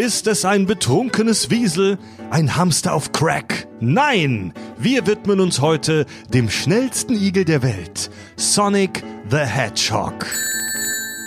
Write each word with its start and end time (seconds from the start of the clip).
Ist 0.00 0.26
es 0.28 0.46
ein 0.46 0.64
betrunkenes 0.64 1.50
Wiesel? 1.50 1.98
Ein 2.30 2.56
Hamster 2.56 2.94
auf 2.94 3.12
Crack? 3.12 3.68
Nein! 3.80 4.54
Wir 4.78 5.06
widmen 5.06 5.40
uns 5.40 5.60
heute 5.60 6.06
dem 6.32 6.48
schnellsten 6.48 7.12
Igel 7.12 7.44
der 7.44 7.62
Welt, 7.62 8.10
Sonic 8.36 9.04
the 9.30 9.36
Hedgehog. 9.36 10.24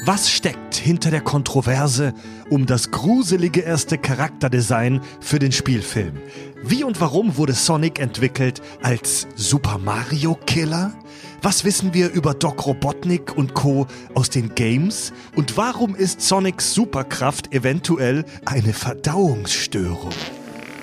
Was 0.05 0.31
steckt 0.31 0.73
hinter 0.73 1.11
der 1.11 1.21
Kontroverse 1.21 2.15
um 2.49 2.65
das 2.65 2.89
gruselige 2.89 3.61
erste 3.61 3.99
Charakterdesign 3.99 5.01
für 5.19 5.37
den 5.37 5.51
Spielfilm? 5.51 6.17
Wie 6.63 6.83
und 6.83 6.99
warum 6.99 7.37
wurde 7.37 7.53
Sonic 7.53 7.99
entwickelt 7.99 8.63
als 8.81 9.27
Super 9.35 9.77
Mario 9.77 10.33
Killer? 10.47 10.95
Was 11.43 11.65
wissen 11.65 11.93
wir 11.93 12.09
über 12.09 12.33
Doc 12.33 12.65
Robotnik 12.65 13.35
und 13.35 13.53
Co. 13.53 13.85
aus 14.13 14.29
den 14.29 14.55
Games? 14.55 15.11
Und 15.35 15.57
warum 15.57 15.93
ist 15.93 16.21
Sonics 16.21 16.73
Superkraft 16.73 17.53
eventuell 17.53 18.23
eine 18.45 18.71
Verdauungsstörung? 18.71 20.11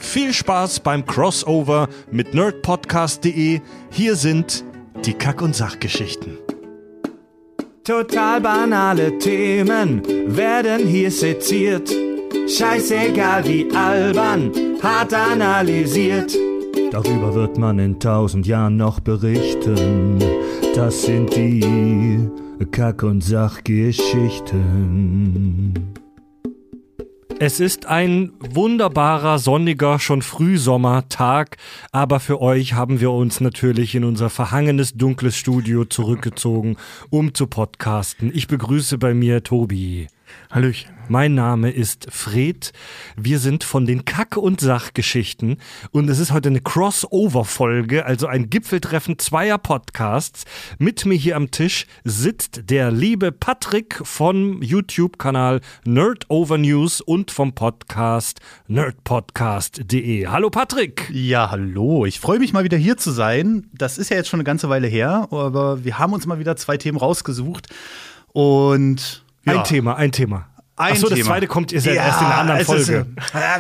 Viel 0.01 0.35
Spaß 0.35 0.81
beim 0.81 1.07
Crossover 1.07 1.89
mit 2.11 2.35
nerdpodcast.de. 2.35 3.63
Hier 3.91 4.17
sind 4.17 4.63
die 5.07 5.15
Kack- 5.15 5.41
und 5.41 5.57
Sachgeschichten. 5.57 6.37
Total 7.83 8.43
banale 8.43 9.19
Themen 9.19 10.03
werden 10.27 10.87
hier 10.87 11.11
seziert. 11.11 11.91
Scheißegal 12.47 13.49
wie 13.49 13.67
albern, 13.75 14.53
hart 14.83 15.15
analysiert. 15.15 16.37
Darüber 16.91 17.35
wird 17.35 17.57
man 17.57 17.79
in 17.79 17.99
tausend 17.99 18.47
Jahren 18.47 18.77
noch 18.77 19.01
berichten. 19.01 20.19
Das 20.75 21.03
sind 21.03 21.35
die 21.35 22.29
Kack- 22.71 23.03
und 23.03 23.23
Sachgeschichten. 23.23 25.75
Es 27.39 27.59
ist 27.59 27.87
ein 27.87 28.33
wunderbarer, 28.39 29.39
sonniger, 29.39 29.99
schon 29.99 30.21
Frühsommertag, 30.21 31.57
aber 31.91 32.21
für 32.21 32.43
euch 32.43 32.75
haben 32.75 33.01
wir 33.01 33.13
uns 33.13 33.41
natürlich 33.41 33.95
in 33.95 34.05
unser 34.05 34.29
verhangenes, 34.29 34.93
dunkles 34.93 35.37
Studio 35.37 35.87
zurückgezogen, 35.87 36.77
um 37.09 37.33
zu 37.33 37.47
podcasten. 37.47 38.31
Ich 38.35 38.47
begrüße 38.47 38.99
bei 38.99 39.15
mir 39.15 39.43
Tobi. 39.43 40.09
Hallöchen. 40.51 41.00
Mein 41.11 41.35
Name 41.35 41.73
ist 41.73 42.07
Fred. 42.09 42.73
Wir 43.17 43.41
sind 43.41 43.65
von 43.65 43.85
den 43.85 44.05
Kack- 44.05 44.37
und 44.37 44.61
Sachgeschichten 44.61 45.57
und 45.91 46.09
es 46.09 46.21
ist 46.21 46.31
heute 46.31 46.51
eine 46.51 46.61
Crossover-Folge, 46.61 48.07
also 48.07 48.29
ein 48.29 48.49
Gipfeltreffen 48.49 49.19
zweier 49.19 49.59
Podcasts. 49.59 50.45
Mit 50.79 51.07
mir 51.07 51.17
hier 51.17 51.35
am 51.35 51.51
Tisch 51.51 51.89
sitzt 52.05 52.71
der 52.71 52.93
liebe 52.93 53.33
Patrick 53.33 54.01
vom 54.05 54.63
YouTube-Kanal 54.63 55.63
Nerdover 55.85 56.59
News 56.59 57.01
und 57.01 57.33
vom 57.33 57.57
Podcast 57.57 58.39
nerdpodcast.de. 58.69 60.29
Hallo 60.29 60.49
Patrick! 60.49 61.11
Ja, 61.13 61.51
hallo. 61.51 62.07
Ich 62.07 62.21
freue 62.21 62.39
mich 62.39 62.53
mal 62.53 62.63
wieder 62.63 62.79
hier 62.79 62.97
zu 62.97 63.11
sein. 63.11 63.67
Das 63.73 63.99
ist 63.99 64.11
ja 64.11 64.17
jetzt 64.17 64.29
schon 64.29 64.39
eine 64.39 64.45
ganze 64.45 64.69
Weile 64.69 64.87
her, 64.87 65.27
aber 65.33 65.83
wir 65.85 65.99
haben 65.99 66.13
uns 66.13 66.27
mal 66.27 66.39
wieder 66.39 66.55
zwei 66.55 66.77
Themen 66.77 66.99
rausgesucht 66.99 67.67
und 68.29 69.25
ja. 69.47 69.59
Ein 69.59 69.65
Thema, 69.65 69.97
ein 69.97 70.13
Thema. 70.13 70.50
Ein 70.81 70.93
Achso, 70.93 71.09
das 71.09 71.19
Thema. 71.19 71.29
zweite 71.29 71.47
kommt 71.47 71.73
ist 71.73 71.85
ja, 71.85 71.93
erst 71.93 72.21
in 72.23 72.27
einer 72.27 72.39
anderen 72.39 72.65
Folge. 72.65 73.07
Ja, 73.35 73.59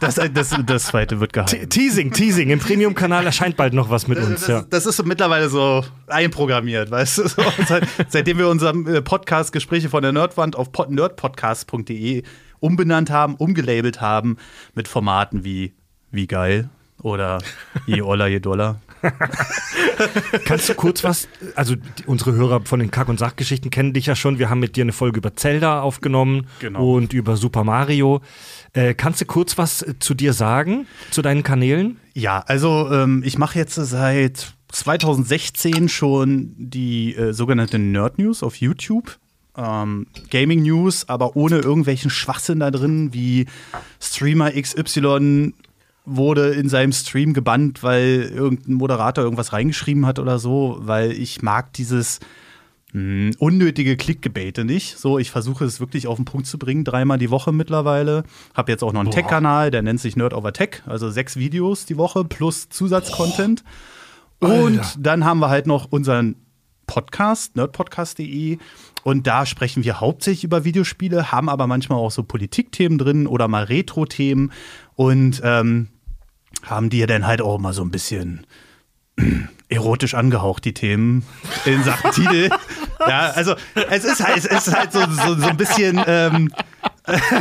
das, 0.00 0.16
das, 0.32 0.56
das, 0.66 0.84
zweite 0.86 1.20
wird 1.20 1.32
geheim. 1.32 1.68
Teasing, 1.70 2.12
Teasing. 2.12 2.50
Im 2.50 2.58
Premium-Kanal 2.58 3.24
erscheint 3.24 3.56
bald 3.56 3.74
noch 3.74 3.90
was 3.90 4.08
mit 4.08 4.18
uns. 4.18 4.40
Das, 4.40 4.48
Ja. 4.48 4.64
das 4.68 4.84
ist 4.84 4.96
so 4.96 5.04
mittlerweile 5.04 5.48
so 5.48 5.84
einprogrammiert, 6.08 6.90
weißt 6.90 7.18
du? 7.18 7.28
So, 7.28 7.42
seit, 7.66 7.86
seitdem 8.08 8.38
wir 8.38 8.48
unseren 8.48 8.86
äh, 8.86 9.02
Podcast 9.02 9.52
Gespräche 9.52 9.88
von 9.88 10.02
der 10.02 10.10
Nerdwand 10.10 10.56
auf 10.56 10.72
pod 10.72 10.90
nerdpodcast.de 10.90 12.24
umbenannt 12.58 13.10
haben, 13.10 13.36
umgelabelt 13.36 14.00
haben 14.00 14.36
mit 14.74 14.88
Formaten 14.88 15.44
wie 15.44 15.74
Wie 16.10 16.26
geil 16.26 16.70
oder 17.02 17.38
Je 17.86 18.02
Oller, 18.02 18.26
Je 18.26 18.40
Dollar. 18.40 18.80
Kannst 20.44 20.68
du 20.68 20.74
kurz 20.74 21.04
was, 21.04 21.28
also 21.54 21.74
die, 21.76 22.04
unsere 22.06 22.32
Hörer 22.32 22.62
von 22.64 22.80
den 22.80 22.90
Kack- 22.90 23.08
und 23.08 23.18
Sachgeschichten 23.18 23.70
kennen 23.70 23.92
dich 23.92 24.06
ja 24.06 24.16
schon. 24.16 24.38
Wir 24.38 24.50
haben 24.50 24.60
mit 24.60 24.76
dir 24.76 24.82
eine 24.82 24.92
Folge 24.92 25.18
über 25.18 25.34
Zelda 25.36 25.80
aufgenommen 25.80 26.46
Genau. 26.60 26.94
und 26.96 27.12
über 27.12 27.36
Super 27.36 27.64
Mario. 27.64 28.20
Äh, 28.72 28.94
kannst 28.94 29.20
du 29.20 29.24
kurz 29.24 29.58
was 29.58 29.84
zu 30.00 30.14
dir 30.14 30.32
sagen, 30.32 30.86
zu 31.10 31.22
deinen 31.22 31.42
Kanälen? 31.42 31.98
Ja, 32.14 32.40
also 32.46 32.90
ähm, 32.92 33.22
ich 33.24 33.38
mache 33.38 33.58
jetzt 33.58 33.74
seit 33.76 34.54
2016 34.70 35.88
schon 35.88 36.54
die 36.58 37.14
äh, 37.14 37.32
sogenannte 37.32 37.78
Nerd 37.78 38.18
News 38.18 38.42
auf 38.42 38.56
YouTube. 38.56 39.18
Ähm, 39.56 40.06
Gaming 40.30 40.62
News, 40.62 41.08
aber 41.08 41.34
ohne 41.34 41.58
irgendwelchen 41.58 42.10
Schwachsinn 42.10 42.60
da 42.60 42.70
drin, 42.70 43.12
wie 43.12 43.46
Streamer 44.00 44.52
XY 44.52 45.54
wurde 46.08 46.54
in 46.54 46.68
seinem 46.68 46.92
Stream 46.92 47.32
gebannt, 47.32 47.82
weil 47.82 48.30
irgendein 48.34 48.74
Moderator 48.74 49.24
irgendwas 49.24 49.52
reingeschrieben 49.52 50.06
hat 50.06 50.18
oder 50.18 50.38
so, 50.38 50.78
weil 50.80 51.12
ich 51.12 51.42
mag 51.42 51.72
dieses 51.74 52.20
mh, 52.92 53.32
unnötige 53.38 53.96
Klickgebete 53.96 54.64
nicht. 54.64 54.98
So, 54.98 55.18
ich 55.18 55.30
versuche 55.30 55.64
es 55.64 55.80
wirklich 55.80 56.06
auf 56.06 56.16
den 56.16 56.24
Punkt 56.24 56.46
zu 56.46 56.58
bringen, 56.58 56.84
dreimal 56.84 57.18
die 57.18 57.30
Woche 57.30 57.52
mittlerweile. 57.52 58.24
Hab 58.54 58.68
jetzt 58.68 58.82
auch 58.82 58.92
noch 58.92 59.00
einen 59.00 59.10
Tech-Kanal, 59.10 59.70
der 59.70 59.82
nennt 59.82 60.00
sich 60.00 60.16
Nerd 60.16 60.34
Over 60.34 60.52
Tech, 60.52 60.82
also 60.86 61.10
sechs 61.10 61.36
Videos 61.36 61.86
die 61.86 61.96
Woche 61.96 62.24
plus 62.24 62.68
Zusatzcontent. 62.68 63.64
Und 64.40 64.80
dann 64.98 65.24
haben 65.24 65.40
wir 65.40 65.48
halt 65.48 65.66
noch 65.66 65.90
unseren 65.90 66.36
Podcast, 66.86 67.54
nerdpodcast.de. 67.56 68.58
Und 69.04 69.26
da 69.26 69.46
sprechen 69.46 69.84
wir 69.84 70.00
hauptsächlich 70.00 70.44
über 70.44 70.64
Videospiele, 70.64 71.30
haben 71.30 71.48
aber 71.48 71.66
manchmal 71.66 71.98
auch 71.98 72.10
so 72.10 72.24
Politikthemen 72.24 72.98
drin 72.98 73.26
oder 73.26 73.46
mal 73.46 73.64
Retro-Themen 73.64 74.52
und 74.96 75.40
ähm, 75.44 75.88
haben 76.62 76.90
die 76.90 76.98
ja 76.98 77.06
dann 77.06 77.26
halt 77.26 77.40
auch 77.40 77.58
mal 77.58 77.72
so 77.72 77.82
ein 77.82 77.90
bisschen 77.90 78.46
erotisch 79.68 80.14
angehaucht, 80.14 80.64
die 80.64 80.74
Themen 80.74 81.24
in 81.64 81.82
Sachen 81.84 82.12
Titel. 82.12 82.50
Ja, 83.06 83.30
also 83.30 83.54
es 83.90 84.04
ist 84.04 84.26
halt, 84.26 84.38
es 84.38 84.66
ist 84.66 84.74
halt 84.76 84.90
so, 84.92 85.00
so, 85.08 85.36
so 85.36 85.46
ein 85.46 85.56
bisschen. 85.56 86.02
Ähm, 86.04 86.52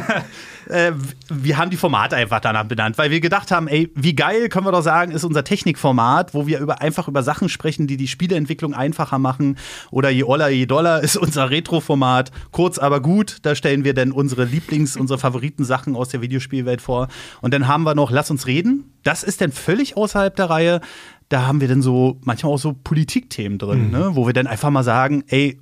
äh, 0.70 0.94
wir 1.30 1.58
haben 1.58 1.70
die 1.70 1.78
Formate 1.78 2.16
einfach 2.16 2.40
danach 2.40 2.66
benannt, 2.66 2.98
weil 2.98 3.12
wir 3.12 3.20
gedacht 3.20 3.52
haben, 3.52 3.68
ey, 3.68 3.92
wie 3.96 4.16
geil 4.16 4.50
können 4.50 4.66
wir 4.66 4.72
doch 4.72 4.82
sagen, 4.82 5.12
ist 5.12 5.24
unser 5.24 5.44
Technikformat, 5.44 6.34
wo 6.34 6.48
wir 6.48 6.60
über, 6.60 6.82
einfach 6.82 7.08
über 7.08 7.24
Sachen 7.24 7.50
sprechen, 7.50 7.88
die 7.88 7.98
die 7.98 8.08
Spieleentwicklung 8.08 8.74
einfacher 8.74 9.20
machen. 9.20 9.58
Oder 9.92 10.10
je 10.10 10.24
Oller, 10.24 10.50
je 10.50 10.66
Dollar 10.66 11.00
ist 11.04 11.18
unser 11.18 11.50
Retro-Format. 11.50 12.32
Kurz, 12.52 12.78
aber 12.78 13.02
gut. 13.02 13.38
Da 13.44 13.56
stellen 13.56 13.84
wir 13.84 13.94
dann 13.94 14.12
unsere 14.12 14.46
Lieblings-, 14.46 14.98
unsere 14.98 15.20
Favoriten-Sachen 15.20 15.96
aus 15.96 16.10
der 16.10 16.22
Videospielwelt 16.22 16.82
vor. 16.82 17.08
Und 17.42 17.54
dann 17.54 17.68
haben 17.68 17.84
wir 17.84 17.96
noch 17.96 18.12
Lass 18.12 18.32
uns 18.32 18.48
reden. 18.48 18.92
Das 19.04 19.24
ist 19.24 19.42
dann 19.42 19.52
völlig 19.52 19.96
außerhalb 19.96 20.36
der 20.36 20.50
Reihe. 20.50 20.82
Da 21.30 21.46
haben 21.46 21.62
wir 21.62 21.68
dann 21.68 21.82
so 21.82 22.20
manchmal 22.24 22.54
auch 22.54 22.58
so 22.58 22.74
Politikthemen 22.74 23.58
drin, 23.58 23.92
ne? 23.92 24.12
wo 24.14 24.26
wir 24.26 24.34
dann 24.34 24.48
einfach 24.48 24.70
mal 24.70 24.84
sagen, 24.84 25.24
ey, 25.28 25.60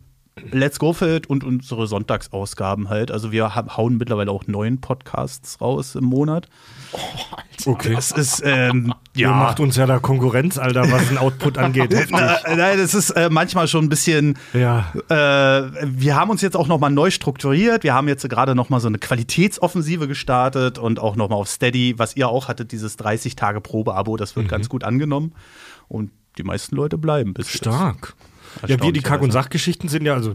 Let's 0.51 0.79
Go 0.79 0.91
for 0.91 1.07
it 1.07 1.27
und 1.27 1.45
unsere 1.45 1.87
Sonntagsausgaben 1.87 2.89
halt. 2.89 3.09
Also 3.09 3.31
wir 3.31 3.55
ha- 3.55 3.77
hauen 3.77 3.97
mittlerweile 3.97 4.31
auch 4.31 4.47
neun 4.47 4.81
Podcasts 4.81 5.61
raus 5.61 5.95
im 5.95 6.03
Monat. 6.03 6.49
Okay. 7.65 7.93
Das 7.95 8.11
ist, 8.11 8.41
ähm, 8.45 8.93
Ihr 9.15 9.29
macht 9.29 9.61
uns 9.61 9.77
ja 9.77 9.85
da 9.85 9.99
Konkurrenz, 9.99 10.57
Alter, 10.57 10.91
was 10.91 11.07
den 11.07 11.17
Output 11.17 11.57
angeht. 11.57 11.91
Nein, 12.11 12.77
das 12.77 12.93
ist 12.93 13.11
äh, 13.11 13.29
manchmal 13.29 13.69
schon 13.69 13.85
ein 13.85 13.89
bisschen. 13.89 14.37
Ja. 14.53 14.91
Äh, 15.07 15.71
wir 15.85 16.17
haben 16.17 16.29
uns 16.29 16.41
jetzt 16.41 16.57
auch 16.57 16.67
noch 16.67 16.79
mal 16.81 16.89
neu 16.89 17.11
strukturiert. 17.11 17.83
Wir 17.83 17.93
haben 17.93 18.09
jetzt 18.09 18.27
gerade 18.29 18.55
noch 18.55 18.67
mal 18.69 18.81
so 18.81 18.89
eine 18.89 18.97
Qualitätsoffensive 18.97 20.05
gestartet 20.07 20.77
und 20.77 20.99
auch 20.99 21.15
noch 21.15 21.29
mal 21.29 21.35
auf 21.37 21.47
Steady, 21.47 21.97
was 21.97 22.17
ihr 22.17 22.27
auch 22.27 22.49
hattet, 22.49 22.73
dieses 22.73 22.97
30 22.97 23.37
Tage 23.37 23.61
Probe-Abo. 23.61 24.17
Das 24.17 24.35
wird 24.35 24.49
ganz 24.49 24.67
gut 24.67 24.83
angenommen 24.83 25.31
und 25.87 26.11
die 26.37 26.43
meisten 26.43 26.75
Leute 26.75 26.97
bleiben 26.97 27.33
bis 27.33 27.53
jetzt. 27.53 27.63
Ja, 28.67 28.81
wir, 28.81 28.91
die 28.91 29.01
Kack- 29.01 29.21
und 29.21 29.31
Sachgeschichten 29.31 29.89
sind 29.89 30.05
ja, 30.05 30.13
also, 30.13 30.33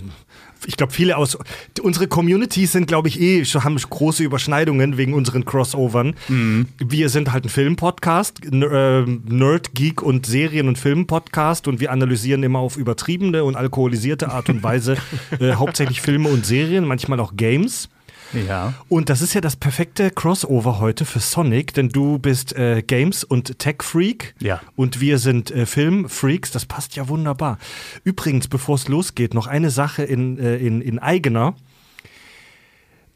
ich 0.67 0.77
glaube, 0.77 0.93
viele 0.93 1.17
aus, 1.17 1.39
unsere 1.83 2.07
Communities 2.07 2.73
sind, 2.73 2.87
glaube 2.87 3.09
ich, 3.09 3.21
eh, 3.21 3.45
schon- 3.45 3.65
haben 3.65 3.77
große 3.77 4.23
Überschneidungen 4.23 4.97
wegen 4.99 5.15
unseren 5.15 5.45
Crossovern. 5.45 6.15
Wir 6.79 7.09
sind 7.09 7.33
halt 7.33 7.45
ein 7.47 7.49
Filmpodcast, 7.49 8.45
N 8.45 8.63
äh, 8.63 9.03
Nerd, 9.33 9.75
Geek 9.75 10.03
und 10.03 10.27
Serien- 10.27 10.69
und 10.69 10.77
Filmpodcast 10.79 11.67
und 11.69 11.81
wir 11.81 11.91
analysieren 11.93 12.43
immer 12.43 12.59
auf 12.59 12.77
übertriebene 12.77 13.45
und 13.45 13.57
alkoholisierte 13.57 14.31
Art 14.31 14.49
und 14.51 14.63
Weise 14.63 14.97
äh, 15.41 15.55
hauptsächlich 15.55 16.01
Filme 16.03 16.29
und 16.29 16.45
Serien, 16.45 16.85
manchmal 16.85 17.21
auch 17.21 17.37
Games. 17.37 17.89
Ja. 18.33 18.75
Und 18.89 19.09
das 19.09 19.23
ist 19.23 19.35
ja 19.35 19.41
das 19.41 19.57
perfekte 19.57 20.11
Crossover 20.11 20.79
heute 20.81 21.05
für 21.05 21.21
Sonic, 21.21 21.75
denn 21.75 21.89
du 21.89 22.19
bist 22.19 22.55
äh, 22.57 22.83
Games- 22.83 23.25
und 23.25 23.59
Tech-Freak. 23.59 24.35
Ja. 24.41 24.61
Und 24.77 25.01
wir 25.01 25.19
sind 25.19 25.51
äh, 25.51 25.67
Film-Freaks. 25.67 26.51
Das 26.51 26.67
passt 26.67 26.97
ja 26.97 27.09
wunderbar. 27.09 27.59
Übrigens, 28.05 28.49
bevor 28.49 28.77
es 28.77 28.89
losgeht, 28.89 29.35
noch 29.35 29.47
eine 29.47 29.71
Sache 29.71 30.03
in, 30.03 30.39
äh, 30.39 30.57
in, 30.57 30.81
in 30.81 30.99
eigener. 30.99 31.55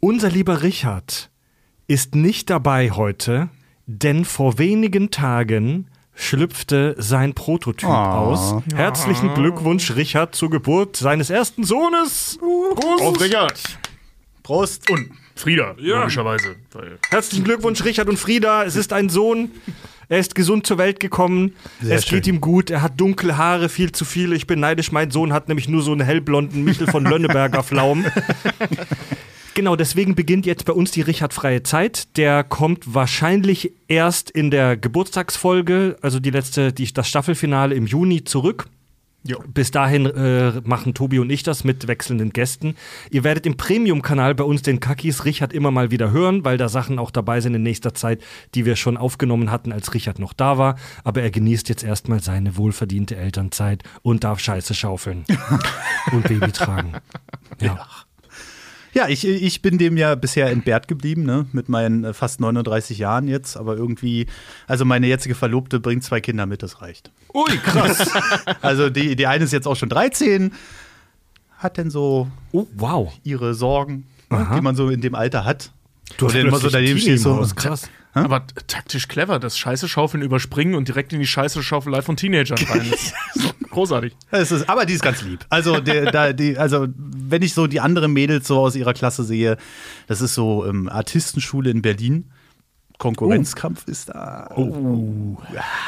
Unser 0.00 0.30
lieber 0.30 0.62
Richard 0.62 1.30
ist 1.86 2.14
nicht 2.14 2.50
dabei 2.50 2.90
heute, 2.90 3.48
denn 3.86 4.24
vor 4.24 4.58
wenigen 4.58 5.10
Tagen 5.10 5.88
schlüpfte 6.14 6.94
sein 6.98 7.34
Prototyp 7.34 7.88
aus. 7.88 8.62
Herzlichen 8.74 9.34
Glückwunsch, 9.34 9.94
Richard, 9.96 10.34
zur 10.34 10.50
Geburt 10.50 10.96
seines 10.96 11.30
ersten 11.30 11.64
Sohnes. 11.64 12.38
Prost. 12.38 13.02
Auf 13.02 13.20
Richard. 13.20 13.60
Prost. 14.44 14.88
Und 14.90 15.10
Frieda, 15.34 15.74
logischerweise. 15.78 16.54
Weil 16.72 16.98
Herzlichen 17.10 17.44
Glückwunsch, 17.44 17.82
Richard 17.82 18.08
und 18.08 18.18
Frieda. 18.18 18.62
Es 18.62 18.76
ist 18.76 18.92
ein 18.92 19.08
Sohn. 19.08 19.50
Er 20.08 20.18
ist 20.18 20.34
gesund 20.34 20.66
zur 20.66 20.76
Welt 20.76 21.00
gekommen. 21.00 21.56
Sehr 21.80 21.96
es 21.96 22.04
geht 22.04 22.26
schön. 22.26 22.36
ihm 22.36 22.40
gut. 22.42 22.70
Er 22.70 22.82
hat 22.82 23.00
dunkle 23.00 23.38
Haare, 23.38 23.70
viel 23.70 23.90
zu 23.90 24.04
viele. 24.04 24.36
Ich 24.36 24.46
bin 24.46 24.60
neidisch. 24.60 24.92
Mein 24.92 25.10
Sohn 25.10 25.32
hat 25.32 25.48
nämlich 25.48 25.66
nur 25.68 25.82
so 25.82 25.92
einen 25.92 26.02
hellblonden 26.02 26.62
Michel 26.62 26.86
von 26.86 27.04
Lönneberger 27.04 27.62
Flaum. 27.64 28.04
Genau, 29.54 29.76
deswegen 29.76 30.14
beginnt 30.14 30.44
jetzt 30.44 30.66
bei 30.66 30.74
uns 30.74 30.90
die 30.90 31.00
Richard 31.00 31.32
freie 31.32 31.62
Zeit. 31.62 32.16
Der 32.18 32.44
kommt 32.44 32.92
wahrscheinlich 32.92 33.72
erst 33.88 34.30
in 34.30 34.50
der 34.50 34.76
Geburtstagsfolge, 34.76 35.96
also 36.02 36.20
die 36.20 36.30
letzte, 36.30 36.72
die, 36.72 36.92
das 36.92 37.08
Staffelfinale 37.08 37.74
im 37.74 37.86
Juni 37.86 38.24
zurück. 38.24 38.66
Jo. 39.26 39.42
Bis 39.52 39.70
dahin 39.70 40.04
äh, 40.04 40.60
machen 40.64 40.92
Tobi 40.92 41.18
und 41.18 41.30
ich 41.30 41.42
das 41.42 41.64
mit 41.64 41.88
wechselnden 41.88 42.30
Gästen. 42.30 42.76
Ihr 43.10 43.24
werdet 43.24 43.46
im 43.46 43.56
Premium-Kanal 43.56 44.34
bei 44.34 44.44
uns 44.44 44.60
den 44.60 44.80
Kakis 44.80 45.24
Richard 45.24 45.54
immer 45.54 45.70
mal 45.70 45.90
wieder 45.90 46.10
hören, 46.10 46.44
weil 46.44 46.58
da 46.58 46.68
Sachen 46.68 46.98
auch 46.98 47.10
dabei 47.10 47.40
sind 47.40 47.54
in 47.54 47.62
nächster 47.62 47.94
Zeit, 47.94 48.22
die 48.54 48.66
wir 48.66 48.76
schon 48.76 48.98
aufgenommen 48.98 49.50
hatten, 49.50 49.72
als 49.72 49.94
Richard 49.94 50.18
noch 50.18 50.34
da 50.34 50.58
war. 50.58 50.76
Aber 51.04 51.22
er 51.22 51.30
genießt 51.30 51.70
jetzt 51.70 51.84
erstmal 51.84 52.20
seine 52.20 52.58
wohlverdiente 52.58 53.16
Elternzeit 53.16 53.82
und 54.02 54.24
darf 54.24 54.40
Scheiße 54.40 54.74
schaufeln 54.74 55.24
und 56.12 56.28
Baby 56.28 56.52
tragen. 56.52 56.92
Ja. 57.60 57.66
Ja, 57.66 57.86
ich, 59.08 59.26
ich 59.26 59.60
bin 59.60 59.76
dem 59.78 59.96
ja 59.96 60.14
bisher 60.14 60.50
entbehrt 60.50 60.86
geblieben, 60.88 61.24
ne? 61.24 61.46
mit 61.52 61.68
meinen 61.68 62.04
äh, 62.04 62.12
fast 62.14 62.40
39 62.40 62.96
Jahren 62.98 63.26
jetzt. 63.28 63.56
Aber 63.56 63.76
irgendwie, 63.76 64.26
also 64.66 64.84
meine 64.84 65.06
jetzige 65.08 65.34
Verlobte 65.34 65.80
bringt 65.80 66.04
zwei 66.04 66.20
Kinder 66.20 66.46
mit, 66.46 66.62
das 66.62 66.80
reicht. 66.80 67.10
Ui, 67.34 67.56
krass. 67.58 68.08
Also 68.62 68.88
die, 68.90 69.16
die 69.16 69.26
eine 69.26 69.44
ist 69.44 69.52
jetzt 69.52 69.66
auch 69.66 69.74
schon 69.76 69.88
13, 69.88 70.52
hat 71.58 71.76
denn 71.76 71.90
so 71.90 72.28
Oh, 72.52 72.66
wow. 72.74 73.12
ihre 73.24 73.54
Sorgen, 73.54 74.06
ne, 74.30 74.38
Aha. 74.38 74.54
die 74.54 74.60
man 74.62 74.76
so 74.76 74.88
in 74.88 75.00
dem 75.00 75.14
Alter 75.14 75.44
hat. 75.44 75.72
Du 76.16 76.26
hast 76.26 76.34
Oder 76.34 76.40
immer 76.48 76.58
so 76.58 76.68
daneben 76.68 76.98
stehst, 76.98 77.24
im 77.26 77.32
Haus. 77.32 77.54
krass. 77.56 77.90
Aber 78.12 78.46
t- 78.46 78.54
taktisch 78.68 79.08
clever, 79.08 79.40
das 79.40 79.58
Scheiße 79.58 79.88
schaufeln 79.88 80.22
überspringen 80.22 80.74
und 80.76 80.86
direkt 80.86 81.12
in 81.12 81.18
die 81.18 81.26
Scheiße 81.26 81.62
Schaufelei 81.62 82.00
von 82.02 82.16
Teenagern 82.16 82.58
rein. 82.68 82.86
Das 82.90 83.00
ist 83.02 83.14
so 83.34 83.50
großartig. 83.70 84.14
Es 84.30 84.52
ist, 84.52 84.68
aber 84.68 84.86
die 84.86 84.92
ist 84.92 85.02
ganz 85.02 85.22
lieb. 85.22 85.44
Also, 85.48 85.80
der, 85.80 86.12
da, 86.12 86.32
die, 86.32 86.56
also, 86.56 86.86
wenn 86.96 87.42
ich 87.42 87.54
so 87.54 87.66
die 87.66 87.80
anderen 87.80 88.12
Mädels 88.12 88.46
so 88.46 88.60
aus 88.60 88.76
ihrer 88.76 88.92
Klasse 88.94 89.24
sehe, 89.24 89.56
das 90.06 90.20
ist 90.20 90.34
so 90.34 90.64
ähm, 90.64 90.88
Artistenschule 90.88 91.70
in 91.70 91.82
Berlin. 91.82 92.30
Konkurrenzkampf 92.98 93.88
ist 93.88 94.10
da. 94.10 94.48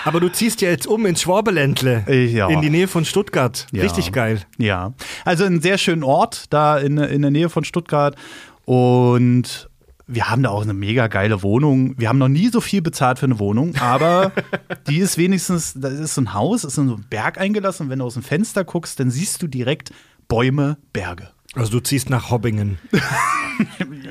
Aber 0.04 0.18
du 0.18 0.28
ziehst 0.28 0.60
ja 0.60 0.70
jetzt 0.70 0.88
um 0.88 1.06
ins 1.06 1.22
Schwabeländle. 1.22 2.04
Ja. 2.12 2.48
In 2.48 2.60
die 2.62 2.70
Nähe 2.70 2.88
von 2.88 3.04
Stuttgart. 3.04 3.68
Ja. 3.70 3.84
Richtig 3.84 4.10
geil. 4.10 4.40
Ja. 4.58 4.92
Also 5.24 5.44
einen 5.44 5.60
sehr 5.62 5.78
schönen 5.78 6.02
Ort 6.02 6.46
da 6.52 6.76
in, 6.78 6.98
in 6.98 7.22
der 7.22 7.30
Nähe 7.30 7.48
von 7.48 7.62
Stuttgart. 7.62 8.16
Und 8.64 9.70
wir 10.06 10.30
haben 10.30 10.42
da 10.42 10.50
auch 10.50 10.62
eine 10.62 10.74
mega 10.74 11.08
geile 11.08 11.42
Wohnung. 11.42 11.98
Wir 11.98 12.08
haben 12.08 12.18
noch 12.18 12.28
nie 12.28 12.48
so 12.48 12.60
viel 12.60 12.80
bezahlt 12.80 13.18
für 13.18 13.26
eine 13.26 13.38
Wohnung, 13.38 13.74
aber 13.76 14.32
die 14.88 14.98
ist 14.98 15.18
wenigstens, 15.18 15.74
das 15.74 15.94
ist 15.94 16.14
so 16.14 16.20
ein 16.20 16.32
Haus, 16.32 16.64
ist 16.64 16.78
in 16.78 16.88
so 16.88 16.94
einen 16.94 17.04
Berg 17.08 17.38
eingelassen. 17.38 17.84
Und 17.84 17.90
wenn 17.90 17.98
du 17.98 18.04
aus 18.04 18.14
dem 18.14 18.22
Fenster 18.22 18.64
guckst, 18.64 19.00
dann 19.00 19.10
siehst 19.10 19.42
du 19.42 19.48
direkt 19.48 19.92
Bäume, 20.28 20.78
Berge. 20.92 21.30
Also 21.54 21.72
du 21.72 21.80
ziehst 21.80 22.10
nach 22.10 22.30
Hobbingen. 22.30 22.78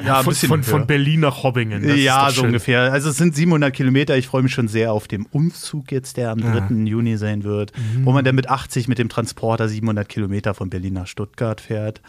Ja, 0.03 0.23
von, 0.23 0.33
von, 0.33 0.63
von 0.63 0.87
Berlin 0.87 1.19
nach 1.19 1.43
Hobbingen. 1.43 1.87
Das 1.87 1.97
ja, 1.97 2.27
so 2.29 2.37
schön. 2.37 2.45
ungefähr. 2.47 2.91
Also 2.91 3.09
es 3.09 3.17
sind 3.17 3.35
700 3.35 3.71
Kilometer. 3.73 4.17
Ich 4.17 4.27
freue 4.27 4.41
mich 4.41 4.51
schon 4.51 4.67
sehr 4.67 4.91
auf 4.91 5.07
den 5.07 5.27
Umzug 5.27 5.91
jetzt, 5.91 6.17
der 6.17 6.31
am 6.31 6.39
3. 6.39 6.73
Juni 6.85 7.17
sein 7.17 7.43
wird, 7.43 7.71
wo 8.03 8.11
man 8.11 8.25
dann 8.25 8.35
mit 8.35 8.49
80 8.49 8.87
mit 8.87 8.97
dem 8.97 9.09
Transporter 9.09 9.67
700 9.69 10.09
Kilometer 10.09 10.55
von 10.55 10.69
Berlin 10.69 10.93
nach 10.93 11.07
Stuttgart 11.07 11.61
fährt. 11.61 12.01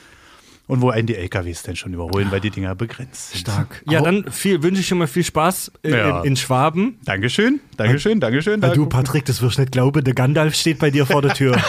Und 0.69 0.81
wo 0.81 0.91
einen 0.91 1.07
die 1.07 1.15
LKWs 1.15 1.63
dann 1.63 1.77
schon 1.77 1.95
überholen, 1.95 2.33
weil 2.33 2.41
die 2.41 2.51
Dinger 2.51 2.75
begrenzt 2.75 3.31
sind. 3.31 3.41
Stark. 3.43 3.83
Ja, 3.89 4.01
dann 4.01 4.31
viel, 4.33 4.65
wünsche 4.65 4.81
ich 4.81 4.89
schon 4.89 4.99
mal 4.99 5.07
viel 5.07 5.23
Spaß 5.23 5.71
äh, 5.85 5.91
Ja. 5.91 6.21
in, 6.21 6.29
in 6.31 6.37
Schwaben. 6.37 6.99
Dankeschön, 7.05 7.61
Dankeschön, 7.77 8.19
Dankeschön. 8.19 8.61
Ja, 8.61 8.71
du, 8.71 8.87
Patrick, 8.87 9.25
das 9.27 9.41
wirst 9.43 9.59
du 9.59 9.63
nicht 9.63 9.73
glauben, 9.73 10.03
der 10.03 10.15
Gandalf 10.15 10.57
steht 10.57 10.81
bei 10.81 10.91
dir 10.91 11.07
vor 11.07 11.23
der 11.23 11.35
Tür. 11.35 11.57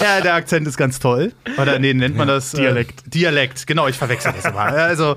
Ja, 0.00 0.20
der 0.20 0.34
Akzent 0.34 0.66
ist 0.66 0.76
ganz 0.76 0.98
toll. 0.98 1.32
Oder 1.56 1.78
nee, 1.78 1.94
nennt 1.94 2.16
man 2.16 2.28
das? 2.28 2.52
äh, 2.54 2.58
Dialekt. 2.58 3.14
Dialekt, 3.14 3.66
genau, 3.66 3.88
ich 3.88 3.96
verwechsel 3.96 4.32
das 4.34 4.44
immer. 4.44 4.60
Also, 4.84 5.14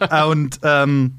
äh, 0.00 0.24
und 0.24 0.58
ähm, 0.62 1.16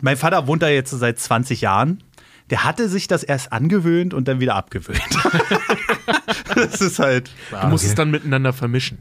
mein 0.00 0.16
Vater 0.16 0.46
wohnt 0.46 0.62
da 0.62 0.68
jetzt 0.68 0.90
seit 0.90 1.18
20 1.18 1.60
Jahren. 1.62 2.02
Der 2.50 2.64
hatte 2.64 2.88
sich 2.88 3.08
das 3.08 3.22
erst 3.22 3.52
angewöhnt 3.52 4.12
und 4.12 4.28
dann 4.28 4.40
wieder 4.40 4.54
abgewöhnt. 4.56 5.00
das 6.54 6.80
ist 6.82 6.98
halt. 6.98 7.30
Du 7.50 7.66
musst 7.68 7.86
es 7.86 7.94
dann 7.94 8.10
miteinander 8.10 8.52
vermischen. 8.52 8.98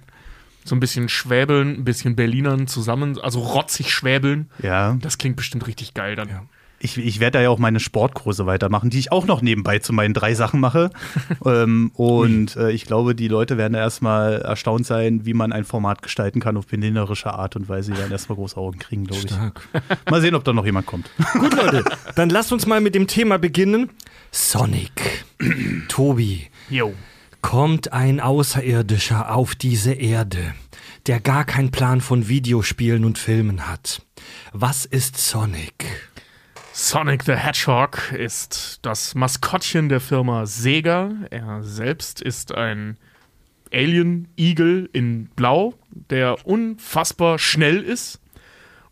So 0.66 0.76
ein 0.76 0.80
bisschen 0.80 1.10
schwäbeln, 1.10 1.80
ein 1.80 1.84
bisschen 1.84 2.16
Berlinern 2.16 2.68
zusammen, 2.68 3.20
also 3.20 3.40
rotzig 3.40 3.92
schwäbeln. 3.92 4.50
Ja. 4.62 4.98
Das 5.02 5.18
klingt 5.18 5.36
bestimmt 5.36 5.68
richtig 5.68 5.94
geil 5.94 6.16
dann. 6.16 6.30
Ich, 6.84 6.98
ich 6.98 7.22
werde 7.22 7.38
da 7.38 7.42
ja 7.42 7.50
auch 7.50 7.60
meine 7.60 7.80
Sportkurse 7.80 8.46
weitermachen, 8.46 8.90
die 8.90 9.00
ich 9.00 9.10
auch 9.10 9.26
noch 9.26 9.42
nebenbei 9.42 9.80
zu 9.80 9.94
meinen 9.94 10.14
drei 10.14 10.34
Sachen 10.34 10.60
mache. 10.60 10.90
ähm, 11.46 11.92
und 11.94 12.58
äh, 12.58 12.72
ich 12.72 12.86
glaube, 12.86 13.16
die 13.16 13.30
Leute 13.30 13.58
werden 13.58 13.72
da 13.72 13.80
erstmal 13.80 14.42
erstaunt 14.42 14.86
sein, 14.86 15.26
wie 15.26 15.34
man 15.34 15.54
ein 15.54 15.64
Format 15.64 16.02
gestalten 16.02 16.42
kann 16.42 16.58
auf 16.58 16.68
behinderische 16.68 17.34
Art 17.34 17.56
und 17.56 17.70
Weise. 17.70 17.94
Die 17.94 17.98
werden 17.98 18.12
erstmal 18.12 18.36
große 18.36 18.58
Augen 18.58 18.80
kriegen, 18.80 19.06
glaube 19.06 19.24
ich. 19.26 19.32
Mal 20.12 20.20
sehen, 20.20 20.36
ob 20.36 20.44
da 20.44 20.52
noch 20.52 20.66
jemand 20.66 20.86
kommt. 20.86 21.10
Gut, 21.40 21.56
Leute, 21.56 21.86
dann 22.16 22.30
lasst 22.30 22.52
uns 22.52 22.66
mal 22.66 22.82
mit 22.82 22.96
dem 22.96 23.08
Thema 23.08 23.40
beginnen. 23.40 23.90
Sonic. 24.32 25.24
Tobi, 25.88 26.48
Jo. 26.70 26.94
Kommt 27.44 27.94
ein 27.94 28.20
Außerirdischer 28.20 29.36
auf 29.36 29.54
diese 29.54 29.94
Erde, 29.94 30.56
der 31.06 31.20
gar 31.20 31.46
keinen 31.46 31.70
Plan 31.70 32.02
von 32.02 32.28
Videospielen 32.28 33.06
und 33.06 33.20
Filmen 33.20 33.68
hat. 33.68 34.02
Was 34.54 34.86
ist 34.86 35.18
Sonic? 35.18 36.10
Sonic 36.72 37.22
the 37.24 37.36
Hedgehog 37.36 38.12
ist 38.14 38.80
das 38.82 39.14
Maskottchen 39.14 39.90
der 39.90 40.00
Firma 40.00 40.48
Sega. 40.48 41.12
Er 41.30 41.62
selbst 41.62 42.20
ist 42.22 42.56
ein 42.56 42.98
Alien-Igel 43.72 44.90
in 44.92 45.28
Blau, 45.36 45.76
der 45.92 46.48
unfassbar 46.48 47.38
schnell 47.38 47.82
ist 47.82 48.23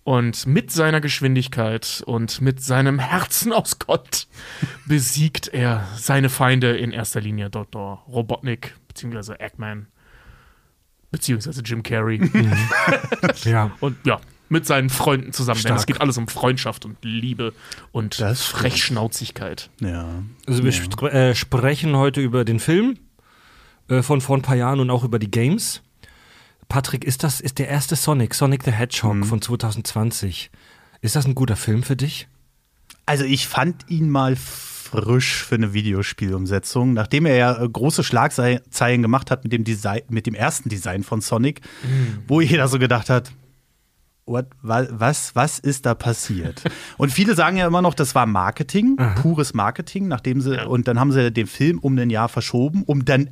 und 0.04 0.46
mit 0.48 0.72
seiner 0.72 1.02
Geschwindigkeit 1.02 2.04
und 2.06 2.42
mit 2.42 2.64
seinem 2.64 3.00
Herzen 3.00 3.54
aus 3.54 3.80
Gott 3.80 4.28
besiegt 4.88 5.48
er 5.48 5.88
seine 5.98 6.30
Feinde 6.30 6.76
in 6.78 6.92
erster 6.92 7.22
Linie 7.22 7.50
Dr. 7.50 8.04
Robotnik 8.08 8.76
bzw. 8.88 9.36
Eggman 9.40 9.88
beziehungsweise 11.12 11.62
Jim 11.62 11.84
Carrey 11.84 12.22
Ja. 13.44 13.72
und 13.82 13.98
ja, 14.06 14.20
mit 14.50 14.66
seinen 14.66 14.90
Freunden 14.90 15.34
zusammen. 15.34 15.62
Denn 15.64 15.76
es 15.76 15.86
geht 15.86 16.02
alles 16.02 16.18
um 16.18 16.28
Freundschaft 16.28 16.86
und 16.86 16.98
Liebe 17.04 17.54
und 17.92 18.20
Das. 18.20 18.46
Frechschnauzigkeit. 18.46 19.70
Ja. 19.80 20.24
Also 20.48 20.64
wir 20.64 20.72
spr 20.72 21.14
äh, 21.14 21.36
sprechen 21.36 21.96
heute 21.96 22.22
über 22.22 22.46
den 22.46 22.60
Film 22.60 22.98
äh, 23.90 24.02
von 24.02 24.22
vor 24.22 24.38
ein 24.38 24.42
paar 24.42 24.56
Jahren 24.56 24.80
und 24.80 24.90
auch 24.90 25.04
über 25.04 25.20
die 25.20 25.30
Games. 25.32 25.84
Patrick, 26.72 27.04
ist 27.04 27.24
das 27.26 27.42
ist 27.42 27.60
der 27.60 27.68
erste 27.68 27.98
Sonic, 27.98 28.34
Sonic 28.34 28.64
the 28.64 28.72
Hedgehog 28.72 29.26
von 29.26 29.42
2020. 29.42 30.50
Ist 31.02 31.16
das 31.18 31.26
ein 31.26 31.36
guter 31.36 31.58
Film 31.58 31.84
für 31.84 31.98
dich? 31.98 32.30
Also 33.06 33.26
ich 33.26 33.46
fand 33.48 33.90
ihn 33.90 34.10
mal 34.10 34.38
frisch 34.38 35.44
für 35.44 35.56
eine 35.56 35.74
Videospielumsetzung, 35.74 36.94
nachdem 36.94 37.26
er 37.26 37.36
ja 37.36 37.62
äh, 37.62 37.68
große 37.68 38.04
Schlagzeilen 38.06 39.02
gemacht 39.02 39.32
hat 39.32 39.44
mit 39.44 39.52
dem 39.52 39.66
Design, 39.66 40.02
mit 40.10 40.26
dem 40.28 40.34
ersten 40.34 40.70
Design 40.70 41.04
von 41.04 41.20
Sonic, 41.20 41.60
wo 42.28 42.40
jeder 42.40 42.68
so 42.70 42.80
gedacht 42.80 43.10
hat, 43.10 43.32
what, 44.26 44.46
wa- 44.62 44.88
was, 44.92 45.36
was 45.36 45.60
ist 45.60 45.86
da 45.86 45.94
passiert? 45.94 46.64
und 46.98 47.12
viele 47.12 47.36
sagen 47.36 47.58
ja 47.58 47.68
immer 47.68 47.82
noch, 47.82 47.94
das 47.96 48.16
war 48.16 48.26
Marketing, 48.26 48.96
pures 49.22 49.54
Marketing, 49.54 50.08
nachdem 50.08 50.40
sie, 50.40 50.66
und 50.66 50.88
dann 50.88 51.00
haben 51.00 51.12
sie 51.12 51.32
den 51.32 51.48
Film 51.48 51.80
um 51.80 51.98
ein 51.98 52.10
Jahr 52.10 52.30
verschoben, 52.30 52.84
um 52.84 53.04
dann 53.04 53.30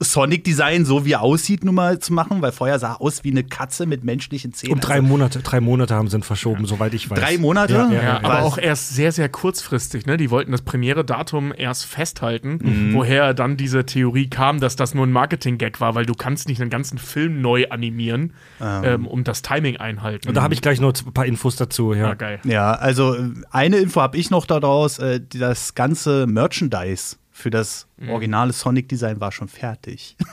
Sonic-Design, 0.00 0.84
so 0.84 1.04
wie 1.04 1.12
er 1.12 1.22
aussieht, 1.22 1.64
nun 1.64 1.74
mal 1.74 1.98
zu 1.98 2.12
machen, 2.12 2.40
weil 2.42 2.52
vorher 2.52 2.78
sah 2.78 2.92
er 2.94 3.00
aus 3.00 3.22
wie 3.24 3.30
eine 3.30 3.44
Katze 3.44 3.86
mit 3.86 4.04
menschlichen 4.04 4.52
Zähnen. 4.52 4.74
Um 4.74 4.80
drei 4.80 4.94
Also, 4.96 5.06
Monate, 5.06 5.38
drei 5.40 5.60
Monate 5.60 5.94
haben 5.94 6.08
sie 6.08 6.16
ihn 6.16 6.22
verschoben, 6.22 6.66
soweit 6.66 6.94
ich 6.94 7.08
weiß. 7.10 7.18
Drei 7.18 7.38
Monate? 7.38 7.74
Ja, 7.74 7.86
ja, 7.88 7.92
Ja, 7.92 8.02
ja. 8.02 8.16
aber 8.18 8.42
auch 8.42 8.58
erst 8.58 8.90
sehr, 8.94 9.12
sehr 9.12 9.28
kurzfristig. 9.28 10.06
Ne? 10.06 10.16
Die 10.16 10.30
wollten 10.30 10.52
das 10.52 10.62
Premiere-Datum 10.62 11.52
erst 11.56 11.84
festhalten, 11.86 12.58
Mhm. 12.62 12.94
woher 12.94 13.34
dann 13.34 13.56
diese 13.56 13.84
Theorie 13.86 14.28
kam, 14.28 14.60
dass 14.60 14.76
das 14.76 14.94
nur 14.94 15.06
ein 15.06 15.12
Marketing-Gag 15.12 15.80
war, 15.80 15.94
weil 15.94 16.06
du 16.06 16.14
kannst 16.14 16.48
nicht 16.48 16.60
einen 16.60 16.70
ganzen 16.70 16.98
Film 16.98 17.40
neu 17.40 17.66
animieren, 17.70 18.32
ähm, 18.60 19.06
um 19.06 19.24
das 19.24 19.42
Timing 19.42 19.76
einhalten. 19.76 20.28
Und 20.28 20.34
da 20.34 20.42
habe 20.42 20.54
ich 20.54 20.62
gleich 20.62 20.80
noch 20.80 20.92
ein 21.06 21.12
paar 21.12 21.26
Infos 21.26 21.56
dazu. 21.56 21.92
Ja. 21.92 22.08
ja, 22.08 22.14
geil. 22.14 22.40
Ja, 22.44 22.72
also 22.72 23.14
äh, 23.14 23.30
eine 23.50 23.76
Info 23.78 24.00
habe 24.00 24.16
ich 24.16 24.30
noch 24.30 24.46
daraus, 24.46 24.98
äh, 24.98 25.20
das 25.28 25.74
ganze 25.74 26.26
Merchandise 26.26 27.16
für 27.38 27.50
das 27.50 27.86
originale 28.08 28.52
Sonic-Design 28.52 29.20
war 29.20 29.32
schon 29.32 29.48
fertig. 29.48 30.16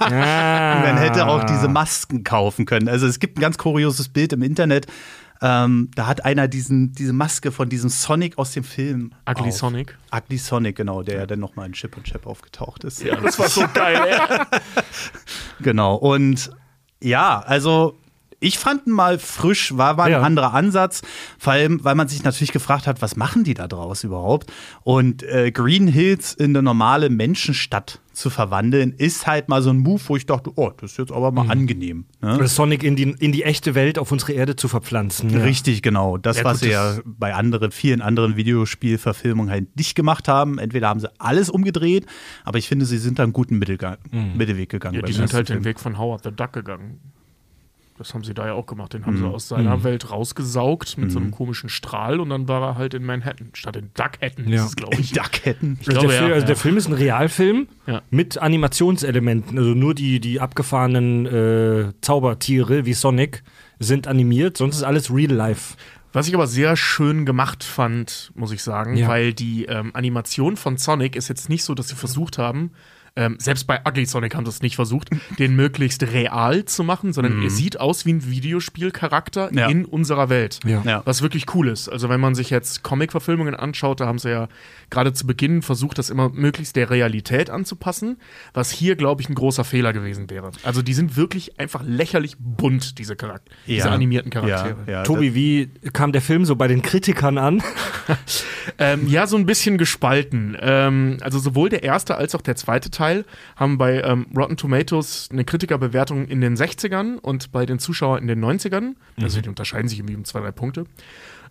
Ah. 0.00 0.80
Man 0.82 0.96
hätte 0.96 1.26
auch 1.26 1.44
diese 1.44 1.68
Masken 1.68 2.24
kaufen 2.24 2.66
können. 2.66 2.88
Also 2.88 3.06
es 3.06 3.20
gibt 3.20 3.38
ein 3.38 3.40
ganz 3.40 3.56
kurioses 3.58 4.08
Bild 4.08 4.32
im 4.32 4.42
Internet. 4.42 4.86
Ähm, 5.42 5.90
da 5.94 6.06
hat 6.06 6.24
einer 6.24 6.48
diesen, 6.48 6.92
diese 6.92 7.12
Maske 7.12 7.52
von 7.52 7.68
diesem 7.68 7.88
Sonic 7.88 8.36
aus 8.38 8.52
dem 8.52 8.64
Film. 8.64 9.12
Ugly 9.28 9.48
auf. 9.48 9.54
Sonic. 9.54 9.98
Ugly 10.12 10.38
Sonic, 10.38 10.76
genau, 10.76 11.02
der 11.02 11.18
ja 11.18 11.26
dann 11.26 11.38
nochmal 11.38 11.66
in 11.66 11.72
Chip 11.72 11.96
und 11.96 12.04
Chap 12.04 12.26
aufgetaucht 12.26 12.84
ist. 12.84 13.02
Ja, 13.02 13.16
das 13.16 13.38
war 13.38 13.48
so 13.48 13.66
geil. 13.72 14.00
ey. 14.08 14.60
Genau. 15.60 15.94
Und 15.94 16.50
ja, 17.02 17.40
also 17.40 17.98
ich 18.40 18.58
fand 18.58 18.86
ihn 18.86 18.92
mal 18.92 19.18
frisch, 19.18 19.76
war, 19.76 19.96
war 19.96 20.06
ein 20.06 20.12
Ja. 20.12 20.22
anderer 20.22 20.54
Ansatz. 20.54 21.02
Vor 21.38 21.52
allem, 21.52 21.84
weil 21.84 21.94
man 21.94 22.08
sich 22.08 22.22
natürlich 22.24 22.52
gefragt 22.52 22.86
hat, 22.86 23.02
was 23.02 23.16
machen 23.16 23.44
die 23.44 23.54
da 23.54 23.68
draus 23.68 24.02
überhaupt? 24.04 24.50
Und 24.82 25.22
äh, 25.22 25.50
Green 25.52 25.86
Hills 25.86 26.32
in 26.34 26.50
eine 26.52 26.62
normale 26.62 27.10
Menschenstadt 27.10 28.00
zu 28.12 28.28
verwandeln, 28.28 28.92
ist 28.98 29.26
halt 29.26 29.48
mal 29.48 29.62
so 29.62 29.70
ein 29.70 29.78
Move, 29.78 30.00
wo 30.06 30.16
ich 30.16 30.26
dachte, 30.26 30.50
oh, 30.56 30.70
das 30.78 30.92
ist 30.92 30.98
jetzt 30.98 31.12
aber 31.12 31.30
mal 31.30 31.48
angenehm. 31.50 32.04
Ne? 32.20 32.46
Sonic 32.48 32.82
in 32.82 32.96
die, 32.96 33.14
in 33.18 33.32
die 33.32 33.44
echte 33.44 33.74
Welt 33.74 33.98
auf 33.98 34.10
unsere 34.12 34.32
Erde 34.32 34.56
zu 34.56 34.68
verpflanzen. 34.68 35.30
Ja. 35.30 35.42
Richtig, 35.42 35.80
genau. 35.80 36.18
Das, 36.18 36.38
Ja, 36.38 36.44
was 36.44 36.60
sie 36.60 36.70
ja 36.70 36.98
bei 37.04 37.34
anderen, 37.34 37.70
vielen 37.70 38.02
anderen 38.02 38.36
Videospielverfilmungen 38.36 39.50
halt 39.50 39.74
nicht 39.76 39.94
gemacht 39.94 40.28
haben. 40.28 40.58
Entweder 40.58 40.88
haben 40.88 41.00
sie 41.00 41.08
alles 41.18 41.50
umgedreht, 41.50 42.06
aber 42.44 42.58
ich 42.58 42.68
finde, 42.68 42.84
sie 42.84 42.98
sind 42.98 43.18
da 43.18 43.22
einen 43.22 43.32
guten 43.32 43.58
Mittelgang, 43.58 43.98
Mittelweg 44.36 44.68
gegangen. 44.68 44.96
Ja, 44.96 45.02
die 45.02 45.12
sind 45.12 45.32
halt 45.32 45.48
den 45.48 45.54
Film. 45.56 45.64
Weg 45.64 45.80
von 45.80 45.98
Howard 45.98 46.22
the 46.24 46.30
Duck 46.30 46.52
gegangen. 46.52 47.00
Das 48.00 48.14
haben 48.14 48.24
sie 48.24 48.32
da 48.32 48.46
ja 48.46 48.54
auch 48.54 48.64
gemacht. 48.64 48.94
Den 48.94 49.04
haben 49.04 49.18
sie 49.18 49.24
Mhm. 49.24 49.34
aus 49.34 49.48
seiner 49.48 49.84
Welt 49.84 50.10
rausgesaugt 50.10 50.96
mit 50.96 51.12
so 51.12 51.18
einem 51.18 51.30
komischen 51.32 51.68
Strahl 51.68 52.18
und 52.18 52.30
dann 52.30 52.48
war 52.48 52.62
er 52.62 52.74
halt 52.78 52.94
in 52.94 53.04
Manhattan. 53.04 53.50
Statt 53.52 53.76
in 53.76 53.90
Duckhattan 53.92 54.48
Ja. 54.48 54.62
ist 54.62 54.68
es, 54.70 54.76
glaube 54.76 54.96
ich. 54.98 55.12
Duckhetten. 55.12 55.76
Ich 55.82 55.88
Also 55.88 56.00
glaube, 56.00 56.08
der, 56.08 56.16
Film, 56.18 56.28
ja. 56.30 56.34
also 56.36 56.46
der 56.46 56.56
Film 56.56 56.76
ist 56.78 56.86
ein 56.86 56.94
Realfilm 56.94 57.68
Ja. 57.86 58.00
mit 58.08 58.38
Animationselementen. 58.38 59.58
Also 59.58 59.74
nur 59.74 59.94
die, 59.94 60.18
die 60.18 60.40
abgefahrenen 60.40 61.26
äh, 61.26 61.92
Zaubertiere 62.00 62.86
wie 62.86 62.94
Sonic 62.94 63.42
sind 63.78 64.06
animiert, 64.06 64.56
sonst 64.56 64.76
ist 64.76 64.82
alles 64.82 65.12
real 65.14 65.32
life. 65.32 65.74
Was 66.14 66.26
ich 66.26 66.34
aber 66.34 66.46
sehr 66.46 66.76
schön 66.76 67.26
gemacht 67.26 67.62
fand, 67.62 68.32
muss 68.34 68.50
ich 68.50 68.62
sagen, 68.62 68.96
Ja. 68.96 69.08
weil 69.08 69.34
die 69.34 69.66
ähm, 69.66 69.90
Animation 69.92 70.56
von 70.56 70.78
Sonic 70.78 71.16
ist 71.16 71.28
jetzt 71.28 71.50
nicht 71.50 71.64
so, 71.64 71.74
dass 71.74 71.88
sie 71.88 71.94
versucht 71.96 72.38
haben, 72.38 72.70
ähm, 73.16 73.36
selbst 73.38 73.66
bei 73.66 73.80
Ugly 73.86 74.06
Sonic 74.06 74.34
haben 74.34 74.44
sie 74.46 74.50
es 74.50 74.62
nicht 74.62 74.76
versucht, 74.76 75.10
den 75.38 75.56
möglichst 75.56 76.02
real 76.02 76.64
zu 76.64 76.84
machen, 76.84 77.12
sondern 77.12 77.42
er 77.42 77.50
sieht 77.50 77.80
aus 77.80 78.06
wie 78.06 78.12
ein 78.12 78.30
Videospielcharakter 78.30 79.50
Ja. 79.54 79.68
in 79.68 79.84
unserer 79.84 80.28
Welt. 80.28 80.60
Ja. 80.64 80.82
Ja. 80.84 81.02
Was 81.04 81.22
wirklich 81.22 81.54
cool 81.54 81.68
ist. 81.68 81.88
Also 81.88 82.08
wenn 82.08 82.20
man 82.20 82.34
sich 82.34 82.50
jetzt 82.50 82.82
Comic-Verfilmungen 82.82 83.54
anschaut, 83.54 84.00
da 84.00 84.06
haben 84.06 84.18
sie 84.18 84.30
ja 84.30 84.48
gerade 84.90 85.12
zu 85.12 85.26
Beginn 85.26 85.62
versucht, 85.62 85.98
das 85.98 86.10
immer 86.10 86.28
möglichst 86.30 86.76
der 86.76 86.90
Realität 86.90 87.50
anzupassen, 87.50 88.16
was 88.54 88.70
hier, 88.70 88.96
glaube 88.96 89.22
ich, 89.22 89.28
ein 89.28 89.34
großer 89.34 89.64
Fehler 89.64 89.92
gewesen 89.92 90.30
wäre. 90.30 90.50
Also 90.62 90.82
die 90.82 90.94
sind 90.94 91.16
wirklich 91.16 91.58
einfach 91.60 91.82
lächerlich 91.84 92.36
bunt, 92.38 92.98
diese 92.98 93.16
Charakter, 93.16 93.50
diese 93.66 93.88
Ja. 93.88 93.94
animierten 93.94 94.30
Ja, 94.32 94.40
Charaktere. 94.40 94.76
ja, 94.90 95.02
Tobi, 95.04 95.34
wie 95.34 95.70
kam 95.92 96.12
der 96.12 96.22
Film 96.22 96.44
so 96.44 96.56
bei 96.56 96.68
den 96.68 96.82
Kritikern 96.82 97.38
an? 97.38 97.62
Ähm, 98.78 99.08
ja, 99.08 99.26
so 99.26 99.36
ein 99.36 99.46
bisschen 99.46 99.78
gespalten. 99.78 100.56
Ähm, 100.60 101.18
also 101.22 101.38
sowohl 101.38 101.68
der 101.70 101.82
erste 101.82 102.16
als 102.16 102.34
auch 102.34 102.40
der 102.40 102.56
zweite 102.56 102.90
Teil 102.90 102.99
haben 103.56 103.78
bei 103.78 104.02
ähm, 104.02 104.26
Rotten 104.36 104.56
Tomatoes 104.56 105.28
eine 105.32 105.44
Kritikerbewertung 105.44 106.26
in 106.26 106.40
den 106.40 106.56
60ern 106.56 107.18
und 107.18 107.52
bei 107.52 107.66
den 107.66 107.78
Zuschauern 107.78 108.22
in 108.22 108.28
den 108.28 108.44
90ern. 108.44 108.94
Also 109.20 109.40
die 109.40 109.48
unterscheiden 109.48 109.88
sich 109.88 109.98
irgendwie 109.98 110.16
um 110.16 110.24
zwei, 110.24 110.40
drei 110.40 110.52
Punkte. 110.52 110.84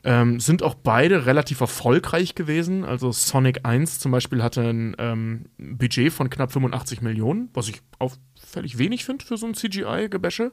Ähm, 0.03 0.39
sind 0.39 0.63
auch 0.63 0.75
beide 0.75 1.25
relativ 1.25 1.59
erfolgreich 1.59 2.33
gewesen. 2.33 2.85
Also 2.85 3.11
Sonic 3.11 3.65
1 3.65 3.99
zum 3.99 4.11
Beispiel 4.11 4.41
hatte 4.41 4.61
ein 4.61 4.95
ähm, 4.97 5.45
Budget 5.57 6.13
von 6.13 6.29
knapp 6.29 6.53
85 6.53 7.01
Millionen, 7.01 7.49
was 7.53 7.67
ich 7.67 7.81
auffällig 7.97 8.77
wenig 8.77 9.03
finde 9.03 9.25
für 9.25 9.35
so 9.35 9.45
ein 9.45 9.55
CGI-Gebäsche. 9.55 10.51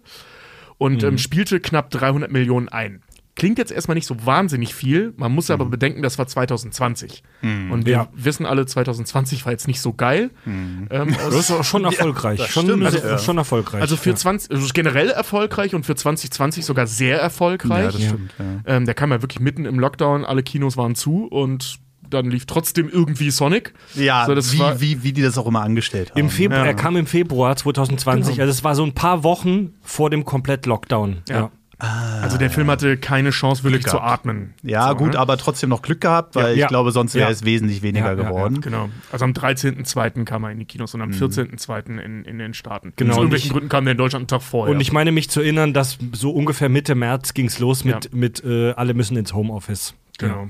Und 0.79 1.03
ähm, 1.05 1.17
spielte 1.17 1.61
knapp 1.61 1.91
300 1.91 2.31
Millionen 2.31 2.69
ein. 2.69 3.03
Klingt 3.37 3.59
jetzt 3.59 3.71
erstmal 3.71 3.95
nicht 3.95 4.07
so 4.07 4.17
wahnsinnig 4.25 4.75
viel, 4.75 5.13
man 5.19 5.31
muss 5.33 5.51
aber 5.51 5.67
bedenken, 5.67 6.03
das 6.03 6.19
war 6.19 6.27
2020. 6.27 7.23
Und 7.43 7.87
wir 7.87 7.93
Ja. 7.93 8.09
wissen 8.15 8.47
alle, 8.47 8.67
2020 8.67 9.45
war 9.45 9.53
jetzt 9.53 9.69
nicht 9.69 9.81
so 9.81 9.93
geil. 9.93 10.31
Ähm, 10.47 10.89
aus- 10.91 11.17
Das 11.27 11.35
ist 11.35 11.51
auch 11.53 11.63
schon 11.65 11.85
erfolgreich. 11.85 12.45
schon, 12.51 12.65
stimmt, 12.65 12.85
also, 12.85 12.99
ja. 12.99 13.19
schon 13.19 13.37
erfolgreich. 13.39 13.83
also 13.83 13.97
für 13.97 14.11
ja. 14.11 14.17
20, 14.17 14.51
also 14.51 14.67
generell 14.73 15.11
erfolgreich 15.11 15.75
und 15.75 15.85
für 15.87 15.95
2020 15.95 16.65
sogar 16.65 16.87
sehr 16.87 17.17
Ja, 17.17 17.23
erfolgreich. 17.23 17.93
das 17.93 18.03
stimmt. 18.03 18.33
Ja. 18.39 18.45
ähm, 18.77 18.87
der 18.87 18.95
kam 18.95 19.11
ja 19.13 19.21
wirklich 19.23 19.41
mitten 19.41 19.67
im 19.67 19.79
Lockdown, 19.79 20.25
alle 20.25 20.43
Kinos 20.43 20.77
waren 20.79 20.95
zu 20.95 21.27
und 21.27 21.79
dann 22.09 22.31
lief 22.31 22.47
trotzdem 22.47 22.89
irgendwie 22.89 23.31
Sonic. 23.33 23.75
Ja, 23.95 24.25
So, 24.27 24.35
das 24.35 24.53
wie, 24.53 24.59
war- 24.61 24.81
wie, 24.81 25.03
wie 25.03 25.13
die 25.13 25.23
das 25.23 25.37
auch 25.39 25.47
immer 25.47 25.63
angestellt 25.63 26.11
haben. 26.13 26.21
Im 26.21 26.31
Februar, 26.31 26.61
Ja. 26.61 26.67
Er 26.67 26.75
kam 26.75 26.97
im 26.97 27.05
Februar 27.07 27.57
2020, 27.57 28.37
Genau. 28.37 28.43
also 28.45 28.51
es 28.59 28.65
war 28.65 28.75
so 28.77 28.85
ein 28.85 28.93
paar 28.95 29.25
Wochen 29.25 29.75
vor 29.83 30.09
dem 30.09 30.25
Komplett-Lockdown. 30.25 31.19
Ja. 31.29 31.51
Also 31.79 32.39
der 32.39 32.49
Film 32.51 32.71
hatte 32.71 32.97
keine 32.97 33.31
Chance, 33.31 33.63
wirklich 33.63 33.87
zu 33.87 34.01
atmen. 34.01 34.55
Ja, 34.63 34.89
So, 34.89 34.97
gut, 34.97 35.13
ne? 35.13 35.19
aber 35.19 35.37
trotzdem 35.37 35.69
noch 35.69 35.83
Glück 35.83 36.01
gehabt, 36.01 36.35
weil 36.35 36.47
Ja. 36.47 36.53
ich 36.53 36.59
Ja. 36.61 36.67
glaube, 36.69 36.91
sonst 36.91 37.15
wäre 37.15 37.27
Ja. 37.27 37.31
es 37.31 37.45
wesentlich 37.45 37.83
weniger 37.83 38.17
geworden. 38.17 38.63
Genau. 38.63 38.89
Also 39.13 39.27
am 39.27 39.35
13.02. 39.35 40.25
kam 40.25 40.45
er 40.45 40.53
in 40.53 40.59
die 40.59 40.65
Kinos 40.65 40.95
und 40.95 41.03
am 41.03 41.11
Mhm. 41.11 41.15
14.02. 41.15 41.99
In, 41.99 42.25
in 42.25 42.39
den 42.39 42.55
Staaten. 42.55 42.95
Genau, 42.97 43.13
Aus 43.13 43.17
irgendwelchen 43.19 43.49
ich- 43.49 43.53
Gründen 43.53 43.69
kam 43.69 43.85
der 43.85 43.93
in 43.93 43.99
Deutschland 43.99 44.23
einen 44.23 44.29
Tag 44.29 44.43
vorher. 44.43 44.75
Und 44.75 44.81
ich 44.81 44.93
meine 44.93 45.13
mich 45.13 45.29
zu 45.29 45.41
erinnern, 45.41 45.75
dass 45.75 45.99
so 46.13 46.31
ungefähr 46.31 46.71
Mitte 46.71 46.95
März 46.95 47.35
ging 47.35 47.47
es 47.47 47.59
los 47.59 47.85
mit, 47.85 48.15
mit 48.15 48.43
äh, 48.43 48.71
alle 48.73 48.95
müssen 48.95 49.17
ins 49.19 49.35
Homeoffice. 49.35 49.93
Genau. 50.19 50.49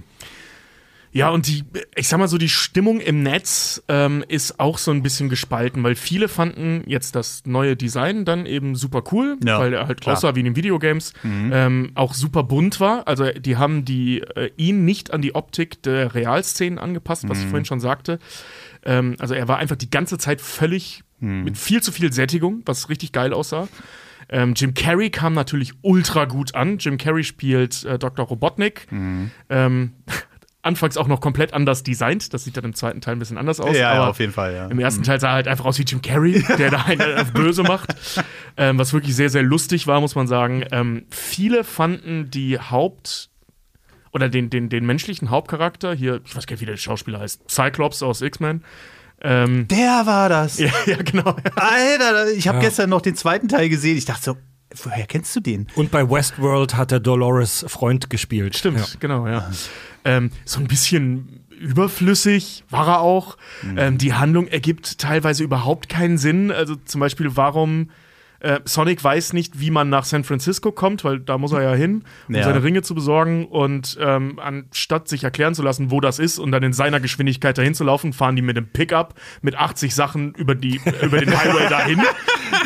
Ja, 1.17 1.31
und 1.31 1.47
die, 1.47 1.65
ich 1.97 2.09
sag 2.09 2.19
mal 2.19 2.29
so, 2.29 2.37
die 2.39 2.49
Stimmung 2.49 3.01
im 3.01 3.23
Netz 3.23 3.83
ähm, 3.89 4.23
ist 4.29 4.61
auch 4.61 4.77
so 4.79 4.91
ein 4.91 5.03
bisschen 5.03 5.29
gespalten, 5.29 5.83
weil 5.83 5.95
viele 5.95 6.29
fanden 6.29 6.83
jetzt 6.87 7.15
das 7.17 7.43
neue 7.47 7.75
Design 7.75 8.25
dann 8.25 8.45
eben 8.45 8.75
super 8.75 9.03
cool, 9.13 9.39
Ja, 9.45 9.59
weil 9.59 9.73
er 9.73 9.87
halt 9.89 10.03
klar. 10.03 10.17
aussah 10.17 10.35
wie 10.35 10.41
in 10.41 10.45
den 10.45 10.57
Videogames, 10.57 11.15
ähm, 11.25 11.93
auch 11.95 12.13
super 12.13 12.43
bunt 12.43 12.81
war. 12.81 13.09
Also 13.09 13.31
die 13.31 13.57
haben 13.57 13.85
die 13.85 14.21
äh, 14.21 14.51
ihn 14.57 14.85
nicht 14.85 15.13
an 15.13 15.23
die 15.23 15.35
Optik 15.35 15.83
der 15.83 16.15
Realszenen 16.15 16.79
angepasst, 16.79 17.27
was 17.29 17.39
ich 17.41 17.47
vorhin 17.47 17.65
schon 17.65 17.81
sagte. 17.81 18.19
Ähm, 18.85 19.17
also 19.19 19.33
er 19.35 19.49
war 19.49 19.57
einfach 19.59 19.77
die 19.77 19.91
ganze 19.91 20.19
Zeit 20.19 20.41
völlig 20.41 21.03
mit 21.19 21.57
viel 21.57 21.83
zu 21.83 21.93
viel 21.93 22.13
Sättigung, 22.13 22.61
was 22.67 22.91
richtig 22.91 23.13
geil 23.13 23.33
aussah. 23.33 23.69
Ähm, 24.29 24.53
Jim 24.55 24.75
Carrey 24.75 25.09
kam 25.09 25.33
natürlich 25.33 25.73
ultra 25.81 26.27
gut 26.27 26.55
an. 26.55 26.77
Jim 26.77 26.99
Carrey 26.99 27.25
spielt 27.25 27.85
äh, 27.85 27.99
Dr. 27.99 28.27
Robotnik. 28.27 28.87
Ähm, 29.49 29.93
anfangs 30.67 30.97
auch 30.99 31.09
noch 31.09 31.21
komplett 31.23 31.55
anders 31.55 31.83
designt. 31.83 32.35
Das 32.35 32.45
sieht 32.45 32.57
dann 32.57 32.65
im 32.65 32.75
zweiten 32.75 33.01
Teil 33.01 33.17
ein 33.17 33.19
bisschen 33.19 33.39
anders 33.39 33.61
aus. 33.61 33.75
Ja, 33.75 33.81
ja, 33.81 33.93
aber 33.93 34.11
auf 34.11 34.21
jeden 34.21 34.33
Fall, 34.33 34.55
ja. 34.55 34.67
Im 34.67 34.79
ersten 34.79 35.03
Teil 35.03 35.19
sah 35.21 35.29
er 35.29 35.35
halt 35.35 35.49
einfach 35.49 35.65
aus 35.65 35.79
wie 35.79 35.85
Jim 35.85 36.03
Carrey, 36.03 36.45
der 36.59 36.71
da 36.71 36.83
einen 36.83 37.19
auf 37.19 37.33
böse 37.33 37.63
macht. 37.63 37.95
Ähm, 38.59 38.79
was 38.79 38.95
wirklich 38.95 39.15
sehr, 39.15 39.29
sehr 39.29 39.43
lustig 39.43 39.87
war, 39.87 40.01
muss 40.01 40.15
man 40.15 40.27
sagen. 40.27 40.65
Ähm, 40.73 41.05
viele 41.11 41.63
fanden 41.63 42.31
die 42.31 42.59
Haupt- 42.59 43.29
oder 44.13 44.31
den, 44.31 44.49
den, 44.49 44.71
den 44.71 44.87
menschlichen 44.87 45.29
Hauptcharakter, 45.29 45.93
hier, 45.93 46.23
ich 46.25 46.35
weiß 46.35 46.47
gar 46.47 46.55
nicht, 46.55 46.63
wie 46.63 46.67
der 46.67 46.79
Schauspieler 46.79 47.21
heißt, 47.21 47.51
Cyclops 47.51 48.03
aus 48.03 48.23
X-Men. 48.23 48.65
Ähm, 49.21 49.69
Der 49.69 50.07
war 50.07 50.31
das. 50.31 50.59
ja, 50.59 50.71
ja, 50.87 50.97
genau. 51.03 51.37
Alter, 51.55 52.31
ich 52.35 52.49
habe 52.49 52.57
Ja. 52.59 52.65
gestern 52.65 52.89
noch 52.89 53.03
den 53.03 53.15
zweiten 53.15 53.49
Teil 53.49 53.69
gesehen. 53.69 53.99
Ich 53.99 54.07
dachte 54.07 54.23
so, 54.25 54.37
woher 54.75 55.07
kennst 55.07 55.35
du 55.37 55.41
den? 55.41 55.67
Und 55.77 55.91
bei 55.91 56.09
Westworld 56.09 56.77
hat 56.77 56.93
er 56.93 57.01
Dolores 57.01 57.65
Freund 57.69 58.11
gespielt. 58.11 58.57
Stimmt, 58.57 58.79
Ja. 58.79 58.87
genau, 59.01 59.27
ja. 59.27 59.51
Ähm, 60.05 60.31
so 60.45 60.61
ein 60.61 60.67
bisschen 60.69 61.41
überflüssig 61.59 62.65
war 62.71 62.87
er 62.89 63.01
auch. 63.01 63.37
Ähm, 63.77 63.99
die 63.99 64.15
Handlung 64.15 64.47
ergibt 64.49 64.99
teilweise 64.99 65.43
überhaupt 65.45 65.89
keinen 65.89 66.19
Sinn. 66.19 66.51
Also 66.51 66.77
zum 66.77 67.01
Beispiel, 67.01 67.37
warum 67.37 67.91
äh, 68.41 68.61
Sonic 68.65 69.03
weiß 69.03 69.33
nicht, 69.33 69.59
wie 69.61 69.71
man 69.71 69.89
nach 69.89 70.05
San 70.05 70.25
Francisco 70.25 70.73
kommt, 70.73 71.05
weil 71.05 71.21
da 71.21 71.39
muss 71.39 71.53
er 71.53 71.63
ja 71.63 71.75
hin, 71.75 72.05
um 72.29 72.35
Ja. 72.35 72.45
seine 72.45 72.63
Ringe 72.63 72.83
zu 72.83 72.95
besorgen. 72.95 73.47
Und 73.47 73.97
ähm, 74.01 74.39
anstatt 74.39 75.09
sich 75.09 75.25
erklären 75.25 75.55
zu 75.55 75.63
lassen, 75.63 75.91
wo 75.91 76.01
das 76.01 76.19
ist 76.19 76.39
und 76.39 76.53
dann 76.53 76.63
in 76.63 76.73
seiner 76.73 77.01
Geschwindigkeit 77.01 77.57
dahin 77.59 77.75
zu 77.75 77.85
laufen, 77.85 78.13
fahren 78.13 78.37
die 78.37 78.43
mit 78.43 78.57
dem 78.57 78.69
Pickup 78.69 79.15
mit 79.43 79.57
80 79.57 79.95
Sachen 79.95 80.35
über, 80.35 80.55
die, 80.55 80.81
über 81.03 81.19
den 81.19 81.37
Highway 81.37 81.67
dahin. 81.71 82.01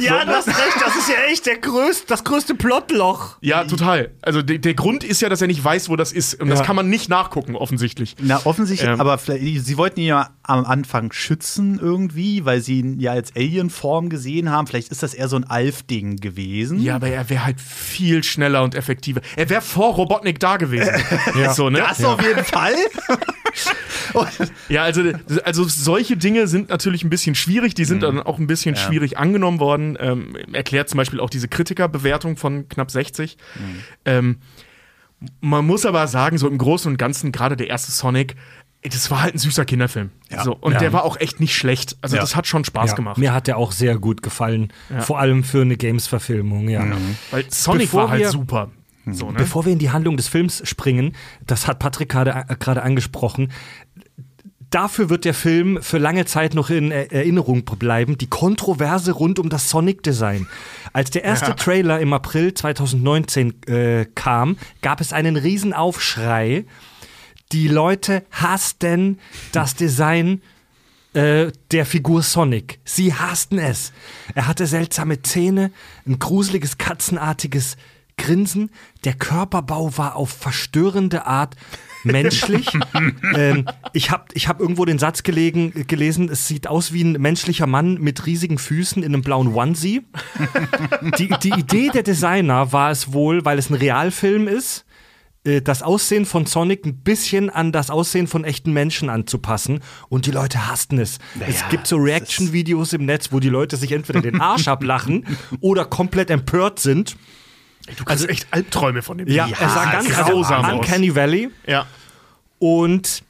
Ja, 0.00 0.24
du 0.24 0.30
hast 0.32 0.48
recht, 0.48 0.76
das 0.84 0.96
ist 0.96 1.08
ja 1.08 1.16
echt 1.30 1.46
der 1.46 1.58
größte, 1.58 2.06
das 2.06 2.24
größte 2.24 2.54
Plotloch. 2.54 3.36
Ja, 3.40 3.64
total. 3.64 4.10
Also 4.22 4.42
de 4.42 4.58
der 4.58 4.74
Grund 4.74 5.04
ist 5.04 5.20
ja, 5.22 5.28
dass 5.28 5.40
er 5.40 5.46
nicht 5.46 5.62
weiß, 5.64 5.88
wo 5.88 5.96
das 5.96 6.12
ist. 6.12 6.40
Und 6.40 6.48
das 6.48 6.60
Ja. 6.60 6.64
kann 6.66 6.76
man 6.76 6.88
nicht 6.88 7.08
nachgucken, 7.08 7.56
offensichtlich. 7.56 8.16
Na, 8.20 8.40
offensichtlich, 8.44 8.90
Ähm. 8.90 9.00
aber 9.00 9.18
vielleicht, 9.18 9.64
sie 9.64 9.76
wollten 9.78 10.00
ihn 10.00 10.06
ja 10.06 10.30
am 10.42 10.64
Anfang 10.64 11.12
schützen 11.12 11.78
irgendwie, 11.80 12.44
weil 12.44 12.60
sie 12.60 12.80
ihn 12.80 13.00
ja 13.00 13.12
als 13.12 13.34
Alien-Form 13.36 14.08
gesehen 14.10 14.50
haben. 14.50 14.66
Vielleicht 14.66 14.90
ist 14.90 15.02
das 15.02 15.14
eher 15.14 15.28
so 15.28 15.36
ein 15.36 15.44
Alf-Ding 15.60 16.16
gewesen. 16.16 16.80
Ja, 16.80 16.96
aber 16.96 17.08
er 17.08 17.28
wäre 17.28 17.44
halt 17.44 17.60
viel 17.60 18.24
schneller 18.24 18.62
und 18.62 18.74
effektiver. 18.74 19.20
Er 19.36 19.50
wäre 19.50 19.60
vor 19.60 19.94
Robotnik 19.94 20.40
da 20.40 20.56
gewesen. 20.56 20.94
ja. 21.38 21.52
So, 21.52 21.68
ne? 21.68 21.78
Das 21.78 22.02
auf 22.02 22.22
jeden 22.22 22.44
Fall. 22.44 22.74
Ja, 24.68 24.82
also, 24.82 25.02
also 25.44 25.64
solche 25.64 26.16
Dinge 26.16 26.48
sind 26.48 26.68
natürlich 26.68 27.04
ein 27.04 27.10
bisschen 27.10 27.36
schwierig. 27.36 27.74
Die 27.74 27.84
sind 27.84 28.02
dann 28.02 28.20
auch 28.20 28.40
ein 28.40 28.48
bisschen 28.48 28.74
schwierig 28.74 29.18
angenommen 29.18 29.60
worden. 29.60 29.96
Ähm, 30.00 30.34
erklärt 30.52 30.88
zum 30.88 30.98
Beispiel 30.98 31.20
auch 31.20 31.30
diese 31.30 31.46
Kritikerbewertung 31.46 32.36
von 32.36 32.68
knapp 32.68 32.90
60. 32.90 33.36
Ähm, 34.04 34.38
man 35.40 35.64
muss 35.64 35.86
aber 35.86 36.08
sagen, 36.08 36.38
so 36.38 36.48
im 36.48 36.58
Großen 36.58 36.90
und 36.90 36.96
Ganzen, 36.96 37.30
gerade 37.30 37.56
der 37.56 37.68
erste 37.68 37.92
Sonic, 37.92 38.34
das 38.82 39.10
war 39.10 39.22
halt 39.22 39.34
ein 39.34 39.38
süßer 39.38 39.64
Kinderfilm. 39.64 40.10
Ja. 40.30 40.42
So, 40.42 40.54
und 40.56 40.72
Ja. 40.72 40.78
der 40.78 40.92
war 40.92 41.04
auch 41.04 41.18
echt 41.20 41.38
nicht 41.40 41.54
schlecht. 41.54 41.96
Also 42.00 42.16
Ja. 42.16 42.22
das 42.22 42.34
hat 42.36 42.46
schon 42.46 42.64
Spaß 42.64 42.90
Ja, 42.90 42.96
gemacht. 42.96 43.18
Mir 43.18 43.32
hat 43.34 43.46
der 43.46 43.58
auch 43.58 43.72
sehr 43.72 43.98
gut 43.98 44.22
gefallen. 44.22 44.72
Vor 45.00 45.18
allem 45.18 45.44
für 45.44 45.62
eine 45.62 45.76
Games-Verfilmung, 45.76 46.68
ja. 46.68 46.86
Weil 47.30 47.44
Sonic 47.50 47.86
Bevor 47.88 48.02
war 48.04 48.10
halt 48.10 48.26
super. 48.28 48.70
So, 49.10 49.30
ne? 49.30 49.38
Bevor 49.38 49.64
wir 49.66 49.72
in 49.72 49.78
die 49.78 49.90
Handlung 49.90 50.16
des 50.16 50.28
Films 50.28 50.62
springen, 50.68 51.14
das 51.46 51.66
hat 51.66 51.78
Patrick 51.78 52.08
gerade 52.10 52.30
äh, 52.48 52.78
angesprochen. 52.80 53.50
dafür 54.70 55.10
wird 55.10 55.24
der 55.24 55.34
Film 55.34 55.82
für 55.82 55.98
lange 55.98 56.26
Zeit 56.26 56.54
noch 56.54 56.70
in 56.70 56.92
Er- 56.92 57.10
Erinnerung 57.12 57.64
bleiben. 57.64 58.18
Die 58.18 58.28
Kontroverse 58.28 59.10
rund 59.12 59.40
um 59.40 59.48
das 59.48 59.68
Sonic-Design. 59.68 60.46
Als 60.92 61.10
der 61.10 61.24
erste 61.24 61.56
Trailer 61.56 61.98
im 61.98 62.12
April 62.12 62.54
2019 62.54 63.62
äh, 63.66 64.06
kam, 64.14 64.56
gab 64.80 65.00
es 65.00 65.12
einen 65.12 65.34
riesen 65.36 65.72
Aufschrei. 65.72 66.66
Die 67.52 67.68
Leute 67.68 68.24
hassten 68.30 69.18
das 69.52 69.74
Design 69.74 70.40
äh, 71.14 71.50
der 71.72 71.84
Figur 71.84 72.22
Sonic. 72.22 72.78
Sie 72.84 73.12
hassten 73.12 73.58
es. 73.58 73.92
Er 74.34 74.46
hatte 74.46 74.66
seltsame 74.66 75.22
Zähne, 75.22 75.72
ein 76.06 76.20
gruseliges 76.20 76.78
katzenartiges 76.78 77.76
Grinsen. 78.16 78.70
Der 79.04 79.14
Körperbau 79.14 79.96
war 79.96 80.14
auf 80.14 80.30
verstörende 80.30 81.26
Art 81.26 81.56
menschlich. 82.04 82.68
ähm, 83.34 83.66
ich 83.92 84.10
habe 84.10 84.26
ich 84.34 84.46
hab 84.46 84.60
irgendwo 84.60 84.84
den 84.84 85.00
Satz 85.00 85.22
gelegen, 85.24 85.72
gelesen, 85.88 86.28
es 86.28 86.46
sieht 86.46 86.68
aus 86.68 86.92
wie 86.92 87.02
ein 87.02 87.12
menschlicher 87.12 87.66
Mann 87.66 87.94
mit 87.94 88.26
riesigen 88.26 88.58
Füßen 88.58 89.02
in 89.02 89.12
einem 89.12 89.22
blauen 89.22 89.54
Onesie. 89.54 90.02
Die, 91.18 91.28
die 91.42 91.50
Idee 91.50 91.88
der 91.88 92.02
Designer 92.02 92.72
war 92.72 92.90
es 92.90 93.12
wohl, 93.12 93.44
weil 93.44 93.58
es 93.58 93.70
ein 93.70 93.74
Realfilm 93.74 94.46
ist, 94.46 94.84
das 95.42 95.82
Aussehen 95.82 96.26
von 96.26 96.44
Sonic 96.46 96.84
ein 96.84 96.96
bisschen 96.98 97.48
an 97.48 97.72
das 97.72 97.88
Aussehen 97.90 98.26
von 98.26 98.44
echten 98.44 98.72
Menschen 98.72 99.08
anzupassen 99.08 99.80
und 100.08 100.26
die 100.26 100.30
Leute 100.32 100.68
hassten 100.68 100.98
es. 100.98 101.18
es 101.46 101.66
gibt 101.70 101.86
so 101.86 101.96
Reaction-Videos 101.96 102.92
im 102.92 103.06
Netz, 103.06 103.32
wo 103.32 103.40
die 103.40 103.48
Leute 103.48 103.76
sich 103.78 103.92
entweder 103.92 104.20
den 104.20 104.40
Arsch 104.40 104.68
ablachen 104.68 105.24
oder 105.60 105.86
komplett 105.86 106.28
empört 106.30 106.78
sind. 106.78 107.16
Du 107.96 108.04
kannst 108.04 108.28
echt 108.28 108.48
Albträume 108.50 109.00
von 109.02 109.16
dem 109.18 109.28
Ja, 109.28 109.46
Ding. 109.46 109.54
er 109.58 109.68
sah 109.70 109.90
ganz 109.90 110.14
also 110.16 110.30
grausam 110.32 110.64
aus. 110.64 110.72
Uncanny 110.74 111.14
Valley 111.16 111.48
Ja. 111.66 111.86
und 112.58 113.22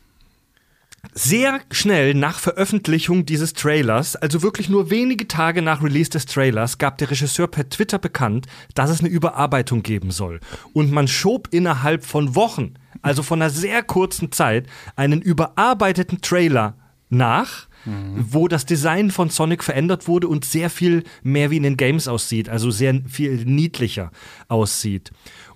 sehr 1.12 1.61
schnell 1.71 2.14
nach 2.14 2.38
Veröffentlichung 2.38 3.26
dieses 3.26 3.52
Trailers, 3.52 4.17
also 4.17 4.43
wirklich 4.43 4.69
nur 4.69 4.90
wenige 4.90 5.29
Tage 5.29 5.62
nach 5.62 5.83
Release 5.83 6.11
des 6.11 6.26
Trailers, 6.26 6.79
gab 6.79 6.99
der 6.99 7.11
Regisseur 7.11 7.49
per 7.49 7.69
Twitter 7.69 7.99
bekannt, 7.99 8.47
dass 8.75 8.90
es 8.90 9.00
eine 9.00 9.09
Überarbeitung 9.09 9.83
geben 9.83 10.11
soll. 10.11 10.40
Und 10.73 10.93
man 10.93 11.09
schob 11.09 11.49
innerhalb 11.50 12.05
von 12.05 12.35
Wochen, 12.35 12.75
also 13.02 13.23
von 13.23 13.40
einer 13.40 13.50
sehr 13.50 13.83
kurzen 13.83 14.33
Zeit, 14.33 14.67
einen 14.97 15.21
überarbeiteten 15.21 16.21
Trailer 16.21 16.76
nach, 17.09 17.69
wo 18.14 18.47
das 18.47 18.67
Design 18.67 19.11
von 19.11 19.31
Sonic 19.31 19.64
verändert 19.64 20.07
wurde 20.07 20.29
und 20.29 20.45
sehr 20.45 20.69
viel 20.69 21.05
mehr 21.23 21.50
wie 21.50 21.57
in 21.57 21.62
den 21.62 21.76
Games 21.76 22.09
aussieht, 22.09 22.49
also 22.49 22.71
sehr 22.71 23.00
viel 23.09 23.45
niedlicher 23.45 24.11
aussieht. 24.49 25.11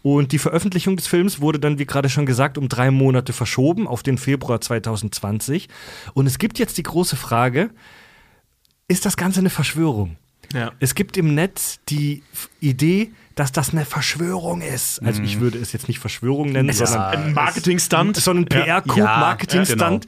Und 0.04 0.32
die 0.32 0.38
Veröffentlichung 0.38 0.96
des 0.96 1.06
Films 1.06 1.40
wurde 1.40 1.58
dann, 1.58 1.78
wie 1.78 1.86
gerade 1.86 2.10
schon 2.10 2.26
gesagt, 2.26 2.58
um 2.58 2.68
drei 2.68 2.90
Monate 2.90 3.32
verschoben 3.32 3.88
auf 3.88 4.02
den 4.02 4.18
Februar 4.18 4.60
2020. 4.60 5.70
Und 6.12 6.26
es 6.26 6.38
gibt 6.38 6.58
jetzt 6.58 6.76
die 6.76 6.82
große 6.82 7.16
Frage, 7.16 7.70
ist 8.86 9.06
das 9.06 9.16
Ganze 9.16 9.40
eine 9.40 9.48
Verschwörung? 9.48 10.18
Ja. 10.52 10.72
Es 10.78 10.94
gibt 10.94 11.16
im 11.16 11.34
Netz 11.34 11.80
die 11.88 12.22
Idee, 12.60 13.12
dass 13.34 13.50
das 13.50 13.70
eine 13.70 13.86
Verschwörung 13.86 14.60
ist. 14.60 15.02
Also 15.02 15.22
ich 15.22 15.40
würde 15.40 15.56
es 15.56 15.72
jetzt 15.72 15.88
nicht 15.88 16.00
Verschwörung 16.00 16.52
nennen, 16.52 16.70
sondern 16.70 17.02
Ein 17.02 17.32
Marketing-Stunt. 17.32 18.18
sondern 18.18 18.44
PR-Coup, 18.44 18.98
Ja, 18.98 19.04
Marketing-Stunt. 19.06 20.06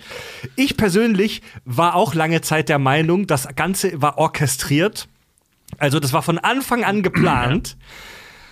Ich 0.56 0.76
persönlich 0.76 1.40
war 1.64 1.94
auch 1.94 2.12
lange 2.12 2.42
Zeit 2.42 2.68
der 2.68 2.78
Meinung, 2.78 3.26
das 3.26 3.48
Ganze 3.56 4.02
war 4.02 4.18
orchestriert. 4.18 5.08
Also 5.78 6.00
das 6.00 6.12
war 6.12 6.20
von 6.20 6.36
Anfang 6.36 6.84
an 6.84 7.02
geplant. 7.02 7.78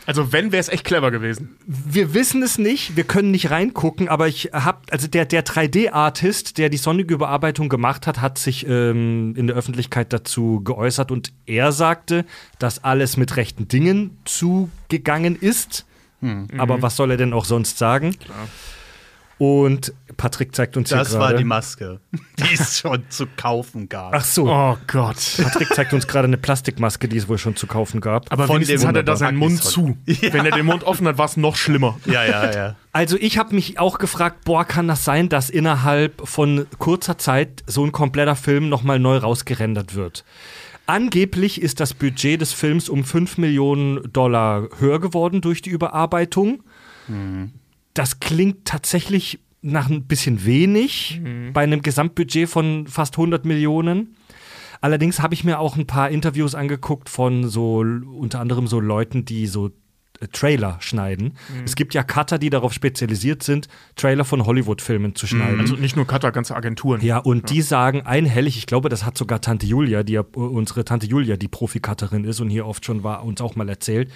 Also, 0.07 0.33
wenn, 0.33 0.53
wäre 0.53 0.61
es 0.61 0.69
echt 0.69 0.85
clever 0.85 1.11
gewesen. 1.11 1.57
Wir 1.67 2.13
wissen 2.15 2.43
es 2.43 2.59
nicht, 2.59 2.97
wir 2.97 3.05
können 3.05 3.31
nicht 3.31 3.51
reingucken, 3.51 4.09
aber 4.09 4.29
ich 4.29 4.51
habe, 4.53 4.79
also 4.91 5.09
der, 5.09 5.25
der 5.25 5.45
3D-Artist, 5.45 6.59
der 6.59 6.69
die 6.69 6.77
sonnige 6.77 7.15
Überarbeitung 7.15 7.69
gemacht 7.69 8.07
hat, 8.07 8.21
hat 8.21 8.39
sich 8.39 8.67
ähm, 8.69 9.35
in 9.37 9.47
der 9.47 9.57
Öffentlichkeit 9.57 10.13
dazu 10.13 10.61
geäußert 10.63 11.11
und 11.11 11.33
er 11.47 11.73
sagte, 11.73 12.25
dass 12.59 12.85
alles 12.85 13.17
mit 13.17 13.37
rechten 13.37 13.67
Dingen 13.69 14.19
zugegangen 14.25 15.37
ist. 15.37 15.87
Aber 16.59 16.83
was 16.83 16.97
soll 16.97 17.11
er 17.11 17.17
denn 17.17 17.33
auch 17.33 17.45
sonst 17.45 17.79
sagen? 17.79 18.17
Und 19.39 19.93
Patrick 20.17 20.55
zeigt 20.55 20.77
uns 20.77 20.91
Das 20.91 21.11
hier 21.11 21.19
war 21.19 21.29
gerade. 21.29 21.39
die 21.39 21.45
Maske, 21.45 21.99
die 22.39 22.55
es 22.55 22.79
schon 22.79 23.03
zu 23.09 23.27
kaufen 23.37 23.89
gab. 23.89 24.15
Ach 24.15 24.25
so, 24.25 24.49
Oh 24.49 24.77
Gott. 24.87 25.17
Patrick 25.43 25.69
zeigt 25.75 25.93
uns 25.93 26.07
gerade 26.07 26.27
eine 26.29 26.37
Plastikmaske, 26.39 27.09
die 27.09 27.17
es 27.17 27.29
wohl 27.29 27.39
schon 27.39 27.57
zu 27.57 27.67
kaufen 27.67 28.01
gab. 28.01 28.31
Aber 28.33 28.47
Von 28.47 28.57
wenigstens 28.57 28.83
dem 28.83 28.89
hat 28.89 28.97
er 28.97 29.03
da 29.03 29.17
seinen 29.17 29.37
Mund 29.37 29.61
zu. 29.63 29.97
Wenn 30.07 30.47
er 30.47 30.53
den 30.53 30.67
Mund 30.67 30.85
offen 30.85 31.09
hat, 31.09 31.19
war 31.19 31.27
es 31.27 31.37
noch 31.37 31.57
schlimmer. 31.57 31.99
Ja, 32.07 32.25
ja, 32.25 32.55
ja. 32.55 32.77
Also 32.93 33.17
ich 33.19 33.37
habe 33.39 33.55
mich 33.57 33.81
auch 33.81 33.99
gefragt, 33.99 34.45
boah, 34.45 34.65
kann 34.65 34.87
das 34.87 35.05
sein, 35.05 35.29
dass 35.29 35.51
innerhalb 35.51 36.27
von 36.29 36.67
kurzer 36.79 37.19
Zeit 37.19 37.65
so 37.67 37.85
ein 37.85 37.91
kompletter 37.91 38.37
Film 38.37 38.69
nochmal 38.69 39.01
neu 39.01 39.17
rausgerendert 39.17 39.97
wird? 39.97 40.25
Angeblich 40.87 41.61
ist 41.61 41.81
das 41.81 41.93
Budget 41.95 42.41
des 42.41 42.53
Films 42.53 42.89
um 42.89 43.05
5 43.05 43.39
Millionen 43.39 44.13
Dollar 44.13 44.69
höher 44.79 45.01
geworden 45.01 45.41
durch 45.41 45.61
die 45.63 45.71
Überarbeitung. 45.71 46.63
Das 47.95 48.21
klingt 48.21 48.65
tatsächlich 48.65 49.41
nach 49.63 49.89
ein 49.89 50.05
bisschen 50.05 50.45
wenig 50.45 51.21
bei 51.53 51.63
einem 51.63 51.81
Gesamtbudget 51.81 52.49
von 52.49 52.87
fast 52.87 53.15
100 53.15 53.45
Millionen. 53.47 54.17
Allerdings 54.83 55.21
habe 55.21 55.33
ich 55.33 55.45
mir 55.45 55.59
auch 55.61 55.77
ein 55.77 55.87
paar 55.87 56.11
Interviews 56.11 56.55
angeguckt 56.55 57.09
von 57.09 57.49
so 57.49 57.79
unter 57.79 58.41
anderem 58.41 58.67
so 58.67 58.81
Leuten, 58.81 59.25
die 59.25 59.47
so 59.47 59.71
äh, 60.21 60.29
Trailer 60.29 60.77
schneiden. 60.81 61.39
Es 61.65 61.75
gibt 61.75 61.95
ja 61.95 62.03
Cutter, 62.03 62.39
die 62.39 62.51
darauf 62.51 62.75
spezialisiert 62.75 63.43
sind, 63.43 63.69
Trailer 63.97 64.27
von 64.27 64.45
Hollywood-Filmen 64.45 65.15
zu 65.15 65.27
schneiden. 65.27 65.59
Also 65.61 65.77
nicht 65.77 65.97
nur 65.97 66.07
Cutter, 66.07 66.33
ganze 66.33 66.55
Agenturen. 66.55 67.01
Ja, 67.01 67.17
und 67.17 67.49
die 67.49 67.63
sagen 67.63 68.03
einhellig, 68.03 68.59
ich 68.59 68.67
glaube, 68.67 68.91
das 68.91 69.07
hat 69.07 69.17
sogar 69.17 69.41
Tante 69.41 69.65
Julia, 69.65 70.03
die 70.03 70.13
ja 70.13 70.21
äh, 70.21 70.39
unsere 70.39 70.85
Tante 70.85 71.07
Julia, 71.07 71.39
die 71.39 71.49
Profikatterin 71.49 72.25
ist 72.25 72.41
und 72.41 72.51
hier 72.51 72.67
oft 72.67 72.85
schon 72.85 73.03
war, 73.03 73.25
uns 73.25 73.41
auch 73.41 73.57
mal 73.57 73.69
erzählt. 73.71 74.13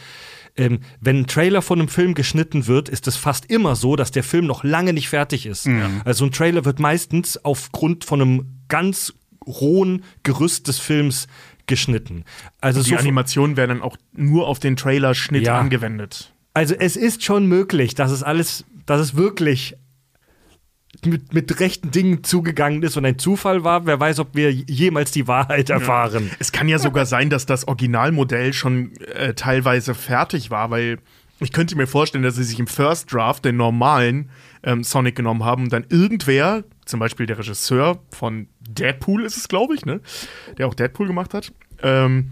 Ähm, 0.59 0.81
wenn 1.01 1.21
ein 1.21 1.27
Trailer 1.27 1.63
von 1.63 1.79
einem 1.79 1.89
Film 1.89 2.13
geschnitten 2.15 2.67
wird, 2.67 2.89
ist 2.91 3.07
es 3.07 3.17
fast 3.17 3.47
immer 3.51 3.77
so, 3.77 3.97
dass 3.97 4.11
der 4.11 4.25
Film 4.25 4.45
noch 4.47 4.65
lange 4.65 4.93
nicht 4.93 5.09
fertig 5.09 5.47
ist. 5.47 5.67
Also 6.05 6.25
ein 6.27 6.33
Trailer 6.33 6.65
wird 6.67 6.81
meistens 6.81 7.43
aufgrund 7.45 8.05
von 8.05 8.21
einem 8.21 8.47
ganz 8.69 9.15
rohen 9.47 10.05
Gerüst 10.25 10.69
des 10.69 10.79
Films 10.79 11.29
geschnitten. 11.67 12.25
Also 12.61 12.83
Die 12.83 12.91
so 12.91 12.97
Animationen 12.97 13.57
werden 13.57 13.79
dann 13.79 13.83
auch 13.83 13.97
nur 14.13 14.47
auf 14.49 14.59
den 14.59 14.77
Trailerschnitt 14.77 15.45
Ja. 15.45 15.59
angewendet. 15.59 16.33
Also 16.55 16.75
es 16.75 16.97
ist 16.97 17.23
schon 17.23 17.47
möglich, 17.47 17.95
dass 17.95 18.11
es 18.11 18.23
alles, 18.25 18.65
dass 18.85 19.01
es 19.01 19.15
wirklich 19.15 19.77
mit, 21.05 21.33
mit 21.33 21.61
rechten 21.61 21.91
Dingen 21.91 22.25
zugegangen 22.25 22.83
ist 22.83 22.97
und 22.97 23.05
ein 23.05 23.19
Zufall 23.19 23.65
war. 23.65 23.87
Wer 23.87 24.01
weiß, 24.01 24.19
ob 24.21 24.35
wir 24.35 24.51
jemals 24.51 25.11
die 25.11 25.29
Wahrheit 25.29 25.71
erfahren. 25.71 26.31
Es 26.39 26.53
kann 26.53 26.69
ja 26.69 26.79
sogar 26.79 27.07
sein, 27.07 27.31
dass 27.31 27.47
das 27.47 27.69
Originalmodell 27.69 28.53
schon 28.53 28.97
äh, 29.15 29.35
teilweise 29.35 29.95
fertig 29.95 30.51
war, 30.51 30.71
weil 30.71 30.99
ich 31.41 31.53
könnte 31.53 31.77
mir 31.77 31.87
vorstellen, 31.87 32.25
dass 32.25 32.35
sie 32.35 32.45
sich 32.45 32.59
im 32.59 32.67
First 32.67 33.13
Draft 33.13 33.45
den 33.45 33.57
normalen 33.57 34.31
ähm, 34.65 34.83
Sonic 34.83 35.15
genommen 35.15 35.45
haben 35.45 35.65
und 35.65 35.73
dann 35.73 35.87
irgendwer, 35.89 36.65
zum 36.85 36.99
Beispiel 36.99 37.27
der 37.27 37.39
Regisseur 37.39 38.03
von 38.11 38.49
Deadpool 38.61 39.25
ist 39.25 39.37
es, 39.37 39.49
glaube 39.49 39.75
ich, 39.75 39.87
ne? 39.87 40.01
Der 40.57 40.67
auch 40.67 40.75
Deadpool 40.75 41.07
gemacht 41.07 41.35
hat, 41.35 41.53
ähm, 41.83 42.31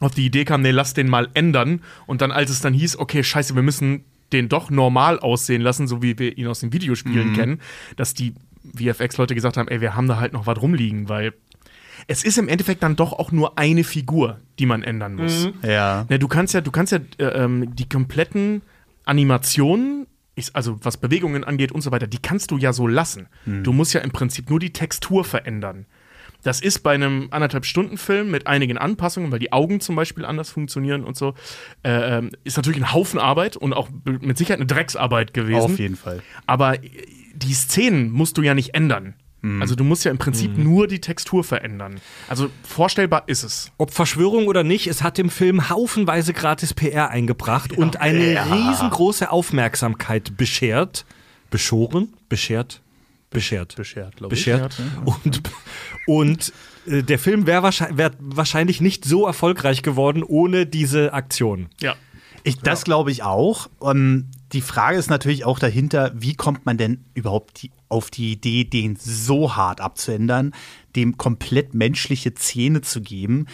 auf 0.00 0.14
die 0.14 0.24
Idee 0.24 0.44
kam, 0.44 0.62
nee, 0.62 0.70
lass 0.70 0.94
den 0.94 1.08
mal 1.08 1.28
ändern. 1.34 1.82
Und 2.06 2.22
dann, 2.22 2.30
als 2.30 2.50
es 2.50 2.60
dann 2.60 2.72
hieß, 2.72 2.98
okay, 2.98 3.22
scheiße, 3.22 3.54
wir 3.54 3.62
müssen 3.62 4.04
den 4.32 4.48
doch 4.48 4.70
normal 4.70 5.18
aussehen 5.18 5.62
lassen, 5.62 5.88
so 5.88 6.02
wie 6.02 6.18
wir 6.18 6.36
ihn 6.36 6.46
aus 6.46 6.60
den 6.60 6.72
Videospielen 6.72 7.32
kennen, 7.34 7.60
dass 7.96 8.14
die 8.14 8.34
VFX-Leute 8.76 9.34
gesagt 9.34 9.56
haben, 9.56 9.68
ey, 9.68 9.80
wir 9.80 9.94
haben 9.94 10.08
da 10.08 10.18
halt 10.18 10.32
noch 10.32 10.46
was 10.46 10.60
rumliegen, 10.60 11.08
weil 11.08 11.32
es 12.06 12.24
ist 12.24 12.38
im 12.38 12.48
Endeffekt 12.48 12.82
dann 12.82 12.96
doch 12.96 13.12
auch 13.12 13.32
nur 13.32 13.58
eine 13.58 13.84
Figur, 13.84 14.38
die 14.58 14.66
man 14.66 14.82
ändern 14.82 15.16
muss. 15.16 15.48
Ja. 15.62 16.06
Ne, 16.08 16.18
du 16.18 16.28
kannst 16.28 16.54
ja, 16.54 16.60
du 16.60 16.70
kannst 16.70 16.92
ja 16.92 17.00
äh, 17.18 17.24
ähm, 17.24 17.74
die 17.74 17.88
kompletten 17.88 18.62
Animationen, 19.04 20.06
ich, 20.34 20.54
also 20.54 20.78
was 20.82 20.96
Bewegungen 20.96 21.44
angeht 21.44 21.72
und 21.72 21.80
so 21.80 21.90
weiter, 21.90 22.06
die 22.06 22.18
kannst 22.18 22.50
du 22.50 22.58
ja 22.58 22.72
so 22.72 22.86
lassen. 22.86 23.28
Du 23.64 23.72
musst 23.72 23.94
ja 23.94 24.00
im 24.02 24.10
Prinzip 24.10 24.48
nur 24.50 24.60
die 24.60 24.72
Textur 24.72 25.24
verändern. 25.24 25.86
Das 26.48 26.60
ist 26.60 26.78
bei 26.78 26.94
einem 26.94 27.28
anderthalb 27.30 27.66
Stunden 27.66 27.98
Film 27.98 28.30
mit 28.30 28.46
einigen 28.46 28.78
Anpassungen, 28.78 29.30
weil 29.30 29.38
die 29.38 29.52
Augen 29.52 29.80
zum 29.80 29.96
Beispiel 29.96 30.24
anders 30.24 30.48
funktionieren 30.48 31.04
und 31.04 31.14
so, 31.14 31.34
äh, 31.82 31.90
ähm, 31.90 32.30
ist 32.42 32.56
natürlich 32.56 32.80
ein 32.80 32.94
Haufen 32.94 33.20
Arbeit 33.20 33.58
und 33.58 33.74
auch 33.74 33.90
mit 34.06 34.38
Sicherheit 34.38 34.58
eine 34.58 34.66
Drecksarbeit 34.66 35.34
gewesen. 35.34 35.60
Auf 35.60 35.78
jeden 35.78 35.96
Fall. 35.96 36.22
Aber 36.46 36.78
die 36.78 37.52
Szenen 37.52 38.10
musst 38.10 38.38
du 38.38 38.42
ja 38.42 38.54
nicht 38.54 38.74
ändern. 38.74 39.12
Also 39.60 39.74
du 39.74 39.84
musst 39.84 40.04
ja 40.04 40.10
im 40.10 40.16
Prinzip 40.16 40.56
nur 40.56 40.88
die 40.88 41.00
Textur 41.00 41.44
verändern. 41.44 42.00
Also 42.28 42.50
vorstellbar 42.62 43.24
ist 43.26 43.42
es. 43.42 43.70
Ob 43.76 43.92
Verschwörung 43.92 44.46
oder 44.46 44.64
nicht, 44.64 44.86
es 44.86 45.02
hat 45.02 45.18
dem 45.18 45.28
Film 45.28 45.68
haufenweise 45.68 46.32
gratis 46.32 46.72
PR 46.72 47.10
eingebracht 47.10 47.76
und 47.76 48.00
eine 48.00 48.42
riesengroße 48.52 49.30
Aufmerksamkeit 49.30 50.36
beschert. 50.36 51.04
Beschoren? 51.50 52.14
Beschert? 52.28 52.80
Beschert. 53.30 53.76
Beschert, 53.76 54.16
glaube 54.16 54.34
ich. 54.34 54.44
beschert. 54.44 54.80
Und, 55.04 55.42
und 56.06 56.52
äh, 56.86 57.02
der 57.02 57.18
Film 57.18 57.46
wäre 57.46 57.62
wahrscheinlich, 57.62 57.98
wär 57.98 58.12
wahrscheinlich 58.18 58.80
nicht 58.80 59.04
so 59.04 59.26
erfolgreich 59.26 59.82
geworden 59.82 60.22
ohne 60.22 60.66
diese 60.66 61.12
Aktion. 61.12 61.68
Ja. 61.80 61.96
Ich, 62.44 62.58
das 62.58 62.84
glaube 62.84 63.10
ich 63.10 63.22
auch. 63.22 63.68
Und 63.78 64.30
die 64.52 64.62
Frage 64.62 64.96
ist 64.96 65.10
natürlich 65.10 65.44
auch 65.44 65.58
dahinter, 65.58 66.12
wie 66.14 66.34
kommt 66.34 66.64
man 66.64 66.78
denn 66.78 67.04
überhaupt 67.12 67.62
die, 67.62 67.70
auf 67.88 68.10
die 68.10 68.32
Idee, 68.32 68.64
den 68.64 68.96
so 68.96 69.56
hart 69.56 69.80
abzuändern, 69.80 70.54
dem 70.96 71.18
komplett 71.18 71.74
menschliche 71.74 72.34
Zähne 72.34 72.80
zu 72.80 73.02
geben. 73.02 73.46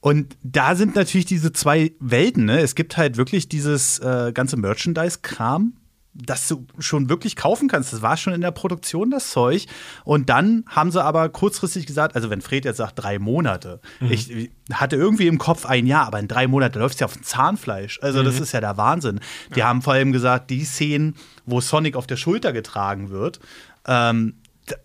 Und 0.00 0.36
da 0.42 0.74
sind 0.74 0.96
natürlich 0.96 1.26
diese 1.26 1.52
zwei 1.52 1.92
Welten. 2.00 2.44
Ne? 2.44 2.60
Es 2.60 2.74
gibt 2.74 2.96
halt 2.96 3.16
wirklich 3.16 3.48
dieses 3.48 4.00
äh, 4.00 4.32
ganze 4.34 4.56
Merchandise-Kram, 4.56 5.74
das 6.14 6.46
du 6.46 6.66
schon 6.78 7.08
wirklich 7.08 7.36
kaufen 7.36 7.68
kannst. 7.68 7.92
Das 7.92 8.02
war 8.02 8.16
schon 8.16 8.34
in 8.34 8.42
der 8.42 8.50
Produktion 8.50 9.10
das 9.10 9.30
Zeug. 9.30 9.66
Und 10.04 10.28
dann 10.28 10.64
haben 10.68 10.90
sie 10.90 11.02
aber 11.02 11.28
kurzfristig 11.30 11.86
gesagt, 11.86 12.14
also 12.14 12.28
wenn 12.28 12.42
Fred 12.42 12.64
jetzt 12.64 12.76
sagt 12.76 13.02
drei 13.02 13.18
Monate, 13.18 13.80
mhm. 14.00 14.10
ich 14.10 14.50
hatte 14.72 14.96
irgendwie 14.96 15.26
im 15.26 15.38
Kopf 15.38 15.64
ein 15.64 15.86
Jahr, 15.86 16.06
aber 16.06 16.18
in 16.18 16.28
drei 16.28 16.46
Monaten 16.46 16.78
läuft 16.78 16.94
es 16.94 17.00
ja 17.00 17.06
auf 17.06 17.14
dem 17.14 17.22
Zahnfleisch. 17.22 17.98
Also 18.02 18.20
mhm. 18.20 18.26
das 18.26 18.40
ist 18.40 18.52
ja 18.52 18.60
der 18.60 18.76
Wahnsinn. 18.76 19.20
Die 19.54 19.60
ja. 19.60 19.68
haben 19.68 19.80
vor 19.80 19.94
allem 19.94 20.12
gesagt, 20.12 20.50
die 20.50 20.64
Szenen, 20.64 21.14
wo 21.46 21.60
Sonic 21.60 21.96
auf 21.96 22.06
der 22.06 22.16
Schulter 22.16 22.52
getragen 22.52 23.08
wird, 23.08 23.40
ähm, 23.86 24.34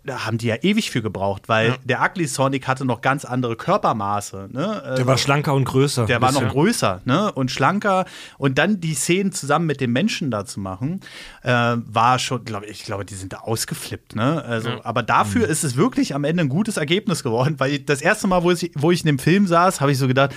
da 0.04 0.26
haben 0.26 0.38
die 0.38 0.46
ja 0.46 0.56
ewig 0.56 0.90
für 0.90 1.02
gebraucht, 1.02 1.48
weil 1.48 1.68
ja. 1.68 1.76
der 1.84 2.02
Ugly 2.02 2.26
Sonic 2.26 2.66
hatte 2.66 2.84
noch 2.84 3.00
ganz 3.00 3.24
andere 3.24 3.56
Körpermaße. 3.56 4.48
Ne? 4.50 4.82
Also, 4.82 4.96
der 4.96 5.06
war 5.06 5.18
schlanker 5.18 5.54
und 5.54 5.64
größer. 5.64 6.06
Der 6.06 6.20
war 6.20 6.32
noch 6.32 6.48
größer 6.48 7.02
ne? 7.04 7.30
und 7.32 7.50
schlanker. 7.50 8.04
Und 8.38 8.58
dann 8.58 8.80
die 8.80 8.94
Szenen 8.94 9.30
zusammen 9.32 9.66
mit 9.66 9.80
den 9.80 9.92
Menschen 9.92 10.30
da 10.30 10.44
zu 10.44 10.58
machen, 10.58 11.00
äh, 11.42 11.76
war 11.76 12.18
schon, 12.18 12.44
glaube 12.44 12.66
ich, 12.66 12.84
glaube, 12.84 13.04
die 13.04 13.14
sind 13.14 13.32
da 13.32 13.38
ausgeflippt. 13.38 14.16
Ne? 14.16 14.42
Also, 14.44 14.70
ja. 14.70 14.84
Aber 14.84 15.02
dafür 15.02 15.46
mhm. 15.46 15.52
ist 15.52 15.62
es 15.62 15.76
wirklich 15.76 16.14
am 16.14 16.24
Ende 16.24 16.42
ein 16.42 16.48
gutes 16.48 16.76
Ergebnis 16.76 17.22
geworden, 17.22 17.54
weil 17.58 17.78
das 17.78 18.02
erste 18.02 18.26
Mal, 18.26 18.42
wo 18.42 18.50
ich, 18.50 18.72
wo 18.74 18.90
ich 18.90 19.00
in 19.00 19.06
dem 19.06 19.18
Film 19.20 19.46
saß, 19.46 19.80
habe 19.80 19.92
ich 19.92 19.98
so 19.98 20.08
gedacht, 20.08 20.34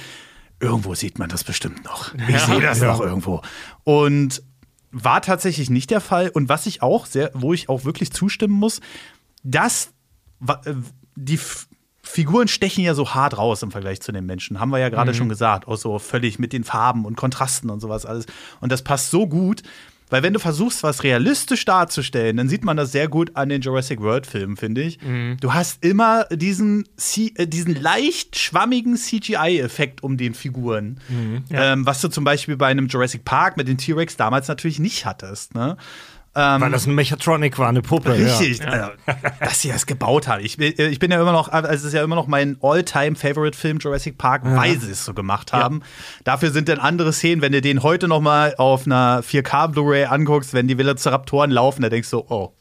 irgendwo 0.59 0.93
sieht 0.93 1.17
man 1.17 1.29
das 1.29 1.43
bestimmt 1.43 1.83
noch. 1.83 2.13
Ich 2.27 2.39
sehe 2.41 2.61
das 2.61 2.79
noch 2.81 3.01
irgendwo. 3.01 3.41
Und 3.83 4.43
war 4.91 5.21
tatsächlich 5.21 5.69
nicht 5.69 5.89
der 5.89 6.01
Fall. 6.01 6.29
Und 6.29 6.49
was 6.49 6.65
ich 6.65 6.81
auch 6.81 7.05
sehr, 7.05 7.31
wo 7.33 7.53
ich 7.53 7.69
auch 7.69 7.85
wirklich 7.85 8.11
zustimmen 8.11 8.53
muss, 8.53 8.81
das, 9.43 9.93
äh, 10.47 10.73
die 11.15 11.39
Figuren 12.03 12.47
stechen 12.47 12.83
ja 12.83 12.93
so 12.93 13.13
hart 13.13 13.37
raus 13.37 13.63
im 13.63 13.71
Vergleich 13.71 14.01
zu 14.01 14.11
den 14.11 14.25
Menschen, 14.25 14.59
haben 14.59 14.71
wir 14.71 14.79
ja 14.79 14.89
gerade 14.89 15.11
mhm. 15.11 15.15
schon 15.15 15.29
gesagt, 15.29 15.67
auch 15.67 15.77
so 15.77 15.99
völlig 15.99 16.39
mit 16.39 16.53
den 16.53 16.63
Farben 16.63 17.05
und 17.05 17.15
Kontrasten 17.15 17.69
und 17.69 17.79
sowas 17.79 18.05
alles. 18.05 18.25
Und 18.59 18.71
das 18.71 18.81
passt 18.81 19.11
so 19.11 19.27
gut, 19.27 19.63
weil 20.11 20.23
wenn 20.23 20.33
du 20.33 20.39
versuchst, 20.39 20.83
was 20.83 21.03
realistisch 21.03 21.63
darzustellen, 21.63 22.35
dann 22.35 22.49
sieht 22.49 22.65
man 22.65 22.75
das 22.75 22.91
sehr 22.91 23.07
gut 23.07 23.35
an 23.37 23.47
den 23.47 23.61
Jurassic 23.61 24.01
World-Filmen, 24.01 24.57
finde 24.57 24.81
ich. 24.81 25.01
Mhm. 25.01 25.37
Du 25.39 25.53
hast 25.53 25.83
immer 25.83 26.25
diesen, 26.25 26.83
äh, 27.35 27.47
diesen 27.47 27.81
leicht 27.81 28.37
schwammigen 28.37 28.97
CGI-Effekt 28.97 30.03
um 30.03 30.17
den 30.17 30.33
Figuren. 30.33 30.99
Mhm. 31.07 31.43
Ja. 31.49 31.73
Ähm, 31.73 31.85
was 31.85 32.01
du 32.01 32.09
zum 32.09 32.25
Beispiel 32.25 32.57
bei 32.57 32.67
einem 32.67 32.87
Jurassic 32.87 33.23
Park 33.23 33.55
mit 33.55 33.69
den 33.69 33.77
T-Rex 33.77 34.17
damals 34.17 34.49
natürlich 34.49 34.79
nicht 34.79 35.05
hattest. 35.05 35.55
Ne? 35.55 35.77
Ähm, 36.33 36.61
Weil 36.61 36.71
das 36.71 36.87
ein 36.87 36.95
Mechatronic 36.95 37.59
war, 37.59 37.67
eine 37.67 37.81
Puppe. 37.81 38.13
Richtig, 38.13 38.59
ja. 38.59 38.65
also, 38.65 38.91
dass 39.41 39.59
sie 39.59 39.67
das 39.67 39.85
gebaut 39.85 40.29
hat. 40.29 40.39
Ich, 40.41 40.57
ich 40.57 40.97
bin 40.97 41.11
ja 41.11 41.19
immer 41.19 41.33
noch, 41.33 41.49
also 41.49 41.67
es 41.67 41.83
ist 41.83 41.93
ja 41.93 42.01
immer 42.03 42.15
noch 42.15 42.27
mein 42.27 42.57
All-Time-Favorite-Film 42.61 43.79
Jurassic 43.79 44.17
Park, 44.17 44.45
ja. 44.45 44.55
weil 44.55 44.79
sie 44.79 44.91
es 44.91 45.03
so 45.03 45.13
gemacht 45.13 45.51
haben. 45.51 45.79
Ja. 45.79 45.85
Dafür 46.23 46.51
sind 46.51 46.69
dann 46.69 46.79
andere 46.79 47.11
Szenen, 47.11 47.41
wenn 47.41 47.51
du 47.51 47.59
den 47.59 47.83
heute 47.83 48.07
noch 48.07 48.21
mal 48.21 48.55
auf 48.57 48.85
einer 48.85 49.21
4K 49.23 49.67
Blu-ray 49.73 50.05
anguckst, 50.05 50.53
wenn 50.53 50.69
die 50.69 50.77
Velociraptoren 50.77 51.51
laufen, 51.51 51.81
da 51.81 51.89
denkst 51.89 52.09
du, 52.11 52.19
oh. 52.19 52.53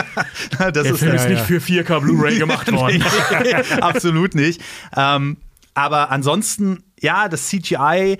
das 0.58 0.72
Der 0.72 0.86
ist, 0.86 0.98
Film 1.00 1.14
ist 1.14 1.28
nicht 1.28 1.42
für 1.42 1.58
4K 1.58 2.00
Blu-ray 2.00 2.38
gemacht 2.38 2.72
worden. 2.72 3.04
absolut 3.82 4.34
nicht. 4.34 4.62
Ähm, 4.96 5.36
aber 5.74 6.10
ansonsten, 6.10 6.84
ja, 6.98 7.28
das 7.28 7.48
CGI 7.48 8.16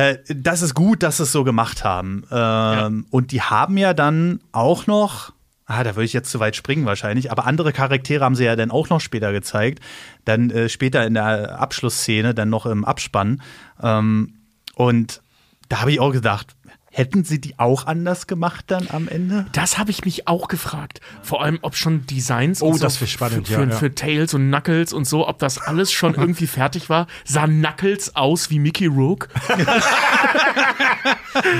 äh, 0.00 0.18
das 0.28 0.62
ist 0.62 0.74
gut, 0.74 1.02
dass 1.02 1.18
sie 1.18 1.24
es 1.24 1.32
so 1.32 1.44
gemacht 1.44 1.84
haben. 1.84 2.24
Ähm, 2.30 2.34
ja. 2.34 2.90
Und 3.10 3.32
die 3.32 3.42
haben 3.42 3.76
ja 3.76 3.92
dann 3.94 4.40
auch 4.52 4.86
noch, 4.86 5.32
ah, 5.66 5.84
da 5.84 5.96
würde 5.96 6.04
ich 6.04 6.12
jetzt 6.12 6.30
zu 6.30 6.40
weit 6.40 6.56
springen 6.56 6.86
wahrscheinlich, 6.86 7.30
aber 7.30 7.46
andere 7.46 7.72
Charaktere 7.72 8.24
haben 8.24 8.34
sie 8.34 8.44
ja 8.44 8.56
dann 8.56 8.70
auch 8.70 8.88
noch 8.88 9.00
später 9.00 9.32
gezeigt. 9.32 9.80
Dann 10.24 10.50
äh, 10.50 10.68
später 10.68 11.06
in 11.06 11.14
der 11.14 11.60
Abschlussszene, 11.60 12.34
dann 12.34 12.48
noch 12.48 12.66
im 12.66 12.84
Abspann. 12.84 13.42
Ähm, 13.82 14.34
und 14.74 15.22
da 15.68 15.80
habe 15.80 15.92
ich 15.92 16.00
auch 16.00 16.12
gedacht, 16.12 16.56
Hätten 16.92 17.22
sie 17.22 17.40
die 17.40 17.56
auch 17.56 17.86
anders 17.86 18.26
gemacht 18.26 18.64
dann 18.66 18.88
am 18.90 19.06
Ende? 19.06 19.46
Das 19.52 19.78
habe 19.78 19.92
ich 19.92 20.04
mich 20.04 20.26
auch 20.26 20.48
gefragt. 20.48 21.00
Vor 21.22 21.40
allem, 21.42 21.60
ob 21.62 21.76
schon 21.76 22.04
Designs 22.06 22.62
oh, 22.62 22.76
das 22.76 22.96
so 22.96 23.06
spannend, 23.06 23.46
für, 23.46 23.62
ja, 23.62 23.64
ja. 23.64 23.76
für 23.76 23.94
Tails 23.94 24.34
und 24.34 24.48
Knuckles 24.48 24.92
und 24.92 25.04
so, 25.06 25.28
ob 25.28 25.38
das 25.38 25.58
alles 25.58 25.92
schon 25.92 26.14
irgendwie 26.16 26.48
fertig 26.48 26.90
war. 26.90 27.06
Sah 27.24 27.46
Knuckles 27.46 28.16
aus 28.16 28.50
wie 28.50 28.58
Mickey 28.58 28.86
Rook? 28.86 29.28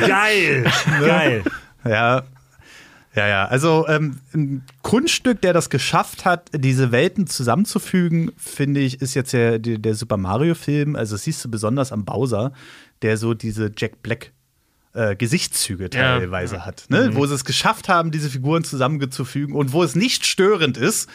Geil, 0.07 0.71
geil. 1.01 1.45
Ja, 1.85 2.25
ja, 3.15 3.27
ja. 3.27 3.45
Also 3.47 3.87
ähm, 3.89 4.19
ein 4.35 4.65
Kunststück, 4.83 5.41
der 5.43 5.53
das 5.53 5.71
geschafft 5.71 6.25
hat, 6.25 6.51
diese 6.53 6.93
Welten 6.93 7.27
zusammenzufügen, 7.27 8.33
finde 8.37 8.81
ich, 8.81 9.01
ist 9.01 9.15
jetzt 9.15 9.33
der, 9.33 9.59
der 9.59 9.95
Super 9.95 10.17
Mario-Film. 10.17 10.97
Also 10.97 11.15
das 11.15 11.25
siehst 11.25 11.45
du 11.45 11.51
besonders 11.51 11.93
am 11.93 12.05
Bowser, 12.05 12.53
der 13.03 13.17
so 13.17 13.35
diese 13.35 13.73
Jack 13.77 14.03
Black 14.03 14.33
äh, 14.93 15.17
Gesichtszüge 15.17 15.91
teilweise 15.91 16.57
ja. 16.57 16.67
hat, 16.67 16.85
ne? 16.89 17.11
Mhm. 17.11 17.17
wo 17.17 17.27
sie 17.27 17.35
es 17.35 17.45
geschafft 17.45 17.89
haben, 17.89 18.11
diese 18.11 18.31
Figuren 18.31 18.65
zusammenzufügen 18.65 19.55
und 19.55 19.73
wo 19.73 19.83
es 19.83 19.95
nicht 19.95 20.27
störend 20.27 20.77
ist. 20.77 21.09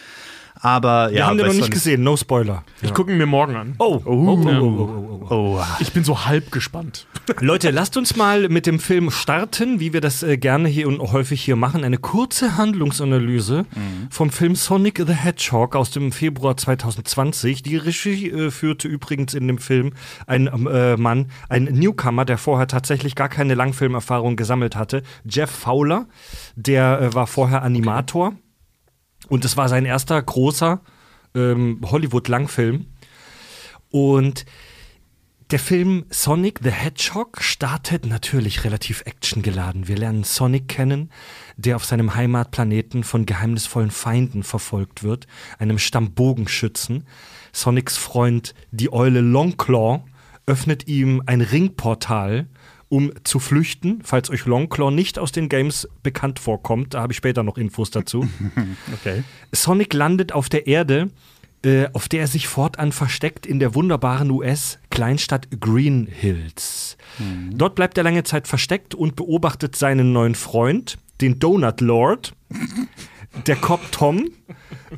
Aber 0.65 1.11
Wir 1.11 1.19
ja, 1.19 1.27
haben 1.27 1.37
den 1.37 1.45
noch 1.45 1.53
nicht 1.53 1.69
gesehen, 1.69 2.01
no 2.01 2.17
Spoiler. 2.17 2.63
Ich 2.81 2.91
gucke 2.91 3.11
ihn 3.11 3.19
mir 3.19 3.27
morgen 3.27 3.55
an. 3.55 3.75
Oh, 3.77 4.01
oh, 4.03 4.11
oh, 4.11 5.27
oh, 5.29 5.29
oh, 5.29 5.63
Ich 5.77 5.93
bin 5.93 6.03
so 6.03 6.25
halb 6.25 6.51
gespannt. 6.51 7.05
Leute, 7.39 7.69
lasst 7.69 7.97
uns 7.97 8.15
mal 8.15 8.49
mit 8.49 8.65
dem 8.65 8.79
Film 8.79 9.11
starten, 9.11 9.79
wie 9.79 9.93
wir 9.93 10.01
das 10.01 10.23
äh, 10.23 10.37
gerne 10.37 10.67
hier 10.67 10.87
und 10.87 10.99
häufig 11.11 11.43
hier 11.43 11.55
machen. 11.55 11.83
Eine 11.83 11.99
kurze 11.99 12.57
Handlungsanalyse 12.57 13.67
mhm. 13.75 14.07
vom 14.09 14.31
Film 14.31 14.55
Sonic 14.55 15.03
the 15.05 15.13
Hedgehog 15.13 15.75
aus 15.75 15.91
dem 15.91 16.11
Februar 16.11 16.57
2020. 16.57 17.61
Die 17.61 17.77
Regie 17.77 18.31
äh, 18.31 18.49
führte 18.49 18.87
übrigens 18.87 19.35
in 19.35 19.47
dem 19.47 19.59
Film 19.59 19.93
ein 20.25 20.47
äh, 20.47 20.97
Mann, 20.97 21.27
ein 21.47 21.65
Newcomer, 21.65 22.25
der 22.25 22.39
vorher 22.39 22.65
tatsächlich 22.65 23.13
gar 23.13 23.29
keine 23.29 23.53
Langfilmerfahrung 23.53 24.35
gesammelt 24.35 24.75
hatte. 24.75 25.03
Jeff 25.29 25.51
Fowler, 25.51 26.07
der 26.55 27.01
äh, 27.01 27.13
war 27.13 27.27
vorher 27.27 27.61
Animator. 27.61 28.29
Okay 28.29 28.44
und 29.27 29.45
es 29.45 29.57
war 29.57 29.69
sein 29.69 29.85
erster 29.85 30.21
großer 30.21 30.81
ähm, 31.33 31.81
Hollywood-Langfilm. 31.83 32.87
Und 33.91 34.45
der 35.51 35.59
Film 35.59 36.05
Sonic 36.09 36.59
the 36.63 36.71
Hedgehog 36.71 37.41
startet 37.41 38.05
natürlich 38.07 38.63
relativ 38.63 39.03
actiongeladen. 39.05 39.87
Wir 39.87 39.95
lernen 39.95 40.23
Sonic 40.23 40.67
kennen, 40.67 41.11
der 41.55 41.75
auf 41.75 41.85
seinem 41.85 42.15
Heimatplaneten 42.15 43.03
von 43.03 43.27
geheimnisvollen 43.27 43.91
Feinden 43.91 44.41
verfolgt 44.41 45.03
wird, 45.03 45.27
einem 45.59 45.77
Stamm 45.77 46.13
Bogenschützen. 46.13 47.05
Sonics 47.53 47.95
Freund, 47.95 48.55
die 48.71 48.91
Eule 48.91 49.21
Longclaw, 49.21 50.03
öffnet 50.47 50.87
ihm 50.87 51.21
ein 51.25 51.41
Ringportal 51.41 52.47
um 52.95 53.11
zu 53.25 53.39
flüchten, 53.39 53.99
falls 54.05 54.29
euch 54.29 54.45
Longclaw 54.45 54.89
nicht 54.89 55.19
aus 55.19 55.33
den 55.33 55.49
Games 55.49 55.85
bekannt 56.01 56.39
vorkommt. 56.39 56.93
Da 56.93 57.01
habe 57.01 57.11
ich 57.11 57.17
später 57.17 57.43
noch 57.43 57.57
Infos 57.57 57.91
dazu. 57.91 58.25
okay. 58.93 59.23
Sonic 59.51 59.93
landet 59.93 60.31
auf 60.31 60.47
der 60.47 60.65
Erde, 60.65 61.09
äh, 61.65 61.87
auf 61.91 62.07
der 62.07 62.21
er 62.21 62.27
sich 62.27 62.47
fortan 62.47 62.93
versteckt 62.93 63.45
in 63.45 63.59
der 63.59 63.75
wunderbaren 63.75 64.31
US-Kleinstadt 64.31 65.59
Green 65.59 66.07
Hills. 66.07 66.95
Mhm. 67.19 67.57
Dort 67.57 67.75
bleibt 67.75 67.97
er 67.97 68.05
lange 68.05 68.23
Zeit 68.23 68.47
versteckt 68.47 68.95
und 68.95 69.17
beobachtet 69.17 69.75
seinen 69.75 70.13
neuen 70.13 70.35
Freund, 70.35 70.97
den 71.19 71.39
Donut 71.39 71.81
Lord, 71.81 72.33
der 73.45 73.57
Cop 73.57 73.91
Tom 73.91 74.29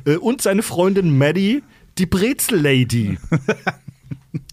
äh, 0.04 0.14
und 0.18 0.40
seine 0.40 0.62
Freundin 0.62 1.18
Maddie, 1.18 1.64
die 1.98 2.06
Brezel 2.06 2.60
Lady. 2.60 3.18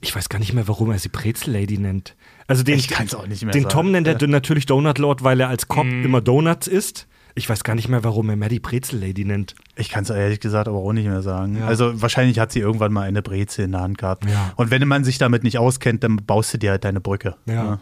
Ich 0.02 0.16
weiß 0.16 0.30
gar 0.30 0.40
nicht 0.40 0.54
mehr, 0.54 0.68
warum 0.68 0.92
er 0.92 1.00
sie 1.00 1.10
Brezel 1.10 1.54
Lady 1.54 1.78
nennt. 1.78 2.16
Also 2.48 2.64
den, 2.64 2.78
ich 2.78 2.88
kann 2.88 3.08
es 3.08 3.16
auch 3.16 3.28
nicht 3.28 3.44
mehr 3.44 3.52
Den 3.52 3.64
sagen. 3.64 3.74
Tom 3.74 3.92
nennt 3.92 4.08
er 4.08 4.18
ja. 4.18 4.28
natürlich 4.28 4.66
Donut 4.66 5.00
Lord, 5.00 5.24
weil 5.24 5.40
er 5.40 5.50
als 5.50 5.68
Cop 5.68 5.86
mm. 5.86 6.06
immer 6.06 6.22
Donuts 6.22 6.68
isst. 6.68 7.08
Ich 7.38 7.50
weiß 7.50 7.66
gar 7.66 7.76
nicht 7.76 7.90
mehr, 7.90 8.04
warum 8.04 8.30
er 8.30 8.38
Maddie 8.38 8.60
Brezel 8.60 9.00
Lady 9.00 9.26
nennt. 9.26 9.56
Ich 9.76 9.90
kann 9.90 10.04
es 10.04 10.10
ehrlich 10.10 10.40
gesagt 10.40 10.70
aber 10.70 10.78
auch 10.78 10.94
nicht 10.94 11.08
mehr 11.08 11.22
sagen. 11.22 11.58
Ja. 11.58 11.68
Also 11.68 12.02
wahrscheinlich 12.02 12.40
hat 12.40 12.54
sie 12.54 12.60
irgendwann 12.60 12.94
mal 12.94 13.02
eine 13.02 13.22
Brezel 13.22 13.66
in 13.66 13.74
der 13.74 13.82
Hand 13.82 13.98
gehabt. 13.98 14.26
Ja. 14.26 14.54
Und 14.56 14.72
wenn 14.72 14.88
man 14.88 15.04
sich 15.04 15.18
damit 15.18 15.44
nicht 15.44 15.58
auskennt, 15.58 16.04
dann 16.04 16.18
baust 16.18 16.54
du 16.54 16.58
dir 16.58 16.72
halt 16.72 16.86
deine 16.86 17.02
Brücke. 17.02 17.36
Ja. 17.46 17.80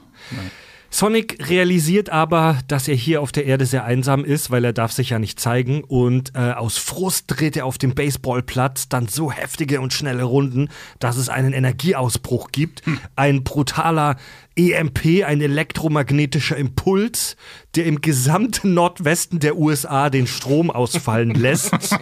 Sonic 0.93 1.49
realisiert 1.49 2.11
aber, 2.11 2.59
dass 2.67 2.87
er 2.87 2.93
hier 2.93 3.23
auf 3.23 3.31
der 3.31 3.47
Erde 3.47 3.65
sehr 3.65 3.83
einsam 3.83 4.23
ist, 4.23 4.51
weil 4.51 4.63
er 4.63 4.73
darf 4.73 4.91
sich 4.91 5.09
ja 5.09 5.17
nicht 5.17 5.39
zeigen 5.39 5.83
und 5.83 6.35
äh, 6.35 6.51
aus 6.51 6.77
Frust 6.77 7.25
dreht 7.29 7.57
er 7.57 7.65
auf 7.65 7.79
dem 7.79 7.95
Baseballplatz 7.95 8.89
dann 8.89 9.07
so 9.07 9.31
heftige 9.31 9.81
und 9.81 9.91
schnelle 9.91 10.21
Runden, 10.21 10.69
dass 10.99 11.17
es 11.17 11.29
einen 11.29 11.51
Energieausbruch 11.51 12.51
gibt. 12.51 12.85
Hm. 12.85 12.99
Ein 13.15 13.43
brutaler 13.43 14.17
EMP, 14.55 15.25
ein 15.25 15.41
elektromagnetischer 15.41 16.57
Impuls, 16.57 17.37
der 17.75 17.85
im 17.85 18.01
gesamten 18.01 18.75
Nordwesten 18.75 19.39
der 19.39 19.57
USA 19.57 20.11
den 20.11 20.27
Strom 20.27 20.69
ausfallen 20.69 21.31
lässt. 21.31 21.97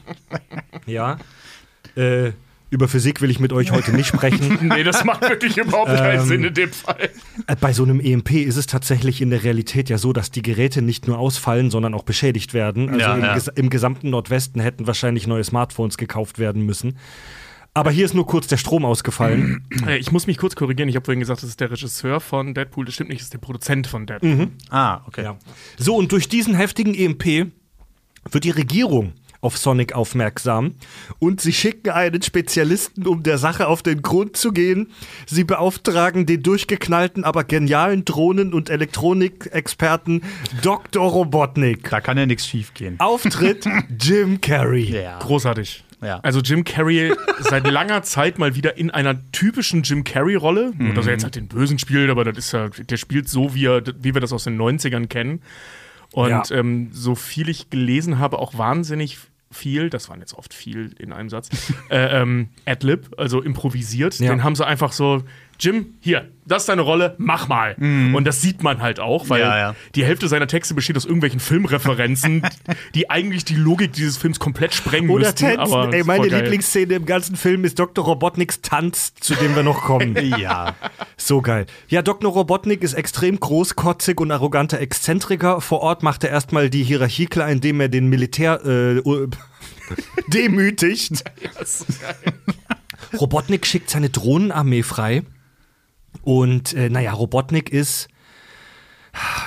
ja. 0.86 1.18
Äh, 1.94 2.32
Über 2.70 2.86
Physik 2.86 3.20
will 3.20 3.30
ich 3.30 3.40
mit 3.40 3.52
euch 3.52 3.72
heute 3.72 3.92
nicht 3.92 4.06
sprechen. 4.06 4.58
Nee, 4.74 4.84
das 4.84 5.04
macht 5.04 5.22
wirklich 5.22 5.56
überhaupt 5.56 5.88
keinen 5.88 6.20
Ähm, 6.20 6.26
Sinn 6.26 6.44
in 6.44 6.54
dem 6.54 6.70
Fall. 6.72 7.10
Äh, 7.48 7.56
Bei 7.60 7.72
so 7.72 7.82
einem 7.82 7.98
EMP 8.00 8.30
ist 8.32 8.56
es 8.56 8.66
tatsächlich 8.66 9.20
in 9.20 9.30
der 9.30 9.42
Realität 9.42 9.88
ja 9.90 9.98
so, 9.98 10.12
dass 10.12 10.30
die 10.30 10.42
Geräte 10.42 10.80
nicht 10.80 11.08
nur 11.08 11.18
ausfallen, 11.18 11.70
sondern 11.70 11.94
auch 11.94 12.04
beschädigt 12.04 12.54
werden. 12.54 12.88
Also 12.88 13.00
Ja, 13.00 13.14
im, 13.16 13.22
ja. 13.22 13.34
ges 13.34 13.48
im 13.48 13.70
gesamten 13.70 14.10
Nordwesten 14.10 14.60
hätten 14.60 14.86
wahrscheinlich 14.86 15.26
neue 15.26 15.42
Smartphones 15.44 15.96
gekauft 15.98 16.38
werden 16.38 16.64
müssen. 16.64 16.96
Aber 17.74 17.90
hier 17.92 18.04
ist 18.04 18.14
nur 18.14 18.26
kurz 18.26 18.46
der 18.46 18.56
Strom 18.56 18.84
ausgefallen. 18.84 19.64
Äh, 19.86 19.98
Ich 19.98 20.12
muss 20.12 20.26
mich 20.28 20.38
kurz 20.38 20.54
korrigieren. 20.54 20.88
Ich 20.88 20.96
habe 20.96 21.04
vorhin 21.04 21.20
gesagt, 21.20 21.42
das 21.42 21.48
ist 21.50 21.60
der 21.60 21.70
Regisseur 21.72 22.20
von 22.20 22.54
Deadpool. 22.54 22.84
Das 22.84 22.94
stimmt 22.94 23.10
nicht, 23.10 23.20
das 23.20 23.26
ist 23.26 23.32
der 23.34 23.38
Produzent 23.38 23.86
von 23.88 24.06
Deadpool. 24.06 24.48
Ah, 24.70 25.00
okay. 25.06 25.22
Ja. 25.24 25.36
So, 25.76 25.96
und 25.96 26.12
durch 26.12 26.28
diesen 26.28 26.54
heftigen 26.54 26.94
EMP 26.94 27.50
wird 28.30 28.44
die 28.44 28.50
Regierung 28.50 29.12
auf 29.42 29.56
Sonic 29.56 29.94
aufmerksam 29.94 30.74
und 31.18 31.40
sie 31.40 31.52
schicken 31.52 31.90
einen 31.90 32.20
Spezialisten, 32.22 33.06
um 33.06 33.22
der 33.22 33.38
Sache 33.38 33.68
auf 33.68 33.82
den 33.82 34.02
Grund 34.02 34.36
zu 34.36 34.52
gehen. 34.52 34.88
Sie 35.26 35.44
beauftragen 35.44 36.26
den 36.26 36.42
durchgeknallten, 36.42 37.24
aber 37.24 37.44
genialen 37.44 38.04
Drohnen- 38.04 38.52
und 38.52 38.68
Elektronikexperten 38.70 40.22
Dr. 40.62 41.08
Robotnik. 41.10 41.88
Da 41.90 42.00
kann 42.00 42.18
ja 42.18 42.26
nichts 42.26 42.46
schief 42.46 42.74
gehen. 42.74 42.96
Auftritt 42.98 43.66
Jim 44.00 44.40
Carrey. 44.40 44.90
Ja. 45.02 45.18
Großartig. 45.20 45.84
Ja. 46.02 46.18
Also 46.20 46.40
Jim 46.40 46.64
Carrey 46.64 47.12
seit 47.40 47.66
langer 47.66 48.02
Zeit 48.02 48.38
mal 48.38 48.54
wieder 48.54 48.78
in 48.78 48.90
einer 48.90 49.16
typischen 49.32 49.82
Jim 49.82 50.02
Carrey-Rolle. 50.04 50.72
Nur, 50.78 50.94
dass 50.94 51.06
er 51.06 51.12
jetzt 51.12 51.24
halt 51.24 51.36
den 51.36 51.46
Bösen 51.46 51.78
spielt, 51.78 52.08
aber 52.10 52.24
das 52.24 52.38
ist 52.38 52.52
ja, 52.52 52.68
der 52.70 52.96
spielt 52.96 53.28
so, 53.28 53.54
wie, 53.54 53.66
er, 53.66 53.82
wie 54.00 54.14
wir 54.14 54.20
das 54.20 54.32
aus 54.32 54.44
den 54.44 54.58
90ern 54.58 55.08
kennen. 55.08 55.42
Und 56.12 56.30
Ja. 56.30 56.42
ähm, 56.52 56.88
so 56.92 57.14
viel 57.14 57.48
ich 57.50 57.68
gelesen 57.70 58.18
habe, 58.18 58.38
auch 58.38 58.56
wahnsinnig 58.56 59.18
viel, 59.52 59.90
das 59.90 60.08
waren 60.08 60.20
jetzt 60.20 60.34
oft 60.34 60.54
viel 60.54 60.94
in 60.98 61.12
einem 61.12 61.28
Satz, 61.28 61.50
äh, 61.90 62.20
ähm, 62.20 62.48
Adlib, 62.66 63.18
also 63.18 63.42
improvisiert. 63.42 64.18
Ja. 64.18 64.30
Den 64.30 64.44
haben 64.44 64.54
sie 64.54 64.66
einfach 64.66 64.92
so, 64.92 65.24
Jim, 65.60 65.94
hier, 66.00 66.30
das 66.46 66.62
ist 66.62 66.68
deine 66.70 66.80
Rolle, 66.82 67.14
mach 67.18 67.46
mal. 67.46 67.74
Und 67.78 68.24
das 68.24 68.40
sieht 68.40 68.62
man 68.62 68.80
halt 68.80 68.98
auch, 68.98 69.28
weil 69.28 69.42
Ja, 69.42 69.58
ja. 69.58 69.76
die 69.94 70.04
Hälfte 70.04 70.26
seiner 70.26 70.46
Texte 70.46 70.72
besteht 70.74 70.96
aus 70.96 71.04
irgendwelchen 71.04 71.38
Filmreferenzen, 71.38 72.42
die 72.94 73.10
eigentlich 73.10 73.44
die 73.44 73.54
Logik 73.56 73.92
dieses 73.92 74.16
Films 74.16 74.40
komplett 74.40 74.72
sprengen 74.74 75.10
Oder 75.10 75.26
müssten. 75.26 75.54
Tanzen. 75.54 75.92
Ey, 75.92 76.02
meine. 76.02 76.26
Lieblingsszene 76.26 76.94
im 76.94 77.04
ganzen 77.06 77.36
Film 77.36 77.64
ist 77.64 77.78
Dr. 77.78 78.04
Robotniks 78.04 78.62
Tanz, 78.62 79.12
zu 79.20 79.34
dem 79.34 79.54
wir 79.54 79.62
noch 79.62 79.82
kommen. 79.82 80.16
Ja. 80.40 80.74
So 81.16 81.42
geil. 81.42 81.66
Ja, 81.88 82.02
Dr. 82.02 82.32
Robotnik 82.32 82.82
ist 82.82 82.94
extrem 82.94 83.38
großkotzig 83.38 84.18
und 84.20 84.30
arroganter 84.30 84.78
Exzentriker. 84.80 85.60
Vor 85.60 85.80
Ort 85.80 86.02
macht 86.02 86.24
er 86.24 86.30
erstmal 86.30 86.70
die 86.70 86.82
Hierarchie 86.82 87.26
klar, 87.26 87.48
indem 87.50 87.80
er 87.80 87.88
den 87.88 88.08
Militär 88.08 88.64
äh, 88.64 89.02
demütigt. 90.28 91.24
Robotnik 93.18 93.66
schickt 93.66 93.90
seine 93.90 94.08
Drohnenarmee 94.08 94.82
frei. 94.82 95.22
Und 96.22 96.72
äh, 96.74 96.88
naja, 96.90 97.12
Robotnik 97.12 97.70
ist, 97.70 98.08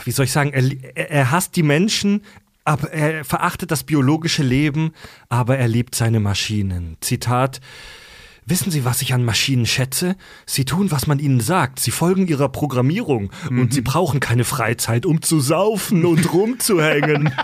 wie 0.06 0.12
soll 0.12 0.26
ich 0.26 0.32
sagen, 0.32 0.52
er, 0.54 1.10
er- 1.10 1.32
hasst 1.32 1.56
die 1.56 1.63
Menschen, 1.63 2.21
aber 2.65 2.91
er 2.91 3.23
verachtet 3.26 3.71
das 3.71 3.84
biologische 3.84 4.43
Leben, 4.43 4.91
aber 5.30 5.58
er 5.58 5.67
liebt 5.67 5.95
seine 5.95 6.19
Maschinen. 6.19 6.97
Zitat. 7.02 7.60
Wissen 8.45 8.71
Sie, 8.71 8.84
was 8.84 9.02
ich 9.02 9.13
an 9.13 9.23
Maschinen 9.23 9.65
schätze? 9.65 10.17
Sie 10.45 10.65
tun, 10.65 10.91
was 10.91 11.08
man 11.08 11.19
ihnen 11.19 11.39
sagt. 11.39 11.80
Sie 11.80 11.91
folgen 11.91 12.28
ihrer 12.28 12.49
Programmierung. 12.49 13.32
Und 13.49 13.73
sie 13.73 13.80
brauchen 13.82 14.19
keine 14.19 14.43
Freizeit, 14.43 15.06
um 15.06 15.21
zu 15.21 15.39
saufen 15.39 16.04
und 16.04 16.34
rumzuhängen. 16.34 17.34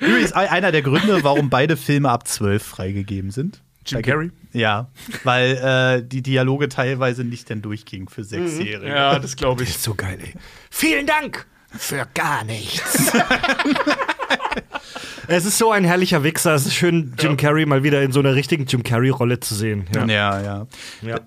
Übrigens 0.00 0.32
ein- 0.32 0.48
einer 0.48 0.72
der 0.72 0.82
Gründe, 0.82 1.22
warum 1.22 1.48
beide 1.50 1.76
Filme 1.76 2.10
ab 2.10 2.26
12 2.26 2.62
freigegeben 2.62 3.30
sind. 3.30 3.62
Jim 3.84 4.02
Carrey? 4.02 4.30
Ja, 4.52 4.90
weil 5.24 5.56
äh, 5.56 6.06
die 6.06 6.22
Dialoge 6.22 6.68
teilweise 6.68 7.24
nicht 7.24 7.50
denn 7.50 7.62
durchgingen 7.62 8.08
für 8.08 8.24
Sechsjährige. 8.24 8.88
Ja, 8.88 9.18
das 9.18 9.36
glaube 9.36 9.64
ich. 9.64 9.78
so 9.78 9.94
geil, 9.94 10.18
ey. 10.22 10.34
Vielen 10.70 11.06
Dank 11.06 11.46
für 11.70 12.06
gar 12.14 12.44
nichts. 12.44 13.12
es 15.26 15.46
ist 15.46 15.58
so 15.58 15.72
ein 15.72 15.84
herrlicher 15.84 16.22
Wichser. 16.22 16.54
Es 16.54 16.66
ist 16.66 16.74
schön, 16.74 17.14
Jim 17.18 17.36
Carrey 17.36 17.66
mal 17.66 17.82
wieder 17.82 18.02
in 18.02 18.12
so 18.12 18.20
einer 18.20 18.34
richtigen 18.34 18.66
Jim 18.66 18.82
Carrey-Rolle 18.82 19.40
zu 19.40 19.54
sehen. 19.54 19.86
Ja. 19.94 20.06
Ja, 20.06 20.42
ja. 20.42 20.66
Ja. 21.00 21.20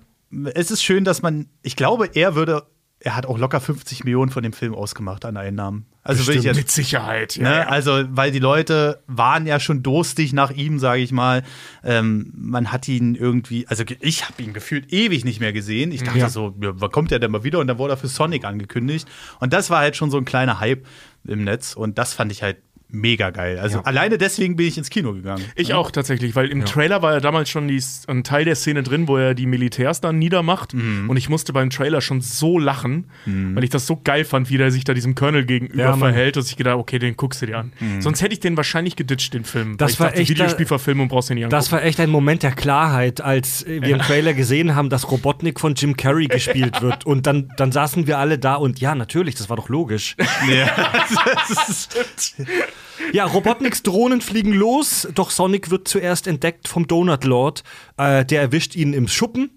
Es 0.54 0.70
ist 0.70 0.82
schön, 0.82 1.04
dass 1.04 1.22
man, 1.22 1.48
ich 1.62 1.76
glaube, 1.76 2.10
er 2.14 2.34
würde, 2.34 2.64
er 3.06 3.14
hat 3.14 3.24
auch 3.24 3.38
locker 3.38 3.60
50 3.60 4.02
Millionen 4.02 4.32
von 4.32 4.42
dem 4.42 4.52
Film 4.52 4.74
ausgemacht 4.74 5.24
an 5.24 5.36
Einnahmen. 5.36 5.86
Also 6.02 6.32
ich 6.32 6.42
jetzt, 6.42 6.56
Mit 6.56 6.70
Sicherheit. 6.72 7.36
Ja, 7.36 7.42
Ne? 7.48 7.56
ja. 7.58 7.68
Also, 7.68 8.02
weil 8.10 8.32
die 8.32 8.40
Leute 8.40 9.00
waren 9.06 9.46
ja 9.46 9.60
schon 9.60 9.84
durstig 9.84 10.32
nach 10.32 10.50
ihm, 10.50 10.80
sage 10.80 11.02
ich 11.02 11.12
mal. 11.12 11.44
Ähm, 11.84 12.32
man 12.36 12.72
hat 12.72 12.88
ihn 12.88 13.14
irgendwie, 13.14 13.64
also 13.68 13.84
ich 14.00 14.24
habe 14.28 14.42
ihn 14.42 14.52
gefühlt 14.52 14.92
ewig 14.92 15.24
nicht 15.24 15.38
mehr 15.38 15.52
gesehen. 15.52 15.92
Ich 15.92 16.02
dachte 16.02 16.18
Ja. 16.18 16.28
so, 16.28 16.52
wann 16.56 16.90
kommt 16.90 17.12
der 17.12 17.20
denn 17.20 17.30
mal 17.30 17.44
wieder? 17.44 17.60
Und 17.60 17.68
dann 17.68 17.78
wurde 17.78 17.94
er 17.94 17.96
für 17.96 18.08
Sonic 18.08 18.44
angekündigt. 18.44 19.06
Und 19.38 19.52
das 19.52 19.70
war 19.70 19.78
halt 19.78 19.94
schon 19.96 20.10
so 20.10 20.16
ein 20.18 20.24
kleiner 20.24 20.58
Hype 20.58 20.84
im 21.28 21.44
Netz. 21.44 21.74
Und 21.74 21.96
das 21.98 22.12
fand 22.12 22.32
ich 22.32 22.42
halt 22.42 22.56
mega 22.88 23.30
geil. 23.30 23.58
Also 23.58 23.80
alleine 23.80 24.16
deswegen 24.16 24.56
bin 24.56 24.66
ich 24.66 24.78
ins 24.78 24.90
Kino 24.90 25.12
gegangen. 25.12 25.44
Ich 25.54 25.74
auch 25.74 25.90
tatsächlich, 25.90 26.34
weil 26.36 26.48
im 26.48 26.64
Trailer 26.64 27.02
war 27.02 27.14
ja 27.14 27.20
damals 27.20 27.50
schon 27.50 27.68
die, 27.68 27.82
ein 28.06 28.24
Teil 28.24 28.44
der 28.44 28.54
Szene 28.54 28.82
drin, 28.82 29.08
wo 29.08 29.16
er 29.16 29.34
die 29.34 29.46
Militärs 29.46 30.00
dann 30.00 30.18
niedermacht. 30.18 30.74
Mhm. 30.74 31.10
Und 31.10 31.16
ich 31.16 31.28
musste 31.28 31.52
beim 31.52 31.70
Trailer 31.70 32.00
schon 32.00 32.20
so 32.20 32.58
lachen, 32.58 33.10
weil 33.26 33.64
ich 33.64 33.70
das 33.70 33.86
so 33.86 34.00
geil 34.02 34.24
fand, 34.24 34.50
wie 34.50 34.56
der 34.56 34.70
sich 34.70 34.84
da 34.84 34.94
diesem 34.94 35.14
Colonel 35.14 35.44
gegenüber 35.44 35.82
Ja. 35.82 35.96
Mhm. 35.96 36.00
verhält, 36.00 36.36
dass 36.36 36.50
ich 36.50 36.56
gedacht 36.56 36.76
okay, 36.76 36.98
den 36.98 37.16
guckst 37.16 37.42
du 37.42 37.46
dir 37.46 37.58
an. 37.58 37.72
Sonst 38.00 38.22
hätte 38.22 38.32
ich 38.32 38.40
den 38.40 38.56
wahrscheinlich 38.56 38.96
geditcht, 38.96 39.34
den 39.34 39.44
Film. 39.44 39.76
Das 39.76 39.98
war 39.98 40.08
dachte, 40.08 40.20
echt, 40.20 40.30
Videospielverfilmung 40.30 41.08
brauchst 41.08 41.30
du 41.30 41.34
nicht 41.34 41.44
angucken. 41.44 41.58
Das 41.58 41.72
war 41.72 41.82
echt 41.82 42.00
ein 42.00 42.10
Moment 42.10 42.42
der 42.42 42.52
Klarheit, 42.52 43.20
als 43.20 43.66
wir 43.66 43.82
im 43.82 43.98
Trailer 43.98 44.32
gesehen 44.32 44.74
haben, 44.74 44.90
dass 44.90 45.10
Robotnik 45.10 45.60
von 45.60 45.74
Jim 45.74 45.96
Carrey 45.96 46.28
gespielt 46.28 46.76
wird. 46.82 47.04
Und 47.04 47.26
dann, 47.26 47.50
dann 47.56 47.72
saßen 47.72 48.06
wir 48.06 48.18
alle 48.18 48.38
da 48.38 48.54
und 48.54 48.80
ja, 48.80 48.94
natürlich, 48.94 49.34
das 49.34 49.50
war 49.50 49.56
doch 49.56 49.68
logisch. 49.68 50.16
Ja, 50.48 50.66
Robotniks 53.24 53.82
Drohnen 53.82 54.20
fliegen 54.20 54.52
los, 54.52 55.08
doch 55.14 55.30
Sonic 55.30 55.70
wird 55.70 55.88
zuerst 55.88 56.26
entdeckt 56.26 56.68
vom 56.68 56.86
Donut 56.86 57.24
Lord. 57.24 57.62
Äh, 57.96 58.24
der 58.24 58.40
erwischt 58.40 58.74
ihn 58.74 58.92
im 58.92 59.08
Schuppen, 59.08 59.50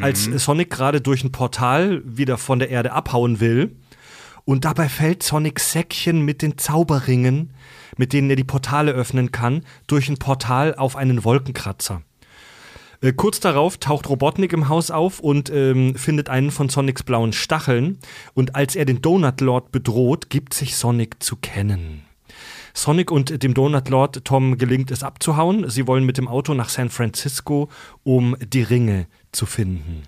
als 0.00 0.24
Sonic 0.24 0.70
gerade 0.70 1.00
durch 1.00 1.24
ein 1.24 1.32
Portal 1.32 2.02
wieder 2.04 2.38
von 2.38 2.58
der 2.58 2.70
Erde 2.70 2.92
abhauen 2.92 3.40
will. 3.40 3.76
Und 4.44 4.64
dabei 4.64 4.88
fällt 4.88 5.22
Sonics 5.22 5.72
Säckchen 5.72 6.22
mit 6.22 6.42
den 6.42 6.58
Zauberringen, 6.58 7.50
mit 7.96 8.12
denen 8.12 8.30
er 8.30 8.36
die 8.36 8.44
Portale 8.44 8.92
öffnen 8.92 9.32
kann, 9.32 9.64
durch 9.86 10.08
ein 10.08 10.18
Portal 10.18 10.74
auf 10.74 10.96
einen 10.96 11.24
Wolkenkratzer. 11.24 12.02
Äh, 13.00 13.12
kurz 13.12 13.40
darauf 13.40 13.78
taucht 13.78 14.08
Robotnik 14.08 14.52
im 14.52 14.68
Haus 14.68 14.90
auf 14.90 15.20
und 15.20 15.50
ähm, 15.50 15.94
findet 15.94 16.28
einen 16.28 16.50
von 16.50 16.68
Sonics 16.68 17.02
blauen 17.02 17.32
Stacheln. 17.32 17.98
Und 18.34 18.54
als 18.54 18.76
er 18.76 18.84
den 18.84 19.02
Donut 19.02 19.40
Lord 19.40 19.72
bedroht, 19.72 20.30
gibt 20.30 20.54
sich 20.54 20.76
Sonic 20.76 21.22
zu 21.22 21.36
kennen. 21.36 22.03
Sonic 22.74 23.10
und 23.10 23.42
dem 23.42 23.54
Donut 23.54 23.88
Lord 23.88 24.24
Tom 24.24 24.58
gelingt 24.58 24.90
es 24.90 25.02
abzuhauen. 25.02 25.70
Sie 25.70 25.86
wollen 25.86 26.04
mit 26.04 26.18
dem 26.18 26.28
Auto 26.28 26.54
nach 26.54 26.68
San 26.68 26.90
Francisco, 26.90 27.70
um 28.02 28.36
die 28.40 28.62
Ringe 28.62 29.06
zu 29.32 29.46
finden. 29.46 30.02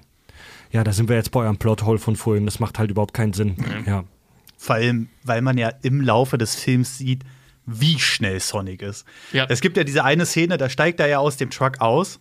Ja, 0.72 0.82
da 0.84 0.92
sind 0.92 1.08
wir 1.08 1.16
jetzt 1.16 1.30
bei 1.30 1.40
eurem 1.40 1.56
Plothole 1.56 1.98
von 1.98 2.16
vorhin. 2.16 2.44
Das 2.44 2.58
macht 2.58 2.78
halt 2.78 2.90
überhaupt 2.90 3.14
keinen 3.14 3.32
Sinn. 3.32 3.56
Ja. 3.86 4.04
Vor 4.58 4.74
allem, 4.74 5.08
weil 5.22 5.42
man 5.42 5.58
ja 5.58 5.70
im 5.82 6.00
Laufe 6.00 6.38
des 6.38 6.56
Films 6.56 6.98
sieht, 6.98 7.22
wie 7.66 7.98
schnell 7.98 8.40
Sonic 8.40 8.82
ist. 8.82 9.06
Ja. 9.32 9.46
Es 9.48 9.60
gibt 9.60 9.76
ja 9.76 9.84
diese 9.84 10.04
eine 10.04 10.26
Szene, 10.26 10.56
da 10.56 10.68
steigt 10.68 11.00
er 11.00 11.06
ja 11.06 11.18
aus 11.18 11.36
dem 11.36 11.50
Truck 11.50 11.80
aus, 11.80 12.20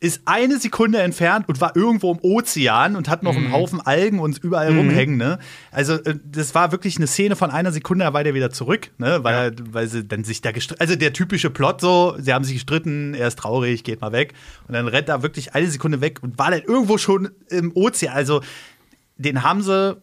ist 0.00 0.22
eine 0.26 0.58
Sekunde 0.60 1.00
entfernt 1.00 1.48
und 1.48 1.60
war 1.60 1.74
irgendwo 1.74 2.12
im 2.12 2.20
Ozean 2.22 2.94
und 2.94 3.08
hat 3.08 3.24
noch 3.24 3.34
einen 3.34 3.52
Haufen 3.52 3.80
Algen 3.80 4.20
und 4.20 4.38
überall 4.38 4.76
rumhängen. 4.76 5.16
Ne? 5.16 5.40
Also, 5.72 5.94
äh, 5.94 6.14
das 6.24 6.54
war 6.54 6.70
wirklich 6.70 6.98
eine 6.98 7.08
Szene 7.08 7.34
von 7.34 7.50
einer 7.50 7.72
Sekunde, 7.72 8.04
da 8.04 8.12
war 8.12 8.22
der 8.22 8.34
wieder 8.34 8.50
zurück, 8.50 8.92
ne? 8.98 9.24
weil, 9.24 9.34
er, 9.34 9.52
weil 9.72 9.88
sie 9.88 10.04
dann 10.04 10.22
sich 10.22 10.40
da 10.40 10.52
gestritten. 10.52 10.80
Also, 10.80 10.94
der 10.94 11.12
typische 11.12 11.50
Plot 11.50 11.80
so: 11.80 12.16
sie 12.18 12.32
haben 12.32 12.44
sich 12.44 12.54
gestritten, 12.54 13.14
er 13.14 13.26
ist 13.26 13.40
traurig, 13.40 13.82
geht 13.82 14.00
mal 14.00 14.12
weg. 14.12 14.34
Und 14.68 14.74
dann 14.74 14.86
rennt 14.86 15.08
er 15.08 15.22
wirklich 15.22 15.54
eine 15.54 15.66
Sekunde 15.68 16.00
weg 16.00 16.20
und 16.22 16.38
war 16.38 16.52
dann 16.52 16.62
irgendwo 16.62 16.96
schon 16.96 17.30
im 17.48 17.72
Ozean. 17.74 18.14
Also, 18.14 18.40
den 19.16 19.42
haben 19.42 19.62
sie 19.62 20.00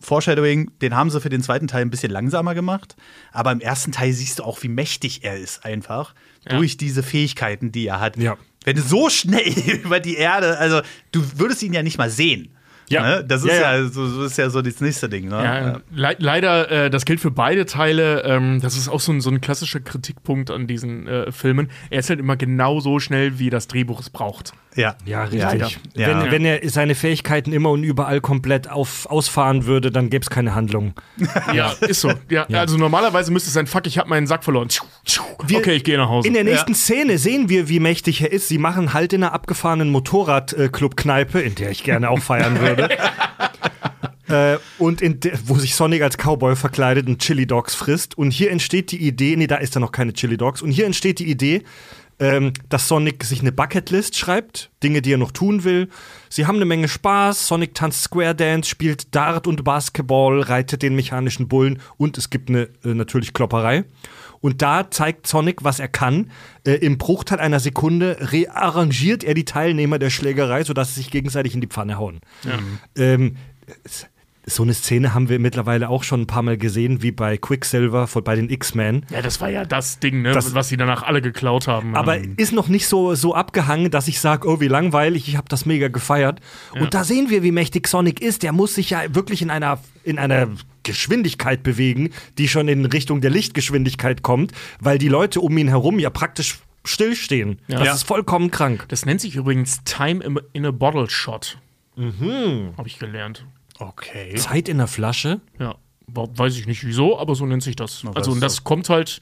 Foreshadowing, 0.00 0.70
den 0.80 0.94
haben 0.94 1.10
sie 1.10 1.20
für 1.20 1.28
den 1.28 1.42
zweiten 1.42 1.68
Teil 1.68 1.82
ein 1.82 1.90
bisschen 1.90 2.12
langsamer 2.12 2.54
gemacht. 2.54 2.96
Aber 3.32 3.52
im 3.52 3.60
ersten 3.60 3.92
Teil 3.92 4.12
siehst 4.12 4.38
du 4.38 4.42
auch, 4.42 4.62
wie 4.62 4.68
mächtig 4.68 5.24
er 5.24 5.36
ist, 5.36 5.64
einfach. 5.64 6.14
Durch 6.48 6.76
diese 6.76 7.02
Fähigkeiten, 7.02 7.72
die 7.72 7.88
er 7.88 7.98
hat. 7.98 8.16
Ja. 8.16 8.36
Wenn 8.66 8.76
du 8.76 8.82
so 8.82 9.08
schnell 9.08 9.48
über 9.84 10.00
die 10.00 10.16
Erde, 10.16 10.58
also 10.58 10.82
du 11.12 11.22
würdest 11.36 11.62
ihn 11.62 11.72
ja 11.72 11.82
nicht 11.82 11.98
mal 11.98 12.10
sehen. 12.10 12.55
Ja. 12.88 13.02
Ne? 13.16 13.24
Das 13.26 13.42
ist 13.42 13.48
Ja, 13.48 13.76
ja, 13.76 13.76
ja. 13.82 13.84
so, 13.88 14.24
ist 14.24 14.38
ja 14.38 14.48
so 14.50 14.62
das 14.62 14.80
nächste 14.80 15.08
Ding. 15.08 15.28
Ne? 15.28 15.34
Ja, 15.42 15.80
le 15.92 16.16
leider, 16.18 16.70
äh, 16.70 16.90
das 16.90 17.04
gilt 17.04 17.20
für 17.20 17.30
beide 17.30 17.66
Teile. 17.66 18.22
Ähm, 18.24 18.60
das 18.60 18.76
ist 18.76 18.88
auch 18.88 19.00
so 19.00 19.12
ein, 19.12 19.20
so 19.20 19.30
ein 19.30 19.40
klassischer 19.40 19.80
Kritikpunkt 19.80 20.50
an 20.50 20.66
diesen 20.66 21.06
äh, 21.06 21.32
Filmen. 21.32 21.70
Er 21.90 22.00
ist 22.00 22.10
halt 22.10 22.20
immer 22.20 22.36
genau 22.36 22.80
so 22.80 22.98
schnell, 23.00 23.38
wie 23.38 23.50
das 23.50 23.68
Drehbuch 23.68 24.00
es 24.00 24.10
braucht. 24.10 24.52
ja. 24.74 24.94
Ja, 25.04 25.24
richtig. 25.24 25.78
Ja, 25.94 26.08
ja. 26.08 26.22
Wenn, 26.24 26.30
wenn 26.32 26.44
er 26.44 26.68
seine 26.68 26.94
Fähigkeiten 26.94 27.52
immer 27.52 27.70
und 27.70 27.82
überall 27.82 28.20
komplett 28.20 28.70
auf, 28.70 29.06
ausfahren 29.06 29.66
würde, 29.66 29.90
dann 29.90 30.10
gäbe 30.10 30.22
es 30.22 30.30
keine 30.30 30.54
Handlung. 30.54 30.94
Ja, 31.54 31.72
ist 31.80 32.00
so. 32.00 32.12
Ja, 32.28 32.46
Also 32.52 32.76
normalerweise 32.76 33.30
müsste 33.32 33.48
es 33.48 33.54
sein, 33.54 33.66
fuck, 33.66 33.86
ich 33.86 33.98
habe 33.98 34.08
meinen 34.08 34.26
Sack 34.26 34.44
verloren. 34.44 34.68
okay, 35.54 35.72
ich 35.74 35.84
gehe 35.84 35.96
nach 35.96 36.08
Hause. 36.08 36.28
In 36.28 36.34
der 36.34 36.44
nächsten 36.44 36.74
Szene 36.74 37.18
sehen 37.18 37.48
wir, 37.48 37.68
wie 37.68 37.80
mächtig 37.80 38.20
er 38.20 38.32
ist. 38.32 38.48
Sie 38.48 38.58
machen 38.58 38.92
halt 38.92 39.12
in 39.12 39.22
einer 39.22 39.32
abgefahrenen 39.32 39.90
Motorradclub-Kneipe, 39.90 41.40
in 41.40 41.54
der 41.54 41.70
ich 41.70 41.84
gerne 41.84 42.10
auch 42.10 42.20
feiern 42.20 42.60
würde. 42.60 42.75
äh, 44.28 44.58
und 44.78 45.02
wo 45.44 45.56
sich 45.56 45.74
Sonic 45.74 46.02
als 46.02 46.16
Cowboy 46.16 46.56
verkleidet 46.56 47.06
und 47.06 47.20
Chili 47.20 47.46
Dogs 47.46 47.74
frisst. 47.74 48.16
Und 48.16 48.30
hier 48.30 48.50
entsteht 48.50 48.92
die 48.92 49.06
Idee, 49.06 49.36
nee, 49.36 49.46
da 49.46 49.56
ist 49.56 49.76
er 49.76 49.80
noch 49.80 49.92
keine 49.92 50.12
Chili 50.12 50.36
Dogs. 50.36 50.62
Und 50.62 50.70
hier 50.70 50.86
entsteht 50.86 51.18
die 51.18 51.30
Idee, 51.30 51.62
ähm, 52.18 52.52
dass 52.68 52.88
Sonic 52.88 53.24
sich 53.24 53.40
eine 53.40 53.52
Bucketlist 53.52 54.16
schreibt, 54.16 54.70
Dinge, 54.82 55.02
die 55.02 55.12
er 55.12 55.18
noch 55.18 55.32
tun 55.32 55.64
will. 55.64 55.88
Sie 56.30 56.46
haben 56.46 56.56
eine 56.56 56.64
Menge 56.64 56.88
Spaß. 56.88 57.46
Sonic 57.46 57.74
tanzt 57.74 58.02
Square 58.02 58.34
Dance, 58.34 58.70
spielt 58.70 59.14
Dart 59.14 59.46
und 59.46 59.64
Basketball, 59.64 60.40
reitet 60.40 60.82
den 60.82 60.96
mechanischen 60.96 61.48
Bullen 61.48 61.80
und 61.98 62.16
es 62.16 62.30
gibt 62.30 62.48
eine 62.48 62.68
äh, 62.84 62.94
natürlich 62.94 63.34
Klopperei. 63.34 63.84
Und 64.40 64.62
da 64.62 64.90
zeigt 64.90 65.26
Sonic, 65.26 65.64
was 65.64 65.80
er 65.80 65.88
kann. 65.88 66.30
Äh, 66.66 66.72
Im 66.74 66.98
Bruchteil 66.98 67.38
einer 67.40 67.60
Sekunde 67.60 68.16
rearrangiert 68.32 69.24
er 69.24 69.34
die 69.34 69.44
Teilnehmer 69.44 69.98
der 69.98 70.10
Schlägerei, 70.10 70.64
sodass 70.64 70.94
sie 70.94 71.00
sich 71.02 71.10
gegenseitig 71.10 71.54
in 71.54 71.60
die 71.60 71.66
Pfanne 71.68 71.98
hauen. 71.98 72.20
Ähm, 72.96 73.36
s- 73.84 74.06
so 74.48 74.62
eine 74.62 74.74
Szene 74.74 75.12
haben 75.12 75.28
wir 75.28 75.40
mittlerweile 75.40 75.88
auch 75.88 76.04
schon 76.04 76.20
ein 76.20 76.26
paar 76.28 76.42
Mal 76.42 76.56
gesehen, 76.56 77.02
wie 77.02 77.10
bei 77.10 77.36
Quicksilver 77.36 78.06
von, 78.06 78.22
bei 78.22 78.36
den 78.36 78.48
X-Men. 78.48 79.04
ja, 79.10 79.20
das 79.20 79.40
war 79.40 79.48
ja 79.50 79.64
das 79.64 79.98
Ding, 79.98 80.22
ne, 80.22 80.30
Das- 80.30 80.54
was 80.54 80.68
sie 80.68 80.76
danach 80.76 81.02
alle 81.02 81.20
geklaut 81.20 81.66
haben. 81.66 81.96
Aber 81.96 82.18
Ähm, 82.18 82.34
ist 82.36 82.52
noch 82.52 82.68
nicht 82.68 82.86
so, 82.86 83.16
so 83.16 83.34
abgehangen, 83.34 83.90
dass 83.90 84.06
ich 84.06 84.20
sage, 84.20 84.46
oh, 84.48 84.60
wie 84.60 84.68
langweilig, 84.68 85.26
ich 85.28 85.36
habe 85.36 85.48
das 85.48 85.66
mega 85.66 85.88
gefeiert. 85.88 86.40
Und 86.78 86.94
da 86.94 87.02
sehen 87.02 87.28
wir, 87.28 87.42
wie 87.42 87.50
mächtig 87.50 87.88
Sonic 87.88 88.20
ist. 88.20 88.44
Der 88.44 88.52
muss 88.52 88.76
sich 88.76 88.90
ja 88.90 89.12
wirklich 89.16 89.42
in 89.42 89.50
einer, 89.50 89.80
in 90.04 90.16
einer 90.20 90.46
Geschwindigkeit 90.86 91.62
bewegen, 91.62 92.10
die 92.38 92.48
schon 92.48 92.68
in 92.68 92.84
Richtung 92.86 93.20
der 93.20 93.30
Lichtgeschwindigkeit 93.30 94.22
kommt, 94.22 94.52
weil 94.80 94.98
die 94.98 95.08
Leute 95.08 95.40
um 95.40 95.56
ihn 95.58 95.68
herum 95.68 95.98
ja 95.98 96.10
praktisch 96.10 96.58
stillstehen. 96.84 97.58
Das 97.68 97.84
Ja. 97.84 97.92
ist 97.94 98.04
vollkommen 98.04 98.50
krank. 98.50 98.86
das 98.88 99.04
nennt 99.04 99.20
sich 99.20 99.34
übrigens 99.34 99.82
Time 99.84 100.24
in- 100.52 100.64
a 100.66 100.70
Bottle 100.70 101.10
Shot. 101.10 101.58
Mhm. 101.96 102.72
Habe 102.76 102.88
ich 102.88 102.98
gelernt. 102.98 103.44
Okay. 103.78 104.34
Zeit 104.36 104.68
in 104.68 104.78
der 104.78 104.86
Flasche. 104.86 105.40
Ja, 105.58 105.74
weiß 106.06 106.56
ich 106.56 106.66
nicht 106.66 106.84
wieso, 106.86 107.18
aber 107.18 107.34
so 107.34 107.44
nennt 107.46 107.62
sich 107.62 107.76
das. 107.76 108.04
also 108.14 108.30
und 108.30 108.40
das 108.40 108.62
kommt 108.64 108.88
halt, 108.88 109.20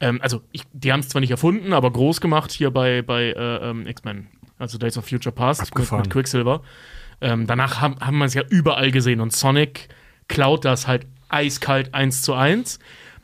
ähm, 0.00 0.20
also 0.22 0.42
ich, 0.52 0.62
die 0.72 0.92
haben 0.92 1.00
es 1.00 1.08
zwar 1.08 1.20
nicht 1.20 1.30
erfunden, 1.30 1.72
aber 1.72 1.90
groß 1.90 2.20
gemacht 2.20 2.52
hier 2.52 2.70
bei, 2.70 3.02
bei 3.02 3.30
äh, 3.30 3.70
ähm, 3.70 3.86
X-Men, 3.86 4.26
also 4.58 4.76
Days 4.78 4.98
of 4.98 5.06
Future 5.08 5.34
Past 5.34 5.74
mit, 5.74 5.90
mit 5.90 6.10
Quicksilver. 6.10 6.62
Ähm, 7.22 7.46
danach 7.46 7.80
haben, 7.80 7.96
haben 8.00 8.18
wir 8.18 8.26
es 8.26 8.34
ja 8.34 8.42
überall 8.50 8.90
gesehen 8.90 9.20
und 9.22 9.32
Sonic 9.32 9.88
klaut 10.28 10.64
das 10.64 10.86
halt 10.86 11.06
eiskalt 11.28 11.94
eins 11.94 12.22
zu 12.22 12.34
eins. 12.34 12.78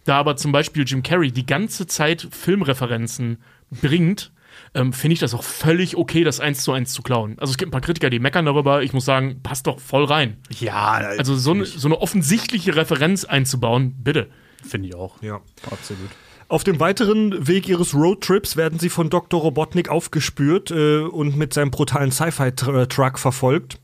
Da 0.04 0.16
aber 0.18 0.36
zum 0.36 0.50
Beispiel 0.52 0.84
Jim 0.84 1.02
Carrey 1.02 1.30
die 1.30 1.46
ganze 1.46 1.86
Zeit 1.86 2.26
Filmreferenzen 2.30 3.38
bringt, 3.70 4.32
ähm, 4.74 4.92
finde 4.92 5.14
ich 5.14 5.20
das 5.20 5.34
auch 5.34 5.44
völlig 5.44 5.96
okay, 5.96 6.24
das 6.24 6.40
eins 6.40 6.64
zu 6.64 6.72
eins 6.72 6.92
zu 6.92 7.02
klauen. 7.02 7.36
Also 7.38 7.52
es 7.52 7.58
gibt 7.58 7.68
ein 7.68 7.72
paar 7.72 7.80
Kritiker, 7.80 8.10
die 8.10 8.18
meckern 8.18 8.44
darüber. 8.44 8.82
Ich 8.82 8.92
muss 8.92 9.04
sagen, 9.04 9.40
passt 9.42 9.66
doch 9.66 9.78
voll 9.78 10.04
rein. 10.04 10.38
Ja, 10.58 10.94
Also 11.18 11.36
so 11.36 11.52
eine, 11.52 11.64
so 11.64 11.88
eine 11.88 12.00
offensichtliche 12.00 12.74
Referenz 12.74 13.24
einzubauen, 13.24 13.94
bitte. 14.02 14.28
finde 14.66 14.88
ich 14.88 14.94
auch. 14.94 15.20
Ja. 15.22 15.40
Absolut. 15.70 16.10
Auf 16.48 16.64
dem 16.64 16.80
weiteren 16.80 17.48
Weg 17.48 17.66
ihres 17.68 17.94
Roadtrips 17.94 18.56
werden 18.56 18.78
sie 18.78 18.90
von 18.90 19.08
Dr. 19.08 19.40
Robotnik 19.40 19.88
aufgespürt 19.88 20.70
äh, 20.70 20.98
und 20.98 21.36
mit 21.36 21.54
seinem 21.54 21.70
brutalen 21.70 22.10
Sci-Fi-Truck 22.12 23.18
verfolgt. 23.18 23.78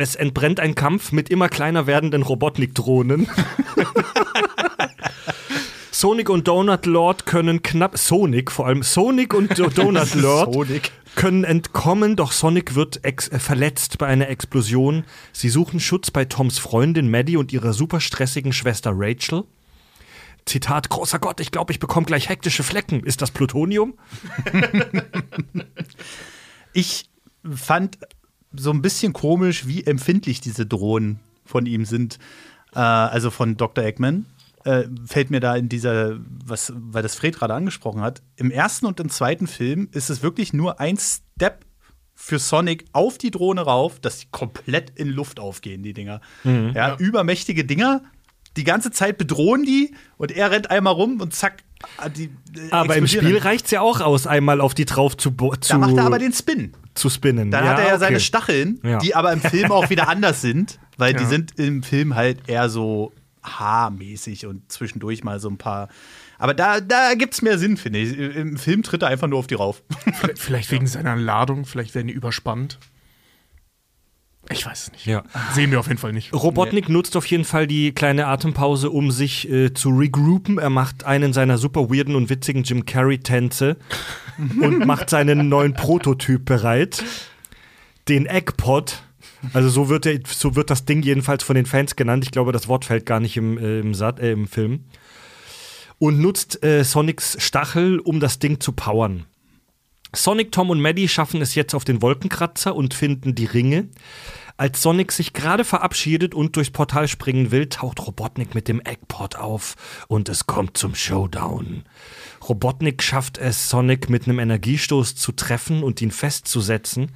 Es 0.00 0.14
entbrennt 0.14 0.60
ein 0.60 0.74
Kampf 0.74 1.12
mit 1.12 1.28
immer 1.28 1.50
kleiner 1.50 1.86
werdenden 1.86 2.22
Robotnik-Drohnen. 2.22 3.28
Sonic 5.90 6.30
und 6.30 6.48
Donut 6.48 6.86
Lord 6.86 7.26
können 7.26 7.60
knapp 7.62 7.98
Sonic 7.98 8.50
vor 8.50 8.66
allem 8.66 8.82
Sonic 8.82 9.34
und 9.34 9.50
Do- 9.58 9.68
Donut 9.68 10.14
Lord 10.14 10.54
Sonic. 10.54 10.90
können 11.16 11.44
entkommen, 11.44 12.16
doch 12.16 12.32
Sonic 12.32 12.74
wird 12.74 13.04
äh, 13.04 13.12
verletzt 13.38 13.98
bei 13.98 14.06
einer 14.06 14.30
Explosion. 14.30 15.04
Sie 15.34 15.50
suchen 15.50 15.80
Schutz 15.80 16.10
bei 16.10 16.24
Toms 16.24 16.58
Freundin 16.58 17.10
Maddie 17.10 17.36
und 17.36 17.52
ihrer 17.52 17.74
super 17.74 18.00
stressigen 18.00 18.54
Schwester 18.54 18.92
Rachel. 18.94 19.44
Zitat, 20.46 20.88
großer 20.88 21.18
Gott, 21.18 21.40
ich 21.40 21.50
glaube, 21.50 21.74
ich 21.74 21.78
bekomme 21.78 22.06
gleich 22.06 22.30
hektische 22.30 22.62
Flecken. 22.62 23.04
Ist 23.04 23.20
das 23.20 23.32
Plutonium? 23.32 23.98
Ich 26.72 27.10
fand 27.52 27.98
so 28.52 28.70
ein 28.70 28.82
bisschen 28.82 29.12
komisch, 29.12 29.66
wie 29.66 29.84
empfindlich 29.84 30.40
diese 30.40 30.66
Drohnen 30.66 31.20
von 31.44 31.66
ihm 31.66 31.84
sind. 31.84 32.18
Äh, 32.74 32.78
also 32.78 33.30
von 33.30 33.56
Dr. 33.56 33.84
Eggman. 33.84 34.26
Äh, 34.64 34.84
fällt 35.06 35.30
mir 35.30 35.40
da 35.40 35.56
in 35.56 35.70
dieser, 35.70 36.18
was, 36.44 36.72
weil 36.76 37.02
das 37.02 37.14
Fred 37.14 37.34
gerade 37.38 37.54
angesprochen 37.54 38.02
hat, 38.02 38.20
im 38.36 38.50
ersten 38.50 38.84
und 38.84 39.00
im 39.00 39.08
zweiten 39.08 39.46
Film 39.46 39.88
ist 39.92 40.10
es 40.10 40.22
wirklich 40.22 40.52
nur 40.52 40.80
ein 40.80 40.98
Step 40.98 41.64
für 42.14 42.38
Sonic 42.38 42.84
auf 42.92 43.16
die 43.16 43.30
Drohne 43.30 43.62
rauf, 43.62 44.00
dass 44.00 44.18
die 44.18 44.26
komplett 44.30 44.90
in 44.98 45.08
Luft 45.08 45.40
aufgehen, 45.40 45.82
die 45.82 45.94
Dinger. 45.94 46.20
Ja, 46.74 46.96
übermächtige 46.98 47.64
Dinger, 47.64 48.02
die 48.58 48.64
ganze 48.64 48.90
Zeit 48.90 49.16
bedrohen 49.16 49.64
die 49.64 49.94
und 50.18 50.30
er 50.30 50.50
rennt 50.50 50.70
einmal 50.70 50.92
rum 50.92 51.22
und 51.22 51.32
zack. 51.34 51.62
Ah, 51.96 52.08
Die, 52.08 52.24
äh, 52.24 52.70
Aber 52.70 52.96
im 52.96 53.06
Spiel 53.06 53.38
reicht 53.38 53.66
es 53.66 53.70
ja 53.70 53.80
auch 53.80 54.00
aus, 54.00 54.26
einmal 54.26 54.60
auf 54.60 54.74
die 54.74 54.84
drauf 54.84 55.16
zu, 55.16 55.30
zu, 55.30 55.52
Da 55.68 55.78
macht 55.78 55.96
er 55.96 56.04
aber 56.04 56.18
den 56.18 56.32
Spin. 56.32 56.72
zu 56.94 57.08
spinnen. 57.10 57.50
Dann 57.50 57.64
ja, 57.64 57.70
hat 57.70 57.78
er 57.78 57.84
ja 57.84 57.90
okay. 57.94 58.00
seine 58.00 58.20
Stacheln, 58.20 58.80
Ja. 58.82 58.98
die 58.98 59.14
aber 59.14 59.32
im 59.32 59.40
Film 59.40 59.70
auch 59.72 59.90
wieder 59.90 60.08
anders 60.10 60.40
sind, 60.40 60.78
weil 60.96 61.14
die 61.14 61.22
Ja. 61.24 61.28
sind 61.28 61.58
im 61.58 61.82
Film 61.82 62.14
halt 62.14 62.48
eher 62.48 62.68
so 62.68 63.12
haarmäßig 63.42 64.46
und 64.46 64.70
zwischendurch 64.70 65.24
mal 65.24 65.40
so 65.40 65.48
ein 65.48 65.56
paar. 65.58 65.88
Aber 66.38 66.54
da, 66.54 66.80
da 66.80 67.14
gibt 67.14 67.34
es 67.34 67.42
mehr 67.42 67.58
Sinn, 67.58 67.76
finde 67.76 67.98
ich. 68.00 68.16
Im 68.16 68.56
Film 68.56 68.82
tritt 68.82 69.02
er 69.02 69.08
einfach 69.08 69.28
nur 69.28 69.38
auf 69.38 69.46
die 69.46 69.54
rauf. 69.54 69.82
Vielleicht, 70.14 70.38
vielleicht 70.38 70.70
wegen 70.70 70.86
seiner 70.86 71.16
Ladung, 71.16 71.64
vielleicht 71.66 71.94
werden 71.94 72.08
die 72.08 72.14
überspannt. 72.14 72.78
Ich 74.52 74.66
weiß 74.66 74.82
es 74.82 74.92
nicht. 74.92 75.06
Ja. 75.06 75.22
Sehen 75.54 75.70
wir 75.70 75.78
auf 75.78 75.86
jeden 75.86 75.98
Fall 75.98 76.12
nicht. 76.12 76.32
Robotnik 76.32 76.88
nutzt 76.88 77.16
auf 77.16 77.26
jeden 77.26 77.44
Fall 77.44 77.66
die 77.66 77.92
kleine 77.92 78.26
Atempause, 78.26 78.90
um 78.90 79.10
sich 79.12 79.48
äh, 79.48 79.72
zu 79.72 79.90
regroupen. 79.90 80.58
Er 80.58 80.70
macht 80.70 81.04
einen 81.04 81.32
seiner 81.32 81.56
super 81.56 81.88
weirden 81.88 82.16
und 82.16 82.30
witzigen 82.30 82.64
Jim 82.64 82.84
Carrey-Tänze 82.84 83.76
und 84.60 84.86
macht 84.86 85.08
seinen 85.08 85.48
neuen 85.48 85.74
Prototyp 85.74 86.44
bereit. 86.44 87.04
Den 88.08 88.26
Eggpot. 88.26 89.02
Also 89.52 89.68
so 89.68 89.88
wird, 89.88 90.04
der, 90.04 90.20
so 90.26 90.56
wird 90.56 90.68
das 90.68 90.84
Ding 90.84 91.02
jedenfalls 91.02 91.44
von 91.44 91.54
den 91.54 91.66
Fans 91.66 91.94
genannt. 91.96 92.24
Ich 92.24 92.30
glaube, 92.30 92.52
das 92.52 92.66
Wort 92.66 92.84
fällt 92.84 93.06
gar 93.06 93.20
nicht 93.20 93.36
im, 93.36 93.56
äh, 93.56 93.78
im, 93.80 93.94
Sat, 93.94 94.18
äh, 94.18 94.32
im 94.32 94.48
Film. 94.48 94.84
Und 95.98 96.18
nutzt 96.18 96.64
äh, 96.64 96.82
Sonics 96.82 97.36
Stachel, 97.38 98.00
um 98.00 98.20
das 98.20 98.38
Ding 98.38 98.58
zu 98.58 98.72
powern. 98.72 99.26
Sonic, 100.14 100.50
Tom 100.50 100.70
und 100.70 100.80
Maddie 100.80 101.08
schaffen 101.08 101.40
es 101.40 101.54
jetzt 101.54 101.74
auf 101.74 101.84
den 101.84 102.02
Wolkenkratzer 102.02 102.74
und 102.74 102.94
finden 102.94 103.34
die 103.34 103.44
Ringe. 103.44 103.88
Als 104.60 104.82
Sonic 104.82 105.10
sich 105.10 105.32
gerade 105.32 105.64
verabschiedet 105.64 106.34
und 106.34 106.54
durchs 106.54 106.70
Portal 106.70 107.08
springen 107.08 107.50
will, 107.50 107.70
taucht 107.70 108.06
Robotnik 108.06 108.54
mit 108.54 108.68
dem 108.68 108.82
Eggpot 108.82 109.36
auf 109.36 109.74
und 110.06 110.28
es 110.28 110.46
kommt 110.46 110.76
zum 110.76 110.94
Showdown. 110.94 111.84
Robotnik 112.46 113.02
schafft 113.02 113.38
es, 113.38 113.70
Sonic 113.70 114.10
mit 114.10 114.24
einem 114.24 114.38
Energiestoß 114.38 115.16
zu 115.16 115.32
treffen 115.32 115.82
und 115.82 116.02
ihn 116.02 116.10
festzusetzen. 116.10 117.12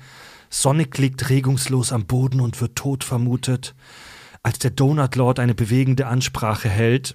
Sonic 0.48 0.96
liegt 0.96 1.28
regungslos 1.28 1.92
am 1.92 2.06
Boden 2.06 2.40
und 2.40 2.62
wird 2.62 2.76
tot 2.76 3.04
vermutet. 3.04 3.74
Als 4.42 4.58
der 4.60 4.70
Donut 4.70 5.14
Lord 5.14 5.38
eine 5.38 5.54
bewegende 5.54 6.06
Ansprache 6.06 6.70
hält, 6.70 7.14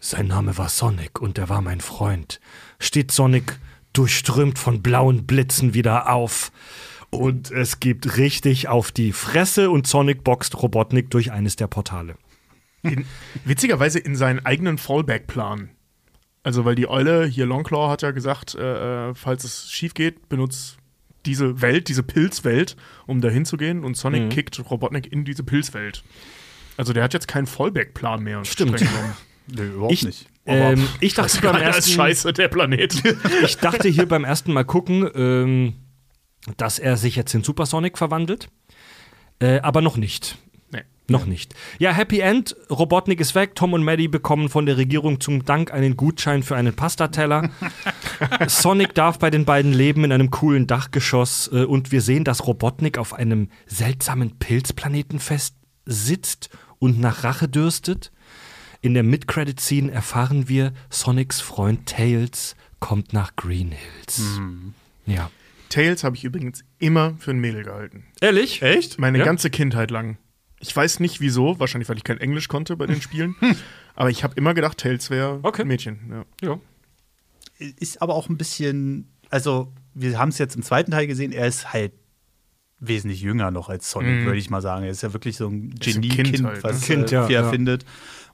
sein 0.00 0.26
Name 0.26 0.58
war 0.58 0.68
Sonic 0.68 1.18
und 1.18 1.38
er 1.38 1.48
war 1.48 1.62
mein 1.62 1.80
Freund. 1.80 2.40
Steht 2.78 3.10
Sonic 3.10 3.58
durchströmt 3.94 4.58
von 4.58 4.82
blauen 4.82 5.26
Blitzen 5.26 5.72
wieder 5.72 6.12
auf. 6.12 6.52
Und 7.16 7.50
es 7.50 7.80
gibt 7.80 8.16
richtig 8.16 8.68
auf 8.68 8.92
die 8.92 9.12
Fresse 9.12 9.70
und 9.70 9.86
Sonic 9.86 10.24
boxt 10.24 10.60
Robotnik 10.62 11.10
durch 11.10 11.32
eines 11.32 11.56
der 11.56 11.66
Portale. 11.66 12.16
In, 12.82 13.04
witzigerweise 13.44 13.98
in 13.98 14.16
seinen 14.16 14.44
eigenen 14.44 14.78
Fallback-Plan. 14.78 15.70
Also, 16.42 16.64
weil 16.64 16.76
die 16.76 16.88
Eule, 16.88 17.26
hier 17.26 17.46
Longclaw, 17.46 17.90
hat 17.90 18.02
ja 18.02 18.12
gesagt, 18.12 18.54
äh, 18.54 19.08
äh, 19.10 19.14
falls 19.14 19.42
es 19.42 19.70
schief 19.72 19.94
geht, 19.94 20.28
benutzt 20.28 20.76
diese 21.24 21.60
Welt, 21.60 21.88
diese 21.88 22.04
Pilzwelt, 22.04 22.76
um 23.06 23.20
dahin 23.20 23.44
zu 23.44 23.56
gehen. 23.56 23.82
Und 23.82 23.96
Sonic 23.96 24.30
kickt 24.30 24.70
Robotnik 24.70 25.10
in 25.12 25.24
diese 25.24 25.42
Pilzwelt. 25.42 26.04
Also, 26.76 26.92
der 26.92 27.02
hat 27.02 27.14
jetzt 27.14 27.26
keinen 27.26 27.46
Fallback-Plan 27.46 28.22
mehr. 28.22 28.44
Stimmt. 28.44 28.84
Nö, 29.48 29.64
überhaupt 29.64 29.92
Ich, 29.92 30.04
nicht. 30.04 30.26
ähm, 30.46 30.86
ich, 31.00 31.14
dachte 31.14 31.40
beim 31.40 31.56
ersten, 31.62 31.92
scheiße, 31.92 32.32
der 32.32 32.48
Planet. 32.48 32.94
ich 33.44 33.56
dachte 33.58 33.88
hier 33.88 34.06
beim 34.06 34.24
ersten 34.24 34.52
Mal 34.52 34.64
gucken, 34.64 35.08
ähm, 35.14 35.74
dass 36.56 36.78
er 36.78 36.96
sich 36.96 37.16
jetzt 37.16 37.34
in 37.34 37.42
Super 37.42 37.66
Sonic 37.66 37.98
verwandelt. 37.98 38.48
Äh, 39.38 39.60
aber 39.60 39.82
noch 39.82 39.96
nicht. 39.96 40.38
Nee. 40.70 40.82
Noch 41.08 41.26
nicht. 41.26 41.54
Ja, 41.78 41.92
Happy 41.92 42.20
End. 42.20 42.56
Robotnik 42.70 43.20
ist 43.20 43.34
weg. 43.34 43.54
Tom 43.54 43.72
und 43.74 43.84
Maddie 43.84 44.08
bekommen 44.08 44.48
von 44.48 44.66
der 44.66 44.76
Regierung 44.76 45.20
zum 45.20 45.44
Dank 45.44 45.72
einen 45.72 45.96
Gutschein 45.96 46.42
für 46.42 46.56
einen 46.56 46.74
Pastateller. 46.74 47.50
Sonic 48.48 48.94
darf 48.94 49.18
bei 49.18 49.30
den 49.30 49.44
beiden 49.44 49.72
leben 49.72 50.04
in 50.04 50.12
einem 50.12 50.30
coolen 50.30 50.66
Dachgeschoss. 50.66 51.48
äh, 51.52 51.64
Und 51.64 51.92
wir 51.92 52.00
sehen, 52.00 52.24
dass 52.24 52.46
Robotnik 52.46 52.98
auf 52.98 53.12
einem 53.14 53.50
seltsamen 53.66 54.38
Pilzplaneten 54.38 55.20
fest 55.20 55.54
sitzt 55.84 56.50
und 56.78 56.98
nach 57.00 57.22
Rache 57.24 57.48
dürstet. 57.48 58.10
In 58.82 58.94
der 58.94 59.02
Mid-Credit-Scene 59.02 59.90
erfahren 59.90 60.48
wir, 60.48 60.72
Sonics 60.90 61.40
Freund 61.40 61.86
Tails 61.86 62.56
kommt 62.78 63.12
nach 63.12 63.34
Green 63.36 63.72
Hills. 63.72 64.22
Ja. 65.06 65.30
Tails 65.76 66.04
habe 66.04 66.16
ich 66.16 66.24
übrigens 66.24 66.64
immer 66.78 67.14
für 67.18 67.32
ein 67.32 67.38
Mädel 67.38 67.62
gehalten. 67.64 68.04
Ehrlich? 68.20 68.62
Echt? 68.62 68.98
Meine 68.98 69.18
Ja? 69.18 69.24
ganze 69.24 69.50
Kindheit 69.50 69.90
lang. 69.90 70.16
Ich 70.58 70.74
weiß 70.74 71.00
nicht 71.00 71.20
wieso, 71.20 71.60
wahrscheinlich 71.60 71.88
weil 71.90 71.98
ich 71.98 72.04
kein 72.04 72.18
Englisch 72.18 72.48
konnte 72.48 72.76
bei 72.76 72.86
den 72.86 73.02
Spielen. 73.02 73.36
aber 73.94 74.08
ich 74.10 74.24
habe 74.24 74.34
immer 74.36 74.54
gedacht, 74.54 74.78
Tails 74.78 75.10
wäre 75.10 75.40
Okay. 75.42 75.62
ein 75.62 75.68
Mädchen. 75.68 76.24
Ja. 76.42 76.48
Ja. 76.48 76.60
Ist 77.78 78.00
aber 78.00 78.14
auch 78.14 78.28
ein 78.30 78.38
bisschen, 78.38 79.08
also 79.30 79.72
wir 79.94 80.18
haben 80.18 80.30
es 80.30 80.38
jetzt 80.38 80.56
im 80.56 80.62
zweiten 80.62 80.92
Teil 80.92 81.06
gesehen, 81.06 81.32
er 81.32 81.46
ist 81.46 81.72
halt 81.74 81.92
wesentlich 82.78 83.20
jünger 83.22 83.50
noch 83.50 83.68
als 83.68 83.90
Sonic, 83.90 84.20
Mhm. 84.22 84.24
würde 84.26 84.38
ich 84.38 84.48
mal 84.50 84.60
sagen. 84.62 84.84
Er 84.84 84.90
ist 84.90 85.02
ja 85.02 85.12
wirklich 85.12 85.36
so 85.36 85.48
ein 85.48 85.74
Genie-Kind, 85.78 86.32
Kind 86.36 86.46
halt, 86.46 86.56
ne? 86.56 86.62
was 86.62 86.82
Kind, 86.82 87.10
äh, 87.10 87.14
ja, 87.16 87.26
viel 87.26 87.34
ja. 87.34 87.42
erfindet 87.42 87.84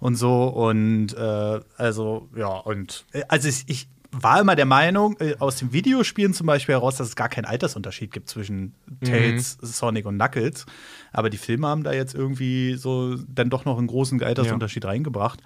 und 0.01 0.15
so. 0.17 0.45
Und 0.49 1.13
äh, 1.17 1.61
also, 1.77 2.29
ja, 2.37 2.49
und 2.49 3.05
äh, 3.13 3.23
also 3.29 3.49
ich, 3.49 3.65
ich 3.67 3.89
war 4.13 4.41
immer 4.41 4.55
der 4.55 4.67
Meinung, 4.67 5.17
äh, 5.21 5.35
aus 5.39 5.57
den 5.57 5.73
Videospielen 5.73 6.35
zum 6.35 6.47
Beispiel 6.47 6.75
heraus, 6.75 6.97
dass 6.97 7.09
es 7.09 7.17
gar 7.17 7.31
keinen 7.31 7.47
Altersunterschied 7.47 8.13
gibt 8.13 8.29
zwischen 8.29 8.75
Tails, 9.03 9.57
Sonic 9.61 10.07
und 10.07 10.17
Knuckles. 10.17 10.67
Aber 11.13 11.31
die 11.31 11.39
Filme 11.39 11.67
haben 11.67 11.83
da 11.83 11.93
jetzt 11.93 12.15
irgendwie 12.15 12.75
so 12.75 13.17
dann 13.17 13.51
doch 13.51 13.65
noch 13.65 13.79
einen 13.79 13.87
großen 13.87 14.23
Altersunterschied 14.23 14.85
reingebracht. 14.85 15.43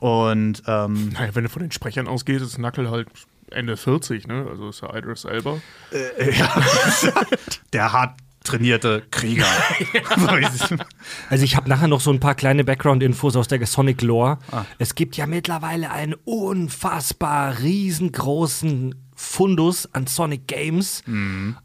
Und 0.00 0.62
ähm, 0.66 1.08
Naja, 1.14 1.34
wenn 1.34 1.44
du 1.44 1.50
von 1.50 1.62
den 1.62 1.72
Sprechern 1.72 2.06
ausgehst, 2.06 2.44
ist 2.44 2.56
Knuckle 2.56 2.90
halt 2.90 3.08
Ende 3.50 3.76
40, 3.76 4.26
ne? 4.26 4.46
Also 4.48 4.68
ist 4.68 4.82
ja 4.82 4.94
Idris 4.94 5.24
Elba. 5.24 5.60
der 7.72 7.92
hart 7.92 8.12
trainierte 8.44 9.02
Krieger. 9.10 9.46
Also 11.30 11.44
ich 11.44 11.56
habe 11.56 11.68
nachher 11.68 11.88
noch 11.88 12.00
so 12.00 12.10
ein 12.10 12.20
paar 12.20 12.34
kleine 12.34 12.64
Background-Infos 12.64 13.36
aus 13.36 13.48
der 13.48 13.64
Sonic 13.66 14.02
Lore. 14.02 14.38
Es 14.78 14.94
gibt 14.94 15.16
ja 15.16 15.26
mittlerweile 15.26 15.90
einen 15.90 16.14
unfassbar 16.24 17.58
riesengroßen 17.60 18.94
Fundus 19.14 19.92
an 19.92 20.06
Sonic 20.06 20.46
Games, 20.46 21.02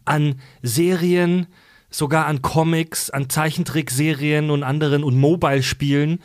an 0.06 0.36
Serien, 0.62 1.48
sogar 1.90 2.26
an 2.26 2.42
Comics, 2.42 3.10
an 3.10 3.30
Zeichentrickserien 3.30 4.50
und 4.50 4.64
anderen 4.64 5.04
und 5.04 5.16
Mobile-Spielen. 5.18 6.20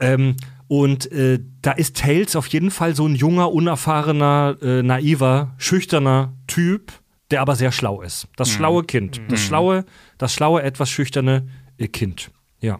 Ähm, 0.00 0.36
und 0.68 1.10
äh, 1.12 1.40
da 1.62 1.72
ist 1.72 1.96
Tails 1.96 2.36
auf 2.36 2.46
jeden 2.48 2.70
Fall 2.70 2.94
so 2.94 3.06
ein 3.06 3.14
junger, 3.14 3.52
unerfahrener, 3.52 4.56
äh, 4.62 4.82
naiver, 4.82 5.54
schüchterner 5.58 6.34
Typ, 6.46 6.92
der 7.30 7.40
aber 7.40 7.56
sehr 7.56 7.72
schlau 7.72 8.02
ist. 8.02 8.28
Das 8.36 8.48
schlaue 8.50 8.84
Kind. 8.84 9.20
Das 9.28 9.40
schlaue, 9.40 9.84
das 10.16 10.32
schlaue, 10.32 10.62
etwas 10.62 10.90
schüchterne 10.90 11.48
äh, 11.76 11.88
Kind. 11.88 12.30
Ja. 12.60 12.78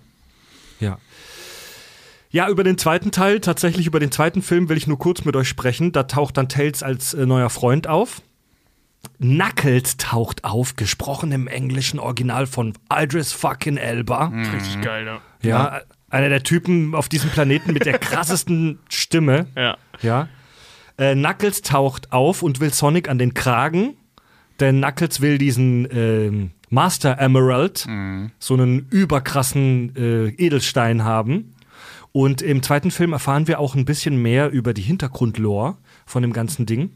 Ja. 0.81 0.99
Ja, 2.31 2.49
über 2.49 2.63
den 2.63 2.77
zweiten 2.77 3.11
Teil, 3.11 3.41
tatsächlich 3.41 3.87
über 3.87 4.01
den 4.01 4.13
zweiten 4.13 4.43
Film 4.43 4.69
will 4.69 4.77
ich 4.77 4.87
nur 4.87 4.99
kurz 4.99 5.25
mit 5.25 5.35
euch 5.35 5.49
sprechen. 5.49 5.93
Da 5.93 6.03
taucht 6.05 6.37
dann 6.37 6.49
Tails 6.49 6.83
als 6.83 7.15
äh, 7.15 7.25
neuer 7.27 7.51
Freund 7.51 7.87
auf. 7.87 8.23
Knuckles 9.21 9.97
taucht 9.97 10.45
auf, 10.45 10.77
gesprochen 10.77 11.33
im 11.33 11.47
englischen 11.47 11.99
Original 11.99 12.47
von 12.47 12.75
Idris 12.93 13.33
fucking 13.33 13.77
Elba. 13.77 14.33
Richtig 14.55 14.81
geil, 14.83 15.07
ja. 15.07 15.21
Ja, 15.41 15.81
einer 16.11 16.29
der 16.29 16.43
Typen 16.43 16.95
auf 16.95 17.09
diesem 17.09 17.31
Planeten 17.31 17.73
mit 17.73 17.87
der 17.87 17.99
krassesten 17.99 18.81
Stimme. 18.89 19.47
Ja. 19.57 19.77
Ja. 20.03 20.29
Äh, 20.97 21.15
Knuckles 21.15 21.63
taucht 21.63 22.13
auf 22.13 22.43
und 22.43 22.61
will 22.61 22.73
Sonic 22.73 23.09
an 23.09 23.19
den 23.19 23.35
Kragen, 23.35 23.97
denn 24.61 24.81
Knuckles 24.81 25.21
will 25.21 25.39
diesen 25.39 25.89
ähm, 25.91 26.51
Master 26.71 27.19
Emerald, 27.19 27.87
so 28.39 28.55
einen 28.55 28.87
überkrassen 28.91 29.95
äh, 29.97 30.29
Edelstein 30.29 31.05
haben. 31.05 31.55
Und 32.13 32.43
im 32.43 32.63
zweiten 32.63 32.91
Film 32.91 33.13
erfahren 33.13 33.47
wir 33.49 33.59
auch 33.61 33.75
ein 33.75 33.85
bisschen 33.85 34.21
mehr 34.21 34.51
über 34.51 34.75
die 34.75 34.83
Hintergrundlore 34.83 35.77
von 36.07 36.23
dem 36.23 36.33
ganzen 36.33 36.67
Ding. 36.67 36.91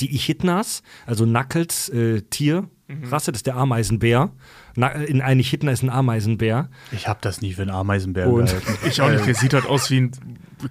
Die 0.00 0.14
Echidnas, 0.14 0.82
also 1.06 1.24
Knuckles 1.24 1.88
äh, 1.90 2.22
Tierrasse, 2.22 3.32
das 3.32 3.38
ist 3.40 3.46
der 3.46 3.56
Ameisenbär. 3.56 4.30
Na, 4.74 4.88
in 4.88 5.20
ein 5.22 5.40
Echidna 5.40 5.72
ist 5.72 5.82
ein 5.82 5.90
Ameisenbär. 5.90 6.70
Ich 6.92 7.06
habe 7.08 7.18
das 7.22 7.40
nie 7.40 7.52
für 7.52 7.62
einen 7.62 7.70
Ameisenbär 7.70 8.28
Und- 8.28 8.46
gehalten. 8.46 8.66
Ich 8.88 9.00
auch 9.00 9.10
nicht. 9.10 9.26
Der 9.26 9.34
sieht 9.34 9.54
halt 9.54 9.66
aus 9.66 9.90
wie 9.90 10.00
ein, 10.02 10.10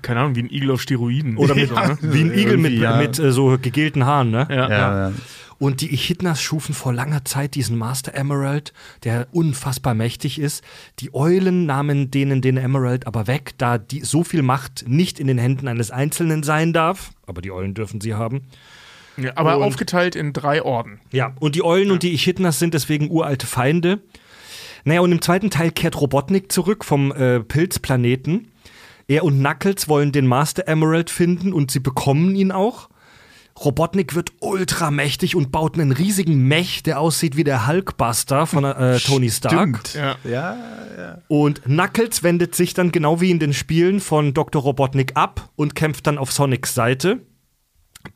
keine 0.01 0.19
Ahnung, 0.21 0.35
wie 0.35 0.43
ein 0.43 0.49
Igel 0.49 0.71
auf 0.71 0.81
Steroiden. 0.81 1.37
Oder 1.37 1.55
mit, 1.55 1.69
so, 1.69 1.75
ne? 1.75 1.97
wie 2.01 2.21
ein 2.21 2.33
Igel 2.33 2.57
mit, 2.57 2.73
ja. 2.73 2.97
mit 2.97 3.17
äh, 3.19 3.31
so 3.31 3.57
gegelten 3.59 4.05
Haaren, 4.05 4.31
ne? 4.31 4.47
Ja. 4.49 4.69
Ja, 4.69 5.09
ja. 5.09 5.13
Und 5.57 5.81
die 5.81 5.93
Echidnas 5.93 6.41
schufen 6.41 6.75
vor 6.75 6.91
langer 6.93 7.23
Zeit 7.23 7.55
diesen 7.55 7.77
Master 7.77 8.13
Emerald, 8.13 8.73
der 9.03 9.27
unfassbar 9.31 9.93
mächtig 9.93 10.39
ist. 10.39 10.63
Die 10.99 11.13
Eulen 11.13 11.65
nahmen 11.65 12.11
denen 12.11 12.41
den 12.41 12.57
Emerald 12.57 13.07
aber 13.07 13.27
weg, 13.27 13.53
da 13.57 13.77
die, 13.77 14.01
so 14.01 14.23
viel 14.23 14.41
Macht 14.41 14.85
nicht 14.87 15.19
in 15.19 15.27
den 15.27 15.37
Händen 15.37 15.67
eines 15.67 15.91
Einzelnen 15.91 16.43
sein 16.43 16.73
darf. 16.73 17.11
Aber 17.25 17.41
die 17.41 17.51
Eulen 17.51 17.73
dürfen 17.73 18.01
sie 18.01 18.13
haben. 18.15 18.41
Ja, 19.17 19.31
aber 19.35 19.57
Und- 19.57 19.63
aufgeteilt 19.63 20.15
in 20.17 20.33
drei 20.33 20.61
Orden. 20.61 20.99
Ja, 21.11 21.33
und 21.39 21.55
die 21.55 21.63
Eulen 21.63 21.91
und 21.91 22.03
die 22.03 22.13
Echidnas 22.13 22.59
sind 22.59 22.73
deswegen 22.73 23.09
uralte 23.09 23.47
Feinde. 23.47 24.01
Naja, 24.83 24.99
und 24.99 25.11
im 25.11 25.21
zweiten 25.21 25.49
Teil 25.49 25.71
kehrt 25.71 25.99
Robotnik 25.99 26.51
zurück 26.51 26.83
vom 26.83 27.11
äh, 27.13 27.39
Pilzplaneten. 27.39 28.49
Er 29.07 29.23
und 29.23 29.39
Knuckles 29.39 29.87
wollen 29.87 30.11
den 30.11 30.27
Master 30.27 30.67
Emerald 30.67 31.09
finden 31.09 31.53
und 31.53 31.71
sie 31.71 31.79
bekommen 31.79 32.35
ihn 32.35 32.51
auch. 32.51 32.89
Robotnik 33.63 34.15
wird 34.15 34.33
ultramächtig 34.41 35.35
und 35.35 35.51
baut 35.51 35.79
einen 35.79 35.93
riesigen 35.93 36.47
Mech, 36.47 36.83
der 36.83 36.99
aussieht 36.99 37.37
wie 37.37 37.45
der 37.45 37.67
Hulkbuster 37.67 38.47
von 38.47 38.65
äh, 38.65 38.99
Tony 38.99 39.29
Stark. 39.29 39.79
Stimmt. 39.79 39.93
Ja. 39.93 40.15
Ja, 40.29 40.57
ja. 40.97 41.21
Und 41.29 41.63
Knuckles 41.63 42.21
wendet 42.21 42.53
sich 42.53 42.73
dann 42.73 42.91
genau 42.91 43.21
wie 43.21 43.31
in 43.31 43.39
den 43.39 43.53
Spielen 43.53 44.01
von 44.01 44.33
Dr. 44.33 44.61
Robotnik 44.61 45.13
ab 45.15 45.49
und 45.55 45.73
kämpft 45.73 46.05
dann 46.07 46.17
auf 46.17 46.31
Sonics 46.33 46.75
Seite. 46.75 47.21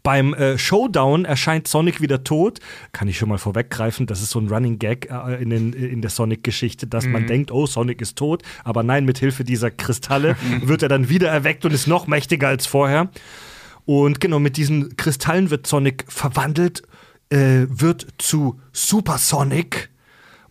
Beim 0.04 0.34
äh, 0.34 0.58
Showdown 0.58 1.26
erscheint 1.26 1.68
Sonic 1.68 2.02
wieder 2.02 2.24
tot. 2.24 2.60
Kann 2.92 3.08
ich 3.08 3.18
schon 3.18 3.30
mal 3.30 3.38
vorweggreifen, 3.38 4.08
das 4.08 4.22
ist 4.22 4.32
so 4.32 4.40
ein 4.40 4.48
Running 4.48 4.78
Gag 4.78 5.10
äh, 5.10 5.42
in, 5.42 5.50
den, 5.50 5.74
in 5.74 6.02
der 6.02 6.12
Sonic-Geschichte, 6.12 6.86
dass 6.86 7.06
man 7.08 7.28
denkt, 7.28 7.52
oh, 7.52 7.66
Sonic 7.66 8.02
ist 8.02 8.18
tot. 8.18 8.44
Aber 8.64 8.84
nein, 8.84 9.06
mit 9.06 9.18
Hilfe 9.18 9.44
dieser 9.44 9.72
Kristalle 9.72 10.36
wird 10.62 10.84
er 10.84 10.90
dann 10.90 11.10
wieder 11.10 11.30
erweckt 11.30 11.66
und 11.66 11.74
ist 11.74 11.88
noch 11.88 12.08
mächtiger 12.08 12.50
als 12.50 12.66
vorher. 12.66 13.10
Und 13.90 14.22
genau 14.22 14.38
mit 14.38 14.56
diesen 14.56 14.98
Kristallen 14.98 15.50
wird 15.50 15.66
Sonic 15.66 16.06
verwandelt, 16.10 16.84
äh, 17.32 17.66
wird 17.70 18.06
zu 18.20 18.62
Super 18.72 19.18
Sonic 19.18 19.90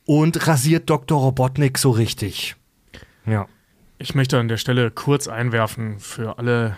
und 0.05 0.49
rasiert 0.49 0.91
Dr. 0.91 1.21
Robotnik 1.21 1.79
so 1.79 1.93
richtig. 1.93 2.57
Ja. 3.27 3.47
Ich 3.99 4.17
möchte 4.17 4.41
an 4.41 4.49
der 4.49 4.57
Stelle 4.57 4.91
kurz 4.91 5.29
einwerfen 5.29 6.01
für 6.01 6.37
alle, 6.39 6.77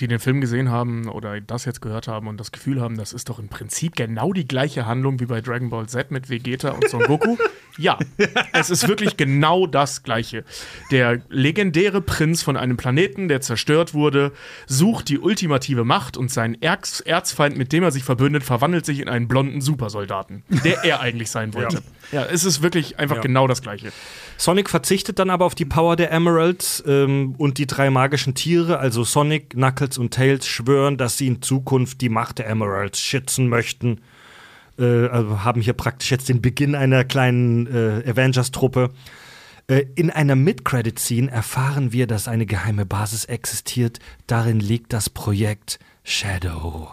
die 0.00 0.08
den 0.08 0.18
Film 0.18 0.40
gesehen 0.40 0.70
haben 0.70 1.08
oder 1.08 1.40
das 1.40 1.64
jetzt 1.64 1.80
gehört 1.80 2.08
haben 2.08 2.28
und 2.28 2.38
das 2.38 2.52
Gefühl 2.52 2.80
haben, 2.80 2.96
das 2.96 3.12
ist 3.12 3.28
doch 3.28 3.38
im 3.38 3.48
Prinzip 3.48 3.96
genau 3.96 4.32
die 4.32 4.46
gleiche 4.46 4.86
Handlung 4.86 5.20
wie 5.20 5.26
bei 5.26 5.40
Dragon 5.40 5.70
Ball 5.70 5.86
Z 5.88 6.10
mit 6.10 6.28
Vegeta 6.30 6.70
und 6.70 6.88
Son 6.88 7.02
Goku. 7.04 7.36
Ja, 7.78 7.98
es 8.54 8.70
ist 8.70 8.88
wirklich 8.88 9.18
genau 9.18 9.66
das 9.66 10.02
Gleiche. 10.02 10.44
Der 10.90 11.20
legendäre 11.28 12.00
Prinz 12.00 12.42
von 12.42 12.56
einem 12.56 12.78
Planeten, 12.78 13.28
der 13.28 13.42
zerstört 13.42 13.92
wurde, 13.92 14.32
sucht 14.66 15.10
die 15.10 15.18
ultimative 15.18 15.84
Macht 15.84 16.16
und 16.16 16.30
sein 16.30 16.56
Erz 16.62 17.00
Erzfeind, 17.04 17.58
mit 17.58 17.74
dem 17.74 17.82
er 17.82 17.90
sich 17.90 18.02
verbündet, 18.02 18.44
verwandelt 18.44 18.86
sich 18.86 19.00
in 19.00 19.10
einen 19.10 19.28
blonden 19.28 19.60
Supersoldaten, 19.60 20.42
der 20.64 20.84
er 20.84 21.00
eigentlich 21.00 21.30
sein 21.30 21.52
wollte. 21.52 21.82
Ja, 22.12 22.24
es 22.24 22.44
ist 22.44 22.62
wirklich 22.62 22.98
einfach 22.98 23.16
Ja. 23.16 23.20
genau 23.22 23.46
das 23.46 23.60
Gleiche. 23.60 23.92
Sonic 24.38 24.70
verzichtet 24.70 25.18
dann 25.18 25.28
aber 25.28 25.44
auf 25.44 25.54
die 25.54 25.66
Power 25.66 25.96
der 25.96 26.10
Emeralds 26.12 26.82
ähm, 26.86 27.34
und 27.36 27.58
die 27.58 27.66
drei 27.66 27.90
magischen 27.90 28.34
Tiere, 28.34 28.78
also 28.78 29.04
Sonic, 29.04 29.50
Knuckles 29.50 29.85
und 29.98 30.12
Tails, 30.12 30.46
schwören, 30.46 30.96
dass 30.96 31.18
sie 31.18 31.26
in 31.26 31.42
Zukunft 31.42 32.00
die 32.00 32.08
Macht 32.08 32.38
der 32.38 32.48
Emeralds 32.48 33.00
schützen 33.00 33.48
möchten. 33.48 34.00
Äh, 34.78 35.06
also 35.06 35.44
haben 35.44 35.60
hier 35.60 35.74
praktisch 35.74 36.10
jetzt 36.10 36.28
den 36.28 36.42
Beginn 36.42 36.74
einer 36.74 37.04
kleinen 37.04 37.66
äh, 37.66 38.02
Avengers-Truppe. 38.08 38.90
Äh, 39.68 39.86
in 39.94 40.10
einer 40.10 40.36
Mid-Credit-Scene 40.36 41.30
erfahren 41.30 41.92
wir, 41.92 42.06
dass 42.06 42.28
eine 42.28 42.46
geheime 42.46 42.86
Basis 42.86 43.24
existiert. 43.24 43.98
Darin 44.26 44.60
liegt 44.60 44.92
das 44.92 45.10
Projekt 45.10 45.78
Shadow. 46.04 46.92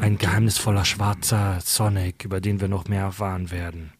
Ein 0.00 0.18
geheimnisvoller 0.18 0.84
schwarzer 0.84 1.58
Sonic, 1.62 2.24
über 2.24 2.40
den 2.40 2.60
wir 2.60 2.68
noch 2.68 2.88
mehr 2.88 3.02
erfahren 3.02 3.50
werden. 3.50 3.92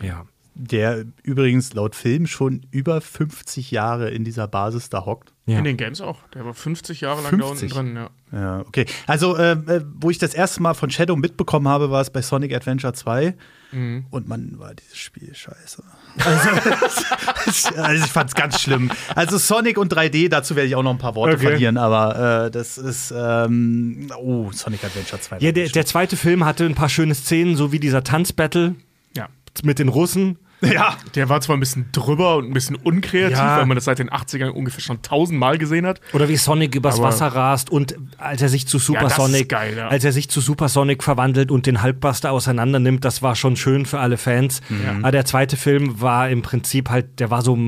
Ja. 0.00 0.26
der 0.54 1.04
übrigens 1.22 1.72
laut 1.72 1.94
Film 1.94 2.26
schon 2.26 2.66
über 2.70 3.00
50 3.00 3.70
Jahre 3.70 4.10
in 4.10 4.24
dieser 4.24 4.48
Basis 4.48 4.88
da 4.88 5.04
hockt. 5.04 5.33
Ja. 5.46 5.58
In 5.58 5.64
den 5.64 5.76
Games 5.76 6.00
auch. 6.00 6.20
Der 6.32 6.44
war 6.46 6.54
50 6.54 7.02
Jahre 7.02 7.22
lang 7.22 7.38
da 7.38 7.46
50? 7.46 7.74
unten 7.76 7.94
drin, 7.94 8.08
ja. 8.32 8.38
Ja, 8.40 8.60
okay. 8.60 8.86
Also, 9.06 9.36
äh, 9.36 9.52
äh, 9.52 9.84
wo 10.00 10.08
ich 10.08 10.16
das 10.16 10.32
erste 10.32 10.62
Mal 10.62 10.72
von 10.72 10.88
Shadow 10.90 11.16
mitbekommen 11.16 11.68
habe, 11.68 11.90
war 11.90 12.00
es 12.00 12.08
bei 12.08 12.22
Sonic 12.22 12.54
Adventure 12.54 12.94
2. 12.94 13.34
Mhm. 13.72 14.06
Und 14.10 14.26
man 14.26 14.58
war 14.58 14.72
dieses 14.74 14.96
Spiel 14.96 15.34
scheiße. 15.34 15.82
Also, 16.24 16.48
also 17.82 18.04
ich 18.04 18.10
fand 18.10 18.30
es 18.30 18.34
ganz 18.34 18.60
schlimm. 18.60 18.90
Also 19.14 19.36
Sonic 19.36 19.76
und 19.78 19.92
3D, 19.94 20.28
dazu 20.30 20.56
werde 20.56 20.68
ich 20.68 20.76
auch 20.76 20.82
noch 20.82 20.92
ein 20.92 20.98
paar 20.98 21.14
Worte 21.14 21.34
Okay. 21.36 21.46
verlieren, 21.48 21.76
aber 21.76 22.46
äh, 22.46 22.50
das 22.50 22.78
ist 22.78 23.12
ähm, 23.14 24.10
oh, 24.16 24.50
Sonic 24.52 24.82
Adventure 24.84 25.20
2. 25.20 25.38
Ja, 25.40 25.52
der, 25.52 25.68
der 25.68 25.86
zweite 25.86 26.16
Film 26.16 26.44
hatte 26.44 26.64
ein 26.64 26.74
paar 26.74 26.88
schöne 26.88 27.14
Szenen, 27.14 27.56
so 27.56 27.70
wie 27.72 27.80
dieser 27.80 28.02
Tanzbattle 28.04 28.76
Ja. 29.16 29.28
mit 29.62 29.78
den 29.78 29.88
Russen. 29.88 30.38
Ja. 30.72 30.94
Der 31.14 31.28
war 31.28 31.40
zwar 31.40 31.56
ein 31.56 31.60
bisschen 31.60 31.86
drüber 31.92 32.36
und 32.36 32.46
ein 32.46 32.52
bisschen 32.52 32.76
unkreativ, 32.76 33.36
Ja. 33.38 33.58
weil 33.58 33.66
man 33.66 33.74
das 33.76 33.84
seit 33.84 33.98
den 33.98 34.10
80ern 34.10 34.50
ungefähr 34.50 34.80
schon 34.80 35.02
tausendmal 35.02 35.58
gesehen 35.58 35.86
hat. 35.86 36.00
Oder 36.12 36.28
wie 36.28 36.36
Sonic 36.36 36.74
übers 36.74 36.96
Aber- 36.96 37.08
Wasser 37.08 37.26
rast 37.28 37.70
und 37.70 37.94
als 38.18 38.42
er 38.42 38.48
sich 38.48 38.66
zu 38.66 38.78
Super 38.78 39.06
ist 39.06 39.16
Sonic, 39.16 39.48
geil, 39.48 39.74
ja. 39.76 39.88
als 39.88 40.04
er 40.04 40.12
sich 40.12 40.28
zu 40.28 40.40
Super 40.40 40.68
Sonic 40.68 41.02
verwandelt 41.02 41.50
und 41.50 41.66
den 41.66 41.82
Hulkbuster 41.82 42.32
auseinander 42.32 42.78
nimmt, 42.78 43.04
das 43.04 43.22
war 43.22 43.34
schon 43.36 43.56
schön 43.56 43.86
für 43.86 43.98
alle 44.00 44.16
Fans. 44.16 44.60
Aber 45.00 45.12
der 45.12 45.24
zweite 45.24 45.56
Film 45.56 46.00
war 46.00 46.28
im 46.30 46.42
Prinzip 46.42 46.90
halt, 46.90 47.20
der 47.20 47.30
war 47.30 47.42
so, 47.42 47.58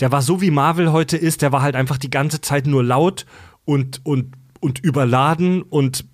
der 0.00 0.12
war 0.12 0.22
so 0.22 0.40
wie 0.40 0.50
Marvel 0.50 0.92
heute 0.92 1.16
ist, 1.16 1.42
der 1.42 1.52
war 1.52 1.62
halt 1.62 1.74
einfach 1.76 1.98
die 1.98 2.10
ganze 2.10 2.40
Zeit 2.40 2.66
nur 2.66 2.84
laut 2.84 3.26
und, 3.64 4.00
und, 4.04 4.32
und 4.60 4.78
überladen 4.80 5.62
und 5.62 6.04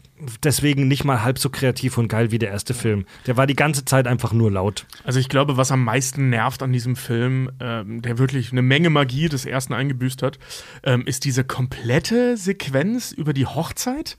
deswegen 0.42 0.88
nicht 0.88 1.04
mal 1.04 1.22
halb 1.22 1.38
so 1.38 1.50
kreativ 1.50 1.98
und 1.98 2.08
geil 2.08 2.30
wie 2.30 2.38
der 2.38 2.50
erste 2.50 2.74
Film. 2.74 3.04
Der 3.26 3.36
war 3.36 3.46
die 3.46 3.56
ganze 3.56 3.84
Zeit 3.84 4.06
einfach 4.06 4.32
nur 4.32 4.50
laut. 4.50 4.86
Also 5.04 5.18
ich 5.20 5.28
glaube, 5.28 5.56
was 5.56 5.70
am 5.70 5.84
meisten 5.84 6.30
nervt 6.30 6.62
an 6.62 6.72
diesem 6.72 6.96
Film, 6.96 7.50
ähm, 7.60 8.02
der 8.02 8.18
wirklich 8.18 8.52
eine 8.52 8.62
Menge 8.62 8.90
Magie 8.90 9.28
des 9.28 9.44
ersten 9.46 9.72
eingebüßt 9.74 10.22
hat, 10.22 10.38
ähm, 10.84 11.06
ist 11.06 11.24
diese 11.24 11.44
komplette 11.44 12.36
Sequenz 12.36 13.12
über 13.12 13.32
die 13.32 13.46
Hochzeit, 13.46 14.16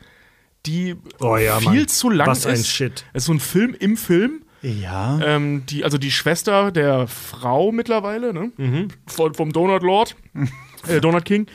die 0.65 0.95
Oh 1.19 1.37
ja, 1.37 1.59
viel 1.59 1.69
Mann. 1.71 1.87
zu 1.87 2.09
lang 2.09 2.27
Was 2.27 2.45
ein 2.45 2.53
ist. 2.55 2.67
Shit. 2.69 3.05
Es 3.13 3.23
ist 3.23 3.25
so 3.27 3.33
ein 3.33 3.39
Film 3.39 3.75
im 3.79 3.97
Film. 3.97 4.43
Ja. 4.61 5.19
Ähm, 5.21 5.65
die, 5.65 5.83
also 5.83 5.97
die 5.97 6.11
Schwester 6.11 6.71
der 6.71 7.07
Frau 7.07 7.71
mittlerweile, 7.73 8.33
ne? 8.33 8.51
Mhm. 8.55 8.87
Von, 9.07 9.33
vom 9.33 9.51
Donut 9.51 9.83
Lord, 9.83 10.15
äh, 10.87 11.01
Donut 11.01 11.25
King, 11.25 11.47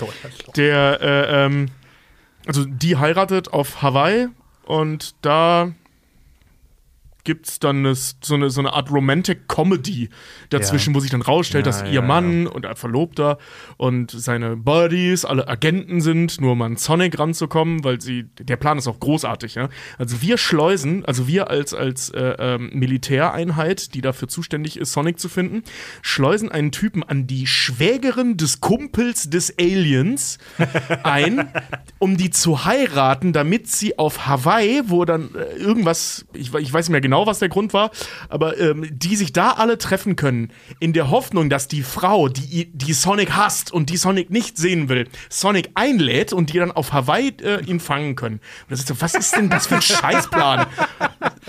der, 0.56 1.00
äh, 1.00 1.46
ähm, 1.46 1.68
also 2.46 2.66
die 2.66 2.96
heiratet 2.96 3.50
auf 3.52 3.80
Hawaii 3.80 4.28
und 4.68 5.14
da 5.22 5.72
gibt's 7.28 7.58
dann 7.58 7.80
eine, 7.80 7.94
so, 7.94 8.36
eine, 8.36 8.48
so 8.48 8.62
eine 8.62 8.72
Art 8.72 8.90
Romantic 8.90 9.48
Comedy 9.48 10.08
dazwischen, 10.48 10.94
wo 10.94 11.00
sich 11.00 11.10
dann 11.10 11.20
rausstellt, 11.20 11.66
dass 11.66 11.84
ihr 11.84 12.00
Mann 12.00 12.46
und 12.46 12.64
ein 12.64 12.74
Verlobter 12.74 13.36
und 13.76 14.10
seine 14.10 14.56
Buddies 14.56 15.26
alle 15.26 15.46
Agenten 15.46 16.00
sind, 16.00 16.40
nur 16.40 16.52
um 16.52 16.62
an 16.62 16.76
Sonic 16.76 17.18
ranzukommen, 17.18 17.84
weil 17.84 18.00
sie, 18.00 18.24
der 18.38 18.56
Plan 18.56 18.78
ist 18.78 18.88
auch 18.88 18.98
großartig, 18.98 19.56
ja. 19.56 19.68
Also 19.98 20.22
wir 20.22 20.38
schleusen, 20.38 21.04
also 21.04 21.28
wir 21.28 21.50
als, 21.50 21.74
als 21.74 22.08
äh, 22.08 22.34
ähm, 22.38 22.70
Militäreinheit, 22.72 23.92
die 23.92 24.00
dafür 24.00 24.28
zuständig 24.28 24.78
ist, 24.78 24.94
Sonic 24.94 25.20
zu 25.20 25.28
finden, 25.28 25.64
schleusen 26.00 26.50
einen 26.50 26.72
Typen 26.72 27.02
an 27.02 27.26
die 27.26 27.46
Schwägerin 27.46 28.38
des 28.38 28.62
Kumpels 28.62 29.28
des 29.28 29.58
Aliens 29.58 30.38
ein, 31.02 31.52
um 31.98 32.16
die 32.16 32.30
zu 32.30 32.64
heiraten, 32.64 33.34
damit 33.34 33.68
sie 33.68 33.98
auf 33.98 34.26
Hawaii, 34.26 34.80
wo 34.86 35.04
dann 35.04 35.34
äh, 35.34 35.58
irgendwas, 35.58 36.24
ich, 36.32 36.54
ich 36.54 36.72
weiß 36.72 36.86
nicht 36.86 36.92
mehr 36.92 37.02
genau, 37.02 37.17
was 37.26 37.38
der 37.38 37.48
Grund 37.48 37.72
war, 37.72 37.90
aber 38.28 38.58
ähm, 38.58 38.86
die 38.90 39.16
sich 39.16 39.32
da 39.32 39.52
alle 39.52 39.78
treffen 39.78 40.16
können, 40.16 40.52
in 40.80 40.92
der 40.92 41.10
Hoffnung, 41.10 41.50
dass 41.50 41.68
die 41.68 41.82
Frau, 41.82 42.28
die, 42.28 42.70
die 42.72 42.92
Sonic 42.92 43.36
hasst 43.36 43.72
und 43.72 43.90
die 43.90 43.96
Sonic 43.96 44.30
nicht 44.30 44.56
sehen 44.56 44.88
will, 44.88 45.08
Sonic 45.28 45.70
einlädt 45.74 46.32
und 46.32 46.52
die 46.52 46.58
dann 46.58 46.70
auf 46.72 46.92
Hawaii 46.92 47.32
äh, 47.42 47.62
ihn 47.64 47.80
fangen 47.80 48.16
können. 48.16 48.36
Und 48.36 48.70
das 48.70 48.80
ist 48.80 48.88
so, 48.88 49.00
was 49.00 49.14
ist 49.14 49.36
denn 49.36 49.50
das 49.50 49.66
für 49.66 49.76
ein 49.76 49.82
Scheißplan? 49.82 50.66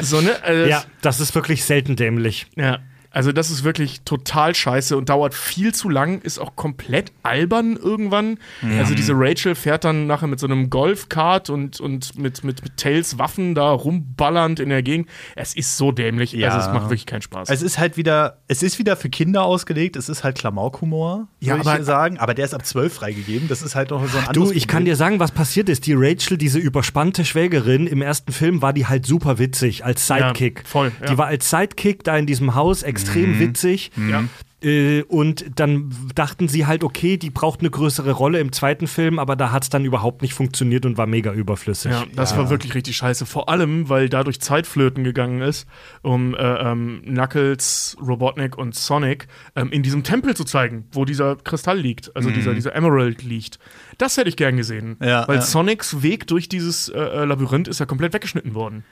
So, 0.02 0.22
ne? 0.22 0.42
Also, 0.44 0.70
Ja, 0.70 0.84
das 1.02 1.20
ist 1.20 1.36
wirklich 1.36 1.66
selten 1.66 1.96
dämlich. 1.98 2.48
ja, 2.56 2.80
also 3.12 3.32
das 3.32 3.50
ist 3.50 3.64
wirklich 3.64 4.02
total 4.02 4.54
scheiße 4.56 4.96
und 4.98 5.10
dauert 5.10 5.34
viel 5.34 5.74
zu 5.74 5.90
lang, 5.90 6.22
ist 6.22 6.40
auch 6.40 6.56
komplett 6.56 7.12
albern 7.24 7.76
irgendwann. 7.76 8.38
Also 8.78 8.94
diese 8.96 9.14
Rachel 9.16 9.56
fährt 9.56 9.84
dann 9.84 10.08
nachher 10.08 10.28
mit 10.28 10.40
so 10.40 10.48
einem 10.48 10.70
Golfkart 10.70 11.50
und, 11.50 11.80
und 11.80 12.18
mit, 12.18 12.44
mit, 12.44 12.64
mit 12.64 12.78
Tails 12.78 13.18
Waffen 13.18 13.56
da 13.56 13.72
rumballernd 13.72 14.60
in 14.60 14.70
der 14.70 14.84
Gegend. 14.84 15.10
Es 15.36 15.56
ist 15.56 15.78
so 15.78 15.92
dämlich, 15.92 16.34
Ja. 16.34 16.50
also 16.50 16.68
es 16.68 16.74
macht 16.74 16.86
wirklich 16.86 17.06
keinen 17.06 17.22
Spaß. 17.22 17.50
Es 17.50 17.62
ist 17.62 17.80
halt 17.80 17.98
wieder, 17.98 18.38
es 18.48 18.62
ist 18.64 18.80
wieder 18.80 18.96
für 18.96 19.10
Kinder 19.10 19.44
ausgelegt, 19.44 19.96
es 19.96 20.10
ist 20.10 20.24
halt 20.24 20.38
Klamaukhumor, 20.38 21.28
Ja, 21.40 21.58
würde 21.64 21.80
ich 21.80 21.86
sagen, 21.86 22.18
aber 22.20 22.34
der 22.34 22.46
ist 22.46 22.54
ab 22.54 22.66
12 22.66 22.94
freigegeben. 22.94 23.48
Das 23.48 23.62
ist 23.62 23.76
halt 23.76 23.90
noch 23.92 24.06
so 24.08 24.18
ein 24.18 24.26
Du, 24.34 24.42
anderes 24.42 24.52
ich 24.52 24.68
kann 24.68 24.86
dir 24.86 24.96
sagen, 24.96 25.20
was 25.20 25.32
passiert 25.32 25.70
ist. 25.70 25.86
Die 25.88 25.94
Rachel, 25.96 26.38
diese 26.38 26.60
überspannte 26.60 27.26
Schwägerin, 27.26 27.88
im 27.88 28.02
ersten 28.02 28.32
Film 28.32 28.62
war 28.62 28.74
die 28.74 28.86
halt 28.86 29.06
super 29.06 29.40
witzig 29.40 29.84
als 29.86 30.06
Sidekick. 30.08 30.60
Ja, 30.60 30.66
voll, 30.70 30.92
ja. 31.02 31.08
Die 31.08 31.18
war 31.18 31.28
als 31.28 31.50
Sidekick 31.50 32.04
da 32.04 32.18
in 32.18 32.26
diesem 32.26 32.56
Haus 32.56 32.84
extrem 33.02 33.40
witzig. 33.40 33.92
ja. 34.10 34.24
Äh, 34.62 35.04
und 35.04 35.46
dann 35.56 35.90
dachten 36.16 36.50
sie 36.50 36.66
halt, 36.66 36.84
okay, 36.84 37.18
die 37.18 37.30
braucht 37.30 37.62
eine 37.62 37.70
größere 37.70 38.12
Rolle 38.12 38.40
im 38.40 38.52
zweiten 38.52 38.88
Film, 38.88 39.18
aber 39.18 39.36
da 39.36 39.52
hat 39.52 39.64
es 39.64 39.70
dann 39.70 39.86
überhaupt 39.86 40.22
nicht 40.22 40.34
funktioniert 40.34 40.86
und 40.86 40.98
war 40.98 41.08
mega 41.08 41.32
überflüssig. 41.32 41.92
Ja, 41.92 42.04
das 42.14 42.36
war 42.36 42.50
wirklich 42.50 42.76
richtig 42.76 42.98
scheiße. 42.98 43.26
Vor 43.26 43.48
allem, 43.48 43.88
weil 43.88 44.10
dadurch 44.10 44.42
Zeit 44.42 44.68
flöten 44.68 45.04
gegangen 45.04 45.42
ist, 45.42 45.66
um 46.02 46.36
äh, 46.36 46.40
ähm, 46.40 47.02
Knuckles, 47.06 47.96
Robotnik 48.06 48.58
und 48.58 48.76
Sonic 48.76 49.28
ähm, 49.56 49.72
in 49.72 49.82
diesem 49.82 50.04
Tempel 50.04 50.36
zu 50.36 50.44
zeigen, 50.44 50.86
wo 50.92 51.06
dieser 51.06 51.38
Kristall 51.38 51.80
liegt, 51.80 52.14
also 52.16 52.30
dieser, 52.30 52.54
dieser 52.54 52.76
Emerald 52.76 53.24
liegt. 53.24 53.60
Das 53.98 54.18
hätte 54.18 54.28
ich 54.28 54.36
gern 54.36 54.58
gesehen. 54.58 54.98
Ja, 55.02 55.26
weil 55.28 55.38
ja. 55.38 55.42
Sonics 55.42 56.04
Weg 56.04 56.28
durch 56.28 56.50
dieses 56.50 56.90
äh, 56.90 57.00
äh, 57.00 57.26
Labyrinth 57.26 57.70
ist 57.70 57.80
ja 57.80 57.86
komplett 57.86 58.14
weggeschnitten 58.14 58.54
worden. 58.56 58.84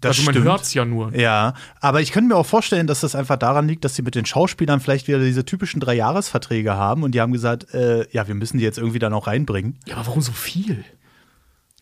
Das 0.00 0.10
also 0.16 0.22
man 0.24 0.34
stimmt. 0.34 0.46
hört's 0.46 0.74
ja 0.74 0.84
nur. 0.84 1.14
Ja, 1.16 1.54
aber 1.80 2.00
ich 2.00 2.12
könnte 2.12 2.28
mir 2.28 2.36
auch 2.36 2.46
vorstellen, 2.46 2.86
dass 2.86 3.00
das 3.00 3.14
einfach 3.14 3.36
daran 3.36 3.68
liegt, 3.68 3.84
dass 3.84 3.94
sie 3.94 4.02
mit 4.02 4.14
den 4.14 4.26
Schauspielern 4.26 4.80
vielleicht 4.80 5.08
wieder 5.08 5.18
diese 5.20 5.44
typischen 5.44 5.80
Dreijahresverträge 5.80 6.74
haben 6.74 7.02
und 7.02 7.14
die 7.14 7.20
haben 7.20 7.32
gesagt, 7.32 7.72
äh, 7.74 8.06
ja, 8.10 8.26
wir 8.26 8.34
müssen 8.34 8.58
die 8.58 8.64
jetzt 8.64 8.78
irgendwie 8.78 8.98
dann 8.98 9.12
auch 9.12 9.26
reinbringen. 9.26 9.78
Ja, 9.86 9.96
aber 9.96 10.06
warum 10.08 10.20
so 10.22 10.32
viel? 10.32 10.84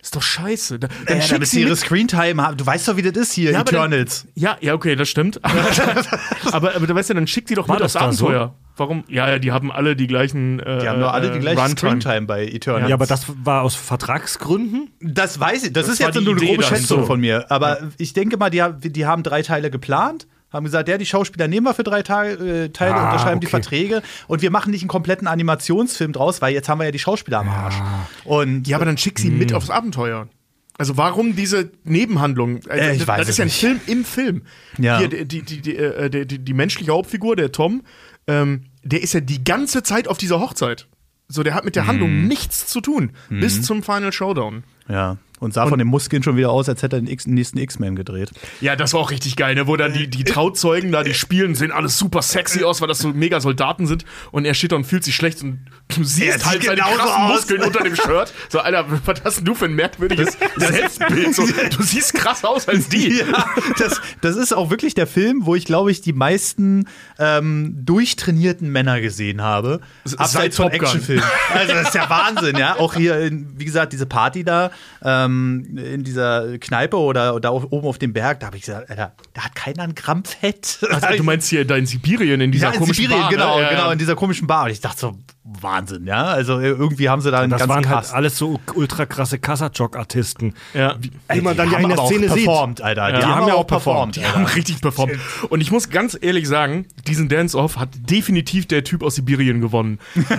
Ist 0.02 0.16
doch 0.16 0.22
scheiße. 0.22 0.78
Da, 0.78 0.88
dann 1.06 1.18
Äh, 1.18 1.20
schick 1.22 1.30
damit 1.32 1.48
sie 1.48 1.56
sie 1.56 1.62
ihre 1.62 1.76
Screentime 1.76 2.42
haben. 2.42 2.56
Du 2.56 2.64
weißt 2.64 2.88
doch, 2.88 2.96
wie 2.96 3.02
das 3.02 3.12
ist 3.16 3.32
hier, 3.32 3.52
Ja, 3.52 3.60
aber 3.60 3.70
dann- 3.72 3.92
Eternals. 3.92 4.26
Ja, 4.34 4.56
ja, 4.60 4.72
okay, 4.74 4.96
das 4.96 5.08
stimmt. 5.10 5.40
aber, 6.52 6.74
aber 6.74 6.86
du 6.86 6.94
weißt 6.94 7.10
ja, 7.10 7.14
dann 7.14 7.26
schickt 7.26 7.50
die 7.50 7.54
doch 7.54 7.68
War 7.68 7.76
mit 7.76 7.84
das 7.84 7.96
aufs 7.96 8.04
da 8.04 8.12
so? 8.12 8.26
Abenteuer. 8.28 8.54
Warum? 8.76 9.04
Ja, 9.08 9.28
ja, 9.28 9.38
die 9.38 9.52
haben 9.52 9.70
alle 9.70 9.94
die 9.94 10.06
gleichen. 10.06 10.58
Äh, 10.60 10.78
Die 10.78 10.88
haben 10.88 11.00
nur 11.00 11.12
alle 11.12 11.30
die 11.32 11.38
gleiche 11.38 11.60
Runtime. 11.60 12.00
Screentime 12.00 12.26
bei 12.26 12.46
Eternals. 12.46 12.88
Ja, 12.88 12.94
aber 12.94 13.04
das 13.06 13.26
war 13.44 13.60
aus 13.60 13.74
Vertragsgründen? 13.74 14.90
Das 15.02 15.38
weiß 15.38 15.64
ich. 15.64 15.72
Das, 15.74 15.84
Das 15.86 15.92
ist 15.94 15.98
jetzt 16.00 16.18
nur 16.20 16.34
eine 16.36 16.46
grobe. 16.46 16.62
Schätzung 16.62 17.04
von 17.04 17.20
mir. 17.20 17.50
Aber 17.50 17.78
ich 17.98 18.14
denke 18.14 18.38
mal, 18.38 18.48
die, 18.50 18.62
die 18.90 19.04
haben 19.06 19.22
drei 19.22 19.42
Teile 19.42 19.70
geplant. 19.70 20.26
Haben 20.52 20.64
gesagt, 20.64 20.88
ja, 20.88 20.98
die 20.98 21.06
Schauspieler 21.06 21.46
nehmen 21.48 21.64
wir 21.66 21.74
für 21.74 21.84
drei 21.84 22.02
Tage, 22.02 22.30
äh, 22.64 22.68
Teile, 22.70 22.94
Ah, 22.96 23.06
unterschreiben 23.10 23.40
die 23.40 23.46
okay. 23.46 23.50
Verträge 23.62 24.02
und 24.26 24.42
wir 24.42 24.50
machen 24.50 24.70
nicht 24.72 24.82
einen 24.82 24.88
kompletten 24.88 25.28
Animationsfilm 25.28 26.12
draus, 26.12 26.42
weil 26.42 26.52
jetzt 26.54 26.68
haben 26.68 26.78
wir 26.80 26.86
ja 26.86 26.90
die 26.90 26.98
Schauspieler 26.98 27.38
am 27.40 27.48
Arsch. 27.48 27.76
Ah. 27.76 28.06
Und 28.24 28.66
Ja, 28.66 28.76
aber 28.76 28.84
dann 28.84 28.98
schick 28.98 29.18
sie 29.18 29.30
mit 29.30 29.52
aufs 29.54 29.70
Abenteuer. 29.70 30.28
Also 30.76 30.96
warum 30.96 31.36
diese 31.36 31.70
Nebenhandlung? 31.84 32.60
Also, 32.68 32.70
Äh, 32.70 32.92
ich 32.92 32.98
das, 33.00 33.06
weiß 33.08 33.18
das 33.20 33.28
ist 33.30 33.38
ja 33.38 33.44
ein. 33.44 33.50
Film 33.50 33.80
im 33.86 34.04
Film. 34.04 34.42
Ja. 34.78 34.98
Hier, 34.98 35.08
die, 35.08 35.24
die, 35.26 35.42
die, 35.42 35.60
die, 35.60 35.76
äh, 35.76 36.08
die, 36.10 36.26
die, 36.26 36.38
die 36.38 36.54
menschliche 36.54 36.90
Hauptfigur, 36.92 37.36
der 37.36 37.52
Tom, 37.52 37.82
ähm, 38.26 38.62
der 38.82 39.02
ist 39.02 39.12
ja 39.12 39.20
die 39.20 39.44
ganze 39.44 39.82
Zeit 39.82 40.08
auf 40.08 40.16
dieser 40.18 40.40
Hochzeit. 40.40 40.88
So, 41.28 41.42
der 41.42 41.54
hat 41.54 41.64
mit 41.64 41.76
der 41.76 41.82
Mhm. 41.84 41.88
Handlung 41.88 42.26
nichts 42.26 42.66
zu 42.66 42.80
tun. 42.80 43.12
Bis 43.28 43.62
zum 43.62 43.82
Final 43.82 44.12
Showdown. 44.12 44.64
ja, 44.88 45.18
und 45.40 45.54
sah 45.54 45.66
von 45.66 45.78
den 45.78 45.88
Muskeln 45.88 46.22
schon 46.22 46.36
wieder 46.36 46.50
aus, 46.50 46.68
als 46.68 46.82
hätte 46.82 46.96
er 46.96 47.00
den 47.00 47.08
X 47.08 47.26
nächsten 47.26 47.58
X-Men 47.58 47.96
gedreht. 47.96 48.30
Ja, 48.60 48.76
das 48.76 48.92
war 48.92 49.00
auch 49.00 49.10
richtig 49.10 49.36
geil, 49.36 49.54
ne? 49.54 49.66
Wo 49.66 49.76
dann 49.76 49.92
die, 49.92 50.08
die 50.08 50.24
Trauzeugen 50.24 50.92
da, 50.92 51.02
die 51.02 51.14
spielen, 51.14 51.54
sehen 51.54 51.72
alles 51.72 51.98
super 51.98 52.22
sexy 52.22 52.62
aus, 52.62 52.80
weil 52.80 52.88
das 52.88 52.98
so 52.98 53.08
mega 53.08 53.40
Soldaten 53.40 53.86
sind. 53.86 54.04
Und 54.30 54.44
er 54.44 54.54
steht 54.54 54.72
da 54.72 54.76
und 54.76 54.84
fühlt 54.84 55.02
sich 55.02 55.16
schlecht 55.16 55.42
und 55.42 55.60
du 55.88 56.04
siehst 56.04 56.46
halt 56.46 56.62
seine 56.62 56.82
krassen 56.82 57.00
aus. 57.00 57.32
Muskeln 57.32 57.62
unter 57.62 57.82
dem 57.82 57.96
Shirt. 57.96 58.32
So, 58.50 58.60
Alter, 58.60 58.84
was 59.06 59.24
hast 59.24 59.38
denn 59.38 59.46
du 59.46 59.54
für 59.54 59.64
ein 59.64 59.74
merkwürdiges 59.74 60.36
Selbstbild? 60.56 61.34
So, 61.34 61.46
du 61.46 61.82
siehst 61.82 62.14
krass 62.14 62.44
aus 62.44 62.68
als 62.68 62.88
die. 62.88 63.18
Ja, 63.20 63.46
das, 63.78 64.00
das 64.20 64.36
ist 64.36 64.52
auch 64.52 64.70
wirklich 64.70 64.94
der 64.94 65.06
Film, 65.06 65.46
wo 65.46 65.54
ich, 65.54 65.64
glaube 65.64 65.90
ich, 65.90 66.02
die 66.02 66.12
meisten 66.12 66.86
ähm, 67.18 67.74
durchtrainierten 67.84 68.70
Männer 68.70 69.00
gesehen 69.00 69.40
habe. 69.40 69.80
Seit 70.04 70.20
Abseits 70.20 70.56
von. 70.56 70.70
Actionfilmen. 70.70 71.24
Also, 71.54 71.72
das 71.72 71.88
ist 71.88 71.94
ja 71.94 72.10
Wahnsinn, 72.10 72.56
ja. 72.58 72.76
Auch 72.78 72.94
hier, 72.94 73.18
in, 73.20 73.58
wie 73.58 73.64
gesagt, 73.64 73.92
diese 73.92 74.06
Party 74.06 74.44
da 74.44 74.70
ähm, 75.02 75.29
in 75.30 76.04
dieser 76.04 76.58
Kneipe 76.58 76.96
oder 76.96 77.40
da 77.40 77.50
oben 77.50 77.86
auf 77.86 77.98
dem 77.98 78.12
Berg, 78.12 78.40
da 78.40 78.46
habe 78.46 78.56
ich 78.56 78.64
gesagt, 78.64 78.90
Alter, 78.90 79.14
da 79.34 79.44
hat 79.44 79.54
keiner 79.54 79.82
ein 79.82 79.94
Gramm 79.94 80.24
Fett. 80.24 80.78
Also, 80.90 81.16
du 81.16 81.22
meinst 81.22 81.48
hier 81.48 81.64
da 81.64 81.76
in 81.76 81.86
Sibirien, 81.86 82.40
in 82.40 82.52
dieser 82.52 82.68
ja, 82.68 82.72
in 82.72 82.78
komischen 82.78 83.04
Sibirien, 83.04 83.22
Bar, 83.22 83.30
genau, 83.30 83.60
ne? 83.60 83.68
Genau, 83.70 83.90
in 83.90 83.98
dieser 83.98 84.16
komischen 84.16 84.46
Bar. 84.46 84.64
Und 84.64 84.70
ich 84.70 84.80
dachte 84.80 85.00
so, 85.00 85.18
Wahnsinn, 85.60 86.06
ja. 86.06 86.24
Also 86.24 86.60
irgendwie 86.60 87.08
haben 87.08 87.20
sie 87.22 87.30
da 87.30 87.40
einen 87.40 87.50
Das 87.50 87.60
ganz 87.60 87.68
waren 87.70 87.88
halt 87.88 88.12
alles 88.12 88.38
so 88.38 88.60
ultra 88.74 89.06
krasse 89.06 89.38
Kassajok-Artisten. 89.38 90.54
Ja. 90.74 90.96
Wie 91.32 91.40
man 91.40 91.56
dann 91.56 91.68
die 91.68 91.72
ja 91.74 91.78
in 91.80 91.84
haben 91.90 91.96
der 91.96 92.06
Szene 92.06 92.28
sieht. 92.28 92.44
performt, 92.44 92.80
Alter. 92.82 93.12
Die, 93.12 93.20
Ja. 93.20 93.34
haben 93.36 93.48
ja 93.48 93.54
auch 93.54 93.66
performt. 93.66 94.16
Die 94.16 94.24
haben 94.24 94.44
richtig 94.46 94.80
performt. 94.80 95.12
Und 95.48 95.60
ich 95.60 95.70
muss 95.70 95.90
ganz 95.90 96.16
ehrlich 96.20 96.46
sagen, 96.48 96.86
diesen 97.06 97.28
Dance-Off 97.28 97.78
hat 97.78 97.88
definitiv 98.10 98.66
der 98.66 98.84
Typ 98.84 99.02
aus 99.02 99.14
Sibirien 99.16 99.60
gewonnen. 99.60 99.98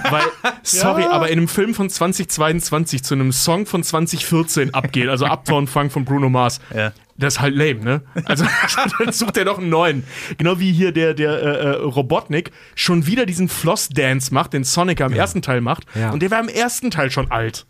Weil, 0.10 0.24
sorry, 0.64 1.04
aber 1.04 1.28
in 1.30 1.40
einem 1.40 1.48
Film 1.48 1.74
von 1.74 1.90
2022 1.90 3.04
zu 3.04 3.14
einem 3.14 3.32
Song 3.32 3.66
von 3.66 3.84
2014 3.84 4.74
abgehen, 4.74 5.10
also 5.10 5.26
Uptown 5.26 5.68
Funk 5.68 5.92
von 5.92 6.06
Bruno 6.06 6.30
Mars, 6.30 6.60
Ja. 6.76 6.92
Das 7.22 7.36
ist 7.36 7.40
halt 7.42 7.56
lame, 7.56 7.84
ne? 7.84 8.02
Also 8.26 8.46
dann 9.00 9.14
sucht 9.14 9.38
er 9.38 9.46
doch 9.46 9.58
einen 9.58 9.70
neuen. 9.70 10.04
Genau 10.38 10.60
wie 10.60 10.72
hier 10.74 10.92
der, 10.92 11.14
der 11.14 11.32
äh, 11.32 11.46
äh, 11.46 11.70
Robotnik 11.84 12.52
schon 12.76 13.06
wieder 13.08 13.26
diesen 13.26 13.48
Floss-Dance 13.48 14.34
macht, 14.34 14.54
den 14.54 14.64
Sonic 14.64 15.00
am 15.02 15.14
ersten 15.14 15.42
Teil 15.42 15.62
macht. 15.62 15.86
Ja. 15.96 16.12
Und 16.12 16.22
der 16.22 16.32
war 16.32 16.40
im 16.42 16.50
ersten 16.50 16.92
Teil 16.92 17.10
schon 17.12 17.32
alt. 17.32 17.66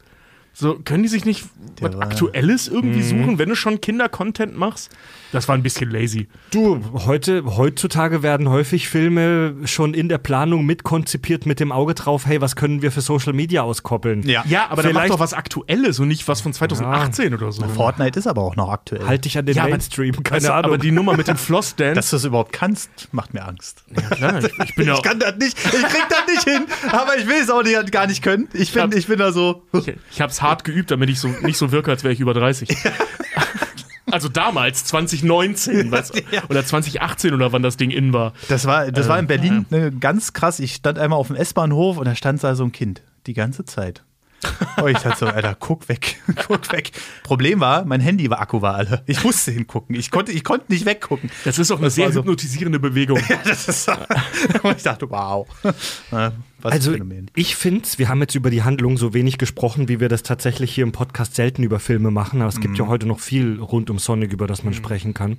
So, 0.53 0.79
können 0.79 1.03
die 1.03 1.09
sich 1.09 1.23
nicht 1.25 1.45
was 1.79 1.93
war- 1.93 2.01
Aktuelles 2.01 2.67
irgendwie 2.67 3.03
suchen, 3.03 3.39
wenn 3.39 3.47
du 3.49 3.55
schon 3.55 3.79
Kinder-Content 3.79 4.57
machst? 4.57 4.89
Das 5.31 5.47
war 5.47 5.55
ein 5.55 5.63
bisschen 5.63 5.89
lazy. 5.89 6.27
Du, 6.51 6.81
heute, 7.05 7.43
heutzutage 7.55 8.21
werden 8.21 8.49
häufig 8.49 8.89
Filme 8.89 9.55
schon 9.65 9.93
in 9.93 10.09
der 10.09 10.17
Planung 10.17 10.65
mitkonzipiert 10.65 11.45
mit 11.45 11.59
dem 11.61 11.71
Auge 11.71 11.93
drauf, 11.93 12.25
hey, 12.25 12.41
was 12.41 12.55
können 12.57 12.81
wir 12.81 12.91
für 12.91 12.99
Social 13.01 13.31
Media 13.31 13.61
auskoppeln? 13.61 14.23
Ja. 14.27 14.43
Ja, 14.47 14.67
aber 14.69 14.83
dann 14.83 14.91
mach 14.91 15.01
Vielleicht- 15.01 15.13
doch 15.13 15.19
was 15.19 15.33
Aktuelles 15.33 15.99
und 15.99 16.09
nicht 16.09 16.27
was 16.27 16.41
von 16.41 16.51
2018 16.51 17.33
oder 17.33 17.51
so. 17.53 17.63
Fortnite 17.65 18.19
ist 18.19 18.27
aber 18.27 18.41
auch 18.41 18.55
noch 18.57 18.69
aktuell. 18.69 19.07
Halt 19.07 19.23
dich 19.23 19.37
an 19.37 19.45
den 19.45 19.55
Ja, 19.55 19.63
aber- 19.63 19.71
Mainstream, 19.71 20.21
keine 20.23 20.37
Weißt 20.37 20.47
du, 20.47 20.53
Ahnung. 20.53 20.65
Aber 20.65 20.77
die 20.77 20.91
Nummer 20.91 21.15
mit 21.15 21.27
dem 21.29 21.37
Floss-Dance. 21.37 21.95
Dass 21.95 22.09
du 22.09 22.17
das 22.17 22.25
überhaupt 22.25 22.51
kannst, 22.51 22.89
macht 23.13 23.33
mir 23.33 23.45
Angst. 23.47 23.83
ja, 23.95 24.01
klar, 24.15 24.39
ich, 24.43 24.51
ich 24.69 24.75
bin 24.75 24.87
ja 24.87 24.95
Ich 24.95 25.01
kann 25.01 25.17
das 25.19 25.35
nicht, 25.37 25.57
ich 25.57 25.71
krieg 25.71 26.05
das 26.09 26.27
nicht 26.27 26.43
hin, 26.43 26.65
aber 26.91 27.17
ich 27.17 27.25
will 27.27 27.37
es 27.41 27.49
auch 27.49 27.63
nicht, 27.63 27.91
gar 27.93 28.07
nicht 28.07 28.21
können. 28.21 28.49
Ich 28.53 28.73
bin, 28.73 28.81
hab- 28.83 28.93
ich 28.93 29.07
bin 29.07 29.17
da 29.17 29.31
so. 29.31 29.63
Ich, 29.73 29.93
ich 30.11 30.19
habe 30.21 30.31
es 30.31 30.41
hart 30.41 30.65
geübt, 30.65 30.91
damit 30.91 31.09
ich 31.09 31.19
so 31.19 31.29
nicht 31.29 31.57
so 31.57 31.71
wirke, 31.71 31.89
als 31.91 32.03
wäre 32.03 32.13
ich 32.13 32.19
über 32.19 32.33
30. 32.33 32.67
Also 34.11 34.29
damals, 34.29 34.85
2019 34.85 35.91
weißt 35.91 36.15
du, 36.15 36.21
oder 36.49 36.65
2018 36.65 37.33
oder 37.33 37.51
wann 37.51 37.63
das 37.63 37.77
Ding 37.77 37.91
in 37.91 38.13
war. 38.13 38.33
Das 38.49 38.65
war, 38.65 38.91
das 38.91 39.07
war 39.07 39.17
in 39.19 39.27
Berlin 39.27 39.65
ne, 39.69 39.91
ganz 39.91 40.33
krass. 40.33 40.59
Ich 40.59 40.75
stand 40.75 40.99
einmal 40.99 41.17
auf 41.19 41.27
dem 41.27 41.35
S-Bahnhof 41.35 41.97
und 41.97 42.05
da 42.05 42.15
stand 42.15 42.43
da 42.43 42.55
so 42.55 42.63
ein 42.63 42.71
Kind. 42.71 43.01
Die 43.27 43.33
ganze 43.33 43.65
Zeit. 43.65 44.03
Oh, 44.81 44.87
ich 44.87 44.97
dachte 44.97 45.19
so, 45.19 45.25
Alter, 45.31 45.55
guck 45.59 45.87
weg, 45.87 46.19
guck 46.47 46.71
weg. 46.71 46.91
Problem 47.23 47.59
war, 47.59 47.85
mein 47.85 48.01
Handy 48.01 48.27
war 48.29 48.41
Akku 48.41 48.61
war 48.63 48.73
alle. 48.75 49.03
Ich 49.05 49.23
musste 49.23 49.51
hingucken. 49.51 49.95
Ich 49.95 50.09
konnte, 50.09 50.31
ich 50.31 50.43
konnte 50.43 50.71
nicht 50.71 50.85
weggucken. 50.85 51.29
Das 51.45 51.59
ist 51.59 51.69
auch 51.71 51.77
eine 51.77 51.91
sehr 51.91 52.05
war 52.07 52.13
so- 52.13 52.19
hypnotisierende 52.21 52.79
Bewegung. 52.79 53.19
Das 53.45 53.67
ist, 53.67 53.87
und 54.63 54.77
ich 54.77 54.83
dachte, 54.83 55.09
wow. 55.11 55.47
Was 56.61 56.73
Also 56.73 56.95
ich 57.35 57.55
finde, 57.55 57.87
wir 57.97 58.09
haben 58.09 58.21
jetzt 58.21 58.35
über 58.35 58.49
die 58.49 58.63
Handlung 58.63 58.97
so 58.97 59.13
wenig 59.13 59.37
gesprochen, 59.37 59.87
wie 59.87 59.99
wir 59.99 60.09
das 60.09 60.23
tatsächlich 60.23 60.73
hier 60.73 60.83
im 60.83 60.91
Podcast 60.91 61.35
selten 61.35 61.61
über 61.63 61.79
Filme 61.79 62.11
machen. 62.11 62.41
Aber 62.41 62.49
es 62.49 62.59
gibt 62.59 62.77
ja 62.77 62.87
heute 62.87 63.07
noch 63.07 63.19
viel 63.19 63.59
rund 63.59 63.89
um 63.89 63.99
Sonic, 63.99 64.33
über 64.33 64.47
das 64.47 64.63
man 64.63 64.73
sprechen 64.73 65.13
kann. 65.13 65.37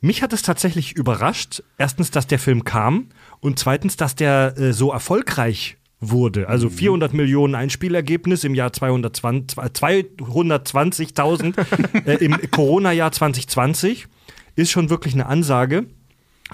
Mich 0.00 0.22
hat 0.22 0.32
es 0.32 0.42
tatsächlich 0.42 0.92
überrascht. 0.92 1.62
Erstens, 1.78 2.10
dass 2.10 2.26
der 2.26 2.40
Film 2.40 2.64
kam 2.64 3.06
und 3.40 3.58
zweitens, 3.58 3.96
dass 3.96 4.14
der 4.16 4.58
äh, 4.58 4.72
so 4.72 4.90
erfolgreich 4.90 5.76
wurde. 6.00 6.48
Also 6.48 6.68
400 6.68 7.14
Millionen 7.14 7.54
Einspielergebnis 7.54 8.44
im 8.44 8.56
Jahr 8.56 8.72
220 8.72 9.58
220.000 9.58 12.04
äh, 12.06 12.24
im 12.24 12.36
Corona-Jahr 12.50 13.12
2020 13.12 14.08
ist 14.56 14.70
schon 14.70 14.90
wirklich 14.90 15.14
eine 15.14 15.26
Ansage. 15.26 15.86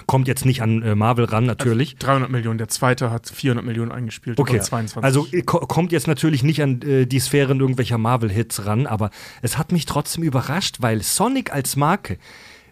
Kommt 0.05 0.27
jetzt 0.27 0.45
nicht 0.45 0.61
an 0.61 0.81
äh, 0.81 0.95
Marvel 0.95 1.25
ran, 1.25 1.45
natürlich. 1.45 1.95
300 1.97 2.29
Millionen, 2.29 2.57
der 2.57 2.67
zweite 2.67 3.11
hat 3.11 3.29
400 3.29 3.65
Millionen 3.65 3.91
eingespielt. 3.91 4.39
Okay, 4.39 4.55
oder 4.55 4.63
22. 4.63 5.03
also 5.03 5.27
äh, 5.31 5.41
ko 5.41 5.59
kommt 5.59 5.91
jetzt 5.91 6.07
natürlich 6.07 6.43
nicht 6.43 6.61
an 6.61 6.81
äh, 6.81 7.05
die 7.05 7.19
Sphären 7.19 7.59
irgendwelcher 7.59 7.97
Marvel-Hits 7.97 8.65
ran, 8.65 8.87
aber 8.87 9.09
es 9.41 9.57
hat 9.57 9.71
mich 9.71 9.85
trotzdem 9.85 10.23
überrascht, 10.23 10.77
weil 10.79 11.01
Sonic 11.01 11.53
als 11.53 11.75
Marke, 11.75 12.17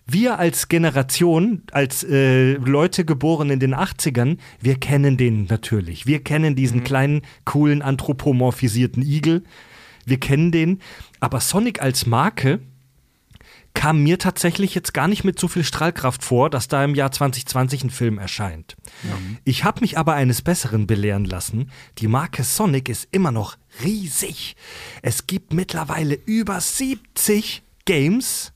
wir 0.06 0.40
als 0.40 0.70
Generation, 0.70 1.64
als 1.72 2.04
äh, 2.04 2.54
Leute 2.54 3.04
geboren 3.04 3.50
in 3.50 3.60
den 3.60 3.76
80ern, 3.76 4.38
wir 4.62 4.80
kennen 4.80 5.18
den 5.18 5.46
natürlich. 5.46 6.08
Wir 6.08 6.24
kennen 6.24 6.56
diesen 6.56 6.84
kleinen, 6.84 7.22
coolen, 7.44 7.82
anthropomorphisierten 7.82 9.04
Igel. 9.04 9.44
Wir 10.06 10.20
kennen 10.20 10.54
den. 10.54 10.80
Aber 11.20 11.42
Sonic 11.42 11.82
als 11.82 12.06
Marke 12.06 12.62
kam 13.78 14.02
mir 14.02 14.18
tatsächlich 14.18 14.74
jetzt 14.74 14.96
gar 14.96 15.08
nicht 15.08 15.24
mit 15.24 15.38
so 15.38 15.48
viel 15.48 15.64
Strahlkraft 15.64 16.24
vor, 16.24 16.50
dass 16.50 16.68
da 16.68 16.84
im 16.84 16.96
Jahr 16.96 17.12
2020 17.12 17.84
ein 17.84 17.90
Film 17.92 18.18
erscheint. 18.18 18.76
Ich 19.44 19.64
habe 19.66 19.82
mich 19.82 20.00
aber 20.00 20.16
eines 20.16 20.42
Besseren 20.42 20.88
belehren 20.88 21.26
lassen. 21.26 21.70
Die 22.00 22.08
Marke 22.08 22.44
Sonic 22.44 22.90
ist 22.90 23.08
immer 23.12 23.32
noch 23.32 23.56
riesig. 23.84 24.56
Es 25.04 25.28
gibt 25.28 25.54
mittlerweile 25.54 26.16
über 26.16 26.60
70 26.60 27.62
Games 27.86 28.52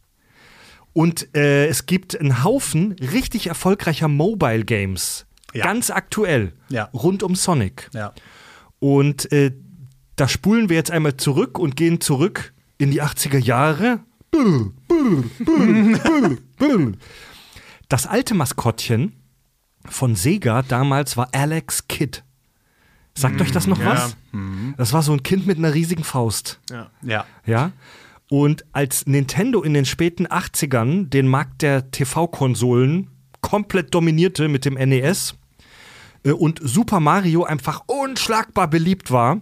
und 0.92 1.36
äh, 1.36 1.68
es 1.68 1.86
gibt 1.86 2.20
einen 2.20 2.44
Haufen 2.44 2.94
richtig 2.94 3.46
erfolgreicher 3.46 4.08
Mobile 4.08 4.66
Games. 4.66 5.28
Ja. 5.54 5.64
Ganz 5.66 5.92
aktuell. 5.92 6.54
Ja. 6.70 6.86
Rund 6.96 7.22
um 7.22 7.36
Sonic. 7.36 7.92
Ja. 7.94 8.16
Und 8.80 9.32
äh, 9.32 9.52
da 10.16 10.28
spulen 10.28 10.70
wir 10.70 10.78
jetzt 10.78 10.90
einmal 10.90 11.16
zurück 11.18 11.60
und 11.60 11.76
gehen 11.76 12.02
zurück 12.02 12.54
in 12.80 12.90
die 12.90 13.04
80er 13.04 13.38
Jahre. 13.38 14.00
Das 17.90 18.08
alte 18.08 18.34
Maskottchen 18.34 19.14
von 19.86 20.16
Sega 20.16 20.62
damals 20.62 21.18
war 21.18 21.30
Alex 21.34 21.88
Kidd. 21.88 22.24
Sagt 23.14 23.42
euch 23.42 23.52
das 23.52 23.68
noch 23.68 23.80
ja. 23.80 23.86
was? 23.86 24.16
Das 24.78 24.94
war 24.94 25.04
so 25.04 25.12
ein 25.12 25.24
Kind 25.24 25.46
mit 25.46 25.58
einer 25.58 25.74
riesigen 25.74 26.04
Faust. 26.04 26.60
ja. 26.70 26.90
Ja. 27.02 27.26
Ja. 27.46 27.72
Und 28.30 28.64
als 28.72 29.08
Nintendo 29.08 29.62
in 29.62 29.74
den 29.74 29.84
späten 29.84 30.26
80ern 30.26 31.10
den 31.10 31.28
Markt 31.28 31.64
der 31.64 31.92
TV-Konsolen 31.92 33.10
komplett 33.42 33.94
dominierte 33.94 34.48
mit 34.48 34.64
dem 34.64 34.76
NES 34.76 35.36
äh, 36.24 36.32
und 36.32 36.62
Super 36.64 37.02
Mario 37.02 37.44
einfach 37.44 37.82
unschlagbar 37.88 38.70
beliebt 38.70 39.12
war, 39.12 39.42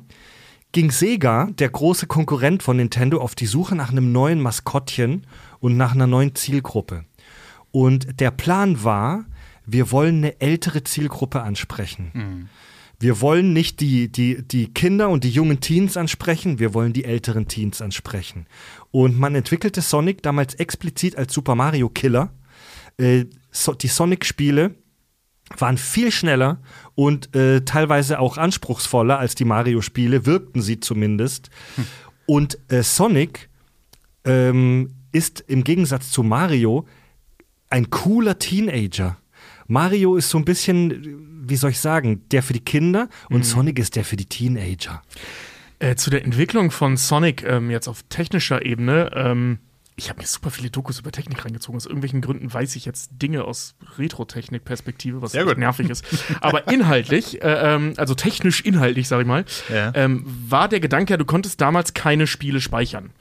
ging 0.71 0.89
Sega, 0.89 1.49
der 1.51 1.69
große 1.69 2.07
Konkurrent 2.07 2.63
von 2.63 2.77
Nintendo, 2.77 3.21
auf 3.21 3.35
die 3.35 3.45
Suche 3.45 3.75
nach 3.75 3.91
einem 3.91 4.11
neuen 4.11 4.41
Maskottchen 4.41 5.27
und 5.59 5.77
nach 5.77 5.93
einer 5.93 6.07
neuen 6.07 6.35
Zielgruppe. 6.35 7.05
Und 7.71 8.19
der 8.19 8.31
Plan 8.31 8.83
war, 8.83 9.25
wir 9.65 9.91
wollen 9.91 10.17
eine 10.17 10.41
ältere 10.41 10.83
Zielgruppe 10.83 11.41
ansprechen. 11.41 12.11
Wir 12.99 13.21
wollen 13.21 13.53
nicht 13.53 13.79
die, 13.79 14.11
die, 14.11 14.45
die 14.45 14.73
Kinder 14.73 15.09
und 15.09 15.23
die 15.23 15.29
jungen 15.29 15.61
Teens 15.61 15.95
ansprechen, 15.95 16.59
wir 16.59 16.73
wollen 16.73 16.91
die 16.91 17.05
älteren 17.05 17.47
Teens 17.47 17.81
ansprechen. 17.81 18.45
Und 18.91 19.17
man 19.17 19.35
entwickelte 19.35 19.81
Sonic 19.81 20.21
damals 20.21 20.55
explizit 20.55 21.15
als 21.15 21.33
Super 21.33 21.55
Mario 21.55 21.87
Killer. 21.89 22.33
Äh, 22.97 23.25
so, 23.51 23.73
die 23.73 23.87
Sonic-Spiele 23.87 24.75
waren 25.57 25.77
viel 25.77 26.11
schneller 26.11 26.61
und 26.93 27.33
äh, 27.35 27.61
teilweise 27.61 28.19
auch 28.19 28.37
anspruchsvoller 28.37 29.17
als 29.17 29.33
die 29.33 29.45
Mario-Spiele, 29.45 30.25
wirkten 30.25 30.61
sie 30.61 30.79
zumindest. 30.79 31.49
Und 32.25 32.59
äh, 32.67 32.83
Sonic 32.83 33.49
ähm, 34.25 34.98
ist 35.11 35.43
im 35.47 35.63
Gegensatz 35.63 36.11
zu 36.11 36.23
Mario 36.23 36.85
ein 37.69 37.89
cooler 37.89 38.39
Teenager. 38.39 39.17
Mario 39.67 40.15
ist 40.15 40.29
so 40.29 40.37
ein 40.37 40.45
bisschen, 40.45 41.47
wie 41.47 41.55
soll 41.55 41.71
ich 41.71 41.79
sagen, 41.79 42.27
der 42.31 42.41
für 42.41 42.53
die 42.53 42.63
Kinder 42.63 43.07
und 43.29 43.45
Sonic 43.45 43.79
ist 43.79 43.95
der 43.95 44.03
für 44.03 44.15
die 44.17 44.25
Teenager. 44.25 45.03
Äh, 45.77 45.95
zu 45.95 46.09
der 46.09 46.25
Entwicklung 46.25 46.71
von 46.71 46.97
Sonic 46.97 47.43
ähm, 47.43 47.69
jetzt 47.69 47.87
auf 47.87 48.03
technischer 48.09 48.65
Ebene. 48.65 49.11
Ähm, 49.15 49.59
ich 49.99 50.09
habe 50.09 50.21
mir 50.21 50.27
super 50.27 50.49
viele 50.49 50.69
Dokus 50.69 50.99
über 50.99 51.11
Technik 51.11 51.43
reingezogen. 51.45 51.75
Aus 51.77 51.85
irgendwelchen 51.85 52.21
Gründen 52.21 52.51
weiß 52.51 52.75
ich 52.75 52.85
jetzt 52.85 53.11
Dinge 53.21 53.43
aus 53.43 53.75
Retro-Technik-Perspektive, 53.97 55.21
was 55.21 55.33
nervig 55.33 55.89
ist. 55.89 56.05
Aber 56.41 56.71
inhaltlich, 56.71 57.41
äh, 57.43 57.75
ähm, 57.75 57.93
also 57.97 58.15
technisch 58.15 58.61
inhaltlich, 58.61 59.07
sag 59.07 59.21
ich 59.21 59.27
mal, 59.27 59.45
Ja. 59.73 59.91
ähm, 59.95 60.23
war 60.25 60.67
der 60.69 60.79
Gedanke, 60.79 61.13
ja, 61.13 61.17
du 61.17 61.25
konntest 61.25 61.61
damals 61.61 61.93
keine 61.93 62.27
Spiele 62.27 62.61
speichern. 62.61 63.11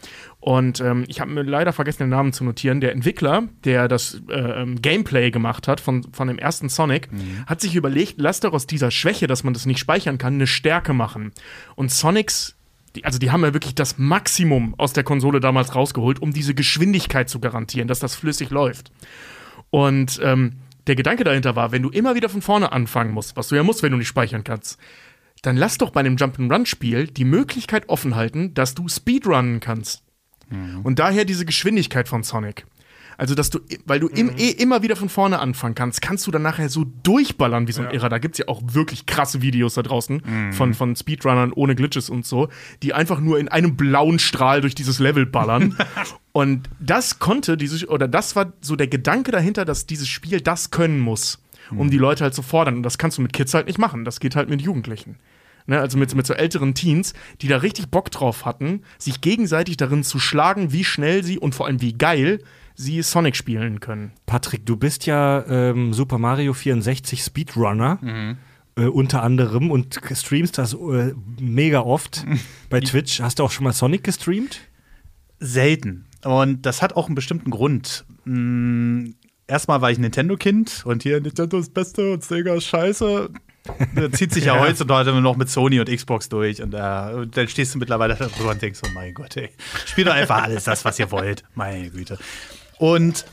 Und 0.40 0.80
ähm, 0.80 1.04
ich 1.08 1.20
habe 1.20 1.32
mir 1.32 1.42
leider 1.42 1.72
vergessen, 1.72 2.04
den 2.04 2.10
Namen 2.10 2.32
zu 2.32 2.44
notieren. 2.44 2.80
Der 2.80 2.92
Entwickler, 2.92 3.48
der 3.64 3.88
das 3.88 4.22
äh, 4.30 4.34
ähm, 4.34 4.80
Gameplay 4.80 5.32
gemacht 5.32 5.66
hat 5.66 5.80
von, 5.80 6.06
von 6.12 6.28
dem 6.28 6.38
ersten 6.38 6.68
Sonic, 6.68 7.08
hat 7.46 7.60
sich 7.60 7.74
überlegt, 7.74 8.14
lass 8.18 8.38
doch 8.38 8.52
aus 8.52 8.66
dieser 8.66 8.92
Schwäche, 8.92 9.26
dass 9.26 9.42
man 9.42 9.52
das 9.52 9.66
nicht 9.66 9.80
speichern 9.80 10.16
kann, 10.16 10.34
eine 10.34 10.46
Stärke 10.46 10.92
machen. 10.92 11.32
Und 11.74 11.90
Sonics 11.90 12.54
die, 12.96 13.04
also 13.04 13.18
die 13.18 13.30
haben 13.30 13.42
ja 13.42 13.54
wirklich 13.54 13.74
das 13.74 13.98
Maximum 13.98 14.74
aus 14.78 14.92
der 14.92 15.04
Konsole 15.04 15.40
damals 15.40 15.74
rausgeholt, 15.74 16.20
um 16.20 16.32
diese 16.32 16.54
Geschwindigkeit 16.54 17.28
zu 17.28 17.40
garantieren, 17.40 17.88
dass 17.88 17.98
das 18.00 18.14
flüssig 18.14 18.50
läuft. 18.50 18.90
Und 19.70 20.20
ähm, 20.22 20.54
der 20.86 20.96
Gedanke 20.96 21.24
dahinter 21.24 21.54
war, 21.56 21.72
wenn 21.72 21.82
du 21.82 21.90
immer 21.90 22.14
wieder 22.14 22.28
von 22.28 22.42
vorne 22.42 22.72
anfangen 22.72 23.12
musst, 23.12 23.36
was 23.36 23.48
du 23.48 23.56
ja 23.56 23.62
musst, 23.62 23.82
wenn 23.82 23.92
du 23.92 23.98
nicht 23.98 24.08
speichern 24.08 24.44
kannst, 24.44 24.78
dann 25.42 25.56
lass 25.56 25.78
doch 25.78 25.90
bei 25.90 26.00
einem 26.00 26.16
Jump'n'Run-Spiel 26.16 27.06
die 27.08 27.24
Möglichkeit 27.24 27.88
offen 27.88 28.16
halten, 28.16 28.54
dass 28.54 28.74
du 28.74 28.88
Speedrunnen 28.88 29.60
kannst. 29.60 30.02
Und 30.82 30.98
daher 30.98 31.24
diese 31.24 31.44
Geschwindigkeit 31.44 32.08
von 32.08 32.22
Sonic. 32.22 32.64
Also, 33.18 33.34
dass 33.34 33.50
du, 33.50 33.58
weil 33.84 33.98
du 33.98 34.06
im, 34.06 34.30
eh 34.38 34.50
immer 34.50 34.82
wieder 34.82 34.94
von 34.94 35.08
vorne 35.08 35.40
anfangen 35.40 35.74
kannst, 35.74 36.00
kannst 36.00 36.28
du 36.28 36.30
dann 36.30 36.42
nachher 36.42 36.68
so 36.68 36.86
durchballern 37.02 37.66
wie 37.66 37.72
so 37.72 37.82
ein 37.82 37.90
Irrer. 37.90 38.08
Da 38.08 38.18
gibt's 38.18 38.38
ja 38.38 38.46
auch 38.46 38.62
wirklich 38.64 39.06
krasse 39.06 39.42
Videos 39.42 39.74
da 39.74 39.82
draußen 39.82 40.22
von, 40.52 40.72
von 40.72 40.94
Speedrunnern 40.94 41.52
ohne 41.52 41.74
Glitches 41.74 42.10
und 42.10 42.24
so, 42.24 42.48
die 42.84 42.94
einfach 42.94 43.18
nur 43.18 43.40
in 43.40 43.48
einem 43.48 43.76
blauen 43.76 44.20
Strahl 44.20 44.60
durch 44.60 44.76
dieses 44.76 45.00
Level 45.00 45.26
ballern. 45.26 45.76
und 46.32 46.70
das 46.78 47.18
konnte 47.18 47.56
dieses, 47.56 47.88
oder 47.88 48.06
das 48.06 48.36
war 48.36 48.52
so 48.60 48.76
der 48.76 48.86
Gedanke 48.86 49.32
dahinter, 49.32 49.64
dass 49.64 49.86
dieses 49.86 50.06
Spiel 50.06 50.40
das 50.40 50.70
können 50.70 51.00
muss, 51.00 51.42
um 51.72 51.90
die 51.90 51.98
Leute 51.98 52.22
halt 52.22 52.34
zu 52.34 52.42
fordern. 52.42 52.76
Und 52.76 52.82
das 52.84 52.98
kannst 52.98 53.18
du 53.18 53.22
mit 53.22 53.32
Kids 53.32 53.52
halt 53.52 53.66
nicht 53.66 53.80
machen. 53.80 54.04
Das 54.04 54.20
geht 54.20 54.36
halt 54.36 54.48
mit 54.48 54.62
Jugendlichen. 54.62 55.16
Ne, 55.68 55.78
also 55.78 55.98
mit, 55.98 56.14
mit 56.14 56.26
so 56.26 56.32
älteren 56.32 56.72
Teens, 56.72 57.12
die 57.42 57.46
da 57.46 57.58
richtig 57.58 57.90
Bock 57.90 58.10
drauf 58.10 58.46
hatten, 58.46 58.80
sich 58.96 59.20
gegenseitig 59.20 59.76
darin 59.76 60.02
zu 60.02 60.18
schlagen, 60.18 60.72
wie 60.72 60.82
schnell 60.82 61.22
sie 61.22 61.38
und 61.38 61.54
vor 61.54 61.66
allem 61.66 61.82
wie 61.82 61.92
geil 61.92 62.42
sie 62.74 63.02
Sonic 63.02 63.36
spielen 63.36 63.78
können. 63.78 64.12
Patrick, 64.24 64.64
du 64.64 64.78
bist 64.78 65.04
ja 65.04 65.44
ähm, 65.46 65.92
Super 65.92 66.16
Mario 66.16 66.54
64 66.54 67.22
Speedrunner. 67.22 67.98
Äh, 68.76 68.86
unter 68.86 69.22
anderem 69.22 69.70
und 69.70 70.00
streamst 70.14 70.56
das 70.56 70.72
äh, 70.72 71.12
mega 71.38 71.80
oft 71.80 72.24
bei 72.70 72.80
Twitch. 72.80 73.20
Hast 73.20 73.38
du 73.38 73.44
auch 73.44 73.50
schon 73.50 73.64
mal 73.64 73.74
Sonic 73.74 74.04
gestreamt? 74.04 74.60
Selten. 75.38 76.06
Und 76.24 76.64
das 76.64 76.80
hat 76.80 76.96
auch 76.96 77.06
einen 77.06 77.14
bestimmten 77.14 77.50
Grund. 77.50 78.06
Mm, 78.24 79.10
Erstmal 79.48 79.80
war 79.80 79.90
ich 79.90 79.98
Nintendo-Kind 79.98 80.82
und 80.84 81.02
hier 81.02 81.20
Nintendo 81.22 81.58
ist 81.58 81.68
das 81.68 81.74
Beste 81.74 82.12
und 82.12 82.22
Sega 82.22 82.54
ist 82.54 82.64
scheiße. 82.66 83.30
Das 83.94 84.12
zieht 84.12 84.32
sich 84.32 84.44
ja, 84.44 84.58
heutzutage 84.58 85.12
noch 85.12 85.36
mit 85.36 85.48
Sony 85.48 85.80
und 85.80 85.88
Xbox 85.88 86.28
durch 86.28 86.62
und, 86.62 86.74
äh, 86.74 87.12
und 87.14 87.36
dann 87.36 87.48
stehst 87.48 87.74
du 87.74 87.78
mittlerweile 87.78 88.14
da 88.14 88.26
drüber 88.26 88.50
und 88.50 88.62
denkst 88.62 88.80
so, 88.82 88.90
mein 88.92 89.14
Gott, 89.14 89.36
ey, 89.36 89.50
spielt 89.86 90.08
doch 90.08 90.14
einfach 90.14 90.42
alles 90.42 90.64
das, 90.64 90.84
was 90.84 90.98
ihr 90.98 91.10
wollt. 91.10 91.42
Meine 91.54 91.90
Güte. 91.90 92.18
Und 92.78 93.24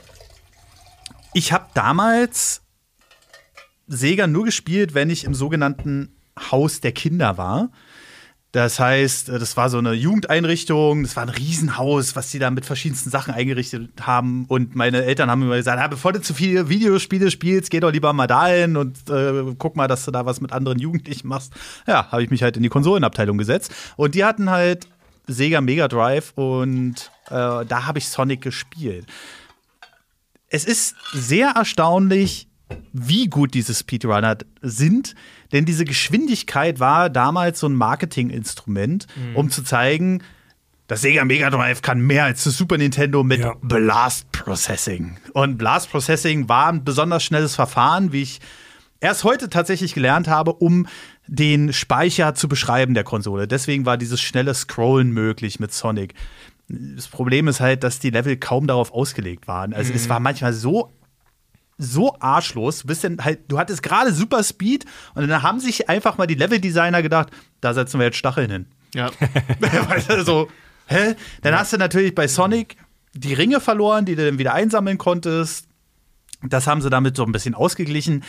ich 1.34 1.52
habe 1.52 1.68
damals 1.74 2.62
Sega 3.88 4.28
nur 4.28 4.46
gespielt, 4.46 4.94
wenn 4.94 5.10
ich 5.10 5.26
im 5.26 5.34
sogenannten 5.34 6.16
Haus 6.52 6.82
der 6.82 6.92
Kinder 6.92 7.38
war. 7.38 7.70
Das 8.56 8.80
heißt, 8.80 9.28
äh, 9.28 9.38
das 9.38 9.58
war 9.58 9.70
so 9.70 9.80
eine 9.80 9.92
Jugendeinrichtung, 9.92 11.04
das 11.04 11.18
war 11.18 11.24
ein 11.24 11.30
Riesenhaus, 11.30 12.16
was 12.16 12.32
sie 12.32 12.40
da 12.40 12.50
mit 12.52 12.66
verschiedensten 12.66 13.10
Sachen 13.10 13.34
eingerichtet 13.34 13.90
haben. 14.00 14.46
Und 14.46 14.78
meine 14.78 15.04
Eltern 15.04 15.30
haben 15.30 15.42
immer 15.42 15.58
gesagt, 15.58 15.78
ah, 15.78 15.90
bevor 15.90 16.14
du 16.14 16.22
zu 16.22 16.34
viele 16.34 16.70
Videospiele 16.70 17.32
spielst, 17.32 17.70
geh 17.70 17.82
doch 17.82 17.92
lieber 17.92 18.14
mal 18.14 18.28
dahin 18.28 18.78
und 18.78 19.10
äh, 19.10 19.54
guck 19.58 19.76
mal, 19.76 19.90
dass 19.90 20.06
du 20.06 20.12
da 20.12 20.26
was 20.26 20.40
mit 20.40 20.54
anderen 20.54 20.80
Jugendlichen 20.80 21.28
machst. 21.28 21.52
Ja, 21.86 22.10
habe 22.14 22.24
ich 22.24 22.30
mich 22.30 22.44
halt 22.44 22.56
in 22.56 22.64
die 22.64 22.70
Konsolenabteilung 22.70 23.38
gesetzt. 23.38 23.74
Und 23.98 24.16
die 24.16 24.24
hatten 24.24 24.50
halt 24.50 24.88
Sega 25.28 25.60
Mega 25.60 25.90
Drive 25.90 26.32
und 26.36 27.12
äh, 27.28 27.66
da 27.66 27.86
habe 27.86 28.00
ich 28.00 28.08
Sonic 28.08 28.40
gespielt. 28.40 29.06
Es 30.48 30.64
ist 30.64 30.96
sehr 31.12 31.50
erstaunlich, 31.50 32.48
wie 32.94 33.28
gut 33.28 33.54
diese 33.54 33.74
Speedrunner 33.74 34.38
sind, 34.62 35.14
denn 35.52 35.66
diese 35.66 35.86
Geschwindigkeit 35.86 36.80
war 36.80 37.10
damals 37.10 37.60
so 37.60 37.68
ein 37.68 37.74
Marketinginstrument, 37.76 39.08
um 39.34 39.50
zu 39.50 39.64
zeigen, 39.64 40.22
das 40.88 41.02
Sega 41.02 41.26
Mega 41.26 41.50
Drive 41.50 41.82
kann 41.82 42.00
mehr 42.00 42.26
als 42.26 42.44
das 42.44 42.58
Super 42.58 42.78
Nintendo 42.78 43.24
mit 43.24 43.40
Ja. 43.40 43.56
Blast 43.62 44.32
Processing. 44.32 45.18
Und 45.34 45.58
Blast 45.58 45.90
Processing 45.90 46.48
war 46.48 46.68
ein 46.68 46.84
besonders 46.84 47.24
schnelles 47.24 47.56
Verfahren, 47.56 48.12
wie 48.12 48.22
ich 48.22 48.40
erst 49.00 49.24
heute 49.24 49.50
tatsächlich 49.50 49.96
gelernt 49.96 50.28
habe, 50.28 50.54
um 50.54 50.88
den 51.28 51.74
Speicher 51.74 52.36
zu 52.36 52.48
beschreiben 52.48 52.94
der 52.94 53.04
Konsole. 53.04 53.48
Deswegen 53.48 53.86
war 53.88 53.98
dieses 53.98 54.22
schnelle 54.22 54.54
Scrollen 54.54 55.12
möglich 55.12 55.60
mit 55.60 55.74
Sonic. 55.74 56.14
Das 56.68 57.08
Problem 57.08 57.48
ist 57.48 57.60
halt, 57.60 57.84
dass 57.84 58.00
die 58.00 58.12
Level 58.12 58.38
kaum 58.38 58.68
darauf 58.68 58.94
ausgelegt 58.94 59.48
waren. 59.48 59.74
Also 59.74 59.92
es 59.94 60.08
war 60.08 60.20
manchmal 60.20 60.54
so 60.54 60.92
so 61.78 62.16
arschlos. 62.20 62.80
Du, 62.80 62.88
bist 62.88 63.04
dann 63.04 63.24
halt, 63.24 63.52
du 63.52 63.58
hattest 63.58 63.84
gerade 63.84 64.14
super 64.14 64.44
Speed 64.44 64.86
und 65.14 65.28
dann 65.28 65.44
haben 65.44 65.60
sich 65.60 65.90
einfach 65.90 66.18
mal 66.18 66.28
die 66.28 66.36
Leveldesigner 66.36 67.02
gedacht, 67.02 67.30
da 67.62 67.74
setzen 67.74 68.00
wir 68.00 68.06
jetzt 68.06 68.18
Stacheln 68.18 68.50
hin. 68.50 68.66
Ja. 68.94 69.10
Weißt 69.60 70.10
du, 70.10 70.24
so, 70.24 70.48
hä? 70.88 71.16
Dann 71.42 71.58
hast 71.58 71.74
du 71.74 71.78
natürlich 71.78 72.16
bei 72.16 72.28
Sonic 72.28 72.78
die 73.14 73.34
Ringe 73.34 73.60
verloren, 73.60 74.06
die 74.06 74.16
du 74.16 74.26
dann 74.26 74.40
wieder 74.40 74.54
einsammeln 74.54 74.98
konntest. 74.98 75.68
Das 76.44 76.68
haben 76.68 76.82
sie 76.82 76.90
damit 76.90 77.16
so 77.16 77.24
ein 77.24 77.32
bisschen 77.32 77.56
ausgeglichen. 77.56 78.24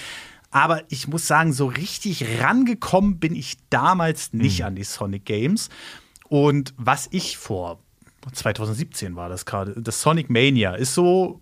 Aber 0.50 0.82
ich 0.88 1.08
muss 1.08 1.26
sagen, 1.26 1.52
so 1.52 1.66
richtig 1.66 2.40
rangekommen 2.40 3.18
bin 3.18 3.34
ich 3.34 3.56
damals 3.68 4.32
nicht 4.32 4.64
an 4.64 4.74
die 4.74 4.84
Sonic 4.84 5.24
Games. 5.24 5.68
Und 6.28 6.72
was 6.76 7.08
ich 7.10 7.36
vor 7.36 7.80
2017 8.32 9.16
war 9.16 9.28
das 9.28 9.44
gerade, 9.44 9.80
das 9.80 10.00
Sonic 10.00 10.30
Mania 10.30 10.74
ist 10.74 10.94
so 10.94 11.40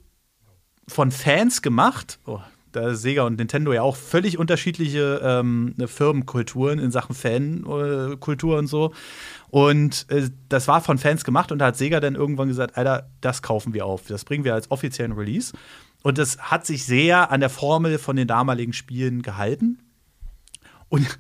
von 0.87 1.11
Fans 1.11 1.63
gemacht. 1.63 2.19
Oh, 2.27 2.41
da 2.75 2.95
Sega 2.95 3.23
und 3.23 3.39
Nintendo 3.39 3.73
ja 3.73 3.83
auch 3.83 3.97
völlig 3.97 4.39
unterschiedliche 4.39 5.21
ähm, 5.23 5.75
Firmenkulturen 5.87 6.79
in 6.79 6.91
Sachen 6.91 7.15
Fankultur 7.15 8.59
und 8.59 8.67
so. 8.67 8.93
Und 9.51 10.07
äh, 10.11 10.31
das 10.49 10.67
war 10.69 10.81
von 10.81 10.99
Fans 10.99 11.25
gemacht 11.25 11.53
und 11.53 11.59
da 11.61 11.67
hat 11.67 11.77
Sega 11.77 12.01
dann 12.01 12.17
irgendwann 12.17 12.49
gesagt, 12.49 12.77
Alter, 12.77 13.09
das 13.21 13.43
kaufen 13.43 13.75
wir 13.75 13.87
auf. 13.87 14.03
Das 14.09 14.25
bringen 14.25 14.45
wir 14.45 14.55
als 14.55 14.71
offiziellen 14.71 15.13
Release. 15.13 15.53
Und 16.03 16.19
das 16.19 16.39
hat 16.39 16.67
sich 16.67 16.85
sehr 16.85 17.31
an 17.31 17.41
der 17.41 17.51
Formel 17.51 17.99
von 17.99 18.17
den 18.17 18.27
damaligen 18.27 18.73
Spielen 18.73 19.23
gehalten. 19.23 19.79
Und 20.89 21.19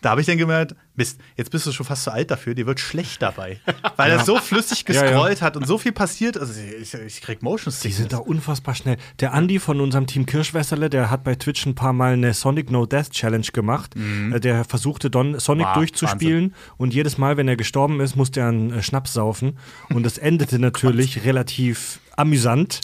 da 0.00 0.10
habe 0.10 0.20
ich 0.20 0.26
dann 0.26 0.38
gemerkt, 0.38 0.74
Mist, 0.96 1.18
jetzt 1.36 1.50
bist 1.50 1.66
du 1.66 1.72
schon 1.72 1.84
fast 1.86 2.04
zu 2.04 2.12
alt 2.12 2.30
dafür, 2.30 2.54
dir 2.54 2.66
wird 2.66 2.78
schlecht 2.78 3.20
dabei. 3.20 3.58
Weil 3.96 4.10
das 4.12 4.26
so 4.26 4.38
flüssig 4.38 4.84
Ja, 4.88 4.94
ja. 4.94 5.02
gescrollt 5.02 5.42
hat 5.42 5.56
und 5.56 5.66
so 5.66 5.76
viel 5.78 5.90
passiert. 5.92 6.38
Also 6.38 6.52
ich, 6.60 6.94
ich 6.94 7.20
krieg 7.20 7.42
Motion 7.42 7.72
Die 7.72 7.78
Sickness. 7.78 7.96
sind 7.96 8.12
da 8.12 8.18
unfassbar 8.18 8.74
schnell. 8.76 8.96
Der 9.18 9.32
Andi 9.34 9.58
von 9.58 9.80
unserem 9.80 10.06
Team 10.06 10.24
Kirschwässerle, 10.24 10.88
der 10.90 11.10
hat 11.10 11.24
bei 11.24 11.34
Twitch 11.34 11.66
ein 11.66 11.74
paar 11.74 11.92
Mal 11.92 12.12
eine 12.12 12.32
Sonic 12.32 12.70
No 12.70 12.86
Death 12.86 13.10
Challenge 13.10 13.46
gemacht. 13.52 13.94
Äh, 13.96 14.38
Der 14.38 14.64
versuchte 14.64 15.10
Don 15.10 15.40
Sonic 15.40 15.66
Wow, 15.66 15.74
durchzuspielen 15.74 16.54
und 16.76 16.94
jedes 16.94 17.18
Mal, 17.18 17.36
wenn 17.36 17.48
er 17.48 17.56
gestorben 17.56 17.98
ist, 18.00 18.14
musste 18.14 18.40
er 18.40 18.48
einen 18.48 18.72
äh, 18.72 18.82
Schnaps 18.82 19.12
saufen. 19.14 19.58
Und 19.92 20.04
das 20.04 20.16
endete 20.18 20.58
natürlich 20.60 21.24
relativ 21.24 21.98
amüsant, 22.16 22.80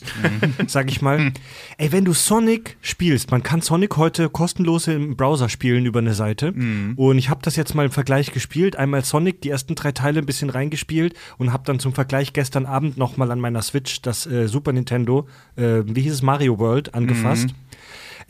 sag 0.67 0.91
ich 0.91 1.03
mal. 1.03 1.33
Ey, 1.79 1.93
wenn 1.93 2.05
du 2.05 2.13
Sonic 2.13 2.77
spielst, 2.81 3.31
man 3.31 3.43
kann 3.43 3.61
Sonic 3.61 3.97
heute 3.97 4.29
kostenlos 4.29 4.87
im 4.89 5.17
Browser 5.17 5.49
spielen 5.49 5.87
über 5.87 6.01
eine 6.01 6.15
Seite. 6.15 6.53
Und 6.97 7.19
ich 7.19 7.29
habe 7.31 7.41
das 7.43 7.57
jetzt 7.57 7.75
mal 7.75 7.87
im 7.87 7.93
Vergleich 7.93 8.33
gespielt. 8.33 8.77
Einmal 8.77 9.05
Sonic, 9.05 9.41
die 9.43 9.51
ersten 9.51 9.75
drei 9.75 9.93
Teile 9.93 10.21
ein 10.21 10.27
bisschen 10.27 10.51
reingespielt 10.51 11.15
und 11.39 11.53
habe 11.53 11.63
dann 11.67 11.79
zum 11.81 11.93
Vergleich 11.93 12.33
gestern 12.33 12.67
Abend 12.67 12.97
noch 12.97 13.17
mal 13.17 13.31
an 13.31 13.41
meiner 13.41 13.63
Switch 13.63 14.03
das 14.03 14.27
äh, 14.27 14.49
Super 14.49 14.73
Nintendo, 14.73 15.29
äh, 15.57 15.83
wie 15.85 16.03
hieß 16.03 16.13
es, 16.15 16.23
Mario 16.23 16.59
World 16.59 16.95
angefasst. 16.95 17.49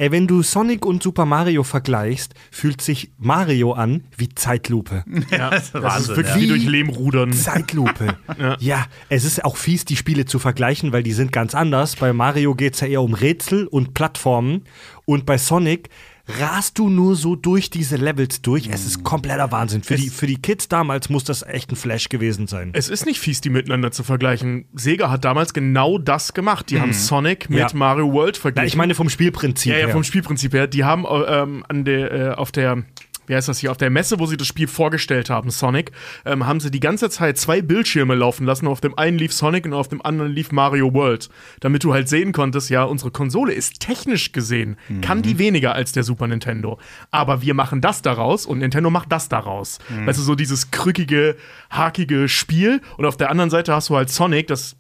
Ey, 0.00 0.10
wenn 0.12 0.26
du 0.26 0.42
Sonic 0.42 0.86
und 0.86 1.02
Super 1.02 1.26
Mario 1.26 1.62
vergleichst, 1.62 2.32
fühlt 2.50 2.80
sich 2.80 3.12
Mario 3.18 3.72
an 3.72 4.04
wie 4.16 4.30
Zeitlupe. 4.30 5.04
ja. 5.30 5.50
Das 5.50 5.64
ist 5.64 5.74
Wahnsinn, 5.74 6.16
wirklich 6.16 6.36
ja. 6.36 6.40
wie 6.40 6.46
durch 6.46 6.64
Lehm 6.64 6.88
rudern. 6.88 7.34
Zeitlupe. 7.34 8.16
ja. 8.60 8.86
es 9.10 9.24
ist 9.24 9.44
auch 9.44 9.58
fies, 9.58 9.84
die 9.84 9.96
Spiele 9.96 10.24
zu 10.24 10.38
vergleichen, 10.38 10.94
weil 10.94 11.02
die 11.02 11.12
sind 11.12 11.32
ganz 11.32 11.54
anders. 11.54 11.96
Bei 11.96 12.14
Mario 12.14 12.54
geht 12.54 12.76
es 12.76 12.80
ja 12.80 12.86
eher 12.86 13.02
um 13.02 13.12
Rätsel 13.12 13.66
und 13.66 13.92
Plattformen. 13.92 14.64
Und 15.04 15.26
bei 15.26 15.36
Sonic 15.36 15.90
rast 16.38 16.78
du 16.78 16.88
nur 16.88 17.16
so 17.16 17.36
durch 17.36 17.70
diese 17.70 17.96
Levels 17.96 18.42
durch. 18.42 18.68
Es 18.68 18.86
ist 18.86 19.02
kompletter 19.04 19.50
Wahnsinn. 19.52 19.82
Für, 19.82 19.96
die, 19.96 20.08
für 20.10 20.26
die 20.26 20.36
Kids 20.40 20.68
damals 20.68 21.08
muss 21.08 21.24
das 21.24 21.42
echt 21.42 21.72
ein 21.72 21.76
Flash 21.76 22.08
gewesen 22.08 22.46
sein. 22.46 22.70
Es 22.72 22.88
ist 22.88 23.06
nicht 23.06 23.18
fies, 23.20 23.40
die 23.40 23.50
miteinander 23.50 23.90
zu 23.90 24.02
vergleichen. 24.04 24.66
Sega 24.74 25.10
hat 25.10 25.24
damals 25.24 25.52
genau 25.54 25.98
das 25.98 26.34
gemacht. 26.34 26.70
Die 26.70 26.80
haben 26.80 26.92
Sonic 26.92 27.50
mit 27.50 27.58
Ja. 27.58 27.68
Mario 27.74 28.12
World 28.12 28.36
verglichen. 28.36 28.68
ich 28.68 28.76
meine 28.76 28.94
vom 28.94 29.08
Spielprinzip 29.10 29.72
ja, 29.72 29.78
ja, 29.78 29.86
her. 29.86 29.92
vom 29.92 30.04
Spielprinzip 30.04 30.52
her. 30.52 30.66
Die 30.66 30.84
haben 30.84 31.04
ähm, 31.26 31.64
an 31.68 31.84
der, 31.84 32.12
äh, 32.12 32.34
auf 32.34 32.52
der, 32.52 32.84
wie 33.30 33.36
heißt 33.36 33.48
das 33.48 33.60
hier, 33.60 33.70
auf 33.70 33.76
der 33.76 33.90
Messe, 33.90 34.18
wo 34.18 34.26
sie 34.26 34.36
das 34.36 34.48
Spiel 34.48 34.66
vorgestellt 34.66 35.30
haben, 35.30 35.50
Sonic, 35.50 35.92
ähm, 36.24 36.46
haben 36.46 36.58
sie 36.58 36.70
die 36.70 36.80
ganze 36.80 37.08
Zeit 37.10 37.38
zwei 37.38 37.62
Bildschirme 37.62 38.14
laufen 38.14 38.44
lassen. 38.44 38.66
Auf 38.66 38.80
dem 38.80 38.98
einen 38.98 39.18
lief 39.18 39.32
Sonic 39.32 39.64
und 39.64 39.72
auf 39.72 39.88
dem 39.88 40.02
anderen 40.02 40.32
lief 40.32 40.50
Mario 40.50 40.92
World. 40.92 41.30
Damit 41.60 41.84
du 41.84 41.94
halt 41.94 42.08
sehen 42.08 42.32
konntest, 42.32 42.70
ja, 42.70 42.82
unsere 42.82 43.12
Konsole 43.12 43.52
ist 43.52 43.80
technisch 43.80 44.32
gesehen, 44.32 44.76
kann 45.00 45.22
die 45.22 45.38
weniger 45.38 45.74
als 45.74 45.92
der 45.92 46.02
Super 46.02 46.26
Nintendo. 46.26 46.78
Aber 47.12 47.40
wir 47.40 47.54
machen 47.54 47.80
das 47.80 48.02
daraus 48.02 48.46
und 48.46 48.58
Nintendo 48.58 48.90
macht 48.90 49.12
das 49.12 49.28
daraus. 49.28 49.78
Weißt 50.06 50.18
du, 50.18 50.22
so 50.22 50.34
dieses 50.34 50.72
krückige, 50.72 51.36
hakige 51.70 52.28
Spiel. 52.28 52.80
Und 52.96 53.06
auf 53.06 53.16
der 53.16 53.30
anderen 53.30 53.50
Seite 53.50 53.72
hast 53.72 53.90
du 53.90 53.96
halt 53.96 54.10
Sonic, 54.10 54.48
das 54.48 54.76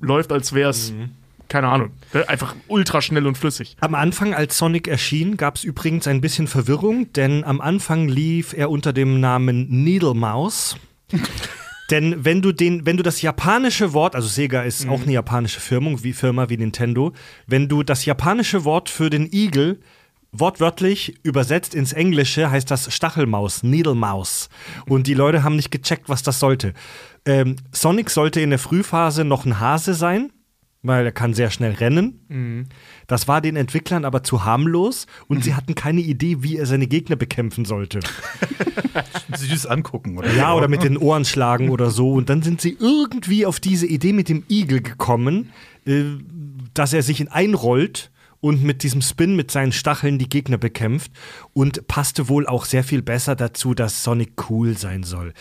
läuft, 0.00 0.32
als 0.32 0.54
wäre 0.54 0.70
es, 0.70 0.94
keine 1.50 1.68
Ahnung, 1.68 1.90
einfach 2.28 2.54
ultra 2.68 3.02
schnell 3.02 3.26
und 3.26 3.36
flüssig. 3.36 3.76
Am 3.80 3.94
Anfang, 3.94 4.32
als 4.32 4.56
Sonic 4.56 4.86
erschien, 4.86 5.36
gab 5.36 5.56
es 5.56 5.64
übrigens 5.64 6.06
ein 6.06 6.20
bisschen 6.20 6.46
Verwirrung, 6.46 7.12
denn 7.12 7.44
am 7.44 7.60
Anfang 7.60 8.08
lief 8.08 8.54
er 8.54 8.70
unter 8.70 8.92
dem 8.92 9.20
Namen 9.20 9.68
Needle 9.68 10.14
Mouse. 10.14 10.76
denn 11.90 12.24
wenn 12.24 12.40
du 12.40 12.52
den, 12.52 12.86
wenn 12.86 12.96
du 12.96 13.02
das 13.02 13.20
japanische 13.20 13.92
Wort, 13.92 14.14
also 14.14 14.28
Sega 14.28 14.62
ist 14.62 14.88
auch 14.88 15.02
eine 15.02 15.12
japanische 15.12 15.60
Firma 15.60 15.90
wie, 16.02 16.12
Firma 16.12 16.48
wie 16.48 16.56
Nintendo, 16.56 17.12
wenn 17.48 17.68
du 17.68 17.82
das 17.82 18.04
japanische 18.04 18.64
Wort 18.64 18.88
für 18.88 19.10
den 19.10 19.30
Igel 19.32 19.80
wortwörtlich 20.32 21.18
übersetzt 21.24 21.74
ins 21.74 21.92
Englische 21.92 22.48
heißt 22.48 22.70
das 22.70 22.94
Stachelmaus, 22.94 23.64
Needle 23.64 23.96
Mouse. 23.96 24.48
Und 24.86 25.08
die 25.08 25.14
Leute 25.14 25.42
haben 25.42 25.56
nicht 25.56 25.72
gecheckt, 25.72 26.08
was 26.08 26.22
das 26.22 26.38
sollte. 26.38 26.74
Ähm, 27.26 27.56
Sonic 27.72 28.08
sollte 28.08 28.40
in 28.40 28.50
der 28.50 28.60
Frühphase 28.60 29.24
noch 29.24 29.44
ein 29.44 29.58
Hase 29.58 29.94
sein. 29.94 30.30
Weil 30.82 31.04
er 31.04 31.12
kann 31.12 31.34
sehr 31.34 31.50
schnell 31.50 31.72
rennen. 31.72 32.20
Mhm. 32.28 32.66
Das 33.06 33.28
war 33.28 33.40
den 33.40 33.56
Entwicklern 33.56 34.04
aber 34.04 34.22
zu 34.22 34.44
harmlos 34.44 35.06
und 35.28 35.44
sie 35.44 35.54
hatten 35.54 35.74
keine 35.74 36.00
Idee, 36.00 36.42
wie 36.42 36.56
er 36.56 36.66
seine 36.66 36.86
Gegner 36.86 37.16
bekämpfen 37.16 37.64
sollte. 37.64 38.00
Süß 39.36 39.66
angucken, 39.66 40.18
oder? 40.18 40.32
Ja, 40.34 40.54
oder 40.54 40.68
mit 40.68 40.82
den 40.82 40.96
Ohren 40.96 41.24
schlagen 41.24 41.70
oder 41.70 41.90
so. 41.90 42.12
Und 42.12 42.30
dann 42.30 42.42
sind 42.42 42.60
sie 42.60 42.76
irgendwie 42.78 43.46
auf 43.46 43.60
diese 43.60 43.86
Idee 43.86 44.12
mit 44.12 44.28
dem 44.28 44.44
Igel 44.48 44.80
gekommen, 44.80 45.50
äh, 45.86 46.04
dass 46.74 46.92
er 46.92 47.02
sich 47.02 47.20
in 47.20 47.28
einrollt 47.28 48.10
und 48.40 48.62
mit 48.64 48.82
diesem 48.82 49.02
Spin 49.02 49.36
mit 49.36 49.50
seinen 49.50 49.72
Stacheln 49.72 50.18
die 50.18 50.28
Gegner 50.28 50.56
bekämpft 50.56 51.12
und 51.52 51.86
passte 51.88 52.28
wohl 52.28 52.46
auch 52.46 52.64
sehr 52.64 52.84
viel 52.84 53.02
besser 53.02 53.36
dazu, 53.36 53.74
dass 53.74 54.02
Sonic 54.02 54.32
cool 54.48 54.78
sein 54.78 55.02
soll. 55.02 55.34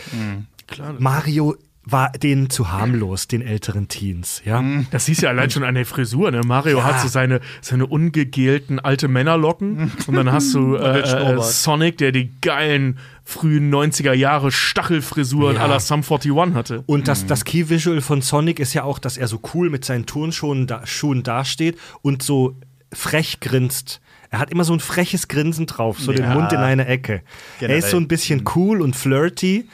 Klar. 0.67 0.95
Mario 0.99 1.55
war 1.91 2.11
denen 2.11 2.49
zu 2.49 2.71
harmlos, 2.71 3.27
den 3.27 3.41
älteren 3.41 3.87
Teens, 3.87 4.41
ja. 4.45 4.63
Das 4.91 5.05
hieß 5.07 5.21
ja 5.21 5.29
allein 5.29 5.49
schon 5.49 5.63
an 5.63 5.75
der 5.75 5.85
Frisur. 5.85 6.31
Ne? 6.31 6.41
Mario 6.45 6.79
Ja. 6.79 6.83
hat 6.83 7.01
so 7.01 7.07
seine, 7.07 7.39
seine 7.61 7.85
ungegelten 7.85 8.79
alte 8.79 9.07
Männerlocken. 9.07 9.91
Und 10.07 10.13
dann 10.15 10.31
hast 10.31 10.53
du 10.53 10.75
äh, 10.77 11.01
den 11.03 11.37
äh. 11.37 11.41
Sonic, 11.41 11.97
der 11.97 12.11
die 12.11 12.31
geilen 12.41 12.97
frühen 13.23 13.73
90er 13.73 14.13
Jahre 14.13 14.51
Stachelfrisuren 14.51 15.55
Ja. 15.55 15.65
à 15.65 15.67
la 15.67 15.79
Sum 15.79 16.01
41 16.03 16.53
hatte. 16.55 16.83
Und 16.87 17.07
das, 17.07 17.25
das 17.25 17.45
Key-Visual 17.45 18.01
von 18.01 18.21
Sonic 18.21 18.59
ist 18.59 18.73
ja 18.73 18.83
auch, 18.83 18.99
dass 18.99 19.17
er 19.17 19.27
so 19.27 19.39
cool 19.53 19.69
mit 19.69 19.85
seinen 19.85 20.05
Turnschuhen 20.05 20.67
da, 20.67 20.85
Schuhen 20.85 21.23
dasteht 21.23 21.77
und 22.01 22.23
so 22.23 22.55
frech 22.93 23.39
grinst. 23.39 24.01
Er 24.31 24.37
hat 24.39 24.51
immer 24.51 24.63
so 24.63 24.73
ein 24.73 24.79
freches 24.79 25.27
Grinsen 25.27 25.65
drauf, 25.65 25.99
so 25.99 26.11
den 26.11 26.23
Ja. 26.25 26.33
Mund 26.35 26.51
in 26.53 26.59
eine 26.59 26.85
Ecke. 26.85 27.13
Er 27.13 27.21
Generell. 27.61 27.79
ist 27.79 27.89
so 27.89 27.97
ein 27.97 28.07
bisschen 28.07 28.43
cool 28.55 28.81
und 28.81 28.95
flirty. 28.95 29.67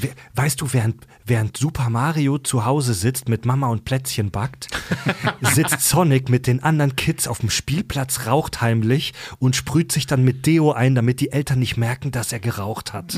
We 0.00 0.08
weißt 0.34 0.60
du, 0.62 0.72
während, 0.72 0.96
während 1.28 1.56
Super 1.56 1.90
Mario 1.90 2.38
zu 2.38 2.64
Hause 2.64 2.94
sitzt, 2.94 3.28
mit 3.28 3.44
Mama 3.46 3.68
und 3.68 3.84
Plätzchen 3.84 4.30
backt, 4.30 4.68
sitzt 5.40 5.82
Sonic 5.82 6.28
mit 6.28 6.46
den 6.46 6.62
anderen 6.62 6.96
Kids 6.96 7.28
auf 7.28 7.38
dem 7.38 7.50
Spielplatz, 7.50 8.26
raucht 8.26 8.60
heimlich 8.60 9.12
und 9.38 9.56
sprüht 9.56 9.92
sich 9.92 10.06
dann 10.06 10.24
mit 10.24 10.46
Deo 10.46 10.72
ein, 10.72 10.94
damit 10.94 11.20
die 11.20 11.32
Eltern 11.32 11.58
nicht 11.58 11.76
merken, 11.76 12.10
dass 12.10 12.32
er 12.32 12.40
geraucht 12.40 12.92
hat. 12.92 13.14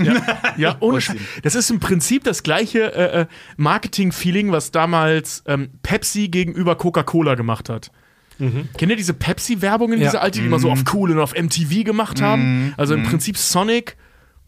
Ja, 0.56 0.76
ohne 0.80 1.00
Sch 1.00 1.12
Das 1.42 1.54
ist 1.54 1.70
im 1.70 1.80
Prinzip 1.80 2.24
das 2.24 2.42
gleiche 2.42 2.92
äh, 2.94 3.20
äh, 3.22 3.26
Marketing-Feeling, 3.56 4.52
was 4.52 4.70
damals 4.70 5.42
ähm, 5.46 5.70
Pepsi 5.82 6.28
gegenüber 6.28 6.76
Coca-Cola 6.76 7.34
gemacht 7.34 7.68
hat. 7.68 7.90
Kennt 8.38 8.90
ihr 8.90 8.96
diese 8.96 9.12
Pepsi-Werbungen, 9.12 9.98
Ja. 10.00 10.06
diese 10.06 10.20
alte, 10.22 10.40
die 10.40 10.46
immer 10.46 10.58
so 10.58 10.70
auf 10.70 10.82
cool 10.94 11.10
und 11.10 11.18
auf 11.18 11.34
MTV 11.34 11.84
gemacht 11.84 12.22
haben? 12.22 12.72
Also 12.78 12.94
im 12.94 13.02
Prinzip 13.02 13.36
Sonic 13.36 13.96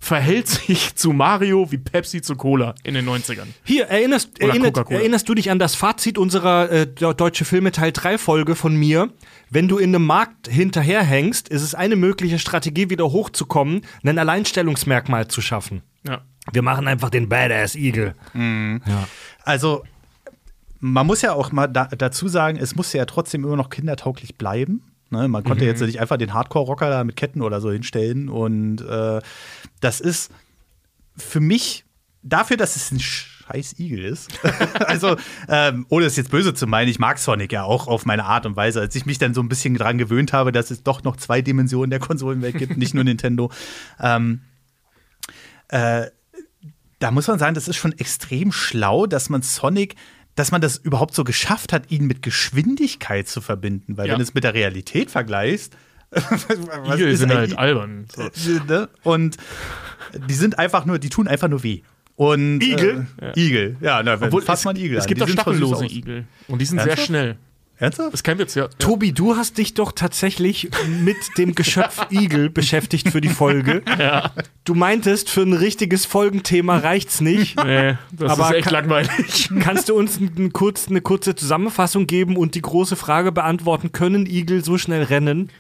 verhält 0.02 0.48
sich 0.48 0.96
zu 0.96 1.12
Mario 1.12 1.70
wie 1.70 1.78
Pepsi 1.78 2.20
zu 2.22 2.34
Cola 2.34 2.74
in 2.82 2.94
den 2.94 3.08
90ern. 3.08 3.46
Hier, 3.62 3.86
erinnerst, 3.86 4.38
Coca-Cola. 4.38 4.98
erinnerst 4.98 5.28
du 5.28 5.34
dich 5.34 5.50
an 5.50 5.60
das 5.60 5.76
Fazit 5.76 6.18
unserer 6.18 6.70
äh, 6.70 6.86
Deutsche 6.86 7.44
Filme 7.44 7.70
Teil 7.70 7.92
3 7.92 8.18
Folge 8.18 8.56
von 8.56 8.74
mir? 8.74 9.10
Wenn 9.48 9.68
du 9.68 9.78
in 9.78 9.94
einem 9.94 10.04
Markt 10.04 10.48
hinterherhängst, 10.48 11.48
ist 11.48 11.62
es 11.62 11.76
eine 11.76 11.94
mögliche 11.94 12.40
Strategie, 12.40 12.90
wieder 12.90 13.12
hochzukommen, 13.12 13.82
ein 14.02 14.18
Alleinstellungsmerkmal 14.18 15.28
zu 15.28 15.40
schaffen. 15.40 15.82
Ja. 16.04 16.22
Wir 16.52 16.62
machen 16.62 16.88
einfach 16.88 17.08
den 17.08 17.28
Badass 17.28 17.76
Igel. 17.76 18.16
Also, 19.44 19.84
man 20.80 21.06
muss 21.06 21.22
ja 21.22 21.32
auch 21.32 21.52
mal 21.52 21.68
da, 21.68 21.84
dazu 21.86 22.26
sagen, 22.26 22.58
es 22.58 22.74
muss 22.74 22.92
ja 22.92 23.04
trotzdem 23.04 23.44
immer 23.44 23.56
noch 23.56 23.70
kindertauglich 23.70 24.36
bleiben. 24.36 24.82
Ne? 25.12 25.28
Man 25.28 25.44
konnte 25.44 25.64
jetzt 25.64 25.80
nicht 25.80 26.00
einfach 26.00 26.16
den 26.16 26.34
Hardcore-Rocker 26.34 26.90
da 26.90 27.04
mit 27.04 27.16
Ketten 27.16 27.42
oder 27.42 27.60
so 27.60 27.70
hinstellen. 27.70 28.28
Und 28.28 28.80
äh, 28.80 29.20
das 29.80 30.00
ist 30.00 30.32
für 31.16 31.40
mich, 31.40 31.84
dafür, 32.22 32.56
dass 32.56 32.76
es 32.76 32.90
ein 32.90 33.00
scheiß 33.00 33.78
Igel 33.78 34.04
ist, 34.04 34.30
also 34.86 35.16
ähm, 35.48 35.86
ohne 35.88 36.06
es 36.06 36.16
jetzt 36.16 36.30
böse 36.30 36.54
zu 36.54 36.66
meinen, 36.66 36.88
ich 36.88 36.98
mag 36.98 37.18
Sonic 37.18 37.52
ja 37.52 37.64
auch 37.64 37.86
auf 37.86 38.06
meine 38.06 38.24
Art 38.24 38.46
und 38.46 38.56
Weise. 38.56 38.80
Als 38.80 38.94
ich 38.94 39.06
mich 39.06 39.18
dann 39.18 39.34
so 39.34 39.42
ein 39.42 39.48
bisschen 39.48 39.74
dran 39.74 39.98
gewöhnt 39.98 40.32
habe, 40.32 40.52
dass 40.52 40.70
es 40.70 40.82
doch 40.82 41.02
noch 41.02 41.16
zwei 41.16 41.42
Dimensionen 41.42 41.90
der 41.90 42.00
Konsolenwelt 42.00 42.56
gibt, 42.56 42.76
nicht 42.76 42.94
nur 42.94 43.04
Nintendo. 43.12 43.50
Ähm, 44.00 44.42
äh, 45.68 46.06
da 46.98 47.10
muss 47.10 47.26
man 47.26 47.38
sagen, 47.38 47.54
das 47.54 47.66
ist 47.66 47.76
schon 47.76 47.98
extrem 47.98 48.52
schlau, 48.52 49.06
dass 49.06 49.28
man 49.28 49.42
Sonic, 49.42 49.96
dass 50.34 50.50
man 50.50 50.60
das 50.60 50.76
überhaupt 50.78 51.14
so 51.14 51.24
geschafft 51.24 51.72
hat, 51.72 51.90
ihn 51.90 52.06
mit 52.06 52.22
Geschwindigkeit 52.22 53.28
zu 53.28 53.40
verbinden. 53.40 53.96
Weil 53.96 54.06
Ja. 54.06 54.12
wenn 54.12 54.18
du 54.18 54.24
es 54.24 54.34
mit 54.34 54.44
der 54.44 54.54
Realität 54.54 55.10
vergleichst, 55.10 55.76
was 56.10 56.46
Igel 56.96 57.08
ist 57.10 57.20
sind 57.20 57.32
halt 57.34 57.56
albern. 57.58 58.06
So. 58.14 58.28
ne? 58.68 58.88
Und 59.02 59.36
die 60.28 60.34
sind 60.34 60.58
einfach 60.58 60.84
nur, 60.84 60.98
die 60.98 61.08
tun 61.08 61.28
einfach 61.28 61.48
nur 61.48 61.62
weh. 61.62 61.82
Und, 62.16 62.60
Igel? 62.62 63.06
Äh, 63.20 63.32
Igel, 63.40 63.76
ja, 63.80 64.02
na, 64.02 64.14
Obwohl, 64.20 64.42
fasst 64.42 64.64
man 64.66 64.76
Igel 64.76 64.98
es 64.98 65.04
an. 65.04 65.08
gibt 65.08 65.20
Die 65.20 65.24
auch 65.24 65.28
stachellose. 65.28 65.86
Igel. 65.86 66.24
Und 66.48 66.60
die 66.60 66.66
sind 66.66 66.78
sehr 66.78 66.88
Ernsthaft? 66.88 67.06
schnell. 67.06 67.36
Ernsthaft? 67.82 68.12
Das 68.12 68.22
kein 68.22 68.38
Witz, 68.38 68.54
ja. 68.54 68.68
Tobi, 68.78 69.12
du 69.12 69.36
hast 69.36 69.58
dich 69.58 69.74
doch 69.74 69.92
tatsächlich 69.92 70.70
mit 71.02 71.16
dem 71.36 71.54
Geschöpf 71.54 72.06
Igel 72.10 72.48
beschäftigt 72.48 73.08
für 73.10 73.20
die 73.20 73.28
Folge. 73.28 73.82
Du 74.64 74.74
meintest, 74.74 75.28
für 75.30 75.42
ein 75.42 75.52
richtiges 75.52 76.06
Folgenthema 76.06 76.76
reicht's 76.78 77.20
nicht. 77.20 77.56
Nee, 77.62 77.96
das 78.12 78.32
Aber 78.32 78.50
ist 78.50 78.54
echt 78.56 78.64
kann- 78.64 78.72
langweilig. 78.74 79.50
Kannst 79.60 79.88
du 79.88 79.94
uns 79.94 80.18
ein, 80.20 80.52
kurz, 80.52 80.88
eine 80.88 81.00
kurze 81.00 81.34
Zusammenfassung 81.34 82.06
geben 82.06 82.36
und 82.36 82.54
die 82.54 82.62
große 82.62 82.96
Frage 82.96 83.32
beantworten, 83.32 83.92
können 83.92 84.26
Igel 84.26 84.64
so 84.64 84.78
schnell 84.78 85.02
rennen? 85.02 85.50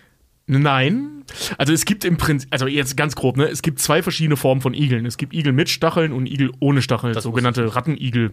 Nein. 0.46 1.22
Also 1.56 1.72
es 1.72 1.84
gibt 1.84 2.04
im 2.04 2.16
Prinzip, 2.16 2.48
also 2.52 2.66
jetzt 2.66 2.96
ganz 2.96 3.14
grob, 3.14 3.36
ne? 3.36 3.46
Es 3.48 3.62
gibt 3.62 3.78
zwei 3.80 4.02
verschiedene 4.02 4.36
Formen 4.36 4.60
von 4.60 4.74
Igeln. 4.74 5.06
Es 5.06 5.16
gibt 5.16 5.32
Igel 5.34 5.52
mit 5.52 5.68
Stacheln 5.70 6.12
und 6.12 6.26
Igel 6.26 6.50
ohne 6.58 6.82
Stacheln, 6.82 7.18
sogenannte 7.20 7.74
Rattenigel. 7.74 8.32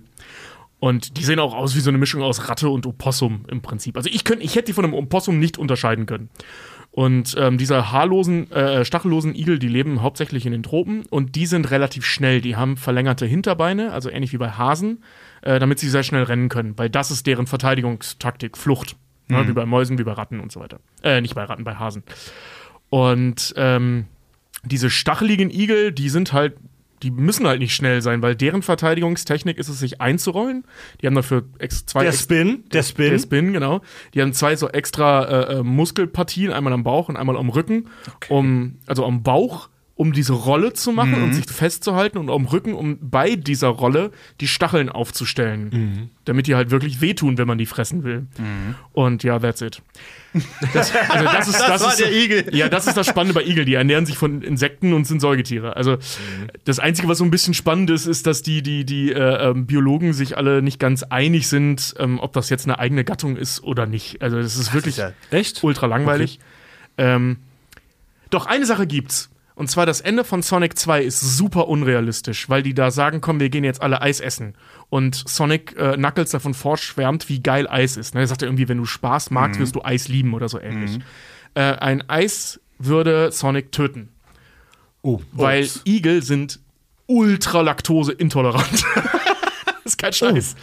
Und 0.79 1.17
die 1.17 1.23
sehen 1.23 1.39
auch 1.39 1.53
aus 1.53 1.75
wie 1.75 1.81
so 1.81 1.89
eine 1.89 1.97
Mischung 1.97 2.21
aus 2.21 2.47
Ratte 2.47 2.69
und 2.69 2.85
Opossum 2.85 3.43
im 3.49 3.61
Prinzip. 3.61 3.97
Also 3.97 4.09
ich 4.11 4.23
könnte, 4.23 4.43
ich 4.43 4.55
hätte 4.55 4.67
die 4.67 4.73
von 4.73 4.85
einem 4.85 4.93
Opossum 4.93 5.39
nicht 5.39 5.57
unterscheiden 5.57 6.05
können. 6.05 6.29
Und 6.91 7.35
ähm, 7.37 7.57
diese 7.57 7.91
haarlosen, 7.91 8.51
äh, 8.51 8.83
stachellosen 8.83 9.35
Igel, 9.35 9.59
die 9.59 9.67
leben 9.67 10.01
hauptsächlich 10.01 10.45
in 10.45 10.51
den 10.51 10.63
Tropen 10.63 11.05
und 11.09 11.35
die 11.35 11.45
sind 11.45 11.69
relativ 11.69 12.05
schnell. 12.05 12.41
Die 12.41 12.55
haben 12.55 12.77
verlängerte 12.77 13.25
Hinterbeine, 13.25 13.91
also 13.91 14.09
ähnlich 14.09 14.33
wie 14.33 14.37
bei 14.37 14.51
Hasen, 14.51 15.03
äh, 15.41 15.59
damit 15.59 15.79
sie 15.79 15.89
sehr 15.89 16.03
schnell 16.03 16.23
rennen 16.23 16.49
können, 16.49 16.77
weil 16.77 16.89
das 16.89 17.11
ist 17.11 17.27
deren 17.27 17.45
Verteidigungstaktik, 17.45 18.57
Flucht. 18.57 18.95
Ne, 19.31 19.47
wie 19.47 19.53
bei 19.53 19.67
Mäusen, 19.67 19.99
wie 19.99 20.03
bei 20.03 20.13
Ratten 20.13 20.39
und 20.39 20.51
so 20.51 20.59
weiter. 20.59 20.79
Äh, 21.03 21.21
nicht 21.21 21.35
bei 21.35 21.43
Ratten, 21.43 21.63
bei 21.63 21.75
Hasen. 21.75 22.01
Und 22.89 23.53
ähm, 23.57 24.05
diese 24.63 24.89
stacheligen 24.89 25.51
Igel, 25.51 25.91
die 25.91 26.09
sind 26.09 26.33
halt, 26.33 26.55
die 27.03 27.11
müssen 27.11 27.47
halt 27.47 27.59
nicht 27.59 27.73
schnell 27.73 28.01
sein, 28.01 28.21
weil 28.21 28.35
deren 28.35 28.61
Verteidigungstechnik 28.61 29.57
ist 29.57 29.69
es, 29.69 29.79
sich 29.79 30.01
einzurollen. 30.01 30.63
Die 31.01 31.07
haben 31.07 31.15
dafür 31.15 31.43
zwei 31.85 32.03
Der 32.03 32.11
Spin, 32.11 32.63
der 32.71 32.83
Spin. 32.83 33.11
der 33.11 33.19
Spin, 33.19 33.53
genau. 33.53 33.81
Die 34.13 34.21
haben 34.21 34.33
zwei 34.33 34.55
so 34.55 34.67
extra 34.69 35.23
äh, 35.25 35.53
äh, 35.59 35.63
Muskelpartien, 35.63 36.51
einmal 36.51 36.73
am 36.73 36.83
Bauch 36.83 37.09
und 37.09 37.17
einmal 37.17 37.37
am 37.37 37.49
Rücken, 37.49 37.87
um, 38.29 38.75
also 38.85 39.05
am 39.05 39.23
Bauch, 39.23 39.69
um 39.95 40.13
diese 40.13 40.31
Rolle 40.33 40.71
zu 40.71 40.93
machen 40.93 41.15
und 41.23 41.33
sich 41.33 41.45
festzuhalten 41.49 42.17
und 42.17 42.29
am 42.29 42.45
Rücken, 42.45 42.73
um 42.73 42.97
bei 43.01 43.35
dieser 43.35 43.67
Rolle 43.67 44.11
die 44.39 44.47
Stacheln 44.47 44.87
aufzustellen, 44.87 46.09
damit 46.23 46.47
die 46.47 46.55
halt 46.55 46.71
wirklich 46.71 47.01
wehtun, 47.01 47.37
wenn 47.37 47.47
man 47.47 47.57
die 47.57 47.65
fressen 47.65 48.03
will. 48.05 48.27
Und 48.93 49.23
ja, 49.23 49.39
that's 49.39 49.61
it. 49.61 49.81
Das, 50.73 50.93
also 51.09 51.25
das 51.25 51.47
ist, 51.47 51.59
das, 51.67 51.81
war 51.81 51.91
ist, 51.91 51.99
der 51.99 52.11
Igel. 52.13 52.55
Ja, 52.55 52.69
das 52.69 52.87
ist 52.87 52.95
das 52.95 53.07
Spannende 53.07 53.33
bei 53.33 53.43
Igel. 53.45 53.65
Die 53.65 53.73
ernähren 53.73 54.05
sich 54.05 54.17
von 54.17 54.41
Insekten 54.41 54.93
und 54.93 55.05
sind 55.05 55.19
Säugetiere. 55.19 55.75
Also 55.75 55.97
das 56.65 56.79
Einzige, 56.79 57.07
was 57.07 57.17
so 57.17 57.23
ein 57.23 57.31
bisschen 57.31 57.53
spannend 57.53 57.89
ist, 57.89 58.05
ist, 58.05 58.27
dass 58.27 58.41
die, 58.41 58.61
die, 58.61 58.85
die 58.85 59.11
äh, 59.11 59.49
ähm, 59.49 59.65
Biologen 59.65 60.13
sich 60.13 60.37
alle 60.37 60.61
nicht 60.61 60.79
ganz 60.79 61.03
einig 61.03 61.47
sind, 61.47 61.95
ähm, 61.97 62.19
ob 62.19 62.33
das 62.33 62.49
jetzt 62.49 62.65
eine 62.65 62.79
eigene 62.79 63.03
Gattung 63.03 63.37
ist 63.37 63.63
oder 63.63 63.85
nicht. 63.85 64.21
Also 64.21 64.37
das 64.37 64.55
ist 64.55 64.73
wirklich 64.73 64.97
ja- 64.97 65.13
Echt? 65.31 65.63
ultra 65.63 65.87
langweilig. 65.87 66.39
Ähm, 66.97 67.37
doch 68.29 68.45
eine 68.45 68.65
Sache 68.65 68.85
gibt's. 68.85 69.29
Und 69.59 69.69
zwar 69.69 69.85
das 69.85 69.99
Ende 69.99 70.23
von 70.23 70.41
Sonic 70.41 70.79
2 70.79 71.03
ist 71.03 71.19
super 71.19 71.67
unrealistisch, 71.67 72.47
weil 72.47 72.63
die 72.63 72.73
da 72.73 72.91
sagen, 72.91 73.19
komm, 73.19 73.41
wir 73.41 73.49
gehen 73.49 73.65
jetzt 73.65 73.81
alle 73.81 74.01
Eis 74.01 74.21
essen. 74.21 74.55
Und 74.89 75.21
Sonic 75.27 75.75
äh, 75.77 75.97
Knuckles 75.97 76.29
davon 76.31 76.53
vorschwärmt, 76.53 77.27
wie 77.27 77.43
geil 77.43 77.67
Eis 77.67 77.97
ist. 77.97 78.15
Ne? 78.15 78.21
Er 78.21 78.27
sagt 78.27 78.41
ja 78.41 78.47
irgendwie, 78.47 78.69
wenn 78.69 78.77
du 78.77 78.85
Spaß 78.85 79.31
magst, 79.31 79.59
wirst 79.59 79.75
du 79.75 79.83
Eis 79.83 80.07
lieben 80.07 80.33
oder 80.33 80.47
so 80.47 80.61
ähnlich. 80.61 80.99
Äh, 81.55 81.73
ein 81.73 82.09
Eis 82.09 82.61
würde 82.77 83.33
Sonic 83.33 83.73
töten. 83.73 84.07
Oh, 85.01 85.19
Weil 85.33 85.65
ups. 85.65 85.81
Igel 85.85 86.23
sind 86.23 86.61
ultra 87.05 87.59
laktoseintolerant. 87.59 88.71
das 89.83 89.83
ist 89.83 89.97
kein 89.97 90.13
Scheiß. 90.13 90.55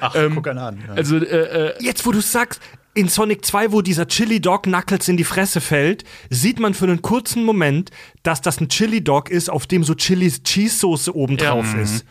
Ach, 0.00 0.14
Ähm, 0.14 0.34
guck 0.36 0.48
einen 0.48 0.58
an. 0.58 0.82
Ja. 0.88 0.94
Also, 0.94 1.16
äh, 1.18 1.72
äh, 1.72 1.74
Jetzt, 1.80 2.06
wo 2.06 2.12
du 2.12 2.22
sagst, 2.22 2.62
in 2.98 3.08
Sonic 3.08 3.44
2, 3.44 3.70
wo 3.70 3.80
dieser 3.80 4.08
Chili 4.08 4.40
Dog 4.40 4.64
Knuckles 4.64 5.06
in 5.08 5.16
die 5.16 5.22
Fresse 5.22 5.60
fällt, 5.60 6.02
sieht 6.30 6.58
man 6.58 6.74
für 6.74 6.86
einen 6.86 7.00
kurzen 7.00 7.44
Moment, 7.44 7.92
dass 8.24 8.42
das 8.42 8.60
ein 8.60 8.68
Chili 8.68 9.04
Dog 9.04 9.30
ist, 9.30 9.50
auf 9.50 9.68
dem 9.68 9.84
so 9.84 9.94
Chilis 9.94 10.42
Cheese 10.42 10.78
Soße 10.80 11.14
oben 11.14 11.36
drauf 11.36 11.66
Ja. 11.76 11.82
ist. 11.82 12.04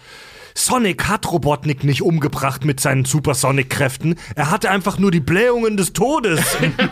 Sonic 0.55 1.07
hat 1.09 1.29
Robotnik 1.29 1.83
nicht 1.83 2.01
umgebracht 2.01 2.63
mit 2.65 2.79
seinen 2.79 3.03
Supersonic-Kräften. 3.05 4.15
Er 4.35 4.49
hatte 4.49 4.71
einfach 4.71 4.97
nur 4.97 5.11
die 5.11 5.19
Blähungen 5.19 5.75
des 5.77 5.91
Todes. 5.93 6.39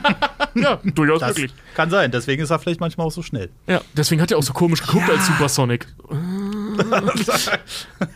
ja, 0.55 0.79
durchaus 0.83 1.21
das 1.21 1.29
wirklich. 1.29 1.53
kann 1.73 1.89
sein, 1.89 2.11
deswegen 2.11 2.43
ist 2.43 2.49
er 2.51 2.59
vielleicht 2.59 2.79
manchmal 2.81 3.07
auch 3.07 3.11
so 3.11 3.23
schnell. 3.23 3.49
Ja, 3.65 3.81
deswegen 3.95 4.21
hat 4.21 4.29
er 4.29 4.37
auch 4.37 4.43
so 4.43 4.53
komisch 4.53 4.81
geguckt 4.81 5.07
Ja. 5.07 5.15
als 5.15 5.25
Supersonic. 5.25 5.87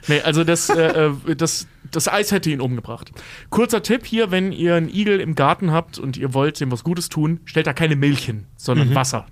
nee, 0.08 0.22
also 0.22 0.44
das, 0.44 0.70
äh, 0.70 1.08
äh, 1.28 1.36
das 1.36 1.68
das 1.92 2.08
Eis 2.08 2.32
hätte 2.32 2.50
ihn 2.50 2.62
umgebracht. 2.62 3.12
Kurzer 3.50 3.84
Tipp 3.84 4.06
hier, 4.06 4.32
wenn 4.32 4.52
ihr 4.52 4.76
einen 4.76 4.90
Igel 4.90 5.20
im 5.20 5.36
Garten 5.36 5.72
habt 5.72 6.00
und 6.00 6.18
ihr 6.18 6.34
wollt 6.34 6.60
dem 6.60 6.72
was 6.72 6.84
Gutes 6.84 7.10
tun, 7.10 7.40
stellt 7.46 7.68
da 7.68 7.74
keine 7.74 7.96
Milch 7.96 8.26
hin, 8.26 8.46
sondern 8.56 8.90
Wasser. 8.96 9.26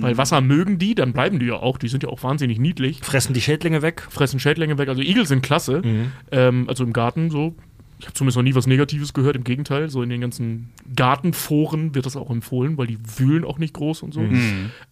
Weil 0.00 0.16
Wasser 0.16 0.40
mögen 0.40 0.78
die, 0.78 0.94
dann 0.94 1.12
bleiben 1.12 1.40
die 1.40 1.46
ja 1.46 1.54
auch. 1.54 1.76
Die 1.76 1.88
sind 1.88 2.04
ja 2.04 2.08
auch 2.08 2.22
wahnsinnig 2.22 2.60
niedlich. 2.60 3.00
Fressen 3.02 3.34
die 3.34 3.40
Schädlinge 3.40 3.82
weg. 3.82 4.06
Fressen 4.10 4.38
Schädlinge 4.38 4.78
weg. 4.78 4.88
Also 4.88 5.02
Igel 5.02 5.26
sind 5.26 5.42
klasse. 5.42 5.82
Ähm, 6.30 6.68
also 6.68 6.84
im 6.84 6.92
Garten 6.92 7.30
so. 7.30 7.56
Ich 8.02 8.06
habe 8.06 8.14
zumindest 8.14 8.36
noch 8.36 8.42
nie 8.42 8.56
was 8.56 8.66
Negatives 8.66 9.12
gehört. 9.14 9.36
Im 9.36 9.44
Gegenteil, 9.44 9.88
so 9.88 10.02
in 10.02 10.08
den 10.08 10.20
ganzen 10.20 10.72
Gartenforen 10.96 11.94
wird 11.94 12.04
das 12.04 12.16
auch 12.16 12.30
empfohlen, 12.30 12.76
weil 12.76 12.88
die 12.88 12.98
wühlen 13.16 13.44
auch 13.44 13.58
nicht 13.58 13.74
groß 13.74 14.02
und 14.02 14.12
so. 14.12 14.20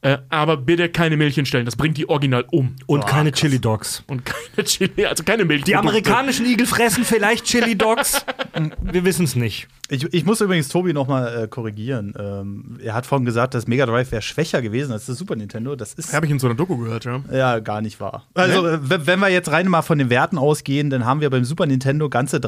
Äh, 0.02 0.18
aber 0.28 0.56
bitte 0.56 0.88
keine 0.88 1.16
Milch 1.16 1.34
hinstellen. 1.34 1.64
Das 1.64 1.74
bringt 1.74 1.96
die 1.96 2.08
original 2.08 2.44
um. 2.52 2.76
Und 2.86 3.06
keine 3.08 3.32
Chili 3.32 3.58
Dogs. 3.58 4.04
Und 4.06 4.22
keine 4.24 4.64
Chili, 4.66 5.06
also 5.06 5.24
keine 5.24 5.44
Milch. 5.44 5.64
Die 5.64 5.74
amerikanischen 5.74 6.46
Igel 6.46 6.66
fressen 6.66 7.04
vielleicht 7.04 7.46
Chili 7.46 7.76
Dogs. 7.76 8.24
Wir 8.82 9.04
wissen 9.04 9.24
es 9.24 9.34
nicht. 9.34 9.66
Ich, 9.88 10.04
ich 10.14 10.24
muss 10.24 10.40
übrigens 10.40 10.68
Tobi 10.68 10.92
noch 10.92 11.08
mal 11.08 11.44
äh, 11.44 11.48
korrigieren. 11.48 12.14
Ähm, 12.16 12.78
er 12.80 12.94
hat 12.94 13.06
vorhin 13.06 13.24
gesagt, 13.24 13.54
das 13.54 13.66
Mega 13.66 13.86
Drive 13.86 14.12
wäre 14.12 14.22
schwächer 14.22 14.62
gewesen 14.62 14.92
als 14.92 15.06
das 15.06 15.18
Super 15.18 15.34
Nintendo. 15.34 15.74
Das 15.74 15.94
ist 15.94 16.12
Habe 16.14 16.26
ich 16.26 16.32
in 16.32 16.38
so 16.38 16.46
einer 16.46 16.54
Doku 16.54 16.76
gehört, 16.76 17.06
ja. 17.06 17.20
ja 17.32 17.58
gar 17.58 17.80
nicht 17.80 17.98
wahr. 17.98 18.24
Also, 18.34 18.62
w- 18.64 19.00
wenn 19.06 19.18
wir 19.18 19.30
jetzt 19.30 19.50
rein 19.50 19.66
mal 19.66 19.82
von 19.82 19.98
den 19.98 20.08
Werten 20.08 20.38
ausgehen, 20.38 20.90
dann 20.90 21.04
haben 21.06 21.20
wir 21.20 21.28
beim 21.30 21.44
Super 21.44 21.66
Nintendo 21.66 22.08
ganze 22.08 22.38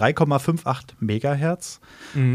3,58 0.57 0.85
Megahertz 1.01 1.81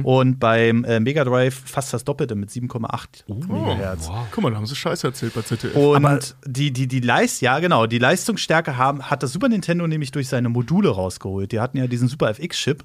und 0.04 0.40
beim 0.40 0.84
äh, 0.84 1.00
Mega 1.00 1.24
Drive 1.24 1.62
fast 1.66 1.94
das 1.94 2.04
Doppelte 2.04 2.36
mit 2.36 2.50
7,8 2.50 3.26
Megahertz. 3.28 4.10
Guck 4.32 4.44
mal, 4.44 4.52
da 4.52 4.58
haben 4.58 4.66
sie 4.66 4.76
Scheiße 4.76 5.08
erzählt 5.08 5.34
bei 5.34 5.42
ZDF. 5.42 5.76
Und 5.76 6.36
die, 6.46 6.72
die, 6.72 6.88
die 6.88 7.00
Leist, 7.00 7.42
ja 7.42 7.60
genau, 7.60 7.86
die 7.88 8.00
Leistungsstärke 8.00 8.78
haben, 8.78 9.04
hat 9.04 9.24
das 9.24 9.32
Super 9.34 9.50
Nintendo 9.50 9.88
nämlich 9.88 10.12
durch 10.12 10.28
seine 10.28 10.50
Module 10.50 10.90
rausgeholt. 10.90 11.52
Die 11.52 11.60
hatten 11.60 11.78
ja 11.78 11.88
diesen 11.88 12.08
Super 12.08 12.30
FX-Chip, 12.30 12.84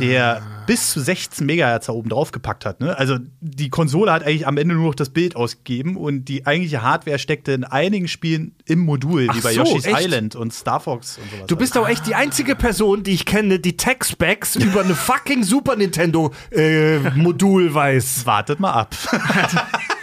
der 0.00 0.42
bis 0.66 0.90
zu 0.90 1.00
16 1.00 1.46
Megahertz 1.46 1.86
da 1.86 1.92
oben 1.92 2.08
drauf 2.08 2.32
gepackt 2.32 2.64
hat. 2.64 2.80
Ne? 2.80 2.96
Also 2.96 3.18
die 3.40 3.70
Konsole 3.70 4.12
hat 4.12 4.22
eigentlich 4.24 4.46
am 4.46 4.56
Ende 4.56 4.74
nur 4.74 4.86
noch 4.86 4.94
das 4.94 5.10
Bild 5.10 5.36
ausgegeben 5.36 5.96
und 5.96 6.26
die 6.26 6.46
eigentliche 6.46 6.82
Hardware 6.82 7.18
steckte 7.18 7.52
in 7.52 7.64
einigen 7.64 8.08
Spielen 8.08 8.54
im 8.64 8.80
Modul, 8.80 9.24
wie 9.24 9.28
Ach 9.30 9.42
bei 9.42 9.54
so, 9.54 9.60
Yoshi's 9.60 9.86
echt? 9.86 10.00
Island 10.00 10.36
und 10.36 10.52
Star 10.52 10.80
Fox 10.80 11.18
und 11.18 11.30
sowas. 11.30 11.46
Du 11.46 11.56
bist 11.56 11.76
doch 11.76 11.88
echt 11.88 12.06
die 12.06 12.14
einzige 12.14 12.54
Person, 12.54 13.02
die 13.02 13.12
ich 13.12 13.24
kenne, 13.24 13.58
die 13.58 13.76
Tech-Specs 13.76 14.56
über 14.62 14.82
eine 14.82 14.94
fucking 14.94 15.44
Super 15.44 15.76
Nintendo-Modul 15.76 17.74
weiß. 17.74 18.26
Wartet 18.26 18.60
mal 18.60 18.72
ab. 18.72 18.94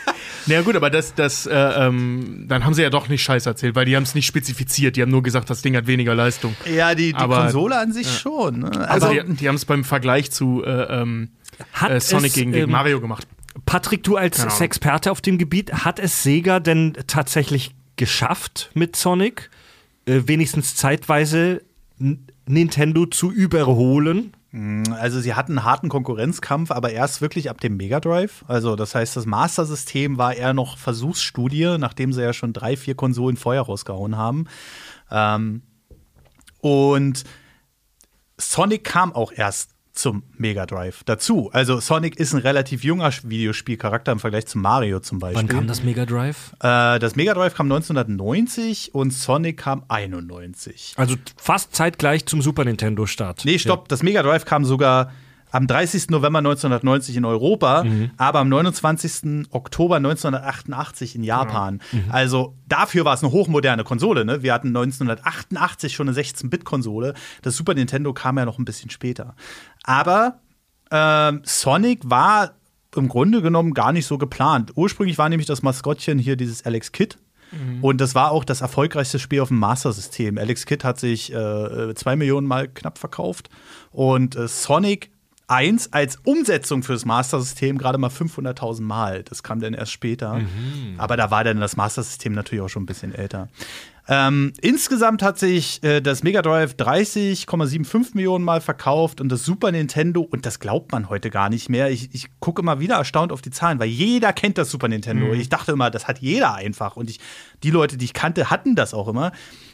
Na 0.46 0.56
ja, 0.56 0.62
gut, 0.62 0.76
aber 0.76 0.90
das, 0.90 1.16
das, 1.16 1.46
äh, 1.46 1.54
ähm, 1.54 2.46
dann 2.48 2.66
haben 2.66 2.74
sie 2.74 2.82
ja 2.82 2.90
doch 2.90 3.08
nicht 3.08 3.24
Scheiße 3.24 3.50
erzählt, 3.50 3.76
weil 3.76 3.86
die 3.86 3.96
haben 3.96 4.04
es 4.04 4.16
nicht 4.16 4.26
spezifiziert. 4.26 4.96
Die 4.96 5.02
haben 5.02 5.12
nur 5.12 5.24
gesagt, 5.24 5.50
das 5.50 5.62
Ding 5.62 5.76
hat 5.76 5.88
weniger 5.88 6.16
Leistung. 6.16 6.56
ja, 6.74 6.96
die, 6.96 7.14
die 7.14 7.16
Aber- 7.16 7.44
Konsole 7.44 7.78
an 7.78 7.94
sich 7.94 8.10
schon. 8.20 8.60
Ne? 8.60 8.72
Also, 8.90 9.08
Also, 9.08 9.24
die, 9.24 9.36
die 9.36 9.48
haben 9.48 9.56
es 9.56 9.66
beim 9.66 9.84
Vergleich 9.84 10.32
zu 10.32 10.64
äh, 10.66 11.02
ähm, 11.02 11.30
äh, 11.88 12.00
Sonic 12.00 12.28
es, 12.28 12.34
gegen, 12.34 12.52
gegen 12.52 12.66
ähm, 12.66 12.72
Mario 12.72 13.00
gemacht. 13.00 13.28
Patrick, 13.66 14.04
du 14.04 14.18
als. 14.18 14.44
Experte 14.60 15.12
auf 15.12 15.22
dem 15.22 15.38
Gebiet, 15.38 15.72
hat 15.86 16.00
es 16.00 16.24
Sega 16.24 16.60
denn 16.60 16.94
tatsächlich 17.08 17.76
geschafft 17.96 18.72
mit 18.74 18.96
Sonic, 18.96 19.50
äh, 20.06 20.22
wenigstens 20.26 20.76
zeitweise 20.76 21.62
Nintendo 22.48 23.06
zu 23.06 23.32
überholen? 23.32 24.34
Also 24.92 25.20
sie 25.20 25.34
hatten 25.34 25.58
einen 25.58 25.66
harten 25.66 25.90
Konkurrenzkampf, 25.90 26.70
aber 26.70 26.92
erst 26.92 27.22
wirklich 27.22 27.50
ab 27.50 27.60
dem 27.60 27.76
Mega 27.76 28.00
Drive. 28.00 28.46
Also 28.48 28.76
das 28.76 28.94
heißt, 28.94 29.16
das 29.16 29.26
Master-System 29.26 30.20
war 30.20 30.36
eher 30.36 30.54
noch 30.54 30.78
Versuchsstudie, 30.78 31.78
nachdem 31.80 32.14
sie 32.14 32.22
ja 32.22 32.34
schon 32.34 32.54
drei, 32.54 32.78
vier 32.78 32.94
Konsolen 32.94 33.36
vorher 33.36 33.64
rausgehauen 33.64 34.16
haben. 34.16 34.46
Ähm, 35.10 35.64
und 36.60 37.24
Sonic 38.38 38.84
kam 38.84 39.14
auch 39.14 39.32
erst 39.32 39.73
zum 39.94 40.24
Mega 40.38 40.66
Drive 40.66 41.04
dazu. 41.06 41.50
Also 41.54 41.80
Sonic 41.80 42.20
ist 42.20 42.34
ein 42.34 42.42
relativ 42.42 42.84
junger 42.84 43.12
Videospielcharakter 43.24 44.12
im 44.12 44.20
Vergleich 44.20 44.48
zu 44.48 44.58
Mario 44.58 45.00
zum 45.00 45.20
Beispiel. 45.20 45.38
Wann 45.38 45.48
kam 45.48 45.68
das 45.68 45.84
Mega 45.84 46.06
Drive? 46.06 46.54
Äh, 46.60 47.00
das 47.00 47.16
Mega 47.16 47.34
Drive 47.34 47.54
kam 47.54 47.72
1990 47.72 48.96
und 48.96 49.12
Sonic 49.12 49.58
kam 49.58 49.84
91. 49.88 50.94
Also 50.98 51.16
fast 51.38 51.76
zeitgleich 51.76 52.26
zum 52.26 52.42
Super 52.42 52.66
Nintendo-Start. 52.66 53.46
Nee, 53.46 53.60
stopp, 53.60 53.88
das 53.88 54.04
Mega 54.04 54.24
Drive 54.24 54.46
kam 54.46 54.66
sogar 54.66 55.12
am 55.52 55.68
30. 55.68 56.10
November 56.10 56.40
1990 56.40 57.16
in 57.16 57.26
Europa, 57.26 57.86
aber 58.18 58.40
am 58.40 58.50
29. 58.50 59.46
Oktober 59.52 59.98
1988 59.98 61.16
in 61.16 61.24
Japan. 61.24 61.80
Also 62.10 62.56
dafür 62.68 63.06
war 63.06 63.14
es 63.14 63.22
eine 63.24 63.32
hochmoderne 63.32 63.84
Konsole. 63.84 64.26
Ne? 64.26 64.42
Wir 64.42 64.52
hatten 64.52 64.70
1988 64.70 65.94
schon 65.94 66.10
eine 66.10 66.18
16-Bit-Konsole. 66.18 67.14
Das 67.44 67.56
Super 67.56 67.76
Nintendo 67.76 68.14
kam 68.14 68.40
ja 68.40 68.46
noch 68.46 68.58
ein 68.58 68.66
bisschen 68.66 68.90
später. 68.90 69.36
Aber 69.84 70.40
ähm, 70.92 71.42
Sonic 71.44 72.02
war 72.04 72.54
im 72.96 73.08
Grunde 73.08 73.42
genommen 73.42 73.74
gar 73.74 73.92
nicht 73.92 74.06
so 74.06 74.18
geplant. 74.18 74.72
Ursprünglich 74.76 75.18
war 75.18 75.30
nämlich 75.30 75.48
das 75.48 75.62
Maskottchen 75.64 76.20
hier 76.20 76.36
dieses 76.36 76.66
Alex 76.66 76.92
Kidd. 76.92 77.18
Und 77.84 78.02
das 78.02 78.16
war 78.16 78.32
auch 78.32 78.44
das 78.44 78.62
erfolgreichste 78.62 79.20
Spiel 79.20 79.40
auf 79.42 79.50
dem 79.50 79.60
Master-System. 79.60 80.40
Alex 80.40 80.66
Kidd 80.66 80.84
hat 80.84 81.00
sich 81.00 81.32
äh, 81.32 81.94
zwei 81.94 82.16
Millionen 82.16 82.48
Mal 82.48 82.68
knapp 82.68 82.98
verkauft. 82.98 83.50
Und 83.92 84.36
äh, 84.36 84.48
Sonic 84.48 85.12
1 85.48 85.94
als 85.94 86.16
Umsetzung 86.24 86.82
fürs 86.82 87.06
Master-System 87.06 87.78
gerade 87.78 88.00
mal 88.00 88.10
500.000 88.10 88.82
Mal. 88.82 89.24
Das 89.24 89.44
kam 89.44 89.60
dann 89.60 89.76
erst 89.76 89.92
später. 89.92 90.42
Aber 90.98 91.16
da 91.16 91.30
war 91.30 91.44
dann 91.44 91.60
das 91.60 91.76
Master-System 91.76 92.34
natürlich 92.34 92.64
auch 92.64 92.70
schon 92.70 92.84
ein 92.84 92.88
bisschen 92.88 93.14
älter. 93.14 93.50
Ähm, 94.08 94.52
insgesamt 94.62 95.24
hat 95.24 95.40
sich 95.40 95.82
äh, 95.84 96.02
das 96.02 96.24
Mega 96.24 96.42
Drive 96.42 96.74
30,75 96.74 98.16
Millionen 98.16 98.44
Mal 98.44 98.60
verkauft 98.60 99.22
und 99.22 99.30
das 99.30 99.46
Super 99.46 99.72
Nintendo, 99.72 100.22
und 100.22 100.46
das 100.46 100.60
glaubt 100.60 100.92
man 100.92 101.10
heute 101.10 101.30
gar 101.30 101.50
nicht 101.50 101.70
mehr. 101.70 101.90
Ich, 101.90 102.14
ich 102.14 102.28
gucke 102.40 102.62
immer 102.62 102.82
wieder 102.82 102.96
erstaunt 102.96 103.32
auf 103.32 103.42
die 103.42 103.52
Zahlen, 103.52 103.80
weil 103.80 103.88
jeder 103.88 104.34
kennt 104.34 104.58
das 104.58 104.70
Super 104.70 104.90
Nintendo. 104.90 105.28
Ich 105.34 105.48
dachte 105.48 105.72
immer, 105.72 105.90
das 105.90 106.08
hat 106.08 106.20
jeder 106.20 106.54
einfach. 106.54 106.98
Und 106.98 107.10
ich, 107.10 107.20
die 107.64 107.72
Leute, 107.72 107.96
die 107.98 108.06
ich 108.06 108.14
kannte, 108.14 108.50
hatten 108.50 108.76
das 108.76 108.94
auch 108.94 109.08
immer. 109.08 109.32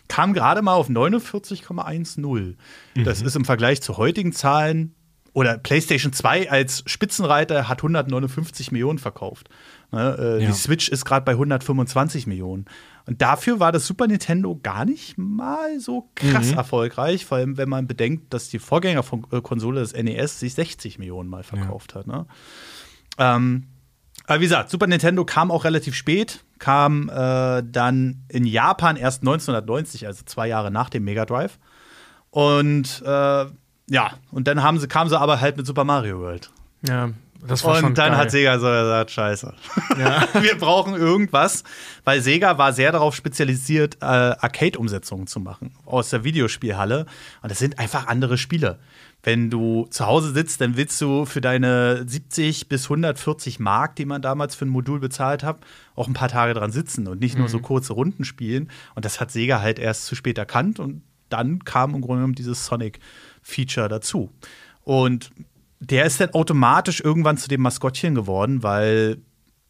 Kam 0.08 0.34
gerade 0.34 0.62
mal 0.62 0.74
auf 0.74 0.90
49,10. 0.90 2.56
Das 3.04 3.22
ist 3.22 3.36
im 3.36 3.46
Vergleich 3.46 3.82
zu 3.82 3.98
heutigen 3.98 4.32
Zahlen 4.32 4.94
oder 5.34 5.58
PlayStation 5.58 6.12
2 6.12 6.50
als 6.50 6.84
Spitzenreiter 6.88 7.68
hat 7.70 7.80
159 7.80 8.72
Millionen 8.72 9.00
verkauft. 9.00 9.48
Ne, 9.92 10.18
äh, 10.20 10.44
Ja. 10.44 10.48
Die 10.50 10.54
Switch 10.54 10.90
ist 10.90 11.06
gerade 11.06 11.24
bei 11.24 11.34
125 11.34 12.28
Millionen. 12.28 12.66
Und 13.10 13.24
dafür 13.24 13.60
war 13.60 13.72
das 13.72 13.88
Super 13.88 14.06
Nintendo 14.06 14.60
gar 14.62 14.86
nicht 14.86 15.18
mal 15.18 15.80
so 15.80 16.12
krass 16.14 16.52
erfolgreich, 16.52 17.26
vor 17.26 17.40
allem 17.40 17.58
wenn 17.58 17.68
man 17.68 17.88
bedenkt, 17.88 18.32
dass 18.36 18.50
die 18.50 18.60
Vorgängerkonsole 18.60 19.80
des 19.80 19.94
NES 19.94 20.40
sich 20.40 20.54
60 20.54 21.00
Millionen 21.00 21.28
Mal 21.28 21.42
verkauft 21.42 21.96
hat. 21.96 22.06
Ne? 22.06 22.28
Ähm, 23.18 23.66
aber 24.28 24.42
wie 24.42 24.44
gesagt, 24.44 24.70
Super 24.70 24.86
Nintendo 24.86 25.26
kam 25.26 25.50
auch 25.50 25.64
relativ 25.64 25.96
spät, 25.96 26.46
kam 26.60 27.10
äh, 27.10 27.64
dann 27.64 28.26
in 28.28 28.46
Japan 28.46 28.96
erst 28.96 29.24
1990, 29.24 30.06
also 30.06 30.24
zwei 30.26 30.48
Jahre 30.48 30.70
nach 30.70 30.92
dem 30.92 31.04
Mega 31.04 31.26
Drive. 31.26 31.58
Und 32.30 33.02
äh, 33.04 33.46
ja, 33.90 34.12
und 34.30 34.48
dann 34.48 34.62
haben 34.62 34.78
sie, 34.78 34.88
kamen 34.88 35.10
sie 35.10 35.20
aber 35.20 35.42
halt 35.42 35.58
mit 35.58 35.66
Super 35.66 35.84
Mario 35.84 36.20
World. 36.20 36.52
Ja, 36.88 37.10
Und 37.86 37.98
dann 37.98 38.12
geil. 38.12 38.18
hat 38.18 38.32
Sega 38.32 38.60
so 38.60 38.68
gesagt, 38.68 39.12
scheiße. 39.12 39.54
Wir 40.42 40.58
brauchen 40.58 40.96
irgendwas, 40.96 41.64
weil 42.04 42.22
Sega 42.22 42.58
war 42.58 42.74
sehr 42.74 42.92
darauf 42.92 43.16
spezialisiert, 43.16 43.98
äh, 44.02 44.06
Arcade-Umsetzungen 44.06 45.28
zu 45.28 45.40
machen 45.40 45.72
aus 45.86 46.10
der 46.10 46.24
Videospielhalle. 46.24 47.06
Und 47.42 47.52
das 47.52 47.60
sind 47.60 47.80
einfach 47.80 48.08
andere 48.08 48.38
Spiele. 48.38 48.80
Wenn 49.24 49.50
du 49.50 49.86
zu 49.90 50.06
Hause 50.06 50.34
sitzt, 50.34 50.62
dann 50.62 50.78
willst 50.78 51.00
du 51.02 51.26
für 51.26 51.42
deine 51.42 52.08
70 52.08 52.70
bis 52.70 52.86
140 52.86 53.60
Mark, 53.60 53.96
die 53.96 54.06
man 54.06 54.22
damals 54.22 54.56
für 54.56 54.66
ein 54.66 54.70
Modul 54.70 55.00
bezahlt 55.00 55.44
hat, 55.44 55.60
auch 55.96 56.08
ein 56.08 56.14
paar 56.14 56.30
Tage 56.30 56.54
dran 56.54 56.72
sitzen 56.72 57.08
und 57.08 57.20
nicht 57.20 57.38
nur 57.38 57.50
so 57.50 57.60
kurze 57.60 57.94
Runden 57.94 58.24
spielen. 58.24 58.70
Und 58.96 59.04
das 59.04 59.20
hat 59.20 59.32
Sega 59.32 59.62
halt 59.62 59.78
erst 59.78 60.06
zu 60.06 60.16
spät 60.16 60.38
erkannt 60.38 60.80
und 60.80 61.02
dann 61.28 61.64
kam 61.64 61.96
im 61.96 62.02
Grunde 62.02 62.20
genommen 62.20 62.36
dieses 62.36 62.66
Sonic-Feature 62.66 63.90
dazu. 63.90 64.32
Und 64.84 65.32
der 65.80 66.06
ist 66.06 66.20
dann 66.20 66.32
automatisch 66.32 67.02
irgendwann 67.02 67.38
zu 67.38 67.48
dem 67.48 67.62
Maskottchen 67.62 68.16
geworden, 68.16 68.64
weil, 68.64 69.18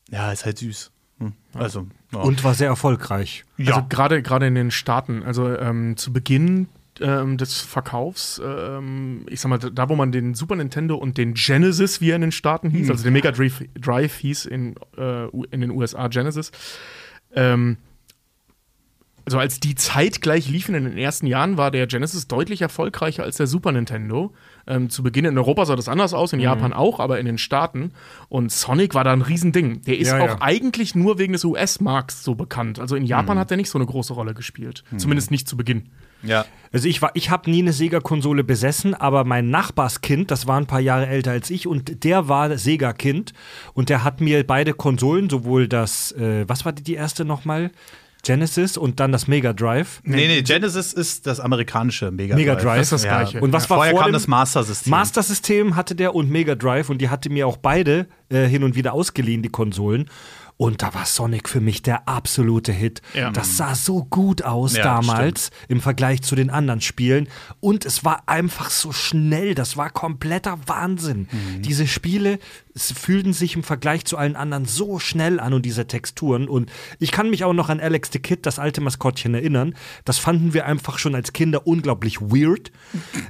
ja, 0.09 0.31
ist 0.31 0.45
halt 0.45 0.57
süß. 0.57 0.91
Hm. 1.19 1.33
Also, 1.53 1.87
ja. 2.13 2.19
Und 2.19 2.43
war 2.43 2.53
sehr 2.53 2.67
erfolgreich. 2.67 3.45
ja. 3.57 3.73
Also 3.73 3.87
gerade 3.87 4.21
gerade 4.21 4.47
in 4.47 4.55
den 4.55 4.71
Staaten, 4.71 5.23
also 5.23 5.47
ähm, 5.55 5.97
zu 5.97 6.11
Beginn 6.11 6.67
ähm, 6.99 7.37
des 7.37 7.61
Verkaufs, 7.61 8.41
ähm, 8.43 9.25
ich 9.29 9.39
sag 9.39 9.49
mal, 9.49 9.57
da 9.57 9.89
wo 9.89 9.95
man 9.95 10.11
den 10.11 10.33
Super 10.33 10.55
Nintendo 10.55 10.95
und 10.95 11.17
den 11.17 11.33
Genesis, 11.33 12.01
wie 12.01 12.11
er 12.11 12.15
in 12.15 12.21
den 12.21 12.31
Staaten 12.31 12.69
hieß, 12.69 12.89
also 12.89 13.03
der 13.03 13.11
Mega 13.11 13.31
Drive, 13.31 13.63
Drive 13.79 14.15
hieß 14.15 14.45
in, 14.45 14.75
äh, 14.97 15.27
in 15.51 15.61
den 15.61 15.71
USA 15.71 16.07
Genesis, 16.07 16.51
ähm, 17.33 17.77
also 19.29 19.37
als 19.37 19.59
die 19.59 19.75
zeitgleich 19.75 20.49
liefen 20.49 20.73
in 20.73 20.85
den 20.85 20.97
ersten 20.97 21.27
Jahren, 21.27 21.55
war 21.55 21.69
der 21.69 21.85
Genesis 21.85 22.27
deutlich 22.27 22.63
erfolgreicher 22.63 23.21
als 23.21 23.37
der 23.37 23.45
Super 23.45 23.71
Nintendo. 23.71 24.33
Ähm, 24.65 24.89
zu 24.89 25.03
Beginn 25.03 25.23
in 25.25 25.37
Europa 25.37 25.65
sah 25.65 25.75
das 25.75 25.87
anders 25.87 26.15
aus, 26.15 26.33
in 26.33 26.39
Japan 26.39 26.73
auch, 26.73 26.99
aber 26.99 27.19
in 27.19 27.27
den 27.27 27.37
Staaten. 27.37 27.91
Und 28.27 28.51
Sonic 28.51 28.95
war 28.95 29.03
da 29.03 29.13
ein 29.13 29.21
Riesending. 29.21 29.83
Der 29.83 29.99
ist 29.99 30.07
Ja, 30.07 30.19
auch 30.19 30.27
ja. 30.27 30.37
eigentlich 30.41 30.95
nur 30.95 31.19
wegen 31.19 31.33
des 31.33 31.45
US-Markts 31.45 32.23
so 32.23 32.33
bekannt. 32.33 32.79
Also 32.79 32.95
in 32.95 33.05
Japan 33.05 33.37
hat 33.37 33.51
er 33.51 33.57
nicht 33.57 33.69
so 33.69 33.77
eine 33.77 33.85
große 33.85 34.13
Rolle 34.13 34.33
gespielt. 34.33 34.83
Zumindest 34.97 35.29
nicht 35.29 35.47
zu 35.47 35.55
Beginn. 35.55 35.89
Ja. 36.23 36.45
Also 36.71 36.87
ich 36.87 36.99
war, 37.03 37.11
ich 37.13 37.29
habe 37.29 37.51
nie 37.51 37.61
eine 37.61 37.71
Sega-Konsole 37.71 38.43
besessen, 38.43 38.95
aber 38.95 39.25
mein 39.25 39.51
Nachbarskind, 39.51 40.31
das 40.31 40.47
war 40.47 40.59
ein 40.59 40.65
paar 40.65 40.79
Jahre 40.79 41.05
älter 41.05 41.31
als 41.31 41.51
ich 41.51 41.67
und 41.67 42.03
der 42.03 42.27
war 42.27 42.57
Sega-Kind 42.57 43.33
und 43.75 43.89
der 43.89 44.03
hat 44.03 44.21
mir 44.21 44.45
beide 44.45 44.73
Konsolen, 44.73 45.29
sowohl 45.29 45.67
das, 45.67 46.13
äh, 46.13 46.49
was 46.49 46.65
war 46.65 46.73
die, 46.73 46.83
die 46.83 46.95
erste 46.95 47.25
nochmal? 47.25 47.69
Genesis 48.23 48.77
und 48.77 48.99
dann 48.99 49.11
das 49.11 49.27
Mega 49.27 49.53
Drive. 49.53 50.01
Nee, 50.03 50.27
nee, 50.27 50.41
Genesis 50.41 50.93
ist 50.93 51.25
das 51.25 51.39
amerikanische 51.39 52.11
Mega 52.11 52.35
Drive. 52.35 52.45
Mega 52.45 52.55
Drive. 52.55 52.77
Das 52.77 52.87
ist 52.87 52.91
das 52.91 53.03
Ja. 53.03 53.17
Gleiche. 53.21 53.41
Und 53.41 53.53
was 53.53 53.69
war 53.69 53.77
Vorher 53.77 53.91
vor 53.91 54.01
kam 54.01 54.09
dem 54.11 54.13
das 54.13 54.27
Master-System. 54.27 54.91
Master-System 54.91 55.75
hatte 55.75 55.95
der 55.95 56.15
und 56.15 56.29
Mega 56.29 56.55
Drive 56.55 56.89
und 56.89 56.99
die 56.99 57.09
hatte 57.09 57.29
mir 57.29 57.47
auch 57.47 57.57
beide 57.57 58.07
äh, 58.29 58.45
hin 58.47 58.63
und 58.63 58.75
wieder 58.75 58.93
ausgeliehen, 58.93 59.41
die 59.41 59.49
Konsolen. 59.49 60.09
Und 60.61 60.81
da 60.81 60.93
war 60.93 61.05
Sonic 61.05 61.47
für 61.47 61.61
mich 61.61 61.83
der 61.83 62.09
absolute 62.09 62.73
Hit. 62.73 63.01
Ja. 63.13 63.31
Das 63.31 63.55
sah 63.55 63.75
so 63.75 64.03
gut 64.03 64.41
aus 64.41 64.75
Ja, 64.75 64.83
damals 64.83 65.51
im 65.69 65.79
Vergleich 65.79 66.21
zu 66.21 66.35
den 66.35 66.49
anderen 66.49 66.81
Spielen. 66.81 67.29
Und 67.61 67.85
es 67.85 68.03
war 68.03 68.23
einfach 68.25 68.69
so 68.69 68.91
schnell. 68.91 69.55
Das 69.55 69.77
war 69.77 69.89
kompletter 69.89 70.59
Wahnsinn. 70.65 71.29
Mhm. 71.31 71.61
Diese 71.61 71.87
Spiele 71.87 72.39
es 72.75 72.91
fühlten 72.91 73.33
sich 73.33 73.55
im 73.55 73.63
Vergleich 73.63 74.05
zu 74.05 74.17
allen 74.17 74.35
anderen 74.35 74.65
so 74.65 74.99
schnell 74.99 75.39
an 75.39 75.53
und 75.53 75.63
diese 75.65 75.87
Texturen. 75.87 76.47
Und 76.47 76.71
ich 76.99 77.11
kann 77.11 77.29
mich 77.29 77.43
auch 77.43 77.53
noch 77.53 77.69
an 77.69 77.79
Alex 77.79 78.09
the 78.13 78.19
Kid, 78.19 78.45
das 78.45 78.59
alte 78.59 78.79
Maskottchen, 78.81 79.33
erinnern. 79.33 79.75
Das 80.05 80.19
fanden 80.19 80.53
wir 80.53 80.65
einfach 80.65 80.99
schon 80.99 81.15
als 81.15 81.33
Kinder 81.33 81.65
unglaublich 81.67 82.21
weird. 82.21 82.71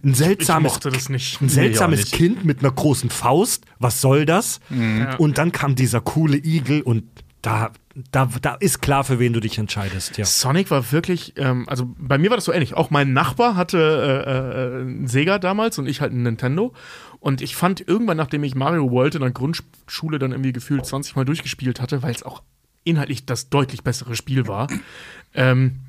Ein 0.03 0.11
Ich 0.11 0.17
seltsames 0.17 0.73
mochte 0.73 0.91
das 0.91 1.09
nicht. 1.09 1.41
ein 1.41 1.49
seltsames 1.49 1.99
nicht. 2.01 2.13
Kind 2.13 2.45
mit 2.45 2.59
einer 2.59 2.71
großen 2.71 3.09
Faust. 3.09 3.65
Was 3.79 4.01
soll 4.01 4.25
das? 4.25 4.59
Ja. 4.69 5.15
Und 5.15 5.37
dann 5.37 5.51
kam 5.51 5.75
dieser 5.75 6.01
coole 6.01 6.37
Igel 6.37 6.81
und 6.81 7.03
da, 7.41 7.71
da, 8.11 8.29
da 8.41 8.55
ist 8.55 8.81
klar, 8.81 9.05
für 9.05 9.17
wen 9.19 9.31
du 9.31 9.39
dich 9.39 9.57
entscheidest. 9.57 10.17
Ja. 10.17 10.25
Sonic 10.25 10.71
war 10.71 10.91
wirklich, 10.91 11.33
ähm, 11.37 11.67
also 11.69 11.89
bei 11.97 12.17
mir 12.17 12.29
war 12.29 12.37
das 12.37 12.45
so 12.45 12.51
ähnlich. 12.51 12.73
Auch 12.73 12.89
mein 12.89 13.13
Nachbar 13.13 13.55
hatte 13.55 13.77
äh, 13.79 14.29
äh, 14.29 14.81
einen 14.81 15.07
Sega 15.07 15.39
damals 15.39 15.79
und 15.79 15.87
ich 15.87 16.01
halt 16.01 16.11
einen 16.11 16.23
Nintendo. 16.23 16.73
Und 17.19 17.41
ich 17.41 17.55
fand 17.55 17.85
irgendwann, 17.85 18.17
nachdem 18.17 18.43
ich 18.43 18.55
Mario 18.55 18.91
World 18.91 19.15
in 19.15 19.21
der 19.21 19.31
Grundschule 19.31 20.19
dann 20.19 20.31
irgendwie 20.31 20.53
gefühlt 20.53 20.85
20 20.85 21.15
Mal 21.15 21.25
durchgespielt 21.25 21.81
hatte, 21.81 22.01
weil 22.01 22.11
es 22.13 22.23
auch 22.23 22.43
inhaltlich 22.83 23.25
das 23.25 23.49
deutlich 23.49 23.83
bessere 23.83 24.15
Spiel 24.15 24.47
war, 24.47 24.67
ähm, 25.33 25.81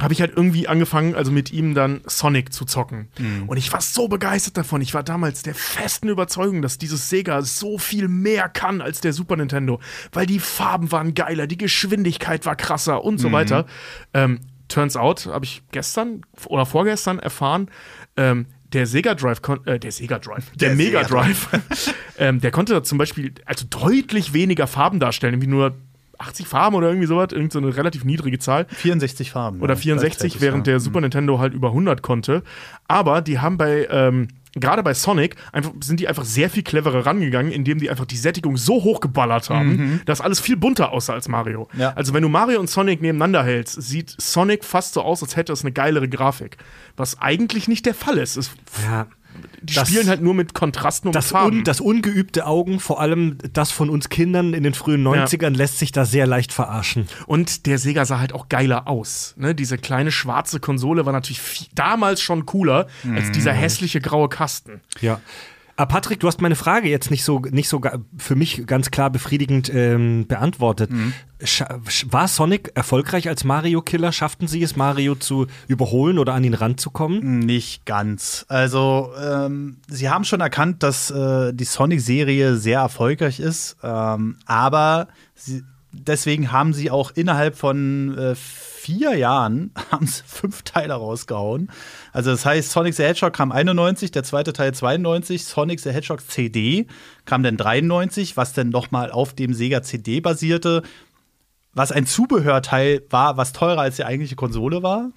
habe 0.00 0.12
ich 0.12 0.20
halt 0.20 0.36
irgendwie 0.36 0.68
angefangen, 0.68 1.16
also 1.16 1.32
mit 1.32 1.52
ihm 1.52 1.74
dann 1.74 2.02
Sonic 2.06 2.52
zu 2.52 2.64
zocken. 2.64 3.08
Und 3.48 3.56
ich 3.56 3.72
war 3.72 3.80
so 3.80 4.06
begeistert 4.06 4.56
davon. 4.56 4.80
Ich 4.80 4.94
war 4.94 5.02
damals 5.02 5.42
der 5.42 5.56
festen 5.56 6.08
Überzeugung, 6.08 6.62
dass 6.62 6.78
dieses 6.78 7.10
Sega 7.10 7.42
so 7.42 7.78
viel 7.78 8.06
mehr 8.06 8.48
kann 8.48 8.80
als 8.80 9.00
der 9.00 9.12
Super 9.12 9.34
Nintendo, 9.36 9.80
weil 10.12 10.26
die 10.26 10.38
Farben 10.38 10.92
waren 10.92 11.14
geiler, 11.14 11.48
die 11.48 11.58
Geschwindigkeit 11.58 12.46
war 12.46 12.54
krasser 12.54 13.02
und 13.02 13.18
so 13.18 13.32
weiter. 13.32 13.66
Ähm, 14.14 14.38
turns 14.68 14.96
out, 14.96 15.26
habe 15.26 15.44
ich 15.44 15.62
gestern 15.72 16.22
oder 16.46 16.64
vorgestern 16.64 17.18
erfahren, 17.18 17.68
ähm, 18.16 18.46
der 18.72 18.86
Sega 18.86 19.14
Drive, 19.14 19.40
äh, 19.64 19.78
der 19.78 19.92
Sega 19.92 20.18
Drive, 20.18 20.50
der, 20.52 20.68
Der 20.68 20.76
Mega 20.76 21.02
Drive, 21.02 21.48
ähm, 22.18 22.40
der 22.40 22.50
konnte 22.50 22.82
zum 22.82 22.98
Beispiel 22.98 23.32
also 23.44 23.66
deutlich 23.68 24.32
weniger 24.32 24.66
Farben 24.66 25.00
darstellen, 25.00 25.34
irgendwie 25.34 25.50
nur 25.50 25.74
80 26.18 26.46
Farben 26.46 26.76
oder 26.76 26.88
irgendwie 26.88 27.06
sowas, 27.06 27.28
irgend 27.32 27.52
so 27.52 27.60
eine 27.60 27.76
relativ 27.76 28.04
niedrige 28.04 28.38
Zahl. 28.38 28.66
64 28.68 29.30
Farben. 29.30 29.60
Oder 29.60 29.74
ja, 29.74 29.80
64, 29.80 30.18
gleichzeitig, 30.18 30.40
während 30.40 30.66
ja. 30.66 30.72
der 30.72 30.80
Super 30.80 31.00
Nintendo 31.00 31.38
halt 31.38 31.54
über 31.54 31.68
100 31.68 32.02
konnte. 32.02 32.42
Aber 32.88 33.22
die 33.22 33.38
haben 33.38 33.56
bei, 33.56 33.86
ähm, 33.90 34.28
gerade 34.54 34.82
bei 34.82 34.94
Sonic, 34.94 35.36
einfach, 35.52 35.72
sind 35.80 36.00
die 36.00 36.08
einfach 36.08 36.24
sehr 36.24 36.50
viel 36.50 36.62
cleverer 36.62 37.06
rangegangen, 37.06 37.52
indem 37.52 37.78
die 37.78 37.90
einfach 37.90 38.06
die 38.06 38.16
Sättigung 38.16 38.56
so 38.56 38.82
hochgeballert 38.82 39.50
haben, 39.50 40.00
dass 40.06 40.20
alles 40.20 40.40
viel 40.40 40.56
bunter 40.56 40.92
aussah 40.92 41.14
als 41.14 41.28
Mario. 41.28 41.68
Ja. 41.76 41.92
Also 41.94 42.14
wenn 42.14 42.22
du 42.22 42.28
Mario 42.28 42.60
und 42.60 42.68
Sonic 42.68 43.00
nebeneinander 43.02 43.44
hältst, 43.44 43.80
sieht 43.82 44.14
Sonic 44.18 44.64
fast 44.64 44.94
so 44.94 45.02
aus, 45.02 45.22
als 45.22 45.36
hätte 45.36 45.52
es 45.52 45.62
eine 45.62 45.72
geilere 45.72 46.08
Grafik. 46.08 46.56
Was 46.96 47.20
eigentlich 47.20 47.68
nicht 47.68 47.86
der 47.86 47.94
Fall 47.94 48.18
ist. 48.18 48.36
Es, 48.36 48.50
Ja. 48.84 49.06
Die 49.62 49.74
Das- 49.74 49.88
spielen 49.88 50.08
halt 50.08 50.22
nur 50.22 50.34
mit 50.34 50.54
Kontrasten 50.54 51.08
und 51.08 51.14
Das, 51.14 51.30
Farben. 51.30 51.58
un, 51.58 51.64
das 51.64 51.80
ungeübte 51.80 52.46
Augen, 52.46 52.80
vor 52.80 53.00
allem 53.00 53.38
das 53.52 53.70
von 53.70 53.90
uns 53.90 54.08
Kindern 54.08 54.54
in 54.54 54.62
den 54.62 54.74
frühen 54.74 55.02
90ern, 55.02 55.54
lässt 55.54 55.78
sich 55.78 55.92
da 55.92 56.04
sehr 56.04 56.26
leicht 56.26 56.52
verarschen. 56.52 57.06
Und 57.26 57.66
der 57.66 57.78
Sega 57.78 58.04
sah 58.04 58.18
halt 58.20 58.32
auch 58.32 58.48
geiler 58.48 58.86
aus. 58.88 59.34
Ne? 59.36 59.54
Diese 59.54 59.78
kleine 59.78 60.10
schwarze 60.12 60.60
Konsole 60.60 61.06
war 61.06 61.12
natürlich 61.12 61.40
viel, 61.40 61.66
damals 61.74 62.20
schon 62.20 62.46
cooler 62.46 62.86
als 63.14 63.30
dieser 63.32 63.52
hässliche 63.52 64.00
graue 64.00 64.28
Kasten. 64.28 64.80
Ja. 65.00 65.20
Aber 65.78 65.86
Patrick, 65.86 66.18
du 66.18 66.26
hast 66.26 66.40
meine 66.40 66.56
Frage 66.56 66.88
jetzt 66.88 67.08
nicht 67.12 67.22
so, 67.22 67.38
nicht 67.38 67.68
so 67.68 67.80
für 68.16 68.34
mich 68.34 68.66
ganz 68.66 68.90
klar 68.90 69.10
befriedigend 69.10 69.70
ähm, 69.72 70.26
beantwortet. 70.26 70.90
Sch- 71.40 72.04
War 72.10 72.26
Sonic 72.26 72.72
erfolgreich 72.74 73.28
als 73.28 73.44
Mario-Killer? 73.44 74.10
Schafften 74.10 74.48
sie 74.48 74.60
es, 74.64 74.74
Mario 74.74 75.14
zu 75.14 75.46
überholen 75.68 76.18
oder 76.18 76.34
an 76.34 76.42
ihn 76.42 76.54
ranzukommen? 76.54 77.38
Nicht 77.38 77.86
ganz. 77.86 78.44
Also, 78.48 79.12
ähm, 79.24 79.76
sie 79.86 80.10
haben 80.10 80.24
schon 80.24 80.40
erkannt, 80.40 80.82
dass 80.82 81.12
äh, 81.12 81.52
die 81.54 81.64
Sonic-Serie 81.64 82.56
sehr 82.56 82.80
erfolgreich 82.80 83.38
ist, 83.38 83.76
ähm, 83.84 84.36
aber 84.46 85.06
sie, 85.36 85.62
deswegen 85.92 86.50
haben 86.50 86.72
sie 86.74 86.90
auch 86.90 87.12
innerhalb 87.14 87.56
von 87.56 88.18
äh, 88.18 88.34
vier 88.88 89.16
Jahren 89.16 89.70
haben 89.90 90.06
sie 90.06 90.22
fünf 90.26 90.62
Teile 90.62 90.94
rausgehauen. 90.94 91.70
Also 92.12 92.30
das 92.30 92.46
heißt, 92.46 92.70
Sonic 92.70 92.94
the 92.94 93.02
Hedgehog 93.02 93.34
kam 93.34 93.52
91, 93.52 94.12
der 94.12 94.24
zweite 94.24 94.54
Teil 94.54 94.72
92, 94.72 95.44
Sonic 95.44 95.80
the 95.80 95.90
Hedgehog 95.90 96.22
CD 96.26 96.86
kam 97.26 97.42
dann 97.42 97.58
93, 97.58 98.38
was 98.38 98.54
dann 98.54 98.70
noch 98.70 98.90
mal 98.90 99.10
auf 99.10 99.34
dem 99.34 99.52
Sega 99.52 99.82
CD 99.82 100.20
basierte, 100.20 100.82
was 101.74 101.92
ein 101.92 102.06
Zubehörteil 102.06 103.02
war, 103.10 103.36
was 103.36 103.52
teurer 103.52 103.82
als 103.82 103.96
die 103.96 104.04
eigentliche 104.04 104.36
Konsole 104.36 104.82
war. 104.82 105.10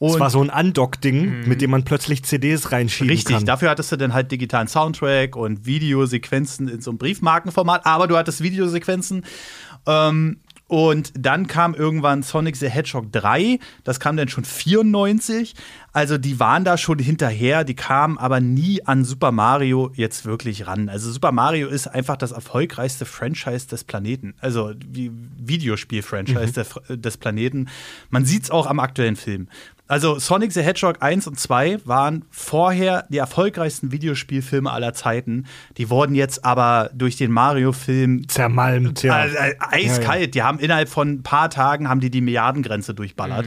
Es 0.00 0.14
Und 0.14 0.20
war 0.20 0.28
so 0.28 0.42
ein 0.42 0.50
Undock-Ding, 0.50 1.46
mit 1.48 1.62
dem 1.62 1.70
man 1.70 1.84
plötzlich 1.84 2.24
CDs 2.24 2.72
reinschieben 2.72 3.10
Richtig, 3.10 3.36
kann. 3.36 3.46
dafür 3.46 3.70
hattest 3.70 3.92
du 3.92 3.96
dann 3.96 4.12
halt 4.12 4.32
digitalen 4.32 4.66
Soundtrack 4.66 5.36
und 5.36 5.66
Videosequenzen 5.66 6.66
in 6.66 6.80
so 6.80 6.90
einem 6.90 6.98
Briefmarkenformat, 6.98 7.86
aber 7.86 8.08
du 8.08 8.16
hattest 8.16 8.42
Videosequenzen. 8.42 9.24
Ähm, 9.86 10.40
und 10.74 11.12
dann 11.18 11.46
kam 11.46 11.74
irgendwann 11.74 12.22
Sonic 12.22 12.56
the 12.56 12.68
Hedgehog 12.68 13.12
3, 13.12 13.58
das 13.84 14.00
kam 14.00 14.16
dann 14.16 14.28
schon 14.28 14.44
94. 14.44 15.54
Also 15.92 16.18
die 16.18 16.40
waren 16.40 16.64
da 16.64 16.76
schon 16.76 16.98
hinterher, 16.98 17.62
die 17.62 17.74
kamen 17.76 18.18
aber 18.18 18.40
nie 18.40 18.84
an 18.84 19.04
Super 19.04 19.30
Mario 19.30 19.92
jetzt 19.94 20.24
wirklich 20.24 20.66
ran. 20.66 20.88
Also 20.88 21.12
Super 21.12 21.30
Mario 21.30 21.68
ist 21.68 21.86
einfach 21.86 22.16
das 22.16 22.32
erfolgreichste 22.32 23.04
Franchise 23.06 23.68
des 23.68 23.84
Planeten. 23.84 24.34
Also 24.40 24.72
Videospiel-Franchise 25.38 26.52
der- 26.52 26.96
des 26.96 27.16
Planeten. 27.16 27.68
Man 28.10 28.24
sieht 28.24 28.44
es 28.44 28.50
auch 28.50 28.66
am 28.66 28.80
aktuellen 28.80 29.16
Film. 29.16 29.48
Also 29.86 30.18
Sonic 30.18 30.52
the 30.52 30.62
Hedgehog 30.62 31.02
1 31.02 31.26
und 31.26 31.38
2 31.38 31.80
waren 31.84 32.24
vorher 32.30 33.06
die 33.10 33.18
erfolgreichsten 33.18 33.92
Videospielfilme 33.92 34.70
aller 34.70 34.94
Zeiten. 34.94 35.44
Die 35.76 35.90
wurden 35.90 36.14
jetzt 36.14 36.44
aber 36.44 36.90
durch 36.94 37.16
den 37.16 37.30
Mario-Film 37.30 38.26
Zermalmt, 38.28 39.02
ja. 39.02 39.26
äh, 39.26 39.50
äh, 39.50 39.54
eiskalt. 39.60 40.34
Die 40.34 40.42
haben 40.42 40.58
innerhalb 40.58 40.88
von 40.88 41.08
ein 41.10 41.22
paar 41.22 41.50
Tagen 41.50 41.88
haben 41.88 42.00
die 42.00 42.10
die 42.10 42.22
Milliardengrenze 42.22 42.94
durchballert. 42.94 43.46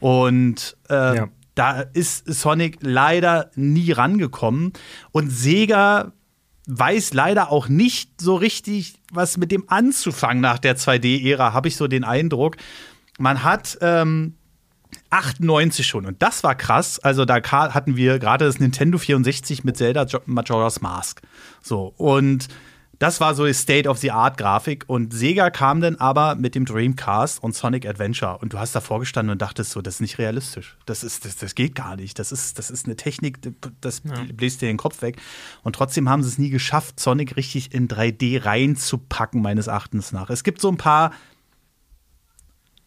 Und 0.00 0.76
äh, 0.90 1.16
Ja. 1.16 1.28
da 1.54 1.80
ist 1.82 2.24
Sonic 2.32 2.78
leider 2.80 3.50
nie 3.54 3.92
rangekommen. 3.92 4.72
Und 5.12 5.30
Sega 5.30 6.12
weiß 6.66 7.14
leider 7.14 7.52
auch 7.52 7.68
nicht 7.68 8.20
so 8.20 8.34
richtig, 8.34 8.94
was 9.12 9.36
mit 9.36 9.52
dem 9.52 9.64
anzufangen 9.68 10.40
nach 10.40 10.58
der 10.58 10.76
2D-Ära, 10.76 11.52
habe 11.52 11.68
ich 11.68 11.76
so 11.76 11.86
den 11.86 12.02
Eindruck. 12.02 12.56
Man 13.20 13.44
hat 13.44 13.78
ähm, 13.80 14.34
98 15.10 15.86
schon 15.86 16.06
und 16.06 16.20
das 16.22 16.42
war 16.42 16.54
krass. 16.54 16.98
Also 16.98 17.24
da 17.24 17.36
hatten 17.42 17.96
wir 17.96 18.18
gerade 18.18 18.44
das 18.44 18.58
Nintendo 18.58 18.98
64 18.98 19.64
mit 19.64 19.76
Zelda 19.76 20.04
Jo- 20.04 20.20
Majora's 20.26 20.80
Mask. 20.80 21.20
So 21.62 21.92
und 21.96 22.48
das 22.98 23.20
war 23.20 23.34
so 23.34 23.44
die 23.44 23.52
State 23.52 23.86
of 23.90 23.98
the 23.98 24.10
Art 24.10 24.38
Grafik 24.38 24.84
und 24.86 25.12
Sega 25.12 25.50
kam 25.50 25.82
dann 25.82 25.96
aber 25.96 26.34
mit 26.34 26.54
dem 26.54 26.64
Dreamcast 26.64 27.42
und 27.42 27.54
Sonic 27.54 27.84
Adventure 27.86 28.38
und 28.38 28.54
du 28.54 28.58
hast 28.58 28.74
davor 28.74 29.00
gestanden 29.00 29.32
und 29.32 29.42
dachtest 29.42 29.72
so, 29.72 29.82
das 29.82 29.96
ist 29.96 30.00
nicht 30.00 30.16
realistisch. 30.16 30.78
Das 30.86 31.04
ist 31.04 31.26
das, 31.26 31.36
das 31.36 31.54
geht 31.54 31.74
gar 31.74 31.96
nicht. 31.96 32.18
Das 32.18 32.32
ist 32.32 32.58
das 32.58 32.70
ist 32.70 32.86
eine 32.86 32.96
Technik, 32.96 33.38
das 33.82 34.00
bläst 34.32 34.62
dir 34.62 34.68
den 34.68 34.78
Kopf 34.78 35.02
weg 35.02 35.18
und 35.62 35.76
trotzdem 35.76 36.08
haben 36.08 36.22
sie 36.22 36.30
es 36.30 36.38
nie 36.38 36.48
geschafft, 36.48 36.98
Sonic 36.98 37.36
richtig 37.36 37.74
in 37.74 37.86
3D 37.86 38.44
reinzupacken 38.46 39.42
meines 39.42 39.66
Erachtens 39.66 40.12
nach. 40.12 40.30
Es 40.30 40.42
gibt 40.42 40.62
so 40.62 40.68
ein 40.70 40.78
paar 40.78 41.12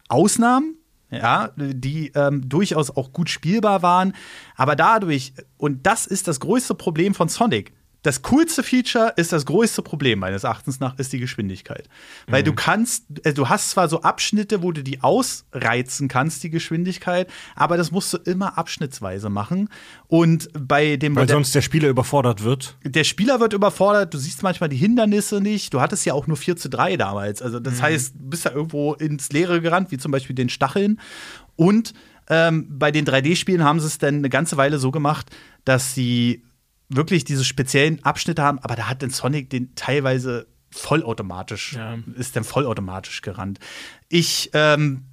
Ausnahmen, 0.08 0.76
ja, 1.10 1.50
die 1.56 2.12
ähm, 2.14 2.48
durchaus 2.48 2.90
auch 2.90 3.12
gut 3.12 3.30
spielbar 3.30 3.82
waren. 3.82 4.14
Aber 4.56 4.76
dadurch, 4.76 5.32
und 5.56 5.86
das 5.86 6.06
ist 6.06 6.28
das 6.28 6.40
größte 6.40 6.74
Problem 6.74 7.14
von 7.14 7.28
Sonic, 7.28 7.72
das 8.02 8.22
coolste 8.22 8.62
Feature 8.62 9.12
ist 9.16 9.32
das 9.32 9.44
größte 9.44 9.82
Problem 9.82 10.20
meines 10.20 10.44
Erachtens 10.44 10.80
nach, 10.80 10.98
ist 10.98 11.12
die 11.12 11.18
Geschwindigkeit. 11.18 11.88
Weil 12.26 12.42
du 12.42 12.54
kannst, 12.54 13.04
äh, 13.24 13.34
du 13.34 13.48
hast 13.48 13.70
zwar 13.70 13.88
so 13.88 14.00
Abschnitte, 14.02 14.62
wo 14.62 14.72
du 14.72 14.82
die 14.82 15.02
ausreizen 15.02 16.08
kannst, 16.08 16.42
die 16.42 16.50
Geschwindigkeit, 16.50 17.30
aber 17.54 17.76
das 17.76 17.90
musst 17.90 18.12
du 18.12 18.16
immer 18.18 18.56
abschnittsweise 18.56 19.28
machen. 19.28 19.68
Und 20.08 20.48
bei 20.52 20.96
dem 20.96 21.14
Weil 21.14 21.28
sonst 21.28 21.54
der 21.54 21.62
Spieler 21.62 21.88
überfordert 21.88 22.42
wird. 22.42 22.76
der 22.84 23.04
Spieler 23.04 23.38
wird 23.40 23.52
überfordert, 23.52 24.14
du 24.14 24.18
siehst 24.18 24.42
manchmal 24.42 24.70
die 24.70 24.76
Hindernisse 24.76 25.40
nicht. 25.40 25.74
Du 25.74 25.80
hattest 25.80 26.06
ja 26.06 26.14
auch 26.14 26.26
nur 26.26 26.36
4 26.36 26.56
zu 26.56 26.70
3 26.70 26.96
damals. 26.96 27.42
Also, 27.42 27.60
das 27.60 27.82
heißt, 27.82 28.14
du 28.14 28.30
bist 28.30 28.44
ja 28.44 28.52
irgendwo 28.52 28.94
ins 28.94 29.30
Leere 29.30 29.60
gerannt, 29.60 29.90
wie 29.90 29.98
zum 29.98 30.10
Beispiel 30.10 30.34
den 30.34 30.48
Stacheln. 30.48 31.00
Und 31.56 31.92
ähm, 32.30 32.66
bei 32.70 32.92
den 32.92 33.04
3D-Spielen 33.04 33.64
haben 33.64 33.80
sie 33.80 33.88
es 33.88 33.98
dann 33.98 34.16
eine 34.16 34.30
ganze 34.30 34.56
Weile 34.56 34.78
so 34.78 34.90
gemacht, 34.90 35.30
dass 35.64 35.94
sie 35.94 36.42
wirklich 36.90 37.24
diese 37.24 37.44
speziellen 37.44 38.04
Abschnitte 38.04 38.42
haben, 38.42 38.58
aber 38.58 38.74
da 38.76 38.88
hat 38.88 39.00
den 39.02 39.10
Sonic 39.10 39.48
den 39.50 39.74
teilweise 39.74 40.46
vollautomatisch, 40.70 41.72
Ja. 41.74 41.98
ist 42.16 42.36
dann 42.36 42.44
vollautomatisch 42.44 43.22
gerannt. 43.22 43.58
Ich 44.08 44.50
ähm, 44.52 45.04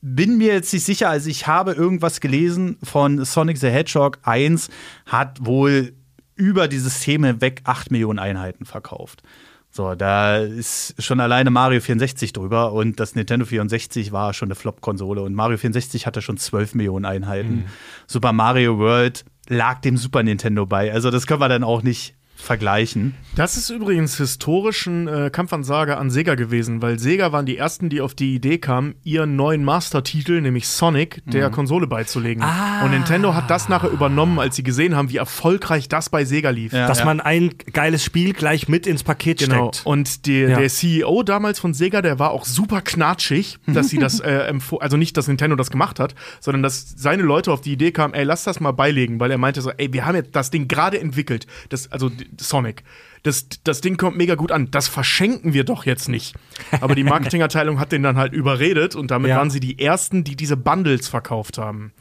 bin 0.00 0.38
mir 0.38 0.52
jetzt 0.54 0.72
nicht 0.72 0.84
sicher, 0.84 1.08
also 1.08 1.28
ich 1.30 1.46
habe 1.46 1.72
irgendwas 1.72 2.20
gelesen 2.20 2.76
von 2.82 3.24
Sonic 3.24 3.58
the 3.58 3.68
Hedgehog 3.68 4.18
1 4.22 4.68
hat 5.06 5.44
wohl 5.44 5.94
über 6.34 6.68
die 6.68 6.78
Systeme 6.78 7.28
hinweg 7.28 7.62
8 7.64 7.90
Millionen 7.90 8.18
Einheiten 8.18 8.64
verkauft. 8.66 9.22
So, 9.70 9.94
da 9.94 10.38
ist 10.38 10.94
schon 11.02 11.20
alleine 11.20 11.50
Mario 11.50 11.80
64 11.80 12.32
drüber 12.32 12.72
und 12.72 12.98
das 13.00 13.14
Nintendo 13.14 13.44
64 13.44 14.10
war 14.12 14.32
schon 14.32 14.46
eine 14.48 14.54
Flop-Konsole 14.54 15.20
und 15.22 15.34
Mario 15.34 15.58
64 15.58 16.06
hatte 16.06 16.22
schon 16.22 16.36
12 16.38 16.74
Millionen 16.74 17.04
Einheiten. 17.04 17.64
Super 18.06 18.32
Mario 18.32 18.78
World 18.78 19.24
lag 19.48 19.80
dem 19.80 19.96
Super 19.96 20.22
Nintendo 20.22 20.66
bei. 20.66 20.92
Also 20.92 21.10
das 21.10 21.26
können 21.26 21.40
wir 21.40 21.48
dann 21.48 21.64
auch 21.64 21.82
nicht 21.82 22.15
vergleichen. 22.36 23.14
Das 23.34 23.56
ist 23.56 23.70
übrigens 23.70 24.16
historischen 24.16 25.08
äh, 25.08 25.30
Kampfansage 25.30 25.96
an 25.98 26.10
Sega 26.10 26.34
gewesen, 26.36 26.80
weil 26.82 26.98
Sega 26.98 27.32
waren 27.32 27.44
die 27.46 27.56
ersten, 27.56 27.88
die 27.88 28.00
auf 28.00 28.14
die 28.14 28.34
Idee 28.34 28.58
kamen, 28.58 28.94
ihren 29.04 29.36
neuen 29.36 29.64
Master-Titel, 29.64 30.40
nämlich 30.40 30.68
Sonic, 30.68 31.22
der 31.26 31.50
Konsole 31.50 31.86
beizulegen. 31.86 32.44
Und 32.84 32.90
Nintendo 32.92 33.34
hat 33.34 33.50
das 33.50 33.68
nachher 33.68 33.90
übernommen, 33.90 34.38
als 34.38 34.56
sie 34.56 34.62
gesehen 34.62 34.94
haben, 34.96 35.10
wie 35.10 35.16
erfolgreich 35.16 35.88
das 35.88 36.08
bei 36.08 36.24
Sega 36.24 36.50
lief. 36.50 36.72
Ja. 36.72 36.86
Dass 36.86 37.04
man 37.04 37.20
ein 37.20 37.54
geiles 37.72 38.04
Spiel 38.04 38.32
gleich 38.32 38.68
mit 38.68 38.86
ins 38.86 39.02
Paket 39.02 39.38
Genau. 39.38 39.72
steckt. 39.72 39.86
Und 39.86 40.26
die, 40.26 40.40
Ja. 40.42 40.58
der 40.58 40.68
CEO 40.68 41.22
damals 41.22 41.58
von 41.58 41.74
Sega, 41.74 42.00
der 42.02 42.18
war 42.18 42.30
auch 42.30 42.44
super 42.44 42.80
knatschig, 42.80 43.58
dass 43.66 43.88
sie 43.88 43.98
das 43.98 44.20
äh, 44.20 44.52
also 44.80 44.96
nicht, 44.96 45.16
dass 45.16 45.28
Nintendo 45.28 45.56
das 45.56 45.70
gemacht 45.70 45.98
hat, 46.00 46.14
sondern 46.40 46.62
dass 46.62 46.94
seine 46.96 47.22
Leute 47.22 47.52
auf 47.52 47.60
die 47.60 47.72
Idee 47.72 47.92
kamen, 47.92 48.14
ey, 48.14 48.24
lass 48.24 48.44
das 48.44 48.60
mal 48.60 48.72
beilegen, 48.72 49.20
weil 49.20 49.30
er 49.30 49.38
meinte 49.38 49.60
so, 49.62 49.70
ey, 49.70 49.92
wir 49.92 50.06
haben 50.06 50.14
jetzt 50.16 50.34
das 50.34 50.50
Ding 50.50 50.68
gerade 50.68 51.00
entwickelt, 51.00 51.46
das, 51.70 51.90
also 51.92 52.10
Sonic. 52.38 52.82
Das, 53.22 53.48
das 53.64 53.80
Ding 53.80 53.96
kommt 53.96 54.16
mega 54.16 54.36
gut 54.36 54.52
an. 54.52 54.70
Das 54.70 54.86
verschenken 54.86 55.52
wir 55.52 55.64
doch 55.64 55.84
jetzt 55.84 56.08
nicht. 56.08 56.34
Aber 56.80 56.94
die 56.94 57.02
Marketingabteilung 57.04 57.80
hat 57.80 57.90
den 57.92 58.02
dann 58.04 58.16
halt 58.16 58.32
überredet 58.32 58.94
und 58.94 59.10
damit 59.10 59.30
Ja. 59.30 59.38
waren 59.38 59.50
sie 59.50 59.58
die 59.60 59.80
ersten, 59.80 60.22
die 60.22 60.36
diese 60.36 60.56
Bundles 60.56 61.08
verkauft 61.08 61.58
haben. 61.58 61.92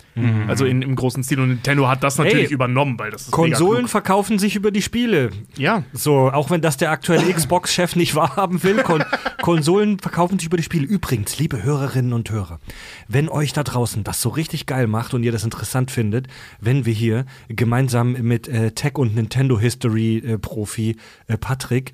Also 0.48 0.66
in, 0.66 0.82
im 0.82 0.96
großen 0.96 1.24
Stil. 1.24 1.40
Und 1.42 1.50
Nintendo 1.50 1.88
hat 1.88 2.04
das 2.04 2.18
natürlich 2.18 2.48
Hey, 2.48 2.54
übernommen, 2.54 2.98
weil 2.98 3.12
das 3.12 3.24
ist 3.24 3.32
Konsolen 3.32 3.88
verkaufen 3.88 4.40
sich 4.40 4.56
über 4.56 4.72
die 4.72 4.82
Spiele. 4.82 5.32
Ja. 5.58 5.84
So, 5.92 6.32
auch 6.32 6.50
wenn 6.50 6.62
das 6.62 6.78
der 6.78 6.92
aktuelle 6.92 7.34
Xbox-Chef 7.34 7.96
nicht 7.96 8.16
wahrhaben 8.16 8.64
will, 8.64 8.78
Kon 8.84 9.04
Konsolen 9.42 10.00
verkaufen 10.00 10.40
sich 10.40 10.48
über 10.48 10.58
die 10.58 10.64
Spiele. 10.64 10.86
Übrigens, 10.86 11.38
liebe 11.38 11.62
Hörerinnen 11.62 12.14
und 12.14 12.32
Hörer, 12.32 12.60
wenn 13.08 13.30
euch 13.30 13.54
da 13.54 13.64
draußen 13.64 14.04
das 14.04 14.22
so 14.22 14.30
richtig 14.30 14.66
geil 14.66 14.88
macht 14.88 15.14
und 15.14 15.24
ihr 15.24 15.32
das 15.32 15.44
interessant 15.44 15.92
findet, 15.92 16.28
wenn 16.60 16.86
wir 16.86 16.94
hier 16.94 17.26
gemeinsam 17.50 18.14
mit 18.14 18.48
äh, 18.48 18.72
Tech- 18.72 18.98
und 18.98 19.16
Nintendo-History-Profi 19.16 20.96
äh, 21.28 21.38
Patrick 21.38 21.92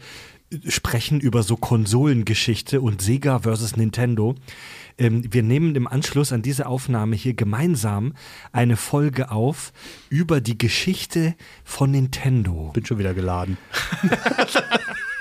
äh, 0.51 0.69
sprechen 0.69 1.19
über 1.19 1.43
so 1.43 1.57
Konsolengeschichte 1.57 2.81
und 2.81 3.01
Sega 3.01 3.39
versus 3.39 3.75
Nintendo. 3.75 4.35
Ähm, 4.97 5.23
wir 5.31 5.43
nehmen 5.43 5.75
im 5.75 5.87
Anschluss 5.87 6.31
an 6.31 6.41
diese 6.41 6.67
Aufnahme 6.67 7.15
hier 7.15 7.33
gemeinsam 7.33 8.13
eine 8.51 8.77
Folge 8.77 9.31
auf 9.31 9.73
über 10.09 10.41
die 10.41 10.57
Geschichte 10.57 11.35
von 11.63 11.91
Nintendo. 11.91 12.71
Bin 12.73 12.85
schon 12.85 12.99
wieder 12.99 13.13
geladen. 13.13 13.57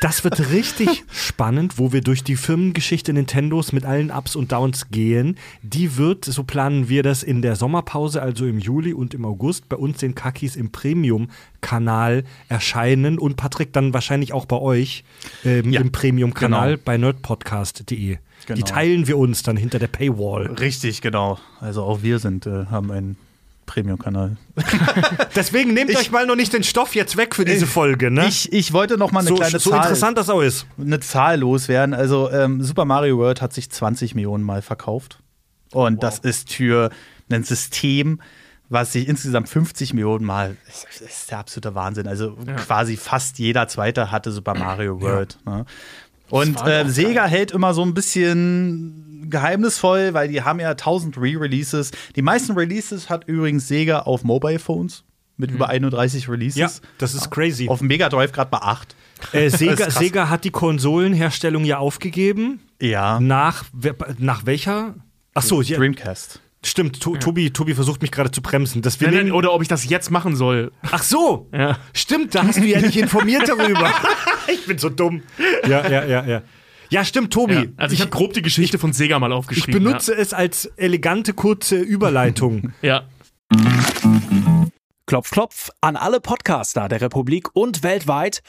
Das 0.00 0.24
wird 0.24 0.50
richtig 0.50 1.04
spannend, 1.12 1.76
wo 1.76 1.92
wir 1.92 2.00
durch 2.00 2.24
die 2.24 2.36
Firmengeschichte 2.36 3.12
Nintendos 3.12 3.72
mit 3.72 3.84
allen 3.84 4.10
Ups 4.10 4.34
und 4.34 4.50
Downs 4.50 4.88
gehen. 4.88 5.36
Die 5.62 5.98
wird, 5.98 6.24
so 6.24 6.42
planen 6.42 6.88
wir 6.88 7.02
das 7.02 7.22
in 7.22 7.42
der 7.42 7.54
Sommerpause, 7.54 8.22
also 8.22 8.46
im 8.46 8.58
Juli 8.58 8.94
und 8.94 9.12
im 9.12 9.26
August, 9.26 9.68
bei 9.68 9.76
uns 9.76 9.98
den 9.98 10.14
Kakis 10.14 10.56
im 10.56 10.72
Premium-Kanal 10.72 12.24
erscheinen 12.48 13.18
und 13.18 13.36
Patrick 13.36 13.74
dann 13.74 13.92
wahrscheinlich 13.92 14.32
auch 14.32 14.46
bei 14.46 14.56
euch 14.56 15.04
ähm, 15.44 15.70
Ja, 15.70 15.82
im 15.82 15.92
Premium-Kanal 15.92 16.70
genau. 16.70 16.82
bei 16.82 16.96
nerdpodcast.de. 16.96 18.16
Die 18.48 18.54
Genau. 18.54 18.66
teilen 18.66 19.06
wir 19.06 19.16
uns 19.18 19.42
dann 19.42 19.56
hinter 19.56 19.78
der 19.78 19.86
Paywall. 19.88 20.46
Richtig, 20.58 21.00
genau. 21.02 21.38
Also 21.60 21.82
auch 21.82 22.02
wir 22.02 22.18
sind, 22.18 22.46
äh, 22.46 22.66
haben 22.66 22.90
einen 22.90 23.16
Premium-Kanal. 23.66 24.36
Deswegen 25.36 25.74
nehmt 25.74 25.90
Ich- 25.90 25.98
euch 25.98 26.10
mal 26.10 26.26
noch 26.26 26.34
nicht 26.36 26.52
den 26.52 26.64
Stoff 26.64 26.94
jetzt 26.94 27.16
weg 27.16 27.34
für 27.36 27.44
diese 27.44 27.66
Folge, 27.66 28.10
ne? 28.10 28.26
Ich, 28.26 28.52
ich 28.52 28.72
wollte 28.72 28.96
noch 28.96 29.12
mal 29.12 29.20
eine 29.20 29.28
so, 29.28 29.34
kleine 29.36 29.58
so 29.58 29.70
Zahl, 29.70 29.80
interessant 29.82 30.18
das 30.18 30.28
auch 30.28 30.40
ist. 30.40 30.66
eine 30.80 31.00
Zahl 31.00 31.38
loswerden. 31.40 31.94
Also 31.94 32.30
ähm, 32.30 32.62
Super 32.62 32.84
Mario 32.84 33.18
World 33.18 33.40
hat 33.42 33.52
sich 33.52 33.70
20 33.70 34.14
Millionen 34.14 34.42
Mal 34.44 34.62
verkauft. 34.62 35.18
Und 35.72 36.02
das 36.02 36.18
ist 36.18 36.52
für 36.52 36.90
ein 37.30 37.44
System, 37.44 38.20
was 38.68 38.92
sich 38.92 39.06
insgesamt 39.08 39.48
50 39.48 39.94
Millionen 39.94 40.24
Mal, 40.24 40.56
das 40.66 40.86
ist 41.00 41.30
der 41.30 41.38
absolute 41.38 41.74
Wahnsinn. 41.76 42.08
Also 42.08 42.36
quasi 42.66 42.96
fast 42.96 43.38
jeder 43.38 43.68
Zweite 43.68 44.10
hatte 44.10 44.32
Super 44.32 44.54
Mario 44.54 45.00
World. 45.00 45.38
Ne? 45.46 45.64
Und 46.30 46.64
äh, 46.66 46.88
Sega 46.88 47.26
hält 47.26 47.50
immer 47.50 47.74
so 47.74 47.82
ein 47.82 47.94
bisschen 47.94 49.28
geheimnisvoll, 49.28 50.14
weil 50.14 50.28
die 50.28 50.42
haben 50.42 50.60
ja 50.60 50.70
1000 50.70 51.16
Re-Releases. 51.16 51.90
Die 52.16 52.22
meisten 52.22 52.52
Releases 52.52 53.08
hat 53.08 53.26
übrigens 53.28 53.68
Sega 53.68 54.00
auf 54.00 54.24
Mobile 54.24 54.58
Phones 54.58 55.04
mit 55.36 55.50
über 55.50 55.68
31 55.68 56.28
Releases. 56.28 56.56
Ja, 56.56 56.70
das 56.98 57.14
ist 57.14 57.30
crazy. 57.30 57.68
Auf 57.68 57.78
dem 57.78 57.88
Mega 57.88 58.08
Drive 58.08 58.32
gerade 58.32 58.50
bei 58.50 58.58
8. 58.58 58.94
Äh, 59.32 59.48
Sega. 59.50 59.90
Sega 59.90 60.28
hat 60.28 60.44
die 60.44 60.50
Konsolenherstellung 60.50 61.64
ja 61.64 61.78
aufgegeben. 61.78 62.60
Ja. 62.80 63.18
Nach, 63.20 63.64
nach 64.18 64.46
welcher? 64.46 64.94
Ach 65.34 65.42
so, 65.42 65.62
ja, 65.62 65.78
Dreamcast. 65.78 66.40
Stimmt. 66.64 67.00
To 67.00 67.16
Tobi, 67.16 67.50
Tobi 67.52 67.74
versucht 67.74 68.02
mich 68.02 68.10
gerade 68.10 68.30
zu 68.30 68.42
bremsen. 68.42 68.82
Das 68.82 69.00
wir 69.00 69.08
Nein, 69.08 69.24
nein, 69.26 69.32
oder 69.32 69.52
ob 69.52 69.62
ich 69.62 69.68
das 69.68 69.88
jetzt 69.88 70.10
machen 70.10 70.36
soll. 70.36 70.72
ach 70.90 71.02
so, 71.02 71.48
Ja. 71.52 71.78
stimmt. 71.94 72.34
Da 72.34 72.44
hast 72.46 72.58
du 72.58 72.64
ja 72.66 72.80
nicht 72.80 72.96
informiert 72.96 73.48
darüber. 73.48 73.92
ich 74.48 74.66
bin 74.66 74.78
so 74.78 74.88
dumm. 74.90 75.22
Ja, 75.66 75.88
ja, 75.88 76.04
ja, 76.04 76.24
ja. 76.26 76.42
Ja, 76.90 77.04
stimmt, 77.04 77.32
Tobi. 77.32 77.54
Ja, 77.54 77.64
also 77.76 77.94
ich 77.94 78.00
habe 78.00 78.10
grob 78.10 78.32
die 78.32 78.42
Geschichte 78.42 78.76
von 78.78 78.92
Sega 78.92 79.18
mal 79.20 79.30
ich 79.30 79.36
aufgeschrieben. 79.36 79.82
benutze 79.84 80.12
es 80.14 80.32
als 80.32 80.64
elegante 80.76 81.32
kurze 81.34 81.76
Überleitung. 81.76 82.72
Ja. 82.82 83.04
Klopf, 85.06 85.30
klopf 85.30 85.70
an 85.80 85.96
alle 85.96 86.20
Podcaster 86.20 86.88
der 86.88 87.00
Republik 87.00 87.48
und 87.54 87.82
weltweit. 87.82 88.42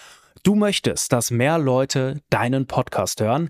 Du 0.44 0.56
möchtest, 0.56 1.12
dass 1.12 1.32
mehr 1.32 1.58
Leute 1.58 2.20
deinen 2.30 2.68
Podcast 2.68 3.22
hören? 3.22 3.50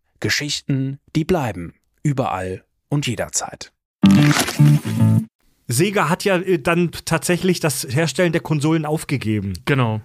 Geschichten, 0.21 0.99
die 1.15 1.25
bleiben. 1.25 1.73
Überall 2.03 2.63
und 2.87 3.05
jederzeit. 3.07 3.73
Sega 5.67 6.09
hat 6.09 6.23
ja 6.23 6.37
äh, 6.37 6.59
dann 6.59 6.91
tatsächlich 7.05 7.59
das 7.59 7.85
Herstellen 7.89 8.31
der 8.31 8.41
Konsolen 8.41 8.85
aufgegeben. 8.85 9.53
Genau. 9.65 10.01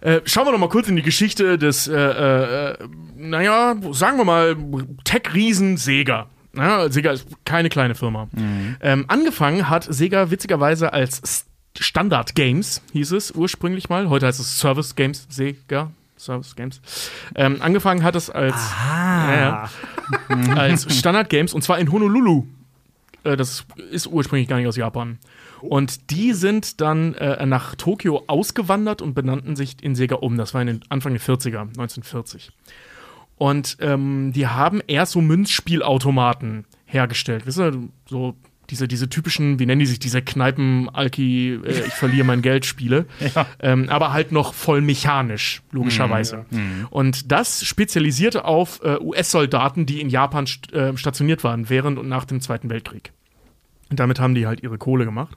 Äh, 0.00 0.20
schauen 0.24 0.46
wir 0.46 0.52
noch 0.52 0.58
mal 0.58 0.68
kurz 0.68 0.88
in 0.88 0.96
die 0.96 1.02
Geschichte 1.02 1.58
des, 1.58 1.88
äh, 1.88 1.94
äh, 1.96 2.78
naja, 3.16 3.76
sagen 3.92 4.18
wir 4.18 4.24
mal, 4.24 4.56
Tech-Riesen 5.04 5.76
Sega. 5.76 6.28
Ja, 6.56 6.90
Sega 6.90 7.12
ist 7.12 7.26
keine 7.44 7.68
kleine 7.68 7.94
Firma. 7.94 8.28
Ähm, 8.80 9.04
angefangen 9.08 9.68
hat 9.68 9.86
Sega 9.88 10.30
witzigerweise 10.30 10.92
als 10.92 11.46
Standard 11.78 12.34
Games, 12.34 12.82
hieß 12.92 13.12
es 13.12 13.32
ursprünglich 13.32 13.88
mal. 13.88 14.08
Heute 14.08 14.26
heißt 14.26 14.40
es 14.40 14.58
Service 14.58 14.94
Games 14.94 15.26
Sega. 15.28 15.90
Service 16.18 16.56
Games. 16.56 16.80
Ähm, 17.34 17.58
angefangen 17.60 18.02
hat 18.02 18.16
es 18.16 18.30
als, 18.30 18.56
ja, 18.56 19.68
ja, 20.28 20.54
als 20.56 20.96
Standard 20.96 21.28
Games 21.28 21.54
und 21.54 21.62
zwar 21.62 21.78
in 21.78 21.90
Honolulu. 21.90 22.46
Äh, 23.24 23.36
das 23.36 23.64
ist 23.90 24.06
ursprünglich 24.06 24.48
gar 24.48 24.56
nicht 24.56 24.66
aus 24.66 24.76
Japan. 24.76 25.18
Und 25.60 26.10
die 26.10 26.32
sind 26.34 26.80
dann 26.80 27.14
äh, 27.14 27.44
nach 27.46 27.74
Tokio 27.74 28.24
ausgewandert 28.26 29.02
und 29.02 29.14
benannten 29.14 29.56
sich 29.56 29.82
in 29.82 29.94
Sega 29.94 30.16
um. 30.16 30.36
Das 30.36 30.54
war 30.54 30.60
in 30.60 30.68
den 30.68 30.80
Anfang 30.88 31.12
der 31.12 31.22
40er, 31.22 31.60
1940. 31.60 32.52
Und 33.36 33.76
ähm, 33.80 34.32
die 34.34 34.46
haben 34.46 34.80
erst 34.86 35.12
so 35.12 35.20
Münzspielautomaten 35.20 36.64
hergestellt. 36.86 37.46
Wisst 37.46 37.58
ihr, 37.58 37.88
so 38.06 38.34
diese, 38.70 38.86
diese 38.86 39.08
typischen, 39.08 39.58
wie 39.58 39.66
nennen 39.66 39.80
die 39.80 39.86
sich, 39.86 39.98
diese 39.98 40.22
Kneipen-Alki, 40.22 41.60
äh, 41.64 41.86
ich 41.86 41.94
verliere 41.94 42.24
mein 42.24 42.42
Geld 42.42 42.66
Spiele. 42.66 43.06
Ähm, 43.60 43.88
aber 43.88 44.12
halt 44.12 44.30
noch 44.30 44.54
voll 44.54 44.80
mechanisch, 44.80 45.62
logischerweise. 45.72 46.44
Und 46.90 47.30
das 47.32 47.64
spezialisierte 47.64 48.44
auf 48.44 48.80
äh, 48.82 48.98
US-Soldaten, 49.00 49.86
die 49.86 50.00
in 50.00 50.08
Japan 50.10 50.46
st 50.46 50.72
äh, 50.72 50.96
stationiert 50.96 51.44
waren, 51.44 51.68
während 51.68 51.98
und 51.98 52.08
nach 52.08 52.24
dem 52.24 52.40
Zweiten 52.40 52.68
Weltkrieg. 52.70 53.12
Und 53.90 54.00
damit 54.00 54.20
haben 54.20 54.34
die 54.34 54.46
halt 54.46 54.62
ihre 54.62 54.78
Kohle 54.78 55.04
gemacht. 55.04 55.36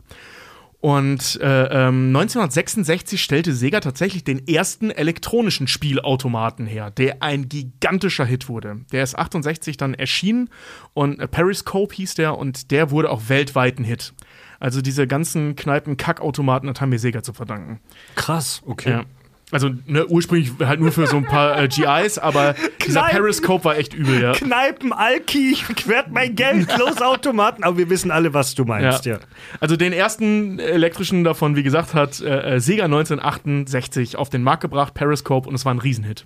Und 0.82 1.40
äh, 1.40 1.66
ähm, 1.66 2.08
1966 2.08 3.22
stellte 3.22 3.54
Sega 3.54 3.82
tatsächlich 3.82 4.24
den 4.24 4.48
ersten 4.48 4.90
elektronischen 4.90 5.68
Spielautomaten 5.68 6.66
her, 6.66 6.90
der 6.90 7.22
ein 7.22 7.48
gigantischer 7.48 8.26
Hit 8.26 8.50
wurde. 8.50 8.82
Der 8.92 9.04
ist 9.04 9.16
68 9.16 9.78
dann 9.78 9.94
erschienen 9.94 10.50
und 10.96 11.20
äh, 11.20 11.28
Periscope 11.28 11.94
hieß 11.94 12.16
der 12.16 12.36
und 12.36 12.72
der 12.72 12.90
wurde 12.90 13.12
auch 13.12 13.30
weltweit 13.30 13.78
ein 13.78 13.84
Hit. 13.84 14.14
Also 14.60 14.82
diese 14.82 15.06
ganzen 15.06 15.56
Kneipen-Kackautomaten, 15.56 16.68
das 16.68 16.82
haben 16.82 16.92
wir 16.92 17.00
Sega 17.00 17.22
zu 17.22 17.34
verdanken. 17.34 17.80
Krass, 18.16 18.64
okay. 18.66 18.90
Ja. 18.90 19.06
Also 19.52 19.70
ne, 19.86 20.06
ursprünglich 20.08 20.52
halt 20.60 20.80
nur 20.80 20.92
für 20.92 21.08
so 21.08 21.18
ein 21.18 21.26
paar 21.26 21.62
äh, 21.62 21.68
GIs, 21.68 22.18
aber 22.18 22.56
dieser 22.86 23.02
Kneipen- 23.02 23.16
Periscope 23.18 23.66
war 23.66 23.78
echt 23.78 23.94
übel, 23.94 24.22
ja. 24.22 24.32
Kneipen, 24.32 24.94
Alki, 24.94 25.52
ich 25.52 25.64
quert 25.76 26.12
mein 26.12 26.36
Geld, 26.36 26.70
los 26.78 27.02
Automaten. 27.02 27.64
Aber 27.64 27.78
wir 27.78 27.90
wissen 27.90 28.12
alle, 28.12 28.34
was 28.34 28.56
du 28.56 28.64
meinst, 28.66 29.06
ja. 29.06 29.20
Also 29.60 29.76
den 29.76 29.92
ersten 29.94 30.58
elektrischen 30.60 31.24
davon, 31.24 31.56
wie 31.56 31.64
gesagt, 31.64 31.94
hat 31.94 32.22
äh, 32.22 32.56
äh, 32.56 32.60
Sega 32.60 32.86
1968 32.86 34.16
auf 34.16 34.30
den 34.30 34.44
Markt 34.44 34.62
gebracht, 34.62 34.94
Periscope, 34.94 35.48
und 35.50 35.56
es 35.56 35.66
war 35.66 35.74
ein 35.74 35.80
Riesenhit. 35.80 36.26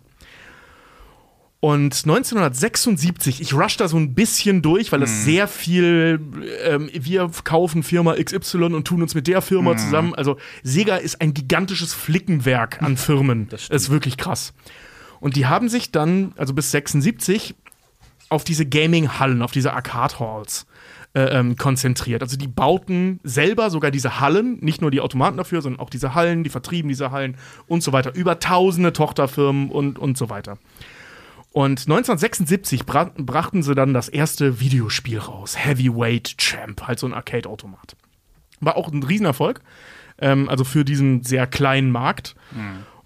Und 1.66 2.04
1976, 2.04 3.42
ich 3.42 3.56
rush 3.56 3.76
da 3.76 3.88
so 3.88 3.98
ein 3.98 4.14
bisschen 4.14 4.62
durch, 4.62 4.92
weil 4.92 5.02
es 5.02 5.26
sehr 5.26 5.48
viel, 5.48 6.20
ähm, 6.64 6.92
wir 6.94 7.32
kaufen 7.44 7.82
Firma 7.82 8.14
XY 8.14 8.66
und 8.66 8.86
tun 8.86 9.02
uns 9.02 9.16
mit 9.16 9.26
der 9.26 9.42
Firma 9.42 9.76
zusammen. 9.76 10.14
Also 10.14 10.38
Sega 10.62 10.98
ist 10.98 11.22
ein 11.22 11.34
gigantisches 11.34 11.92
Flickenwerk 11.92 12.84
an 12.84 12.98
Firmen. 12.98 13.48
Das 13.50 13.70
ist 13.70 13.90
wirklich 13.90 14.18
krass. 14.18 14.54
Und 15.20 15.38
die 15.38 15.48
haben 15.48 15.68
sich 15.68 15.90
dann, 15.90 16.34
also 16.38 16.54
bis 16.54 16.70
76, 16.70 17.56
auf 18.30 18.44
diese 18.44 18.68
Gaming-Hallen, 18.68 19.42
auf 19.42 19.52
diese 19.52 19.74
Arcade-Halls 19.74 20.68
äh, 21.16 21.22
ähm, 21.22 21.56
konzentriert. 21.56 22.22
Also 22.22 22.38
die 22.38 22.48
bauten 22.48 23.20
selber 23.24 23.72
sogar 23.72 23.90
diese 23.90 24.20
Hallen, 24.20 24.60
nicht 24.62 24.82
nur 24.82 24.92
die 24.92 25.02
Automaten 25.02 25.38
dafür, 25.38 25.64
sondern 25.64 25.80
auch 25.80 25.90
diese 25.90 26.14
Hallen, 26.14 26.44
die 26.44 26.52
vertrieben 26.52 26.90
diese 26.90 27.10
Hallen 27.10 27.38
und 27.66 27.82
so 27.82 27.92
weiter. 27.92 28.14
Über 28.14 28.38
tausende 28.38 28.94
Tochterfirmen 28.94 29.72
und, 29.72 29.98
und 29.98 30.16
so 30.16 30.30
weiter. 30.30 30.60
Und 31.56 31.88
1976 31.88 32.86
bra 32.86 33.14
brachten 33.16 33.64
sie 33.64 33.76
dann 33.76 33.94
das 33.94 34.10
erste 34.10 34.60
Videospiel 34.60 35.20
raus, 35.20 35.56
Heavyweight 35.58 36.38
Champ, 36.38 36.82
halt 36.86 37.00
so 37.00 37.08
ein 37.08 37.14
Arcade-Automat. 37.14 37.96
War 38.60 38.76
auch 38.76 38.92
ein 38.92 39.02
Riesenerfolg, 39.02 39.62
ähm, 40.18 40.50
also 40.50 40.66
für 40.66 40.84
diesen 40.84 41.24
sehr 41.24 41.48
kleinen 41.48 41.92
Markt. 41.92 42.36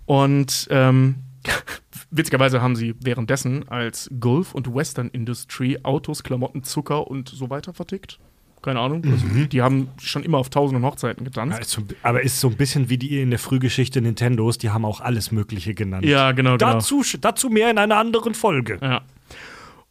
Und 0.07 0.67
ähm, 0.71 1.17
witzigerweise 2.09 2.59
haben 2.59 2.75
sie 2.75 2.95
währenddessen 2.99 3.69
als 3.69 4.09
Gulf 4.19 4.55
und 4.55 4.73
Western 4.73 5.09
Industry 5.09 5.77
Autos, 5.83 6.23
Klamotten, 6.23 6.63
Zucker 6.63 7.05
und 7.05 7.29
so 7.29 7.51
weiter 7.51 7.75
vertickt. 7.75 8.17
Keine 8.61 8.79
Ahnung. 8.79 9.03
Also, 9.05 9.25
die 9.45 9.61
haben 9.61 9.89
schon 10.01 10.23
immer 10.23 10.37
auf 10.37 10.49
tausenden 10.49 10.83
Hochzeiten 10.83 11.23
getanzt. 11.23 11.57
Ja, 11.57 11.61
ist 11.61 11.71
so, 11.71 11.81
aber 12.03 12.21
ist 12.21 12.39
so 12.39 12.49
ein 12.49 12.57
bisschen 12.57 12.89
wie 12.89 12.97
die 12.97 13.21
in 13.21 13.29
der 13.29 13.39
Frühgeschichte 13.39 14.01
Nintendos, 14.01 14.57
die 14.57 14.69
haben 14.69 14.85
auch 14.85 15.01
alles 15.01 15.31
Mögliche 15.31 15.73
genannt. 15.73 16.05
Ja, 16.05 16.31
genau, 16.33 16.57
genau. 16.57 16.73
Dazu, 16.73 17.03
dazu 17.21 17.49
mehr 17.49 17.71
in 17.71 17.77
einer 17.77 17.97
anderen 17.97 18.33
Folge. 18.33 18.77
Ja. 18.81 19.01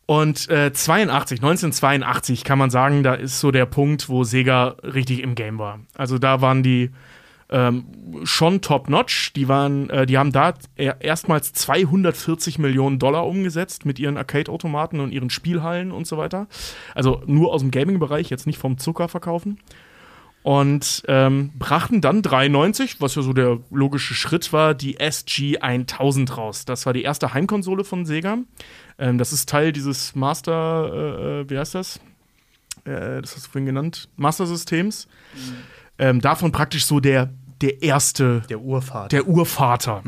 Und 0.07 0.49
äh, 0.49 0.73
82, 0.73 1.39
1982 1.41 2.43
kann 2.45 2.59
man 2.59 2.71
sagen, 2.71 3.03
da 3.03 3.15
ist 3.15 3.41
so 3.41 3.51
der 3.51 3.67
Punkt, 3.67 4.09
wo 4.09 4.25
Sega 4.25 4.77
richtig 4.83 5.23
im 5.23 5.35
Game 5.35 5.59
war. 5.59 5.81
Also 5.95 6.19
da 6.19 6.41
waren 6.41 6.63
die 6.63 6.91
ähm, 7.51 7.85
schon 8.25 8.61
top-notch. 8.61 9.33
Die 9.33 9.49
waren, 9.49 9.89
äh, 9.91 10.07
die 10.07 10.19
haben 10.19 10.33
da 10.33 10.55
er 10.77 11.01
erstmals 11.01 11.53
240 11.53 12.59
Millionen 12.59 12.99
Dollar 12.99 13.27
umgesetzt 13.27 13.87
mit 13.87 13.99
ihren 13.99 14.17
Arcade-Automaten 14.17 15.01
und 15.01 15.13
ihren 15.13 15.31
Spielhallen 15.31 15.93
und 15.93 16.07
so 16.07 16.17
weiter. 16.19 16.47
Also 16.95 17.23
nur 17.27 17.53
aus 17.53 17.63
dem 17.63 17.71
Gaming-Bereich, 17.71 18.31
jetzt 18.31 18.47
nicht 18.47 18.59
vom 18.59 18.79
Zucker 18.79 19.09
verkaufen. 19.09 19.59
Und 20.43 21.03
ähm, 21.09 21.51
brachten 21.59 22.01
dann 22.01 22.23
93, 22.23 23.01
was 23.01 23.17
ja 23.17 23.23
so 23.23 23.33
der 23.33 23.59
logische 23.71 24.15
Schritt 24.15 24.53
war, 24.53 24.73
die 24.73 24.99
SG 24.99 25.59
1000 25.59 26.37
raus. 26.37 26.65
Das 26.65 26.87
war 26.87 26.93
die 26.93 27.03
erste 27.03 27.35
Heimkonsole 27.35 27.85
von 27.85 28.07
Sega. 28.07 28.39
Ähm, 28.99 29.19
das 29.19 29.33
ist 29.33 29.49
Teil 29.49 29.73
dieses 29.73 30.15
Master, 30.15 31.43
äh, 31.43 31.51
wie 31.51 31.59
heißt 31.59 31.75
das? 31.75 32.01
Äh, 32.85 33.21
das 33.21 33.35
hast 33.35 33.47
du 33.47 33.51
vorhin 33.51 33.67
genannt, 33.67 34.09
Master-Systems. 34.17 35.09
Ähm, 35.99 36.21
davon 36.21 36.53
praktisch 36.53 36.87
so 36.87 37.01
der, 37.01 37.33
der 37.61 37.83
erste, 37.83 38.43
Der 38.49 38.61
Urvater. 38.61 39.09
der 39.09 39.27
Urvater. 39.27 40.03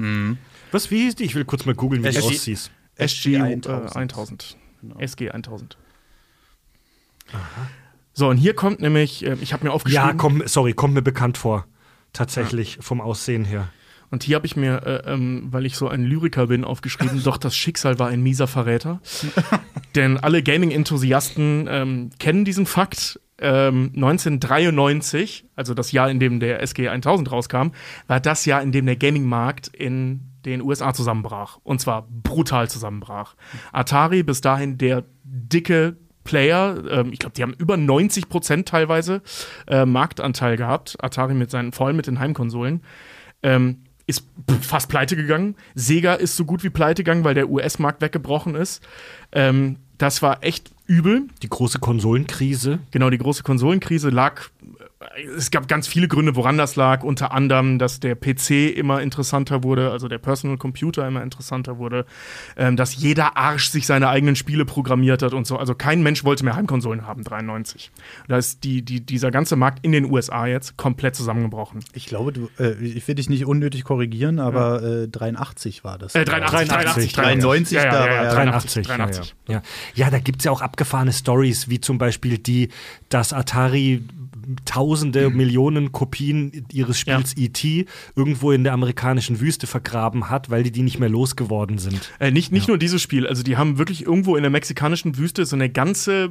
Was, 0.70 0.90
wie 0.90 1.02
hieß 1.04 1.16
die? 1.16 1.24
Ich 1.24 1.34
will 1.34 1.44
kurz 1.44 1.66
mal 1.66 1.74
googeln, 1.74 2.04
wie 2.04 2.10
die 2.10 2.18
aussieht. 2.18 2.70
SG 2.96 3.36
1000. 3.36 3.66
1000. 3.96 3.96
Äh, 3.96 3.98
1000. 3.98 4.56
SG 4.98 5.30
1000. 5.30 5.76
So, 8.12 8.28
und 8.28 8.36
hier 8.36 8.54
kommt 8.54 8.80
nämlich, 8.80 9.24
äh, 9.24 9.36
ich 9.40 9.52
habe 9.52 9.64
mir 9.64 9.72
aufgeschrieben. 9.72 10.08
Ja, 10.08 10.14
komm, 10.14 10.42
sorry, 10.46 10.72
kommt 10.72 10.94
mir 10.94 11.02
bekannt 11.02 11.38
vor. 11.38 11.66
Tatsächlich, 12.12 12.78
vom 12.80 13.00
Aussehen 13.00 13.44
her. 13.44 13.68
Und 14.10 14.24
hier 14.24 14.34
habe 14.34 14.46
ich 14.46 14.56
mir, 14.56 14.82
äh, 14.84 15.12
ähm, 15.12 15.48
weil 15.50 15.64
ich 15.64 15.76
so 15.76 15.88
ein 15.88 16.02
Lyriker 16.02 16.48
bin, 16.48 16.64
aufgeschrieben, 16.64 17.22
doch 17.24 17.36
das 17.36 17.56
Schicksal 17.56 17.98
war 17.98 18.08
ein 18.08 18.20
mieser 18.22 18.48
Verräter. 18.48 19.00
Denn 19.94 20.18
alle 20.18 20.42
Gaming-Enthusiasten 20.42 21.68
ähm, 21.70 22.10
kennen 22.18 22.44
diesen 22.44 22.66
Fakt. 22.66 23.20
Ähm, 23.40 23.92
1993, 23.94 25.46
also 25.56 25.74
das 25.74 25.92
Jahr, 25.92 26.10
in 26.10 26.20
dem 26.20 26.40
der 26.40 26.62
SG 26.62 26.88
1000 26.88 27.32
rauskam, 27.32 27.70
war 28.06 28.20
das 28.20 28.44
Jahr, 28.44 28.62
in 28.62 28.72
dem 28.72 28.86
der 28.86 28.96
Gaming-Markt 28.96 29.68
in 29.68 30.30
den 30.44 30.62
USA 30.62 30.92
zusammenbrach. 30.92 31.58
Und 31.62 31.80
zwar 31.80 32.06
brutal 32.08 32.68
zusammenbrach. 32.68 33.34
Atari 33.72 34.22
bis 34.22 34.40
dahin 34.40 34.78
der 34.78 35.04
dicke 35.24 35.96
Player, 36.24 36.82
ähm, 36.90 37.12
ich 37.12 37.18
glaube, 37.18 37.34
die 37.34 37.42
haben 37.42 37.54
über 37.54 37.76
90 37.76 38.28
Prozent 38.28 38.68
teilweise 38.68 39.22
äh, 39.66 39.86
Marktanteil 39.86 40.56
gehabt. 40.56 40.96
Atari 41.00 41.34
mit 41.34 41.50
seinen, 41.50 41.72
vor 41.72 41.86
allem 41.86 41.96
mit 41.96 42.06
den 42.06 42.20
Heimkonsolen. 42.20 42.82
Ähm, 43.42 43.84
ist 44.06 44.26
fast 44.60 44.88
pleite 44.88 45.16
gegangen. 45.16 45.56
Sega 45.74 46.14
ist 46.14 46.36
so 46.36 46.44
gut 46.44 46.64
wie 46.64 46.70
pleite 46.70 47.04
gegangen, 47.04 47.24
weil 47.24 47.34
der 47.34 47.48
US-Markt 47.48 48.02
weggebrochen 48.02 48.54
ist. 48.54 48.86
Ähm, 49.32 49.76
das 49.98 50.20
war 50.20 50.42
echt 50.42 50.72
übel. 50.90 51.28
Die 51.42 51.48
große 51.48 51.78
Konsolenkrise. 51.78 52.80
Genau, 52.90 53.10
die 53.10 53.18
große 53.18 53.44
Konsolenkrise 53.44 54.10
lag. 54.10 54.50
Es 55.34 55.50
gab 55.50 55.66
ganz 55.66 55.88
viele 55.88 56.08
Gründe, 56.08 56.36
woran 56.36 56.58
das 56.58 56.76
lag. 56.76 57.02
Unter 57.02 57.32
anderem, 57.32 57.78
dass 57.78 58.00
der 58.00 58.14
PC 58.14 58.76
immer 58.76 59.00
interessanter 59.00 59.64
wurde, 59.64 59.90
also 59.92 60.08
der 60.08 60.18
Personal 60.18 60.58
Computer 60.58 61.08
immer 61.08 61.22
interessanter 61.22 61.78
wurde, 61.78 62.04
ähm, 62.58 62.76
dass 62.76 62.94
jeder 62.94 63.34
Arsch 63.38 63.70
sich 63.70 63.86
seine 63.86 64.10
eigenen 64.10 64.36
Spiele 64.36 64.66
programmiert 64.66 65.22
hat 65.22 65.32
und 65.32 65.46
so. 65.46 65.56
Also 65.56 65.74
kein 65.74 66.02
Mensch 66.02 66.22
wollte 66.24 66.44
mehr 66.44 66.54
Heimkonsolen 66.54 67.06
haben, 67.06 67.24
93. 67.24 67.90
Da 68.28 68.36
ist 68.36 68.62
die, 68.62 68.82
die, 68.82 69.00
dieser 69.00 69.30
ganze 69.30 69.56
Markt 69.56 69.78
in 69.82 69.92
den 69.92 70.04
USA 70.04 70.44
jetzt 70.44 70.76
komplett 70.76 71.16
zusammengebrochen. 71.16 71.82
Ich 71.94 72.04
glaube, 72.04 72.34
du, 72.34 72.50
äh, 72.58 72.72
ich 72.74 73.08
will 73.08 73.14
dich 73.14 73.30
nicht 73.30 73.46
unnötig 73.46 73.84
korrigieren, 73.84 74.38
aber 74.38 74.82
äh, 74.82 75.08
83 75.08 75.82
war 75.82 75.96
das. 75.96 76.14
Äh, 76.14 76.26
83, 76.26 76.68
83, 76.68 77.12
93, 77.14 77.76
Ja, 77.78 77.84
ja, 77.84 77.90
da 77.90 77.96
ja, 77.96 78.00
war 78.00 78.16
ja, 78.16 78.24
ja 78.24 78.34
83. 78.34 78.86
83. 78.86 79.34
Ja, 79.48 79.54
ja. 79.54 79.54
ja. 79.54 79.62
ja 79.94 80.10
da 80.10 80.18
gibt 80.18 80.40
es 80.40 80.44
ja 80.44 80.50
auch 80.50 80.60
abgefahrene 80.60 81.14
Stories, 81.14 81.70
wie 81.70 81.80
zum 81.80 81.96
Beispiel 81.96 82.36
die, 82.36 82.68
dass 83.08 83.32
Atari 83.32 84.04
tausende, 84.64 85.30
Millionen 85.30 85.92
Kopien 85.92 86.66
ihres 86.72 86.98
Spiels 86.98 87.36
E.T. 87.36 87.86
irgendwo 88.16 88.52
in 88.52 88.64
der 88.64 88.72
amerikanischen 88.72 89.40
Wüste 89.40 89.66
vergraben 89.66 90.30
hat, 90.30 90.50
weil 90.50 90.62
die 90.62 90.70
die 90.72 90.82
nicht 90.82 90.98
mehr 90.98 91.08
losgeworden 91.08 91.78
sind. 91.78 92.10
Äh, 92.18 92.30
nicht 92.30 92.52
nicht 92.52 92.68
nur 92.68 92.78
dieses 92.78 93.02
Spiel, 93.02 93.26
also 93.26 93.42
die 93.42 93.56
haben 93.56 93.78
wirklich 93.78 94.04
irgendwo 94.06 94.36
in 94.36 94.42
der 94.42 94.50
mexikanischen 94.50 95.16
Wüste 95.16 95.44
so 95.46 95.56
eine 95.56 95.70
ganze 95.70 96.30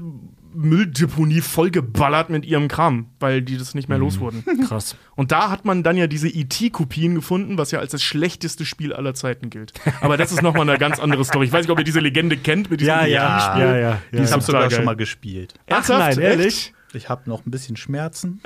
Mülldeponie 0.53 1.41
vollgeballert 1.41 2.29
mit 2.29 2.45
ihrem 2.45 2.67
Kram, 2.67 3.07
weil 3.19 3.41
die 3.41 3.57
das 3.57 3.75
nicht 3.75 3.87
mehr 3.87 3.97
los 3.99 4.19
wurden. 4.19 4.43
Krass. 4.67 4.95
Und 5.15 5.31
da 5.31 5.51
hat 5.51 5.63
man 5.65 5.83
dann 5.83 5.95
ja 5.95 6.07
diese 6.07 6.27
ET-Kopien 6.27 7.15
gefunden, 7.15 7.57
was 7.57 7.71
ja 7.71 7.79
als 7.79 7.91
das 7.91 8.01
schlechteste 8.03 8.65
Spiel 8.65 8.91
aller 8.93 9.13
Zeiten 9.13 9.49
gilt. 9.49 9.73
Aber 10.01 10.17
das 10.17 10.31
ist 10.31 10.41
nochmal 10.41 10.67
eine 10.67 10.79
ganz 10.79 10.99
andere 10.99 11.23
Story. 11.23 11.45
Ich 11.45 11.51
weiß 11.51 11.61
nicht, 11.65 11.71
ob 11.71 11.77
ihr 11.77 11.85
diese 11.85 11.99
Legende 11.99 12.35
kennt 12.35 12.71
mit 12.71 12.81
diesem 12.81 12.89
Ja, 12.95 13.05
ja, 13.05 13.37
ET-Spiel. 13.37 13.65
ja, 13.65 13.77
ja. 13.77 14.01
Ich 14.11 14.19
ist 14.21 14.31
habe 14.31 14.43
total 14.43 14.45
sogar 14.45 14.61
geil. 14.69 14.71
schon 14.71 14.85
mal 14.85 14.95
gespielt. 14.95 15.53
Ach 15.67 15.75
Ernsthaft? 15.87 16.17
nein, 16.17 16.19
ehrlich? 16.19 16.73
Ich 16.93 17.07
habe 17.07 17.29
noch 17.29 17.45
ein 17.45 17.51
bisschen 17.51 17.75
Schmerzen. 17.77 18.41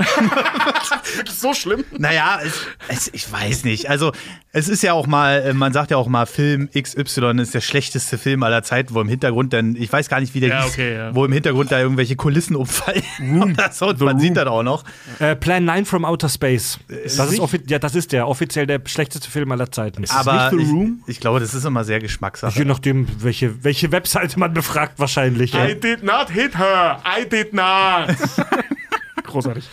Wirklich 1.16 1.36
so 1.40 1.54
schlimm? 1.54 1.86
Naja, 1.98 2.40
es, 2.44 2.54
es, 2.90 3.10
ich 3.14 3.32
weiß 3.32 3.64
nicht. 3.64 3.90
Also, 3.90 4.12
es 4.52 4.68
ist 4.68 4.84
ja 4.84 4.92
auch 4.94 5.08
mal, 5.08 5.42
äh, 5.42 5.54
man 5.54 5.72
sagt 5.72 5.92
ja 5.92 5.98
auch 5.98 6.08
mal, 6.08 6.26
Film 6.26 6.70
XY 6.78 7.40
ist 7.42 7.54
der 7.54 7.62
schlechteste 7.62 8.18
Film 8.18 8.44
aller 8.44 8.62
Zeiten, 8.62 8.94
wo 8.94 9.00
im 9.02 9.08
Hintergrund 9.08 9.54
dann, 9.54 9.76
ich 9.78 9.92
weiß 9.92 10.10
gar 10.10 10.20
nicht, 10.20 10.34
wie 10.34 10.42
der 10.42 10.50
Ja, 10.50 10.64
hieß, 10.64 10.74
okay, 10.74 10.94
ja. 10.96 11.16
wo 11.16 11.24
im 11.24 11.32
Hintergrund 11.32 11.72
da 11.72 11.80
irgendwelche 11.80 12.18
Kulissen 12.18 12.56
umfallen. 12.58 13.02
Oder 13.54 13.72
so, 13.72 13.88
und 13.88 14.02
man 14.02 14.20
sieht 14.20 14.36
das 14.36 14.48
auch 14.48 14.62
noch. 14.64 14.84
Äh, 15.20 15.36
Plan 15.38 15.64
9 15.64 15.86
from 15.86 16.04
Outer 16.04 16.28
Space. 16.30 16.80
Das 16.90 17.14
ist, 17.18 17.32
nicht- 17.32 17.42
offi- 17.42 17.64
ja, 17.70 17.80
das 17.80 17.96
ist 17.96 18.12
der 18.12 18.28
offiziell 18.28 18.68
der 18.68 18.82
schlechteste 18.86 19.32
Film 19.32 19.52
aller 19.54 19.72
Zeiten. 19.72 20.04
Aber 20.10 20.34
nicht 20.34 20.50
The 20.52 20.58
ich, 20.64 20.70
Room? 20.70 21.04
ich 21.08 21.20
glaube, 21.22 21.40
das 21.40 21.54
ist 21.54 21.64
immer 21.64 21.86
sehr 21.86 22.00
Geschmackssache. 22.02 22.60
Je 22.60 22.66
nachdem, 22.66 23.08
welche, 23.24 23.64
welche 23.64 23.92
Webseite 23.94 24.38
man 24.38 24.54
befragt, 24.54 25.00
wahrscheinlich. 25.00 25.54
Ja. 25.54 25.66
I 25.66 25.80
did 25.80 26.04
not 26.04 26.30
hit 26.30 26.58
her. 26.58 27.00
I 27.06 27.28
did 27.28 27.54
not. 27.54 28.10
Großartig. 29.24 29.68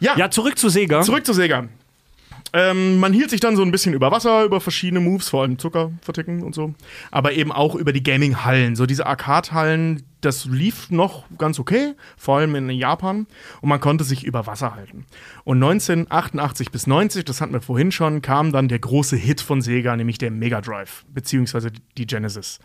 Ja, 0.00 0.16
ja, 0.16 0.30
zurück 0.30 0.58
zu 0.58 0.68
Sega. 0.68 1.02
zurück 1.02 1.24
zu 1.24 1.32
Sega. 1.32 1.68
Ähm, 2.54 3.00
man 3.00 3.12
hielt 3.12 3.30
sich 3.30 3.40
dann 3.40 3.56
so 3.56 3.62
ein 3.62 3.72
bisschen 3.72 3.94
über 3.94 4.12
Wasser, 4.12 4.44
über 4.44 4.60
verschiedene 4.60 5.00
Moves, 5.00 5.28
vor 5.28 5.42
allem 5.42 5.58
Zucker 5.58 5.90
verticken 6.00 6.44
und 6.44 6.54
so. 6.54 6.72
Aber 7.10 7.32
eben 7.32 7.50
auch 7.50 7.74
über 7.74 7.92
die 7.92 8.02
Gaming-Hallen. 8.04 8.76
So 8.76 8.86
diese 8.86 9.06
Arcade-Hallen, 9.06 10.04
das 10.20 10.44
lief 10.44 10.88
noch 10.88 11.24
ganz 11.36 11.58
okay, 11.58 11.94
vor 12.16 12.38
allem 12.38 12.54
in 12.54 12.70
Japan. 12.70 13.26
Und 13.60 13.68
man 13.68 13.80
konnte 13.80 14.04
sich 14.04 14.22
über 14.22 14.46
Wasser 14.46 14.72
halten. 14.76 15.04
Und 15.42 15.56
1988 15.64 16.70
bis 16.70 16.86
90, 16.86 17.24
das 17.24 17.40
hatten 17.40 17.52
wir 17.52 17.60
vorhin 17.60 17.90
schon, 17.90 18.22
kam 18.22 18.52
dann 18.52 18.68
der 18.68 18.78
große 18.78 19.16
Hit 19.16 19.40
von 19.40 19.60
Sega, 19.60 19.96
nämlich 19.96 20.18
der 20.18 20.30
Mega 20.30 20.60
Drive, 20.60 21.04
beziehungsweise 21.12 21.72
die 21.98 22.06
Genesis. 22.06 22.60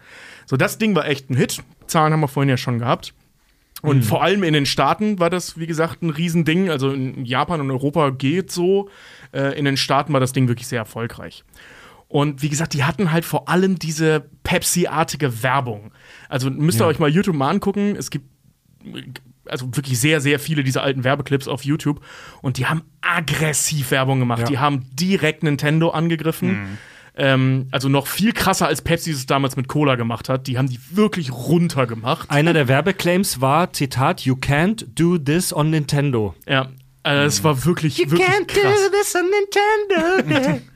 So, 0.46 0.56
das 0.56 0.78
Ding 0.78 0.94
war 0.94 1.08
echt 1.08 1.32
ein 1.32 1.36
Hit. 1.36 1.64
Zahlen 1.88 2.14
haben 2.14 2.20
wir 2.20 2.28
vorhin 2.28 2.50
ja 2.50 2.58
schon 2.58 2.78
gehabt. 2.78 3.16
Und 3.81 4.03
vor 4.03 4.23
allem 4.23 4.43
in 4.43 4.53
den 4.53 4.65
Staaten 4.65 5.19
war 5.19 5.30
das, 5.30 5.57
wie 5.57 5.68
gesagt, 5.68 6.01
ein 6.01 6.10
Riesending. 6.10 6.69
Also 6.69 6.91
in 6.91 7.26
Japan 7.26 7.61
und 7.61 7.72
Europa 7.72 8.10
geht 8.10 8.51
so. 8.51 8.89
Äh, 9.31 9.57
in 9.57 9.65
den 9.65 9.77
Staaten 9.77 10.11
war 10.11 10.19
das 10.19 10.34
Ding 10.34 10.47
wirklich 10.47 10.68
sehr 10.68 10.80
erfolgreich. 10.80 11.43
Und 12.07 12.41
wie 12.41 12.49
gesagt, 12.49 12.73
die 12.73 12.84
hatten 12.84 13.11
halt 13.11 13.23
vor 13.23 13.47
allem 13.47 13.77
diese 13.77 14.26
Pepsi-artige 14.43 15.43
Werbung. 15.43 15.91
Also 16.27 16.49
müsst 16.49 16.81
ihr 16.81 16.88
euch 16.88 16.99
mal 16.99 17.10
YouTube 17.10 17.35
mal 17.35 17.49
angucken. 17.49 17.95
Es 17.95 18.10
gibt 18.10 18.26
also 19.45 19.76
wirklich 19.76 19.99
sehr, 19.99 20.19
sehr 20.19 20.39
viele 20.39 20.64
dieser 20.64 20.84
alten 20.84 21.03
Werbeclips 21.03 21.47
auf 21.47 21.64
YouTube. 21.64 22.01
Und 22.41 22.57
die 22.57 22.65
haben 22.65 22.81
aggressiv 23.01 23.91
Werbung 23.91 24.19
gemacht. 24.19 24.41
Ja. 24.41 24.47
Die 24.47 24.57
haben 24.57 24.85
direkt 24.93 25.43
Nintendo 25.43 25.89
angegriffen. 25.89 26.77
Ähm, 27.20 27.68
also 27.72 27.90
noch 27.90 28.08
viel 28.08 28.32
krasser 28.32 28.68
als 28.68 28.82
Pepsi 28.82 29.12
es 29.12 29.26
damals 29.26 29.58
mit 29.58 29.68
Cola 29.68 29.96
gemacht 29.96 30.30
hat. 30.30 30.48
Die 30.48 30.58
haben 30.58 30.70
die 30.70 30.80
wirklich 30.91 31.32
runtergemacht. 31.34 32.32
Einer 32.32 32.54
der 32.54 32.70
Werbeclaims 32.70 33.41
war, 33.41 33.74
Zitat, 33.74 34.22
You 34.22 34.36
can't 34.36 34.86
do 34.96 35.18
this 35.18 35.54
on 35.54 35.70
Nintendo. 35.70 36.34
Ja, 36.48 36.70
äh, 37.04 37.26
es 37.26 37.44
war 37.44 37.66
wirklich, 37.66 37.98
wirklich 38.00 38.26
krass. 38.48 38.91
this 38.91 39.16
on 39.16 39.26
Nintendo. 40.26 40.62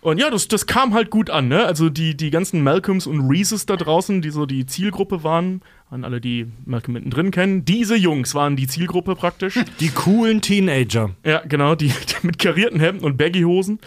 Und 0.00 0.18
ja, 0.18 0.30
das, 0.30 0.46
das 0.46 0.66
kam 0.66 0.94
halt 0.94 1.10
gut 1.10 1.28
an, 1.28 1.48
ne? 1.48 1.64
Also 1.64 1.88
die, 1.90 2.16
die 2.16 2.30
ganzen 2.30 2.62
Malcolms 2.62 3.06
und 3.06 3.28
Reeses 3.28 3.66
da 3.66 3.76
draußen, 3.76 4.22
die 4.22 4.30
so 4.30 4.46
die 4.46 4.64
Zielgruppe 4.64 5.24
waren, 5.24 5.60
an 5.90 6.04
alle, 6.04 6.20
die 6.20 6.46
Malcolm 6.66 6.94
mittendrin 6.94 7.32
kennen, 7.32 7.64
diese 7.64 7.96
Jungs 7.96 8.34
waren 8.34 8.54
die 8.54 8.68
Zielgruppe 8.68 9.16
praktisch. 9.16 9.58
Die 9.80 9.88
coolen 9.88 10.40
Teenager. 10.40 11.10
ja, 11.24 11.40
genau, 11.40 11.74
die, 11.74 11.88
die 11.88 12.26
mit 12.26 12.38
karierten 12.38 12.78
Hemden 12.78 13.04
und 13.04 13.16
Baggyhosen 13.16 13.80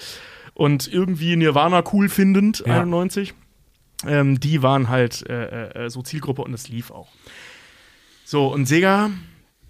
und 0.62 0.88
irgendwie 0.94 1.36
Nirvana 1.36 1.84
cool 1.92 2.08
findend, 2.08 2.64
Ja. 2.68 2.82
91. 2.82 3.34
Ähm, 4.06 4.40
die 4.40 4.62
waren 4.62 4.90
halt 4.90 5.28
äh, 5.28 5.86
äh, 5.86 5.90
so 5.90 6.04
Zielgruppe 6.04 6.44
und 6.44 6.54
es 6.54 6.70
lief 6.70 6.92
auch. 6.92 7.08
So, 8.26 8.54
und 8.54 8.68
Sega 8.68 9.10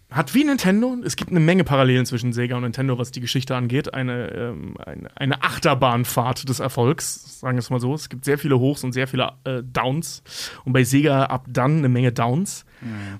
hat 0.10 0.34
wie 0.36 0.44
Nintendo, 0.44 0.98
es 1.06 1.16
gibt 1.16 1.32
eine 1.32 1.40
Menge 1.40 1.64
Parallelen 1.64 2.06
zwischen 2.06 2.34
Sega 2.34 2.58
und 2.58 2.64
Nintendo, 2.64 2.98
was 2.98 3.12
die 3.12 3.22
Geschichte 3.22 3.56
angeht, 3.56 3.94
eine, 3.94 4.28
ähm, 4.34 4.76
eine, 4.86 5.10
eine 5.16 5.44
Achterbahnfahrt 5.44 6.50
des 6.50 6.60
Erfolgs, 6.60 7.40
sagen 7.40 7.56
wir 7.56 7.60
es 7.60 7.70
mal 7.70 7.80
so. 7.80 7.94
Es 7.94 8.10
gibt 8.10 8.26
sehr 8.26 8.38
viele 8.38 8.60
Hochs 8.60 8.84
und 8.84 8.92
sehr 8.92 9.08
viele 9.08 9.32
äh, 9.46 9.64
Downs. 9.64 10.24
Und 10.66 10.74
bei 10.74 10.84
Sega 10.84 11.24
ab 11.24 11.46
dann 11.48 11.78
eine 11.78 11.88
Menge 11.90 12.12
Downs, 12.12 12.66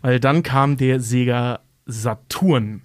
weil 0.02 0.20
dann 0.20 0.44
kam 0.44 0.76
der 0.76 1.00
Sega 1.00 1.62
Saturn. 1.86 2.82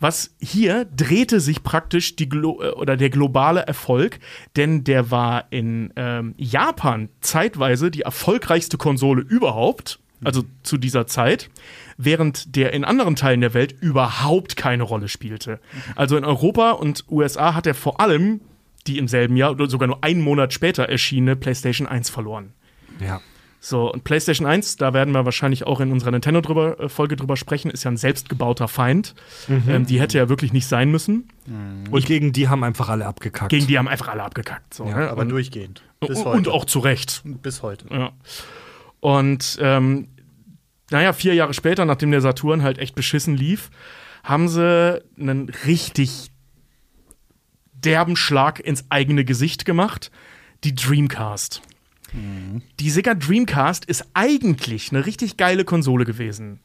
Was 0.00 0.34
hier 0.40 0.84
drehte 0.84 1.40
sich 1.40 1.62
praktisch 1.62 2.16
die 2.16 2.28
Glo 2.28 2.60
äh, 2.62 2.70
oder 2.70 2.96
der 2.96 3.10
globale 3.10 3.60
Erfolg, 3.60 4.18
denn 4.56 4.84
der 4.84 5.10
war 5.10 5.46
in 5.50 5.92
ähm, 5.96 6.34
Japan 6.36 7.08
zeitweise 7.20 7.90
die 7.90 8.02
erfolgreichste 8.02 8.78
Konsole 8.78 9.22
überhaupt, 9.22 10.00
also 10.22 10.42
zu 10.62 10.78
dieser 10.78 11.06
Zeit, 11.06 11.50
während 11.98 12.56
der 12.56 12.72
in 12.72 12.84
anderen 12.84 13.14
Teilen 13.14 13.40
der 13.40 13.54
Welt 13.54 13.74
überhaupt 13.80 14.56
keine 14.56 14.82
Rolle 14.82 15.08
spielte. 15.08 15.60
Also 15.96 16.16
in 16.16 16.24
Europa 16.24 16.72
und 16.72 17.04
USA 17.10 17.54
hat 17.54 17.66
er 17.66 17.74
vor 17.74 18.00
allem 18.00 18.40
die 18.86 18.98
im 18.98 19.08
selben 19.08 19.36
Jahr 19.36 19.52
oder 19.52 19.68
sogar 19.68 19.86
nur 19.86 20.02
einen 20.04 20.20
Monat 20.20 20.52
später 20.52 20.88
erschienene 20.88 21.36
PlayStation 21.36 21.86
1 21.86 22.10
verloren. 22.10 22.52
Ja. 23.00 23.20
So, 23.64 23.90
und 23.90 24.04
PlayStation 24.04 24.46
1, 24.46 24.76
da 24.76 24.92
werden 24.92 25.14
wir 25.14 25.24
wahrscheinlich 25.24 25.66
auch 25.66 25.80
in 25.80 25.90
unserer 25.90 26.10
Nintendo-Folge 26.10 27.16
drüber 27.16 27.38
sprechen, 27.38 27.70
ist 27.70 27.82
ja 27.82 27.90
ein 27.90 27.96
selbstgebauter 27.96 28.68
Feind. 28.68 29.14
Ähm, 29.48 29.86
die 29.86 29.98
hätte 30.00 30.18
ja 30.18 30.28
wirklich 30.28 30.52
nicht 30.52 30.66
sein 30.66 30.90
müssen. 30.90 31.30
Und 31.90 32.04
gegen 32.04 32.34
die 32.34 32.48
haben 32.48 32.62
einfach 32.62 32.90
alle 32.90 33.06
abgekackt. 33.06 33.48
Gegen 33.48 33.66
die 33.66 33.78
haben 33.78 33.88
einfach 33.88 34.08
alle 34.08 34.22
abgekackt. 34.22 34.74
So, 34.74 34.84
ne? 34.84 35.08
Aber 35.08 35.22
und, 35.22 35.30
durchgehend. 35.30 35.82
Bis 36.00 36.10
und, 36.10 36.24
heute. 36.26 36.36
und 36.36 36.48
auch 36.48 36.66
zu 36.66 36.78
Recht. 36.78 37.22
Bis 37.24 37.62
heute. 37.62 37.86
Ja. 37.90 38.12
Und 39.00 39.58
ähm, 39.62 40.08
naja, 40.90 41.14
vier 41.14 41.32
Jahre 41.32 41.54
später, 41.54 41.86
nachdem 41.86 42.10
der 42.10 42.20
Saturn 42.20 42.62
halt 42.62 42.76
echt 42.76 42.94
beschissen 42.94 43.34
lief, 43.34 43.70
haben 44.22 44.48
sie 44.48 45.02
einen 45.18 45.48
richtig 45.66 46.30
derben 47.72 48.14
Schlag 48.14 48.60
ins 48.60 48.84
eigene 48.90 49.24
Gesicht 49.24 49.64
gemacht. 49.64 50.10
Die 50.64 50.74
Dreamcast. 50.74 51.62
Die 52.80 52.90
Sega 52.90 53.14
Dreamcast 53.14 53.84
ist 53.86 54.06
eigentlich 54.14 54.90
eine 54.90 55.06
richtig 55.06 55.36
geile 55.36 55.64
Konsole 55.64 56.04
gewesen. 56.04 56.60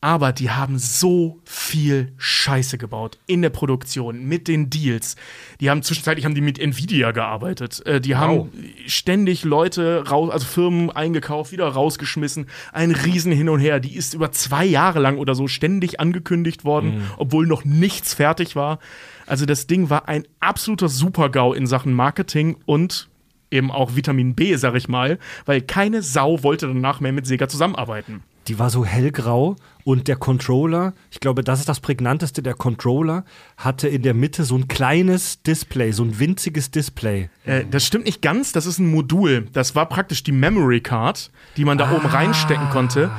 Aber 0.00 0.32
die 0.32 0.50
haben 0.50 0.78
so 0.78 1.40
viel 1.44 2.12
Scheiße 2.18 2.78
gebaut 2.78 3.18
in 3.26 3.42
der 3.42 3.50
Produktion, 3.50 4.26
mit 4.26 4.46
den 4.46 4.70
Deals. 4.70 5.16
Die 5.60 5.70
haben 5.70 5.82
zwischenzeitlich 5.82 6.24
haben 6.24 6.36
die 6.36 6.40
mit 6.40 6.60
Nvidia 6.60 7.10
gearbeitet. 7.10 7.84
Äh, 7.84 8.00
die 8.00 8.14
haben 8.14 8.52
ständig 8.86 9.42
Leute 9.42 10.04
raus, 10.08 10.30
also 10.30 10.46
Firmen 10.46 10.90
eingekauft, 10.90 11.50
wieder 11.50 11.66
rausgeschmissen. 11.66 12.46
Ein 12.72 12.92
Riesen 12.92 13.32
hin 13.32 13.48
und 13.48 13.58
her. 13.58 13.80
Die 13.80 13.96
ist 13.96 14.14
über 14.14 14.30
zwei 14.30 14.64
Jahre 14.64 15.00
lang 15.00 15.18
oder 15.18 15.34
so 15.34 15.48
ständig 15.48 15.98
angekündigt 15.98 16.64
worden, 16.64 17.02
obwohl 17.16 17.48
noch 17.48 17.64
nichts 17.64 18.14
fertig 18.14 18.54
war. 18.54 18.78
Also 19.26 19.46
das 19.46 19.66
Ding 19.66 19.90
war 19.90 20.08
ein 20.08 20.28
absoluter 20.38 20.88
Super-GAU 20.88 21.54
in 21.54 21.66
Sachen 21.66 21.92
Marketing 21.92 22.56
und 22.66 23.07
eben 23.50 23.70
auch 23.70 23.96
Vitamin 23.96 24.34
B, 24.34 24.56
sag 24.56 24.74
ich 24.74 24.88
mal, 24.88 25.18
weil 25.46 25.60
keine 25.60 26.02
Sau 26.02 26.42
wollte 26.42 26.66
danach 26.66 27.00
mehr 27.00 27.12
mit 27.12 27.26
Sega 27.26 27.48
zusammenarbeiten. 27.48 28.22
Die 28.48 28.58
war 28.58 28.70
so 28.70 28.84
hellgrau 28.84 29.56
und 29.84 30.08
der 30.08 30.16
Controller, 30.16 30.94
ich 31.10 31.20
glaube, 31.20 31.44
das 31.44 31.60
ist 31.60 31.68
das 31.68 31.80
prägnanteste, 31.80 32.42
der 32.42 32.54
Controller 32.54 33.24
hatte 33.56 33.88
in 33.88 34.02
der 34.02 34.14
Mitte 34.14 34.44
so 34.44 34.56
ein 34.56 34.68
kleines 34.68 35.42
Display, 35.42 35.92
so 35.92 36.02
ein 36.02 36.18
winziges 36.18 36.70
Display. 36.70 37.28
Äh, 37.44 37.64
das 37.70 37.84
stimmt 37.86 38.06
nicht 38.06 38.22
ganz, 38.22 38.52
das 38.52 38.66
ist 38.66 38.78
ein 38.78 38.90
Modul. 38.90 39.46
Das 39.52 39.74
war 39.74 39.86
praktisch 39.86 40.22
die 40.22 40.32
Memory 40.32 40.80
Card, 40.80 41.30
die 41.56 41.64
man 41.64 41.78
da 41.78 41.92
oben 41.92 42.06
reinstecken 42.06 42.68
konnte. 42.70 43.10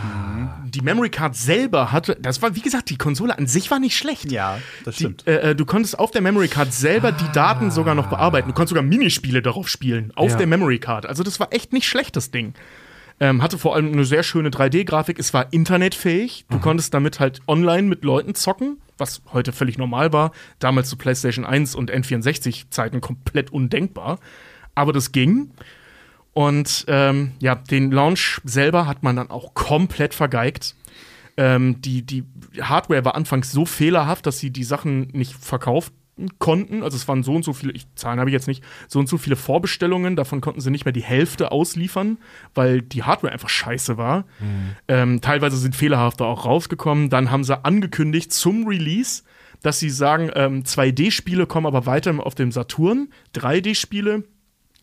Die 0.66 0.82
Memory 0.82 1.10
Card 1.10 1.36
selber 1.36 1.92
hatte, 1.92 2.16
das 2.22 2.42
war, 2.44 2.56
wie 2.56 2.62
gesagt, 2.62 2.90
die 2.92 2.98
Konsole 2.98 3.36
an 3.38 3.48
sich 3.48 3.72
war 3.72 3.80
nicht 3.80 3.98
schlecht. 3.98 4.32
Ja, 4.32 4.60
das 4.86 4.96
Die, 4.98 5.04
stimmt. 5.04 5.28
äh, 5.28 5.52
äh, 5.52 5.56
du 5.56 5.66
konntest 5.66 5.98
auf 5.98 6.12
der 6.12 6.22
Memory 6.22 6.48
Card 6.48 6.74
selber 6.74 7.12
die 7.12 7.32
Daten 7.34 7.72
sogar 7.72 7.96
noch 7.96 8.08
bearbeiten. 8.08 8.48
Du 8.50 8.54
konntest 8.54 8.70
sogar 8.70 8.84
Minispiele 8.84 9.42
darauf 9.42 9.68
spielen, 9.68 10.12
auf 10.16 10.32
Ja. 10.32 10.38
der 10.38 10.48
Memory 10.48 10.78
Card. 10.80 11.08
Also 11.08 11.24
das 11.24 11.40
war 11.40 11.52
echt 11.52 11.74
nicht 11.74 11.88
schlecht, 11.88 12.16
das 12.16 12.30
Ding. 12.30 12.54
Ähm, 13.22 13.42
hatte 13.42 13.58
vor 13.58 13.76
allem 13.76 13.92
eine 13.92 14.06
sehr 14.06 14.24
schöne 14.24 14.50
3D-Grafik. 14.50 15.20
Es 15.20 15.34
war 15.34 15.52
internetfähig. 15.52 16.46
Du 16.50 16.60
konntest 16.60 16.94
damit 16.94 17.20
halt 17.20 17.42
online 17.48 17.84
mit 17.84 18.04
Leuten 18.06 18.34
zocken, 18.34 18.78
was 18.98 19.22
heute 19.34 19.52
völlig 19.52 19.78
normal 19.78 20.14
war. 20.14 20.32
Damals 20.60 20.90
zu 20.90 20.98
PlayStation 20.98 21.44
1 21.46 21.76
und 21.76 21.92
N64-Zeiten 21.92 23.02
komplett 23.02 23.52
undenkbar. 23.52 24.20
Aber 24.74 24.94
das 24.94 25.12
ging. 25.12 25.52
Und 26.34 26.86
ähm, 26.88 27.34
ja, 27.40 27.56
den 27.56 27.92
Launch 27.92 28.40
selber 28.46 28.88
hat 28.88 29.04
man 29.04 29.18
dann 29.18 29.30
auch 29.30 29.54
komplett 29.54 30.14
vergeigt. 30.14 30.76
Ähm, 31.36 31.82
die, 31.82 32.04
die 32.04 32.24
Hardware 32.62 33.04
war 33.04 33.16
anfangs 33.16 33.52
so 33.52 33.66
fehlerhaft, 33.66 34.26
dass 34.26 34.40
sie 34.40 34.52
die 34.52 34.64
Sachen 34.64 35.10
nicht 35.12 35.34
verkaufen 35.34 35.99
konnten. 36.40 36.84
Also 36.84 36.98
es 36.98 37.08
waren 37.08 37.24
so 37.24 37.34
und 37.34 37.44
so 37.44 37.54
viele, 37.54 37.72
ich, 37.74 37.88
Zahlen 37.96 38.20
habe 38.20 38.30
ich 38.30 38.34
jetzt 38.34 38.48
nicht, 38.48 38.64
so 38.88 39.00
und 39.00 39.08
so 39.08 39.18
viele 39.18 39.36
Vorbestellungen, 39.36 40.16
davon 40.16 40.42
konnten 40.42 40.62
sie 40.62 40.72
nicht 40.72 40.86
mehr 40.86 40.92
die 40.92 41.04
Hälfte 41.04 41.52
ausliefern, 41.52 42.18
weil 42.54 42.82
die 42.82 43.04
Hardware 43.04 43.32
einfach 43.32 43.50
scheiße 43.50 43.98
war. 43.98 44.26
Ähm, 44.88 45.22
teilweise 45.22 45.58
sind 45.58 45.76
fehlerhafte 45.76 46.26
auch 46.26 46.46
rausgekommen. 46.46 47.10
Dann 47.10 47.32
haben 47.32 47.44
sie 47.44 47.64
angekündigt 47.64 48.34
zum 48.34 48.68
Release, 48.68 49.24
dass 49.62 49.80
sie 49.80 49.90
sagen, 49.90 50.32
ähm, 50.36 50.64
2D-Spiele 50.64 51.46
kommen 51.46 51.68
aber 51.68 51.86
weiter 51.86 52.14
auf 52.26 52.36
dem 52.36 52.52
Saturn, 52.52 53.10
3D-Spiele 53.36 54.24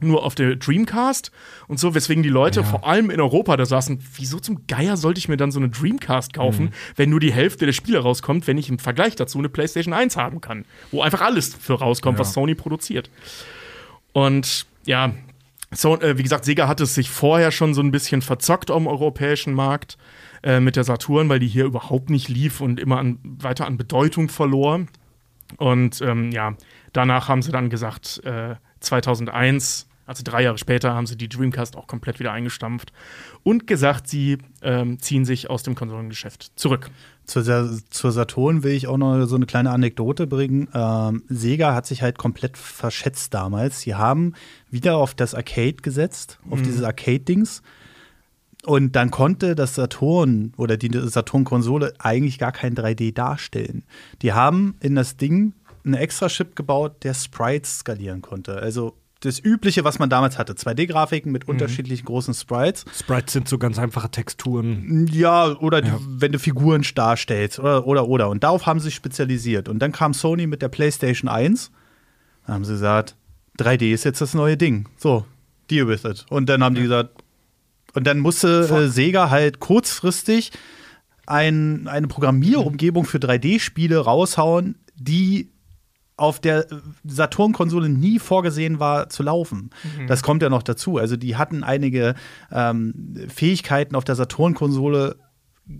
nur 0.00 0.24
auf 0.24 0.34
der 0.34 0.56
Dreamcast 0.56 1.30
und 1.68 1.80
so, 1.80 1.94
weswegen 1.94 2.22
die 2.22 2.28
Leute 2.28 2.64
vor 2.64 2.86
allem 2.86 3.10
in 3.10 3.20
Europa 3.20 3.56
da 3.56 3.64
saßen, 3.64 3.98
wieso 4.16 4.38
zum 4.38 4.66
Geier 4.66 4.96
sollte 4.96 5.18
ich 5.18 5.28
mir 5.28 5.36
dann 5.36 5.50
so 5.50 5.58
eine 5.58 5.68
Dreamcast 5.68 6.32
kaufen, 6.32 6.72
wenn 6.96 7.10
nur 7.10 7.20
die 7.20 7.32
Hälfte 7.32 7.66
der 7.66 7.72
Spiele 7.72 7.98
rauskommt, 7.98 8.46
wenn 8.46 8.58
ich 8.58 8.68
im 8.68 8.78
Vergleich 8.78 9.16
dazu 9.16 9.38
eine 9.38 9.48
PlayStation 9.48 9.94
1 9.94 10.16
haben 10.16 10.40
kann, 10.40 10.64
wo 10.90 11.02
einfach 11.02 11.22
alles 11.22 11.54
für 11.54 11.74
rauskommt, 11.74 12.18
was 12.18 12.32
Sony 12.32 12.54
produziert. 12.54 13.10
Und 14.12 14.66
ja, 14.84 15.12
so, 15.72 15.98
äh, 16.00 16.16
wie 16.18 16.22
gesagt, 16.22 16.44
Sega 16.44 16.68
hat 16.68 16.80
es 16.80 16.94
sich 16.94 17.10
vorher 17.10 17.50
schon 17.50 17.74
so 17.74 17.82
ein 17.82 17.90
bisschen 17.90 18.22
verzockt 18.22 18.70
am 18.70 18.86
europäischen 18.86 19.52
Markt 19.52 19.98
äh, 20.42 20.60
mit 20.60 20.76
der 20.76 20.84
Saturn, 20.84 21.28
weil 21.28 21.40
die 21.40 21.48
hier 21.48 21.64
überhaupt 21.64 22.08
nicht 22.08 22.28
lief 22.28 22.60
und 22.60 22.78
immer 22.78 22.98
an, 22.98 23.18
weiter 23.22 23.66
an 23.66 23.76
Bedeutung 23.76 24.28
verlor. 24.28 24.86
Und 25.56 26.00
ähm, 26.02 26.30
ja, 26.32 26.54
danach 26.92 27.28
haben 27.28 27.42
sie 27.42 27.52
dann 27.52 27.70
gesagt, 27.70 28.20
äh, 28.24 28.56
2001, 28.80 29.88
also 30.06 30.22
drei 30.24 30.42
Jahre 30.42 30.58
später, 30.58 30.94
haben 30.94 31.06
sie 31.06 31.16
die 31.16 31.28
Dreamcast 31.28 31.76
auch 31.76 31.86
komplett 31.86 32.20
wieder 32.20 32.32
eingestampft 32.32 32.92
und 33.42 33.66
gesagt, 33.66 34.08
sie 34.08 34.38
ähm, 34.62 34.98
ziehen 34.98 35.24
sich 35.24 35.50
aus 35.50 35.62
dem 35.62 35.74
Konsolengeschäft 35.74 36.52
zurück. 36.56 36.90
Zur, 37.24 37.42
zur 37.90 38.12
Saturn 38.12 38.62
will 38.62 38.72
ich 38.72 38.86
auch 38.86 38.98
noch 38.98 39.26
so 39.26 39.34
eine 39.34 39.46
kleine 39.46 39.70
Anekdote 39.70 40.26
bringen. 40.28 40.68
Ähm, 40.72 41.24
Sega 41.28 41.74
hat 41.74 41.86
sich 41.86 42.02
halt 42.02 42.18
komplett 42.18 42.56
verschätzt 42.56 43.34
damals. 43.34 43.80
Sie 43.80 43.96
haben 43.96 44.34
wieder 44.70 44.96
auf 44.96 45.14
das 45.14 45.34
Arcade 45.34 45.76
gesetzt, 45.82 46.38
auf 46.50 46.62
dieses 46.62 46.82
Arcade-Dings. 46.84 47.62
Und 48.66 48.96
dann 48.96 49.12
konnte 49.12 49.54
das 49.54 49.76
Saturn 49.76 50.52
oder 50.56 50.76
die 50.76 50.90
Saturn-Konsole 50.92 51.94
eigentlich 52.00 52.36
gar 52.38 52.50
kein 52.50 52.74
3D 52.74 53.14
darstellen. 53.14 53.84
Die 54.22 54.32
haben 54.32 54.74
in 54.80 54.96
das 54.96 55.16
Ding 55.16 55.52
einen 55.84 55.94
extra 55.94 56.26
Chip 56.26 56.56
gebaut, 56.56 57.04
der 57.04 57.14
Sprites 57.14 57.78
skalieren 57.78 58.22
konnte. 58.22 58.56
Also 58.56 58.94
das 59.20 59.38
Übliche, 59.38 59.84
was 59.84 60.00
man 60.00 60.10
damals 60.10 60.36
hatte. 60.36 60.54
2D-Grafiken 60.54 61.30
mit 61.30 61.48
unterschiedlichen 61.48 62.04
großen 62.04 62.34
Sprites. 62.34 62.84
Sprites 62.92 63.32
sind 63.32 63.48
so 63.48 63.56
ganz 63.56 63.78
einfache 63.78 64.10
Texturen. 64.10 65.06
Ja, 65.12 65.56
oder 65.58 65.80
die, 65.80 65.92
wenn 66.08 66.32
du 66.32 66.40
Figuren 66.40 66.84
darstellst 66.94 67.60
oder, 67.60 67.86
oder, 67.86 68.08
oder. 68.08 68.28
Und 68.28 68.42
darauf 68.42 68.66
haben 68.66 68.80
sie 68.80 68.86
sich 68.86 68.96
spezialisiert. 68.96 69.68
Und 69.68 69.78
dann 69.78 69.92
kam 69.92 70.12
Sony 70.12 70.48
mit 70.48 70.60
der 70.60 70.68
PlayStation 70.68 71.28
1. 71.28 71.70
Da 72.48 72.54
haben 72.54 72.64
sie 72.64 72.72
gesagt, 72.72 73.14
3D 73.60 73.92
ist 73.92 74.04
jetzt 74.04 74.20
das 74.20 74.34
neue 74.34 74.56
Ding. 74.56 74.88
So, 74.96 75.24
deal 75.70 75.86
with 75.86 76.04
it. 76.04 76.26
Und 76.30 76.48
dann 76.48 76.64
haben 76.64 76.74
die 76.74 76.82
gesagt, 76.82 77.22
und 77.96 78.06
dann 78.06 78.18
musste 78.18 78.68
äh, 78.70 78.88
Sega 78.88 79.30
halt 79.30 79.58
kurzfristig 79.58 80.52
ein, 81.26 81.88
eine 81.88 82.06
Programmierumgebung 82.08 83.06
für 83.06 83.16
3D-Spiele 83.16 83.98
raushauen, 83.98 84.78
die 84.94 85.50
auf 86.18 86.38
der 86.38 86.66
Saturn-Konsole 87.04 87.88
nie 87.88 88.18
vorgesehen 88.18 88.80
war 88.80 89.08
zu 89.08 89.22
laufen. 89.22 89.70
Das 90.08 90.22
kommt 90.22 90.42
ja 90.42 90.50
noch 90.50 90.62
dazu. 90.62 90.98
Also 90.98 91.16
die 91.16 91.36
hatten 91.36 91.64
einige 91.64 92.14
ähm, 92.52 93.14
Fähigkeiten 93.34 93.94
auf 93.94 94.04
der 94.04 94.14
Saturn-Konsole 94.14 95.16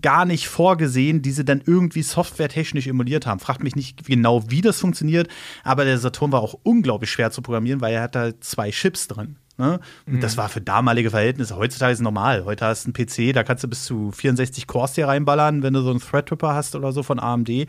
gar 0.01 0.25
nicht 0.25 0.47
vorgesehen, 0.47 1.21
die 1.21 1.31
sie 1.31 1.45
dann 1.45 1.61
irgendwie 1.65 2.01
softwaretechnisch 2.01 2.87
emuliert 2.87 3.27
haben. 3.27 3.39
Fragt 3.39 3.63
mich 3.63 3.75
nicht 3.75 4.05
genau, 4.05 4.49
wie 4.49 4.61
das 4.61 4.79
funktioniert, 4.79 5.27
aber 5.63 5.85
der 5.85 5.99
Saturn 5.99 6.31
war 6.31 6.41
auch 6.41 6.55
unglaublich 6.63 7.11
schwer 7.11 7.29
zu 7.29 7.43
programmieren, 7.43 7.79
weil 7.79 7.93
er 7.93 8.01
hat 8.01 8.15
halt 8.15 8.43
zwei 8.43 8.71
Chips 8.71 9.07
drin. 9.07 9.37
Ne? 9.57 9.79
Und 10.05 10.21
das 10.21 10.37
war 10.37 10.49
für 10.49 10.61
damalige 10.61 11.09
Verhältnisse. 11.09 11.55
Heutzutage 11.55 11.91
ist 11.91 11.99
es 11.99 12.03
normal. 12.03 12.45
Heute 12.45 12.65
hast 12.65 12.85
du 12.85 12.91
einen 12.91 13.07
PC, 13.07 13.33
da 13.33 13.43
kannst 13.43 13.63
du 13.63 13.67
bis 13.67 13.85
zu 13.85 14.11
64 14.11 14.67
Cores 14.67 14.95
hier 14.95 15.07
reinballern, 15.07 15.63
wenn 15.63 15.73
du 15.73 15.81
so 15.81 15.89
einen 15.89 15.99
Threadripper 15.99 16.53
hast 16.53 16.75
oder 16.75 16.91
so 16.91 17.01
von 17.01 17.19
AMD. 17.19 17.67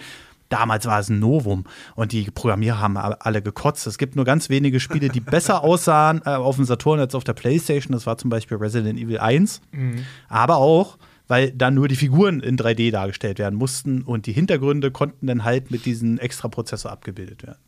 Damals 0.51 0.87
war 0.87 0.99
es 0.99 1.09
ein 1.09 1.19
Novum 1.19 1.65
und 1.95 2.13
die 2.13 2.31
Programmierer 2.31 2.79
haben 2.79 2.97
alle 2.97 3.43
gekotzt. 3.43 3.87
Es 3.87 3.99
gibt 3.99 4.17
nur 4.17 4.25
ganz 4.25 4.49
wenige 4.49 4.81
Spiele, 4.81 5.09
die 5.09 5.21
besser 5.37 5.63
aussahen 5.63 6.23
äh, 6.25 6.31
auf 6.31 6.57
dem 6.57 6.65
Saturn 6.65 7.01
als 7.01 7.15
auf 7.15 7.25
der 7.25 7.35
PlayStation. 7.35 7.93
Das 7.93 8.07
war 8.07 8.17
zum 8.19 8.31
Beispiel 8.31 8.57
Resident 8.57 8.99
Evil 8.99 9.19
1. 9.19 9.61
Aber 10.29 10.57
auch, 10.57 10.97
weil 11.27 11.53
dann 11.53 11.75
nur 11.75 11.89
die 11.89 11.97
Figuren 11.97 12.41
in 12.41 12.57
3D 12.57 12.91
dargestellt 12.91 13.39
werden 13.39 13.57
mussten 13.59 14.03
und 14.03 14.27
die 14.27 14.33
Hintergründe 14.33 14.91
konnten 14.91 15.27
dann 15.27 15.45
halt 15.45 15.71
mit 15.71 15.85
diesem 15.85 16.19
Extra-Prozessor 16.19 16.91
abgebildet 16.91 17.43
werden. 17.47 17.59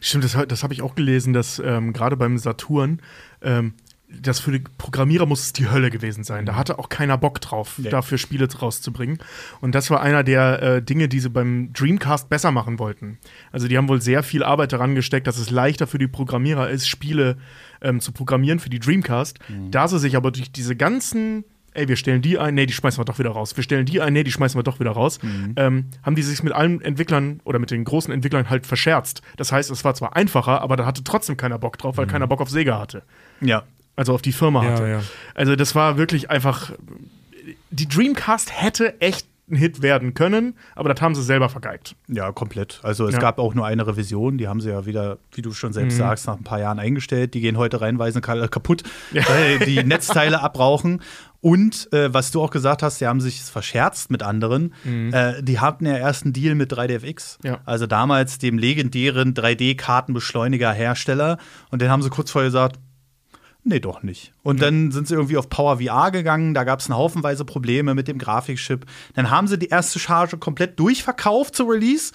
Stimmt, 0.00 0.24
das, 0.24 0.36
das 0.48 0.62
habe 0.62 0.72
ich 0.74 0.82
auch 0.82 0.94
gelesen, 0.94 1.32
dass 1.32 1.58
ähm, 1.64 1.92
gerade 1.92 2.16
beim 2.16 2.38
Saturn, 2.38 3.00
ähm, 3.42 3.74
das 4.10 4.40
für 4.40 4.52
die 4.52 4.64
Programmierer 4.78 5.26
muss 5.26 5.42
es 5.42 5.52
die 5.52 5.68
Hölle 5.68 5.90
gewesen 5.90 6.24
sein. 6.24 6.46
Da 6.46 6.56
hatte 6.56 6.78
auch 6.78 6.88
keiner 6.88 7.18
Bock 7.18 7.42
drauf, 7.42 7.74
Nee. 7.76 7.90
dafür 7.90 8.16
Spiele 8.16 8.48
rauszubringen. 8.50 9.18
Und 9.60 9.74
das 9.74 9.90
war 9.90 10.00
einer 10.00 10.24
der 10.24 10.62
äh, 10.62 10.82
Dinge, 10.82 11.08
die 11.08 11.20
sie 11.20 11.28
beim 11.28 11.74
Dreamcast 11.74 12.30
besser 12.30 12.50
machen 12.50 12.78
wollten. 12.78 13.18
Also 13.52 13.68
die 13.68 13.76
haben 13.76 13.86
wohl 13.88 14.00
sehr 14.00 14.22
viel 14.22 14.42
Arbeit 14.42 14.72
daran 14.72 14.94
gesteckt, 14.94 15.26
dass 15.26 15.36
es 15.36 15.50
leichter 15.50 15.86
für 15.86 15.98
die 15.98 16.08
Programmierer 16.08 16.70
ist, 16.70 16.88
Spiele 16.88 17.36
ähm, 17.82 18.00
zu 18.00 18.12
programmieren 18.12 18.60
für 18.60 18.70
die 18.70 18.78
Dreamcast. 18.78 19.40
Da 19.70 19.86
sie 19.88 19.98
sich 19.98 20.16
aber 20.16 20.30
durch 20.30 20.50
diese 20.52 20.74
ganzen 20.74 21.44
Ey, 21.78 21.88
wir 21.88 21.96
stellen 21.96 22.20
die 22.22 22.38
ein, 22.38 22.54
nee, 22.54 22.66
die 22.66 22.72
schmeißen 22.72 23.00
wir 23.00 23.04
doch 23.04 23.18
wieder 23.18 23.30
raus. 23.30 23.56
Wir 23.56 23.62
stellen 23.64 23.86
die 23.86 24.00
ein, 24.00 24.12
nee, 24.12 24.24
die 24.24 24.32
schmeißen 24.32 24.58
wir 24.58 24.62
doch 24.64 24.80
wieder 24.80 24.90
raus. 24.90 25.18
Ähm, 25.56 25.86
haben 26.02 26.14
die 26.16 26.22
sich 26.22 26.42
mit 26.42 26.52
allen 26.52 26.80
Entwicklern 26.80 27.40
oder 27.44 27.58
mit 27.58 27.70
den 27.70 27.84
großen 27.84 28.12
Entwicklern 28.12 28.50
halt 28.50 28.66
verscherzt. 28.66 29.22
Das 29.36 29.52
heißt, 29.52 29.70
es 29.70 29.84
war 29.84 29.94
zwar 29.94 30.16
einfacher, 30.16 30.60
aber 30.60 30.76
da 30.76 30.84
hatte 30.86 31.04
trotzdem 31.04 31.36
keiner 31.36 31.58
Bock 31.58 31.78
drauf, 31.78 31.96
weil 31.96 32.06
keiner 32.06 32.26
Bock 32.26 32.40
auf 32.40 32.50
Sega 32.50 32.78
hatte. 32.80 33.02
Ja. 33.40 33.62
Also 33.96 34.14
auf 34.14 34.22
die 34.22 34.32
Firma 34.32 34.64
Ja, 34.64 34.70
hatte. 34.72 34.88
ja. 34.88 35.00
Also 35.34 35.56
das 35.56 35.74
war 35.74 35.96
wirklich 35.98 36.30
einfach. 36.30 36.72
Die 37.70 37.88
Dreamcast 37.88 38.50
hätte 38.60 39.00
echt 39.00 39.26
ein 39.50 39.56
Hit 39.56 39.80
werden 39.80 40.12
können, 40.12 40.54
aber 40.74 40.92
das 40.92 41.00
haben 41.00 41.14
sie 41.14 41.22
selber 41.22 41.48
vergeigt. 41.48 41.96
Ja, 42.06 42.32
komplett. 42.32 42.80
Also 42.82 43.06
es 43.06 43.14
Ja. 43.14 43.18
gab 43.18 43.38
auch 43.38 43.54
nur 43.54 43.64
eine 43.64 43.86
Revision, 43.86 44.36
die 44.36 44.46
haben 44.46 44.60
sie 44.60 44.68
ja 44.68 44.84
wieder, 44.84 45.16
wie 45.32 45.40
du 45.40 45.52
schon 45.52 45.72
selbst 45.72 45.96
sagst, 45.96 46.26
nach 46.26 46.36
ein 46.36 46.44
paar 46.44 46.60
Jahren 46.60 46.78
eingestellt. 46.78 47.32
Die 47.32 47.40
gehen 47.40 47.56
heute 47.56 47.80
reinweise 47.80 48.20
ka- 48.20 48.46
kaputt, 48.48 48.82
weil 49.10 49.58
die 49.60 49.82
Netzteile 49.84 50.42
abrauchen. 50.42 51.00
Und 51.40 51.92
äh, 51.92 52.12
was 52.12 52.32
du 52.32 52.42
auch 52.42 52.50
gesagt 52.50 52.82
hast, 52.82 53.00
die 53.00 53.06
haben 53.06 53.20
sich 53.20 53.40
verscherzt 53.42 54.10
mit 54.10 54.22
anderen. 54.24 54.74
Äh, 55.12 55.40
die 55.42 55.60
hatten 55.60 55.86
ja 55.86 55.96
erst 55.96 56.24
einen 56.24 56.32
Deal 56.32 56.54
mit 56.56 56.72
3DFX. 56.72 57.38
Ja. 57.44 57.60
Also 57.64 57.86
damals 57.86 58.38
dem 58.38 58.58
legendären 58.58 59.34
3D-Kartenbeschleuniger-Hersteller. 59.34 61.38
Und 61.70 61.82
den 61.82 61.90
haben 61.90 62.02
sie 62.02 62.10
kurz 62.10 62.30
vorher 62.30 62.48
gesagt, 62.48 62.78
Nee, 63.64 63.80
doch 63.80 64.02
nicht. 64.02 64.32
Und 64.42 64.62
dann 64.62 64.92
sind 64.92 65.08
sie 65.08 65.14
irgendwie 65.14 65.36
auf 65.36 65.50
Power 65.50 65.78
VR 65.80 66.10
gegangen, 66.10 66.54
da 66.54 66.64
gab 66.64 66.80
es 66.80 66.88
haufenweise 66.88 67.44
Probleme 67.44 67.94
mit 67.94 68.08
dem 68.08 68.16
Grafikchip. 68.16 68.86
Dann 69.14 69.30
haben 69.30 69.46
sie 69.46 69.58
die 69.58 69.68
erste 69.68 69.98
Charge 69.98 70.38
komplett 70.38 70.78
durchverkauft 70.80 71.54
zu 71.56 71.64
Release, 71.64 72.12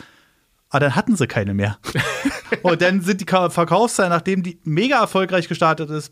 aber 0.69 0.79
dann 0.79 0.95
hatten 0.95 1.15
sie 1.15 1.27
keine 1.27 1.53
mehr. 1.53 1.77
und 2.63 2.81
dann 2.81 3.01
sind 3.01 3.21
die 3.21 3.25
Ka- 3.25 3.51
Verkaufszahlen, 3.51 4.11
nachdem 4.11 4.41
die 4.41 4.57
mega 4.63 4.99
erfolgreich 4.99 5.47
gestartet 5.47 5.91
ist, 5.91 6.11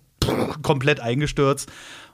komplett 0.62 1.00
eingestürzt. 1.00 1.72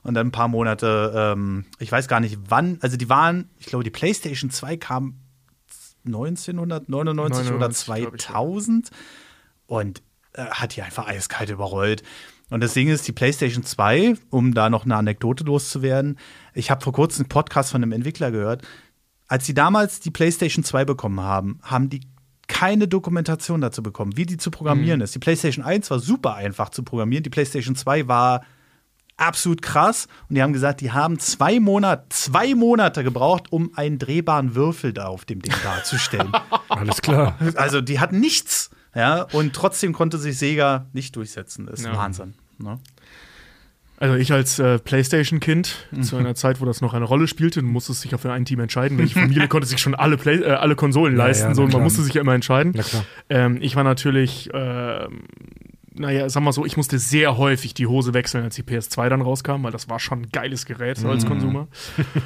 Und 0.08 0.14
dann 0.14 0.28
ein 0.28 0.32
paar 0.32 0.48
Monate, 0.48 1.12
ähm, 1.14 1.66
ich 1.80 1.92
weiß 1.92 2.08
gar 2.08 2.22
nicht 2.22 2.40
wann, 2.48 2.78
also 2.80 2.96
die 2.96 3.10
waren, 3.10 3.50
ich 3.60 3.66
glaube, 3.66 3.84
die 3.84 3.90
PlayStation 3.90 4.50
2 4.50 4.78
kam 4.78 5.20
1999 6.06 7.52
oder 7.52 7.68
99, 7.68 7.86
glaub 7.88 8.16
ich, 8.16 8.22
ja. 8.24 8.30
2000 8.30 8.90
und 9.66 10.02
äh, 10.32 10.46
hat 10.46 10.78
die 10.78 10.82
einfach 10.82 11.10
eiskalt 11.10 11.50
überrollt. 11.50 12.04
Und 12.50 12.64
das 12.64 12.74
Ding 12.74 12.88
ist, 12.88 13.06
die 13.10 13.12
PlayStation 13.12 13.64
2, 13.66 14.16
um 14.30 14.54
da 14.54 14.70
noch 14.70 14.86
eine 14.86 14.96
Anekdote 14.96 15.44
loszuwerden, 15.44 16.18
ich 16.54 16.72
habe 16.72 16.82
vor 16.82 16.94
kurzem 16.94 17.24
einen 17.24 17.30
Podcast 17.30 17.72
von 17.72 17.84
einem 17.84 17.92
Entwickler 17.92 18.32
gehört. 18.32 18.66
Als 19.28 19.46
sie 19.46 19.54
damals 19.54 20.00
die 20.00 20.12
PlayStation 20.12 20.64
2 20.64 20.86
bekommen 20.86 21.20
haben, 21.20 21.60
haben 21.64 21.90
die 21.90 22.08
keine 22.48 22.88
Dokumentation 22.88 23.60
dazu 23.60 23.84
bekommen, 23.84 24.16
wie 24.16 24.26
die 24.26 24.38
zu 24.38 24.52
programmieren 24.52 25.02
ist. 25.02 25.16
Die 25.16 25.20
PlayStation 25.20 25.66
1 25.66 25.92
war 25.92 26.00
super 26.00 26.36
einfach 26.36 26.70
zu 26.70 26.84
programmieren, 26.84 27.24
die 27.24 27.30
PlayStation 27.30 27.76
2 27.76 28.08
war 28.08 28.46
absolut 29.18 29.62
krass. 29.62 30.08
Und 30.30 30.36
die 30.36 30.42
haben 30.44 30.54
gesagt, 30.54 30.82
die 30.82 30.92
haben 30.92 31.20
zwei 31.20 31.60
Monate, 31.60 32.06
zwei 32.10 32.56
Monate 32.56 33.04
gebraucht, 33.04 33.52
um 33.52 33.72
einen 33.76 34.00
drehbaren 34.00 34.56
Würfel 34.56 34.94
da 34.94 35.08
auf 35.08 35.26
dem 35.26 35.42
Ding 35.42 35.54
darzustellen. 35.64 36.32
Alles 36.70 37.02
klar. 37.02 37.38
Also 37.56 37.82
die 37.82 38.00
hatten 38.00 38.20
nichts, 38.20 38.70
ja, 38.96 39.24
und 39.32 39.54
trotzdem 39.54 39.94
konnte 39.94 40.18
sich 40.18 40.38
Sega 40.38 40.86
nicht 40.94 41.16
durchsetzen. 41.16 41.66
Das 41.66 41.80
ist 41.80 41.86
Ja. 41.86 41.96
Wahnsinn. 41.98 42.34
Ne? 42.60 42.80
Also 44.00 44.14
ich 44.14 44.32
als 44.32 44.60
äh, 44.60 44.78
PlayStation-Kind 44.78 45.88
Mhm. 45.92 46.04
zu 46.04 46.18
einer 46.18 46.36
Zeit, 46.36 46.62
wo 46.62 46.66
das 46.66 46.82
noch 46.82 46.94
eine 46.94 47.06
Rolle 47.06 47.28
spielte, 47.28 47.62
du 47.62 47.68
musstest 47.68 48.04
dich 48.04 48.12
ja 48.12 48.20
für 48.20 48.32
ein 48.32 48.46
Team 48.46 48.60
entscheiden. 48.60 48.96
Welche 49.00 49.16
Familie 49.20 49.48
konnte 49.48 49.66
sich 49.68 49.80
schon 49.80 49.96
alle, 49.96 50.18
Play 50.18 50.36
äh, 50.36 50.52
alle 50.52 50.76
Konsolen 50.76 51.18
Ja, 51.18 51.26
leisten? 51.26 51.48
ja, 51.50 51.56
so, 51.56 51.66
man 51.66 51.82
musste 51.82 52.04
sich 52.04 52.14
ja 52.14 52.22
immer 52.22 52.36
entscheiden. 52.36 52.80
Ähm, 53.30 53.58
ich 53.60 53.76
war 53.76 53.84
natürlich, 53.84 54.52
ähm, 54.54 55.24
naja, 55.98 56.30
sag 56.30 56.44
mal 56.44 56.52
so, 56.52 56.66
ich 56.66 56.78
musste 56.78 57.00
sehr 57.00 57.38
häufig 57.38 57.74
die 57.74 57.88
Hose 57.88 58.14
wechseln, 58.14 58.44
als 58.44 58.56
die 58.56 58.64
PS2 58.64 59.10
dann 59.10 59.22
rauskam, 59.22 59.64
weil 59.64 59.72
das 59.72 59.90
war 59.90 60.00
schon 60.00 60.22
ein 60.22 60.30
geiles 60.32 60.66
Gerät 60.66 60.98
so 60.98 61.10
als 61.10 61.24
Mhm. 61.24 61.30
Konsumer. 61.30 61.68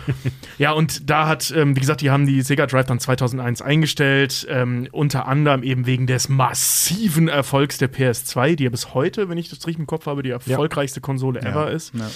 ja, 0.58 0.72
und 0.72 1.10
da 1.10 1.28
hat, 1.28 1.54
ähm, 1.56 1.76
wie 1.76 1.80
gesagt, 1.80 2.02
die 2.02 2.12
haben 2.12 2.26
die 2.26 2.42
Sega 2.42 2.66
Drive 2.68 2.86
dann 2.86 3.00
2001 3.00 3.62
eingestellt, 3.62 4.46
ähm, 4.50 4.88
unter 4.92 5.28
anderem 5.28 5.64
eben 5.64 5.86
wegen 5.86 6.08
des 6.08 6.30
massiven 6.30 7.28
Erfolgs 7.28 7.78
der 7.78 7.92
PS2, 7.92 8.56
die 8.56 8.66
ja 8.66 8.70
bis 8.70 8.94
heute, 8.94 9.30
wenn 9.30 9.38
ich 9.38 9.50
das 9.50 9.60
richtig 9.60 9.80
im 9.80 9.88
Kopf 9.88 10.06
habe, 10.06 10.24
die 10.24 10.32
erfolgreichste 10.32 11.02
Konsole 11.02 11.42
ever 11.42 11.72
ist. 11.72 11.94
Ja. 11.96 12.10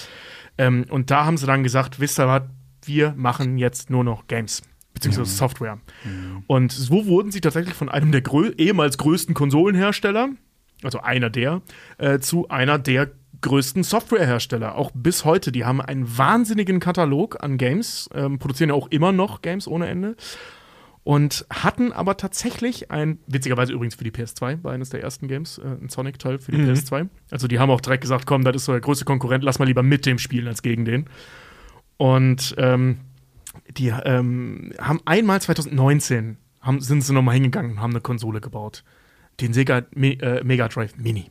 Ähm, 0.57 0.85
und 0.89 1.11
da 1.11 1.25
haben 1.25 1.37
sie 1.37 1.45
dann 1.45 1.63
gesagt, 1.63 1.99
wisst 1.99 2.19
ihr 2.19 2.27
was, 2.27 2.43
wir 2.85 3.13
machen 3.17 3.57
jetzt 3.57 3.89
nur 3.89 4.03
noch 4.03 4.27
Games. 4.27 4.61
Beziehungsweise 4.93 5.29
Software. 5.29 5.79
Und 6.47 6.71
so 6.71 7.05
wurden 7.05 7.29
sie 7.29 7.41
tatsächlich 7.41 7.73
von 7.73 7.89
einem 7.89 8.13
der 8.13 8.21
grö 8.21 8.51
ehemals 8.57 8.97
größten 8.97 9.35
Konsolenhersteller, 9.35 10.29
also 10.85 11.01
einer 11.01 11.29
der, 11.29 11.61
äh, 11.97 12.19
zu 12.19 12.49
einer 12.49 12.79
der 12.79 13.11
größten 13.41 13.83
Softwarehersteller, 13.83 14.75
auch 14.75 14.91
bis 14.93 15.25
heute. 15.25 15.51
Die 15.51 15.65
haben 15.65 15.81
einen 15.81 16.17
wahnsinnigen 16.17 16.79
Katalog 16.79 17.43
an 17.43 17.57
Games, 17.57 18.09
ähm, 18.13 18.39
produzieren 18.39 18.69
ja 18.69 18.75
auch 18.75 18.87
immer 18.87 19.11
noch 19.11 19.41
Games 19.41 19.67
ohne 19.67 19.87
Ende. 19.87 20.15
Und 21.03 21.45
hatten 21.51 21.91
aber 21.93 22.17
tatsächlich 22.17 22.89
ein, 22.89 23.19
witzigerweise 23.27 23.71
übrigens 23.73 23.93
für 23.93 24.03
die 24.03 24.09
PS2, 24.09 24.63
war 24.63 24.71
eines 24.71 24.89
der 24.89 25.03
ersten 25.03 25.27
Games, 25.27 25.59
äh, 25.59 25.61
ein 25.67 25.89
Sonic-Teil 25.89 26.39
für 26.39 26.51
die 26.51 26.57
Mhm. 26.57 26.69
PS2. 26.71 27.07
Also 27.29 27.47
die 27.47 27.59
haben 27.59 27.69
auch 27.69 27.81
direkt 27.81 28.01
gesagt, 28.01 28.25
komm, 28.25 28.43
das 28.43 28.55
ist 28.55 28.65
so 28.65 28.71
der 28.71 28.81
größte 28.81 29.05
Konkurrent, 29.05 29.43
lass 29.43 29.59
mal 29.59 29.65
lieber 29.65 29.83
mit 29.83 30.07
dem 30.07 30.17
spielen 30.17 30.47
als 30.47 30.63
gegen 30.63 30.83
den. 30.83 31.05
Und 31.97 32.55
ähm, 32.57 32.97
die 33.77 33.93
ähm, 34.03 34.73
haben 34.79 34.99
einmal 35.05 35.39
2019 35.41 36.37
haben, 36.61 36.81
sind 36.81 37.01
sie 37.01 37.13
nochmal 37.13 37.35
hingegangen 37.35 37.73
und 37.73 37.81
haben 37.81 37.91
eine 37.91 38.01
Konsole 38.01 38.41
gebaut. 38.41 38.83
Den 39.41 39.53
Sega 39.53 39.83
Me 39.93 40.13
äh, 40.21 40.43
Mega 40.43 40.67
Drive 40.67 40.95
Mini. 40.97 41.29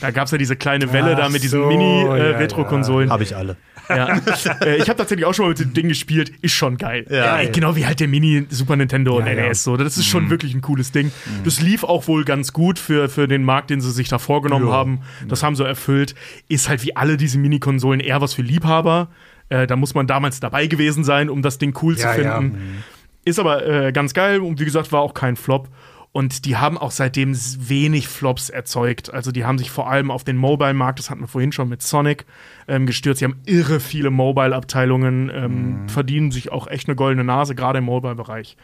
Da 0.00 0.10
gab 0.10 0.24
es 0.26 0.32
ja 0.32 0.38
diese 0.38 0.56
kleine 0.56 0.92
Welle 0.92 1.14
da 1.14 1.26
Ach 1.26 1.30
mit 1.30 1.44
diesen 1.44 1.60
so, 1.62 1.70
ja, 1.70 1.76
Mini-Retro-Konsolen. 1.76 3.10
Habe 3.10 3.22
ich 3.22 3.36
alle. 3.36 3.56
Ja. 3.88 4.18
äh, 4.62 4.76
ich 4.78 4.88
habe 4.88 4.96
tatsächlich 4.96 5.24
auch 5.26 5.32
schon 5.32 5.44
mal 5.44 5.50
mit 5.50 5.60
dem 5.60 5.72
Ding 5.74 5.88
gespielt. 5.88 6.32
Ist 6.42 6.54
schon 6.54 6.76
geil. 6.76 7.06
Ja. 7.08 7.40
Äh, 7.40 7.50
genau 7.50 7.76
wie 7.76 7.86
halt 7.86 8.00
der 8.00 8.08
Mini 8.08 8.46
Super 8.50 8.74
Nintendo 8.74 9.16
und 9.16 9.26
Ja, 9.26 9.32
ja. 9.32 9.46
NES. 9.48 9.62
So. 9.62 9.76
Das 9.76 9.96
ist 9.96 10.06
schon 10.06 10.28
wirklich 10.28 10.54
ein 10.54 10.60
cooles 10.60 10.90
Ding. 10.90 11.12
Das 11.44 11.60
lief 11.60 11.84
auch 11.84 12.08
wohl 12.08 12.24
ganz 12.24 12.52
gut 12.52 12.80
für, 12.80 13.08
für 13.08 13.28
den 13.28 13.44
Markt, 13.44 13.70
den 13.70 13.80
sie 13.80 13.92
sich 13.92 14.08
da 14.08 14.18
vorgenommen 14.18 14.70
haben. 14.70 15.02
Das 15.28 15.44
haben 15.44 15.54
sie 15.54 15.64
erfüllt. 15.64 16.16
Ist 16.48 16.68
halt 16.68 16.82
wie 16.84 16.96
alle 16.96 17.16
diese 17.16 17.38
Mini-Konsolen 17.38 18.00
eher 18.00 18.20
was 18.20 18.34
für 18.34 18.42
Liebhaber. 18.42 19.08
Äh, 19.50 19.68
da 19.68 19.76
muss 19.76 19.94
man 19.94 20.08
damals 20.08 20.40
dabei 20.40 20.66
gewesen 20.66 21.04
sein, 21.04 21.30
um 21.30 21.42
das 21.42 21.58
Ding 21.58 21.78
cool 21.80 21.96
zu 21.96 22.02
Ja, 22.06 22.16
ja. 22.16 22.38
finden. 22.38 22.82
Ist 23.24 23.38
aber 23.38 23.66
äh, 23.66 23.92
ganz 23.92 24.14
geil 24.14 24.40
und 24.40 24.58
wie 24.60 24.64
gesagt, 24.64 24.90
war 24.92 25.00
auch 25.00 25.14
kein 25.14 25.36
Flop. 25.36 25.68
Und 26.16 26.44
die 26.44 26.56
haben 26.56 26.78
auch 26.78 26.92
seitdem 26.92 27.34
wenig 27.34 28.06
Flops 28.06 28.48
erzeugt. 28.48 29.12
Also 29.12 29.32
die 29.32 29.44
haben 29.44 29.58
sich 29.58 29.72
vor 29.72 29.90
allem 29.90 30.12
auf 30.12 30.22
den 30.22 30.36
Mobile-Markt, 30.36 31.00
das 31.00 31.10
hatten 31.10 31.22
wir 31.22 31.26
vorhin 31.26 31.50
schon 31.50 31.68
mit 31.68 31.82
Sonic, 31.82 32.24
ähm, 32.68 32.86
gestürzt. 32.86 33.18
Sie 33.18 33.24
haben 33.24 33.40
irre 33.46 33.80
viele 33.80 34.10
Mobile-Abteilungen, 34.10 35.28
ähm, 35.34 35.88
verdienen 35.88 36.30
sich 36.30 36.52
auch 36.52 36.68
echt 36.68 36.86
eine 36.86 36.94
goldene 36.94 37.24
Nase, 37.24 37.56
gerade 37.56 37.78
im 37.78 37.86
Mobile-Bereich. 37.86 38.56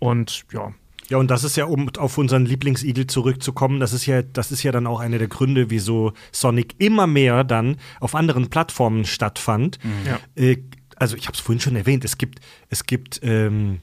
Und 0.00 0.44
ja, 0.52 0.74
Ja, 1.08 1.16
und 1.16 1.30
das 1.30 1.44
ist 1.44 1.56
ja, 1.56 1.64
um 1.64 1.88
auf 1.96 2.18
unseren 2.18 2.44
Lieblingsigel 2.44 3.06
zurückzukommen, 3.06 3.80
das 3.80 3.94
ist 3.94 4.04
ja, 4.04 4.20
das 4.20 4.52
ist 4.52 4.62
ja 4.62 4.70
dann 4.70 4.86
auch 4.86 5.00
einer 5.00 5.16
der 5.16 5.28
Gründe, 5.28 5.70
wieso 5.70 6.12
Sonic 6.30 6.74
immer 6.76 7.06
mehr 7.06 7.42
dann 7.42 7.78
auf 8.00 8.14
anderen 8.14 8.50
Plattformen 8.50 9.06
stattfand. 9.06 9.78
Ja. 10.06 10.20
Äh, 10.36 10.58
also 10.96 11.16
ich 11.16 11.26
habe 11.26 11.36
es 11.36 11.40
vorhin 11.40 11.60
schon 11.60 11.74
erwähnt, 11.74 12.04
es 12.04 12.18
gibt, 12.18 12.40
es 12.68 12.84
gibt 12.84 13.20
ähm, 13.22 13.80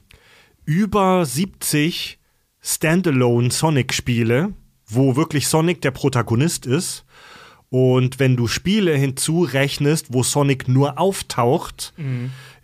über 0.64 1.26
70 1.26 2.19
Standalone 2.62 3.50
Sonic-Spiele, 3.50 4.52
wo 4.86 5.16
wirklich 5.16 5.48
Sonic 5.48 5.80
der 5.80 5.92
Protagonist 5.92 6.66
ist. 6.66 7.04
Und 7.70 8.18
wenn 8.18 8.36
du 8.36 8.48
Spiele 8.48 8.96
hinzurechnest, 8.96 10.12
wo 10.12 10.22
Sonic 10.22 10.66
nur 10.68 10.98
auftaucht, 10.98 11.92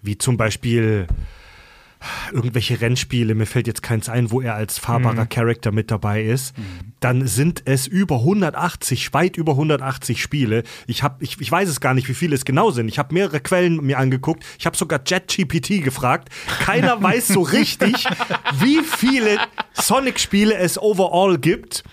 wie 0.03 0.19
zum 0.19 0.37
Beispiel 0.37 1.07
irgendwelche 2.33 2.81
Rennspiele, 2.81 3.35
mir 3.35 3.47
fällt 3.47 3.67
jetzt 3.67 3.83
keins 3.83 4.09
ein, 4.09 4.31
wo 4.31 4.41
er 4.41 4.55
als 4.55 4.79
fahrbarer 4.79 5.27
Charakter 5.27 5.73
mit 5.73 5.91
dabei 5.91 6.23
ist, 6.23 6.55
dann 7.01 7.27
sind 7.27 7.63
es 7.67 7.87
über 7.87 8.17
180, 8.17 9.13
weit 9.13 9.37
über 9.37 9.53
180 9.53 10.21
Spiele. 10.23 10.63
Ich, 10.87 11.03
hab, 11.03 11.23
ich, 11.23 11.41
ich 11.41 11.51
weiß 11.51 11.69
es 11.69 11.81
gar 11.81 11.95
nicht, 11.95 12.09
wie 12.09 12.15
viele 12.15 12.35
es 12.35 12.45
genau 12.45 12.71
sind. 12.71 12.89
Ich 12.89 12.99
habe 12.99 13.15
mehrere 13.15 13.41
Quellen 13.41 13.85
mir 13.85 13.99
angeguckt. 13.99 14.45
Ich 14.59 14.67
habe 14.67 14.77
sogar 14.77 15.01
JetGPT 15.05 15.85
gefragt. 15.85 16.31
Keiner 16.61 17.03
weiß 17.03 17.29
so 17.29 17.43
richtig, 17.43 18.07
wie 18.61 18.83
viele 18.83 19.39
Sonic-Spiele 19.75 20.57
es 20.57 20.81
overall 20.81 21.39
gibt. 21.39 21.85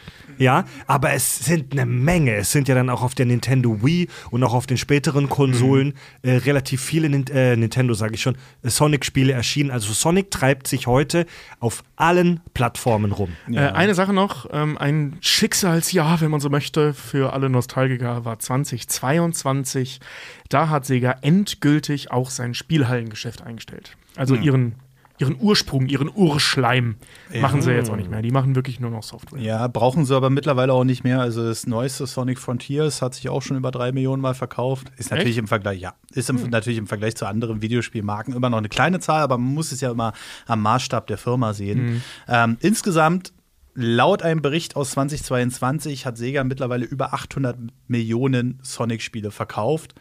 Ja, 0.43 0.65
aber 0.87 1.13
es 1.13 1.39
sind 1.39 1.71
eine 1.71 1.85
Menge. 1.85 2.35
Es 2.35 2.51
sind 2.51 2.67
ja 2.67 2.75
dann 2.75 2.89
auch 2.89 3.01
auf 3.01 3.15
der 3.15 3.25
Nintendo 3.25 3.81
Wii 3.81 4.09
und 4.29 4.43
auch 4.43 4.53
auf 4.53 4.67
den 4.67 4.77
späteren 4.77 5.29
Konsolen 5.29 5.93
äh, 6.21 6.33
relativ 6.35 6.81
viele 6.81 7.07
Nin 7.09 7.25
äh, 7.27 7.55
Nintendo, 7.55 7.93
sage 7.93 8.15
ich 8.15 8.21
schon, 8.21 8.35
äh, 8.61 8.69
Sonic-Spiele 8.69 9.31
erschienen. 9.31 9.71
Also 9.71 9.93
Sonic 9.93 10.31
treibt 10.31 10.67
sich 10.67 10.85
heute 10.85 11.25
auf 11.59 11.83
allen 11.95 12.41
Plattformen 12.53 13.13
rum. 13.13 13.29
Äh, 13.49 13.59
eine 13.59 13.95
Sache 13.95 14.11
noch, 14.11 14.47
ähm, 14.51 14.77
ein 14.77 15.15
Schicksalsjahr, 15.21 16.19
wenn 16.19 16.29
man 16.29 16.41
so 16.41 16.49
möchte, 16.49 16.93
für 16.93 17.31
alle 17.31 17.49
Nostalgiker 17.49 18.25
war 18.25 18.37
2022. 18.37 20.01
Da 20.49 20.67
hat 20.67 20.85
Sega 20.85 21.15
endgültig 21.21 22.11
auch 22.11 22.29
sein 22.29 22.53
Spielhallengeschäft 22.53 23.41
eingestellt. 23.41 23.95
Also 24.15 24.35
ihren, 24.35 24.75
ihren 25.23 25.37
Ursprung, 25.39 25.87
ihren 25.87 26.09
Urschleim 26.13 26.95
machen 27.39 27.61
sie 27.61 27.71
jetzt 27.71 27.89
auch 27.89 27.95
nicht 27.95 28.09
mehr. 28.09 28.21
Die 28.21 28.31
machen 28.31 28.55
wirklich 28.55 28.79
nur 28.79 28.91
noch 28.91 29.03
Software. 29.03 29.39
Ja, 29.39 29.67
brauchen 29.67 30.05
sie 30.05 30.15
aber 30.15 30.29
mittlerweile 30.29 30.73
auch 30.73 30.83
nicht 30.83 31.03
mehr. 31.03 31.21
Also 31.21 31.43
das 31.45 31.65
neueste 31.65 32.05
Sonic 32.05 32.39
Frontiers 32.39 33.01
hat 33.01 33.15
sich 33.15 33.29
auch 33.29 33.41
schon 33.41 33.57
über 33.57 33.71
drei 33.71 33.91
Millionen 33.91 34.21
Mal 34.21 34.33
verkauft. 34.33 34.91
Ist 34.97 35.11
natürlich 35.11 35.31
Echt? 35.31 35.39
im 35.39 35.47
Vergleich, 35.47 35.79
ja, 35.79 35.93
ist 36.11 36.29
im, 36.29 36.49
natürlich 36.49 36.77
im 36.77 36.87
Vergleich 36.87 37.15
zu 37.15 37.25
anderen 37.25 37.61
Videospielmarken 37.61 38.35
immer 38.35 38.49
noch 38.49 38.57
eine 38.57 38.69
kleine 38.69 38.99
Zahl, 38.99 39.21
aber 39.21 39.37
man 39.37 39.53
muss 39.53 39.71
es 39.71 39.81
ja 39.81 39.91
immer 39.91 40.13
am 40.45 40.61
Maßstab 40.61 41.07
der 41.07 41.17
Firma 41.17 41.53
sehen. 41.53 42.03
Ähm, 42.27 42.57
insgesamt 42.59 43.33
Laut 43.75 44.21
einem 44.21 44.43
Bericht 44.43 44.75
aus 44.75 44.91
2022 44.91 46.05
hat 46.05 46.15
Sega 46.15 46.43
mittlerweile 46.43 46.85
über 46.85 47.15
800 47.15 47.57
Millionen 47.87 48.59
Sonic-Spiele 48.61 49.31
verkauft. 49.31 49.95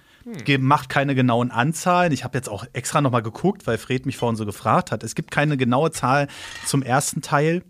Ge- 0.45 0.59
Macht 0.59 0.89
keine 0.89 1.15
genauen 1.15 1.51
Anzahlen. 1.51 2.13
Ich 2.13 2.25
habe 2.25 2.37
jetzt 2.39 2.49
auch 2.49 2.65
extra 2.73 3.01
noch 3.01 3.11
mal 3.11 3.23
geguckt, 3.23 3.67
weil 3.67 3.79
Fred 3.79 4.07
mich 4.07 4.17
vorhin 4.17 4.37
so 4.37 4.47
gefragt 4.47 4.91
hat. 4.93 5.03
Es 5.03 5.15
gibt 5.15 5.31
keine 5.31 5.57
genaue 5.57 5.91
Zahl 5.91 6.29
zum 6.67 6.83
ersten 6.83 7.23
Teil, 7.23 7.63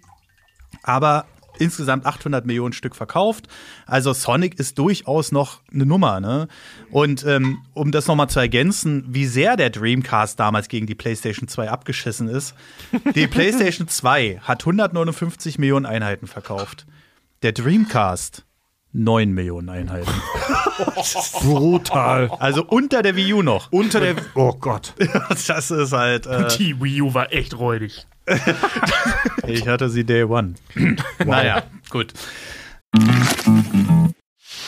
aber 0.83 1.27
insgesamt 1.59 2.07
800 2.07 2.47
Millionen 2.47 2.73
Stück 2.73 2.97
verkauft. 2.97 3.47
Also 3.87 4.13
Sonic 4.15 4.59
ist 4.59 4.79
durchaus 4.79 5.33
noch 5.33 5.61
eine 5.73 5.85
Nummer. 5.87 6.19
Ne? 6.19 6.49
Und 6.91 7.25
ähm, 7.25 7.59
um 7.75 7.93
das 7.93 8.07
noch 8.07 8.17
mal 8.17 8.29
zu 8.29 8.41
ergänzen, 8.41 9.05
wie 9.09 9.27
sehr 9.27 9.57
der 9.57 9.71
Dreamcast 9.71 10.41
damals 10.41 10.69
gegen 10.69 10.87
die 10.87 10.95
PlayStation 10.95 11.49
2 11.49 11.71
abgeschissen 11.71 12.29
ist. 12.29 12.55
Die 13.15 13.27
PlayStation 13.27 13.87
2 13.87 14.41
hat 14.43 14.63
159 14.63 15.59
Millionen 15.59 15.87
Einheiten 15.87 16.27
verkauft. 16.27 16.87
Der 17.43 17.53
Dreamcast 17.53 18.45
9 18.93 19.33
Millionen 19.33 19.69
Einheiten. 19.69 20.11
Brutal. 21.43 22.31
Also 22.39 22.65
unter 22.65 23.03
der 23.03 23.17
Wii 23.17 23.33
U 23.35 23.43
noch. 23.43 23.71
Unter 23.73 24.01
der. 24.01 24.17
Oh 24.35 24.53
Gott. 24.53 24.95
Das 25.47 25.71
ist 25.71 25.93
halt. 25.93 26.27
Äh, 26.27 26.49
Die 26.59 26.81
Wii 26.81 27.03
U 27.03 27.15
war 27.15 27.33
echt 27.33 27.59
räudig. 27.59 28.07
ich 29.47 29.67
hatte 29.67 29.89
sie 29.91 30.05
Day 30.05 30.25
One. 30.25 30.55
Naja, 31.25 31.65
gut. 31.91 32.13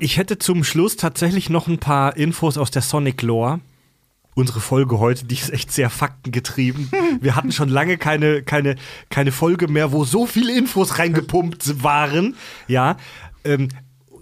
Ich 0.00 0.16
hätte 0.16 0.38
zum 0.38 0.62
Schluss 0.62 0.96
tatsächlich 0.96 1.50
noch 1.50 1.66
ein 1.66 1.78
paar 1.78 2.16
Infos 2.16 2.56
aus 2.56 2.70
der 2.70 2.82
Sonic 2.82 3.22
Lore. 3.22 3.58
Unsere 4.34 4.60
Folge 4.60 5.00
heute, 5.00 5.24
die 5.24 5.34
ist 5.34 5.52
echt 5.52 5.72
sehr 5.72 5.90
faktengetrieben. 5.90 6.88
Wir 7.20 7.34
hatten 7.34 7.50
schon 7.50 7.68
lange 7.68 7.98
keine, 7.98 8.44
keine, 8.44 8.76
keine 9.10 9.32
Folge 9.32 9.66
mehr, 9.66 9.90
wo 9.90 10.04
so 10.04 10.26
viele 10.26 10.56
Infos 10.56 11.00
reingepumpt 11.00 11.82
waren. 11.82 12.36
Ja. 12.68 12.96
Ähm, 13.42 13.70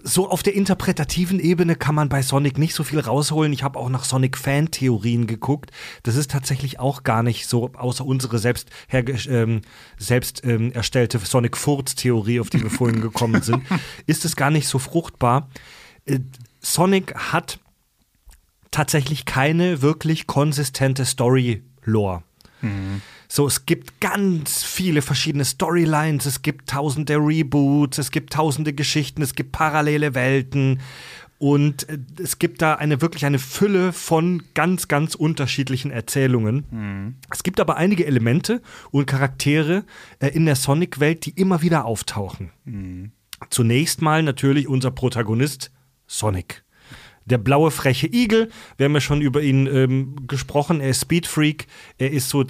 so 0.07 0.29
auf 0.29 0.41
der 0.41 0.55
interpretativen 0.55 1.39
Ebene 1.39 1.75
kann 1.75 1.93
man 1.93 2.07
bei 2.07 2.21
Sonic 2.21 2.57
nicht 2.57 2.73
so 2.73 2.83
viel 2.83 2.99
rausholen. 2.99 3.51
Ich 3.51 3.63
habe 3.63 3.77
auch 3.77 3.89
nach 3.89 4.05
Sonic-Fan-Theorien 4.05 5.27
geguckt. 5.27 5.71
Das 6.03 6.15
ist 6.15 6.31
tatsächlich 6.31 6.79
auch 6.79 7.03
gar 7.03 7.23
nicht 7.23 7.47
so, 7.47 7.71
außer 7.73 8.05
unsere 8.05 8.39
selbst, 8.39 8.69
ähm, 8.91 9.61
selbst 9.97 10.45
ähm, 10.45 10.71
erstellte 10.71 11.19
Sonic-Furz-Theorie, 11.19 12.39
auf 12.39 12.49
die 12.49 12.63
wir 12.63 12.69
vorhin 12.69 13.01
gekommen 13.01 13.41
sind, 13.41 13.63
ist 14.05 14.23
es 14.23 14.37
gar 14.37 14.49
nicht 14.49 14.67
so 14.67 14.79
fruchtbar. 14.79 15.49
Äh, 16.05 16.19
Sonic 16.61 17.13
hat 17.15 17.59
tatsächlich 18.71 19.25
keine 19.25 19.81
wirklich 19.81 20.25
konsistente 20.25 21.03
Story-Lore. 21.05 22.23
So, 23.27 23.45
es 23.45 23.65
gibt 23.65 23.99
ganz 23.99 24.63
viele 24.63 25.01
verschiedene 25.01 25.43
Storylines, 25.43 26.25
es 26.25 26.41
gibt 26.41 26.69
tausende 26.69 27.17
Reboots, 27.17 27.97
es 27.97 28.11
gibt 28.11 28.33
tausende 28.33 28.73
Geschichten, 28.73 29.21
es 29.21 29.35
gibt 29.35 29.51
parallele 29.51 30.15
Welten. 30.15 30.79
Und 31.39 31.87
äh, 31.89 31.99
es 32.21 32.39
gibt 32.39 32.61
da 32.61 32.75
eine 32.75 33.01
wirklich 33.01 33.25
eine 33.25 33.39
Fülle 33.39 33.93
von 33.93 34.43
ganz, 34.53 34.87
ganz 34.87 35.13
unterschiedlichen 35.13 35.91
Erzählungen. 35.91 36.65
Es 37.31 37.43
gibt 37.43 37.59
aber 37.59 37.77
einige 37.77 38.05
Elemente 38.05 38.61
und 38.91 39.05
Charaktere 39.05 39.83
äh, 40.19 40.29
in 40.29 40.45
der 40.45 40.55
Sonic-Welt, 40.55 41.25
die 41.25 41.31
immer 41.31 41.61
wieder 41.61 41.85
auftauchen. 41.85 42.51
Zunächst 43.49 44.01
mal 44.01 44.23
natürlich 44.23 44.67
unser 44.67 44.89
Protagonist 44.89 45.71
Sonic. 46.07 46.63
Der 47.25 47.37
blaue 47.37 47.71
freche 47.71 48.07
Igel, 48.07 48.49
wir 48.77 48.85
haben 48.85 48.93
ja 48.93 49.01
schon 49.01 49.21
über 49.21 49.41
ihn 49.41 49.67
ähm, 49.67 50.15
gesprochen, 50.27 50.79
er 50.79 50.89
ist 50.89 51.01
Speedfreak, 51.01 51.67
er 51.97 52.11
ist 52.11 52.29
so 52.29 52.45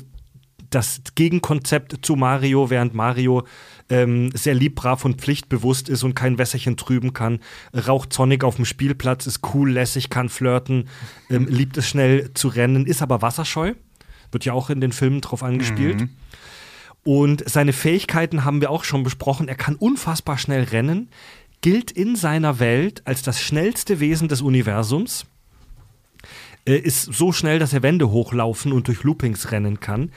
das 0.69 1.01
Gegenkonzept 1.15 2.05
zu 2.05 2.15
Mario, 2.15 2.69
während 2.69 2.93
Mario 2.93 3.45
ähm, 3.89 4.31
sehr 4.33 4.53
lieb, 4.53 4.75
brav 4.75 5.05
und 5.05 5.21
pflichtbewusst 5.21 5.89
ist 5.89 6.03
und 6.03 6.15
kein 6.15 6.37
Wässerchen 6.37 6.77
trüben 6.77 7.13
kann. 7.13 7.39
Raucht 7.73 8.13
Sonic 8.13 8.43
auf 8.43 8.57
dem 8.57 8.65
Spielplatz, 8.65 9.27
ist 9.27 9.41
cool, 9.53 9.71
lässig, 9.71 10.09
kann 10.09 10.29
flirten, 10.29 10.89
ähm, 11.29 11.47
liebt 11.47 11.77
es 11.77 11.87
schnell 11.87 12.33
zu 12.33 12.49
rennen, 12.49 12.85
ist 12.85 13.01
aber 13.01 13.21
wasserscheu. 13.21 13.73
Wird 14.31 14.45
ja 14.45 14.53
auch 14.53 14.69
in 14.69 14.81
den 14.81 14.91
Filmen 14.91 15.21
drauf 15.21 15.41
angespielt. 15.41 16.01
Mhm. 16.01 16.09
Und 17.03 17.49
seine 17.49 17.71
Fähigkeiten 17.71 18.43
haben 18.43 18.59
wir 18.59 18.69
auch 18.69 18.83
schon 18.83 19.03
besprochen. 19.03 19.47
Er 19.47 19.55
kann 19.55 19.75
unfassbar 19.75 20.37
schnell 20.37 20.63
rennen, 20.63 21.09
gilt 21.61 21.91
in 21.91 22.17
seiner 22.17 22.59
Welt 22.59 23.01
als 23.05 23.21
das 23.21 23.41
schnellste 23.41 24.01
Wesen 24.01 24.27
des 24.27 24.41
Universums. 24.41 25.25
Äh, 26.67 26.79
ist 26.79 27.03
so 27.03 27.31
schnell, 27.31 27.59
dass 27.59 27.71
er 27.71 27.81
Wände 27.81 28.11
hochlaufen 28.11 28.73
und 28.73 28.89
durch 28.89 29.03
Loopings 29.03 29.51
rennen 29.51 29.79
kann. 29.79 30.11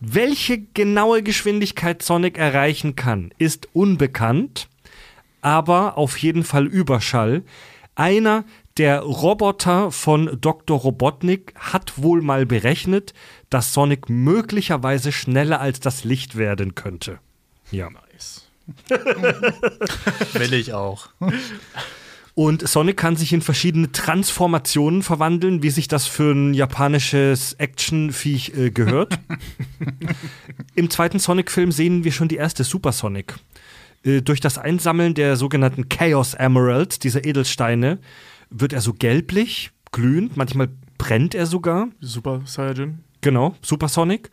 Welche 0.00 0.58
genaue 0.58 1.22
Geschwindigkeit 1.22 2.02
Sonic 2.02 2.38
erreichen 2.38 2.94
kann, 2.94 3.32
ist 3.38 3.68
unbekannt, 3.72 4.68
aber 5.40 5.98
auf 5.98 6.18
jeden 6.18 6.44
Fall 6.44 6.66
Überschall. 6.66 7.42
Einer 7.96 8.44
der 8.76 9.00
Roboter 9.00 9.90
von 9.90 10.38
Dr. 10.40 10.78
Robotnik 10.78 11.52
hat 11.56 12.00
wohl 12.00 12.22
mal 12.22 12.46
berechnet, 12.46 13.12
dass 13.50 13.72
Sonic 13.72 14.08
möglicherweise 14.08 15.10
schneller 15.10 15.60
als 15.60 15.80
das 15.80 16.04
Licht 16.04 16.36
werden 16.36 16.76
könnte. 16.76 17.18
Ja. 17.72 17.90
Nice. 17.90 18.48
Will 18.88 20.52
ich 20.52 20.74
auch. 20.74 21.08
Und 22.38 22.68
Sonic 22.68 22.96
kann 22.96 23.16
sich 23.16 23.32
in 23.32 23.42
verschiedene 23.42 23.90
Transformationen 23.90 25.02
verwandeln, 25.02 25.64
wie 25.64 25.70
sich 25.70 25.88
das 25.88 26.06
für 26.06 26.30
ein 26.30 26.54
japanisches 26.54 27.54
Actionviech 27.54 28.52
äh, 28.56 28.70
gehört. 28.70 29.18
Im 30.76 30.88
zweiten 30.88 31.18
Sonic-Film 31.18 31.72
sehen 31.72 32.04
wir 32.04 32.12
schon 32.12 32.28
die 32.28 32.36
erste 32.36 32.62
Super 32.62 32.92
Sonic. 32.92 33.34
Äh, 34.04 34.22
durch 34.22 34.38
das 34.38 34.56
Einsammeln 34.56 35.14
der 35.14 35.34
sogenannten 35.34 35.88
Chaos 35.88 36.34
Emeralds, 36.34 37.00
dieser 37.00 37.24
Edelsteine, 37.24 37.98
wird 38.50 38.72
er 38.72 38.82
so 38.82 38.92
gelblich, 38.92 39.72
glühend, 39.90 40.36
manchmal 40.36 40.68
brennt 40.96 41.34
er 41.34 41.46
sogar. 41.46 41.88
Super 42.00 42.42
Saiyajin. 42.44 43.00
Genau, 43.20 43.56
Super 43.62 43.88
Sonic. 43.88 44.30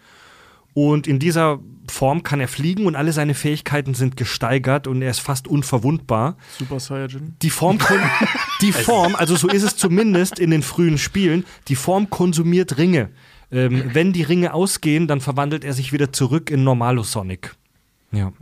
Und 0.76 1.08
in 1.08 1.20
dieser 1.20 1.60
Form 1.90 2.22
kann 2.22 2.42
er 2.42 2.50
fliegen 2.50 2.86
und 2.86 2.98
alle 2.98 3.14
seine 3.14 3.34
Fähigkeiten 3.34 3.94
sind 3.94 4.18
gesteigert 4.18 4.88
und 4.88 5.02
er 5.02 5.10
ist 5.10 5.22
fast 5.22 5.48
unverwundbar. 5.48 6.36
Super 6.60 6.82
Saiyajin. 6.82 7.38
Die 7.42 7.50
Form, 7.50 7.80
die 8.62 8.74
Form, 8.74 9.16
also 9.16 9.38
so 9.38 9.48
ist 9.48 9.64
es 9.64 9.78
zumindest 9.78 10.38
in 10.38 10.52
den 10.52 10.62
frühen 10.62 10.98
Spielen, 10.98 11.46
die 11.70 11.78
Form 11.78 12.10
konsumiert 12.10 12.78
Ringe. 12.78 13.10
Ähm, 13.52 13.92
wenn 13.94 14.12
die 14.12 14.24
Ringe 14.24 14.54
ausgehen, 14.54 15.08
dann 15.08 15.22
verwandelt 15.22 15.64
er 15.64 15.72
sich 15.72 15.94
wieder 15.94 16.12
zurück 16.12 16.52
in 16.52 16.66
Normalo 16.66 17.04
Sonic. 17.04 17.56
Ja. 18.12 18.34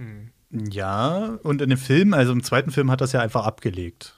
Ja, 0.49 1.37
und 1.43 1.61
in 1.61 1.69
dem 1.69 1.77
Film, 1.77 2.15
also 2.15 2.31
im 2.31 2.41
zweiten 2.41 2.71
Film 2.71 2.89
hat 2.89 3.01
das 3.01 3.11
ja 3.11 3.19
einfach 3.19 3.45
abgelegt. 3.45 4.15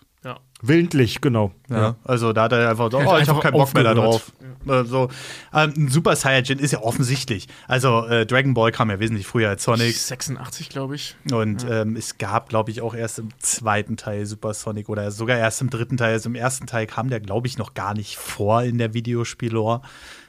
Ja. 0.66 0.68
Willentlich, 0.68 1.22
genau. 1.22 1.52
Ja. 1.70 1.96
Also 2.04 2.34
da 2.34 2.44
hat 2.44 2.52
er 2.54 2.70
einfach 2.70 2.92
so, 2.92 2.98
oh, 2.98 3.02
ich 3.02 3.08
einfach 3.08 3.28
habe 3.28 3.40
keinen 3.42 3.54
Bock 3.54 3.74
mehr 3.74 3.84
da 3.84 3.94
drauf. 3.94 4.16
aufgehört. 4.16 4.86
Äh, 4.86 4.90
so. 4.90 5.10
Ähm, 5.54 5.74
ein 5.78 5.88
Super 5.90 6.16
Saiyajin 6.16 6.60
ist 6.60 6.72
ja 6.72 6.82
offensichtlich. 6.82 7.48
Also 7.68 8.06
äh, 8.06 8.26
Dragon 8.26 8.54
Ball 8.54 8.72
kam 8.72 8.90
ja 8.90 9.00
wesentlich 9.00 9.28
früher 9.28 9.50
als 9.50 9.64
Sonic. 9.64 9.96
86, 9.96 10.70
glaube 10.70 10.96
ich. 10.96 11.16
Und 11.32 11.66
ähm, 11.70 11.96
es 11.96 12.18
gab, 12.18 12.50
glaube 12.50 12.72
ich, 12.72 12.82
auch 12.82 12.96
erst 12.96 13.20
im 13.20 13.30
zweiten 13.40 13.98
Teil 13.98 14.26
Super 14.26 14.54
Sonic 14.54 14.90
oder 14.90 15.12
sogar 15.12 15.38
erst 15.38 15.62
im 15.62 15.70
dritten 15.70 15.98
Teil. 15.98 16.14
Also 16.14 16.30
im 16.30 16.36
ersten 16.36 16.68
Teil 16.68 16.88
kam 16.88 17.10
der, 17.10 17.20
glaube 17.20 17.48
ich, 17.48 17.58
noch 17.58 17.74
gar 17.74 17.94
nicht 17.94 18.18
vor 18.18 18.64
in 18.64 18.78
der 18.78 18.94
Videospiellore. 18.94 19.82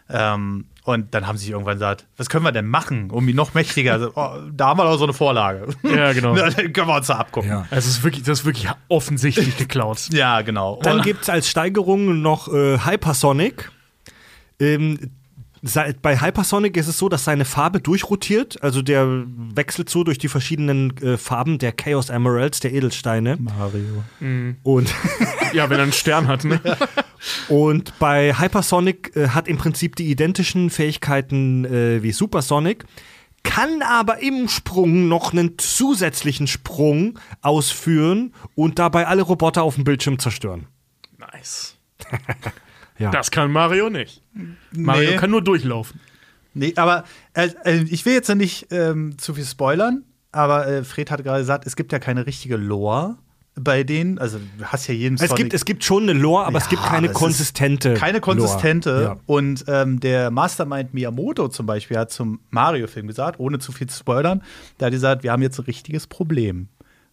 Ähm, 0.08 0.66
und 0.84 1.14
dann 1.14 1.26
haben 1.26 1.36
sie 1.36 1.46
sich 1.46 1.50
irgendwann 1.52 1.74
gesagt, 1.74 2.06
was 2.16 2.28
können 2.28 2.44
wir 2.44 2.52
denn 2.52 2.66
machen, 2.68 3.10
um 3.10 3.28
ihn 3.28 3.34
noch 3.34 3.54
mächtiger? 3.54 3.94
Also, 3.94 4.12
oh, 4.14 4.36
da 4.52 4.68
haben 4.68 4.78
wir 4.78 4.84
doch 4.84 4.96
so 4.98 5.04
eine 5.04 5.12
Vorlage. 5.12 5.66
Ja, 5.82 6.12
genau. 6.12 6.32
Na, 6.36 6.48
dann 6.48 6.72
können 6.72 6.86
wir 6.86 6.94
uns 6.96 7.08
da 7.08 7.14
abgucken. 7.16 7.50
Ja. 7.50 7.56
Ja, 7.62 7.66
Also 7.70 7.88
es 7.88 7.96
ist 7.98 8.04
wirklich, 8.04 8.22
das 8.22 8.40
ist 8.40 8.44
wirklich 8.44 8.68
offensichtlich 8.88 9.56
geklaut. 9.56 10.06
genau. 10.44 10.78
Dann 10.82 11.02
gibt 11.02 11.22
es 11.22 11.28
als 11.28 11.48
Steigerung 11.50 12.22
noch 12.22 12.46
äh, 12.52 12.78
Hypersonic. 12.78 13.72
Ähm, 14.60 15.10
seit- 15.62 16.00
bei 16.02 16.20
Hypersonic 16.20 16.76
ist 16.76 16.86
es 16.86 16.98
so, 16.98 17.08
dass 17.08 17.24
seine 17.24 17.44
Farbe 17.44 17.80
durchrotiert. 17.80 18.62
Also 18.62 18.80
der 18.80 19.24
wechselt 19.56 19.90
so 19.90 20.04
durch 20.04 20.18
die 20.18 20.28
verschiedenen 20.28 20.96
äh, 20.98 21.16
Farben 21.16 21.58
der 21.58 21.72
Chaos 21.72 22.10
Emeralds, 22.10 22.60
der 22.60 22.72
Edelsteine. 22.72 23.36
Mario. 23.40 24.04
Und, 24.62 24.94
Ja, 25.52 25.68
wenn 25.68 25.78
er 25.78 25.82
einen 25.84 25.92
Stern 25.92 26.28
hat, 26.28 26.44
ne? 26.44 26.60
und 27.48 27.98
bei 27.98 28.34
Hypersonic 28.38 29.14
äh, 29.16 29.28
hat 29.28 29.48
im 29.48 29.58
Prinzip 29.58 29.96
die 29.96 30.10
identischen 30.10 30.70
Fähigkeiten 30.70 31.64
äh, 31.64 32.02
wie 32.02 32.12
Supersonic, 32.12 32.84
kann 33.42 33.82
aber 33.82 34.22
im 34.22 34.48
Sprung 34.48 35.08
noch 35.08 35.32
einen 35.32 35.58
zusätzlichen 35.58 36.46
Sprung 36.46 37.18
ausführen 37.42 38.34
und 38.54 38.78
dabei 38.78 39.06
alle 39.06 39.22
Roboter 39.22 39.62
auf 39.62 39.76
dem 39.76 39.84
Bildschirm 39.84 40.18
zerstören. 40.18 40.66
Nice. 41.18 41.76
Ja. 42.98 43.10
Das 43.10 43.30
kann 43.30 43.52
Mario 43.52 43.90
nicht. 43.90 44.22
Mario 44.72 45.10
Nee. 45.10 45.16
kann 45.16 45.30
nur 45.30 45.42
durchlaufen. 45.42 46.00
Nee, 46.54 46.72
aber 46.76 47.04
äh, 47.34 47.50
äh, 47.64 47.82
ich 47.90 48.06
will 48.06 48.14
jetzt 48.14 48.30
ja 48.30 48.34
nicht 48.34 48.68
ähm, 48.70 49.18
zu 49.18 49.34
viel 49.34 49.44
spoilern, 49.44 50.04
aber 50.32 50.66
äh, 50.66 50.82
Fred 50.82 51.10
hat 51.10 51.22
gerade 51.22 51.40
gesagt, 51.40 51.66
es 51.66 51.76
gibt 51.76 51.92
ja 51.92 51.98
keine 51.98 52.24
richtige 52.24 52.56
Lore 52.56 53.18
bei 53.58 53.82
denen. 53.84 54.18
Also 54.18 54.38
du 54.58 54.64
hast 54.66 54.86
ja 54.86 54.94
jeden 54.94 55.16
Es 55.20 55.34
gibt, 55.34 55.54
es 55.54 55.64
gibt 55.64 55.82
schon 55.82 56.04
eine 56.04 56.12
Lore, 56.12 56.44
aber 56.44 56.58
es 56.58 56.64
Ja, 56.64 56.70
gibt 56.70 56.82
keine 56.82 57.06
es 57.06 57.12
ist 57.12 57.18
konsistente. 57.18 57.94
keine 57.94 58.20
konsistente. 58.20 59.00
Ja. 59.02 59.16
Und 59.26 59.64
ähm, 59.66 59.98
der 60.00 60.30
Mastermind 60.30 60.92
Miyamoto 60.94 61.48
zum 61.48 61.66
Beispiel 61.66 61.96
hat 61.98 62.10
zum 62.12 62.40
Mario-Film 62.50 63.06
gesagt, 63.06 63.40
ohne 63.40 63.58
zu 63.58 63.72
viel 63.72 63.86
zu 63.88 63.98
spoilern, 63.98 64.42
der 64.78 64.86
hat 64.86 64.92
gesagt, 64.92 65.22
wir 65.22 65.32
haben 65.32 65.42
jetzt 65.42 65.58
ein 65.58 65.64
richtiges 65.64 66.06
Problem 66.06 66.68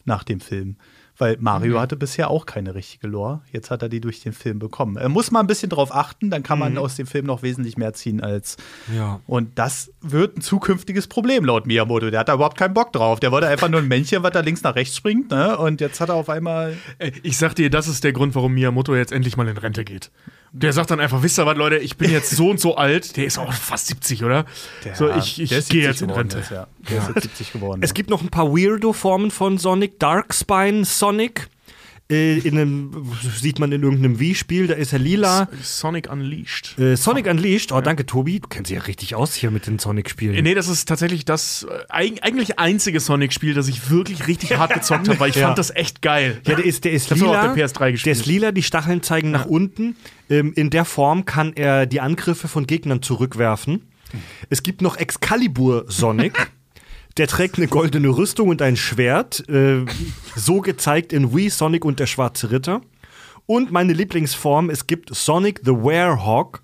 nach 0.06 0.24
dem 0.24 0.42
Film. 0.42 0.76
Weil 1.24 1.38
Mario 1.40 1.80
hatte 1.80 1.96
bisher 1.96 2.30
auch 2.30 2.46
keine 2.46 2.76
richtige 2.76 3.08
Lore. 3.08 3.40
Jetzt 3.50 3.72
hat 3.72 3.82
er 3.82 3.88
die 3.88 4.02
durch 4.02 4.20
den 4.20 4.34
Film 4.34 4.60
bekommen. 4.60 4.98
Er 4.98 5.08
muss 5.08 5.32
mal 5.32 5.40
ein 5.40 5.48
bisschen 5.48 5.70
drauf 5.70 5.96
achten, 5.96 6.30
dann 6.30 6.44
kann 6.44 6.60
man 6.60 6.78
aus 6.78 6.98
dem 6.98 7.08
Film 7.08 7.26
noch 7.26 7.44
wesentlich 7.44 7.78
mehr 7.78 7.94
ziehen 7.94 8.20
als. 8.20 8.58
Ja. 8.94 9.22
Und 9.26 9.58
das 9.58 9.94
wird 10.02 10.36
ein 10.36 10.42
zukünftiges 10.42 11.08
Problem 11.08 11.46
laut 11.46 11.66
Miyamoto. 11.66 12.10
Der 12.10 12.20
hat 12.20 12.28
da 12.28 12.34
überhaupt 12.34 12.58
keinen 12.58 12.74
Bock 12.74 12.92
drauf. 12.92 13.22
Der 13.22 13.32
wollte 13.32 13.48
einfach 13.48 13.70
nur 13.70 13.80
ein 13.80 13.88
Männchen, 13.88 14.22
was 14.22 14.34
da 14.34 14.42
links 14.42 14.64
nach 14.64 14.76
rechts 14.76 14.98
springt, 14.98 15.32
ne? 15.32 15.58
Und 15.58 15.80
jetzt 15.80 16.02
hat 16.02 16.10
er 16.10 16.16
auf 16.16 16.28
einmal. 16.28 16.76
Ich 17.22 17.38
sag 17.38 17.56
dir, 17.56 17.70
das 17.70 17.88
ist 17.88 18.04
der 18.04 18.12
Grund, 18.12 18.36
warum 18.36 18.54
Miyamoto 18.54 18.94
jetzt 18.94 19.14
endlich 19.14 19.38
mal 19.38 19.48
in 19.48 19.58
Rente 19.58 19.86
geht. 19.86 20.12
Der 20.56 20.72
sagt 20.72 20.92
dann 20.92 21.00
einfach, 21.00 21.24
wisst 21.24 21.40
ihr 21.40 21.48
was, 21.48 21.58
Leute, 21.58 21.78
ich 21.78 21.98
bin 21.98 22.12
jetzt 22.12 22.30
so 22.30 22.52
und 22.52 22.60
so 22.60 22.76
alt. 22.76 23.18
Der 23.18 23.26
ist 23.26 23.40
auch 23.40 23.52
fast 23.52 23.88
70, 23.88 24.24
oder? 24.24 24.46
so, 24.94 25.10
ich, 25.10 25.42
ich 25.42 25.50
der 25.50 25.58
ist 25.58 25.70
gehe 25.70 25.82
70 25.82 25.84
jetzt 25.84 26.02
in 26.04 26.10
Rente. 26.12 26.38
Jetzt, 26.38 26.52
ja. 26.52 26.68
Der 26.90 26.98
ist 27.00 27.08
jetzt 27.08 27.24
70 27.24 27.54
geworden. 27.54 27.82
Es 27.82 27.96
gibt 27.96 28.12
noch 28.12 28.22
ein 28.22 28.30
paar 28.30 28.52
Weirdo-Formen 28.52 29.32
von 29.32 29.58
Sonic. 29.58 30.00
Darkspine 30.00 30.86
Sonic. 30.86 31.50
Äh, 32.12 32.40
in 32.40 32.58
einem, 32.58 32.92
sieht 33.40 33.60
man 33.60 33.72
in 33.72 33.82
irgendeinem 33.82 34.20
Wii-Spiel, 34.20 34.68
da 34.68 34.74
ist 34.74 34.92
er 34.92 35.00
lila. 35.00 35.48
Sonic 35.62 36.12
Unleashed. 36.12 36.78
Äh, 36.78 36.98
Sonic 36.98 37.28
Unleashed, 37.28 37.72
oh 37.72 37.80
danke 37.80 38.06
Tobi, 38.06 38.42
du 38.42 38.50
kennst 38.50 38.70
dich 38.70 38.78
ja 38.78 38.84
richtig 38.84 39.16
aus 39.16 39.34
hier 39.34 39.52
mit 39.52 39.68
den 39.68 39.80
Sonic-Spielen. 39.80 40.44
Nee, 40.44 40.54
das 40.54 40.68
ist 40.68 40.86
tatsächlich 40.88 41.24
das 41.24 41.64
äh, 41.70 41.84
eig 41.90 42.20
eigentlich 42.22 42.60
einzige 42.60 43.00
Sonic-Spiel, 43.00 43.54
das 43.54 43.70
ich 43.70 43.90
wirklich 43.90 44.28
richtig 44.28 44.58
hart 44.58 44.74
gezockt 44.76 45.08
habe, 45.08 45.20
weil 45.20 45.30
ich 45.30 45.38
Ja. 45.38 45.48
fand 45.48 45.58
das 45.58 45.70
echt 45.74 46.02
geil. 46.02 46.42
Ja, 46.46 46.56
der 46.56 46.66
ist, 46.66 46.84
der 46.84 46.92
ist 46.92 47.12
auch 47.14 47.16
lila. 47.16 47.48
auf 47.50 47.56
der 47.56 47.68
PS3 47.70 47.92
gespielt. 47.94 48.06
Der 48.06 48.22
ist 48.22 48.26
lila, 48.26 48.52
die 48.52 48.64
Stacheln 48.64 49.02
zeigen 49.02 49.32
nach 49.32 49.46
unten. 49.46 49.96
Ähm, 50.30 50.52
in 50.56 50.70
der 50.70 50.84
Form 50.86 51.24
kann 51.26 51.54
er 51.54 51.86
die 51.86 52.02
Angriffe 52.02 52.48
von 52.50 52.68
Gegnern 52.68 53.02
zurückwerfen. 53.02 53.82
Es 54.50 54.62
gibt 54.62 54.82
noch 54.82 54.98
Excalibur 54.98 55.86
Sonic. 55.88 56.52
Der 57.18 57.28
trägt 57.28 57.58
eine 57.58 57.68
goldene 57.68 58.08
Rüstung 58.10 58.50
und 58.50 58.62
ein 58.62 58.76
Schwert. 58.76 59.48
Äh, 59.48 59.86
so 60.36 60.62
gezeigt 60.62 61.14
in 61.14 61.36
Wii 61.36 61.50
Sonic 61.50 61.86
und 61.86 62.00
der 62.00 62.08
Schwarze 62.08 62.52
Ritter. 62.52 62.82
Und 63.46 63.72
meine 63.72 63.94
Lieblingsform, 63.94 64.70
es 64.70 64.88
gibt 64.88 65.14
Sonic 65.14 65.62
the 65.64 65.72
Werehog, 65.72 66.64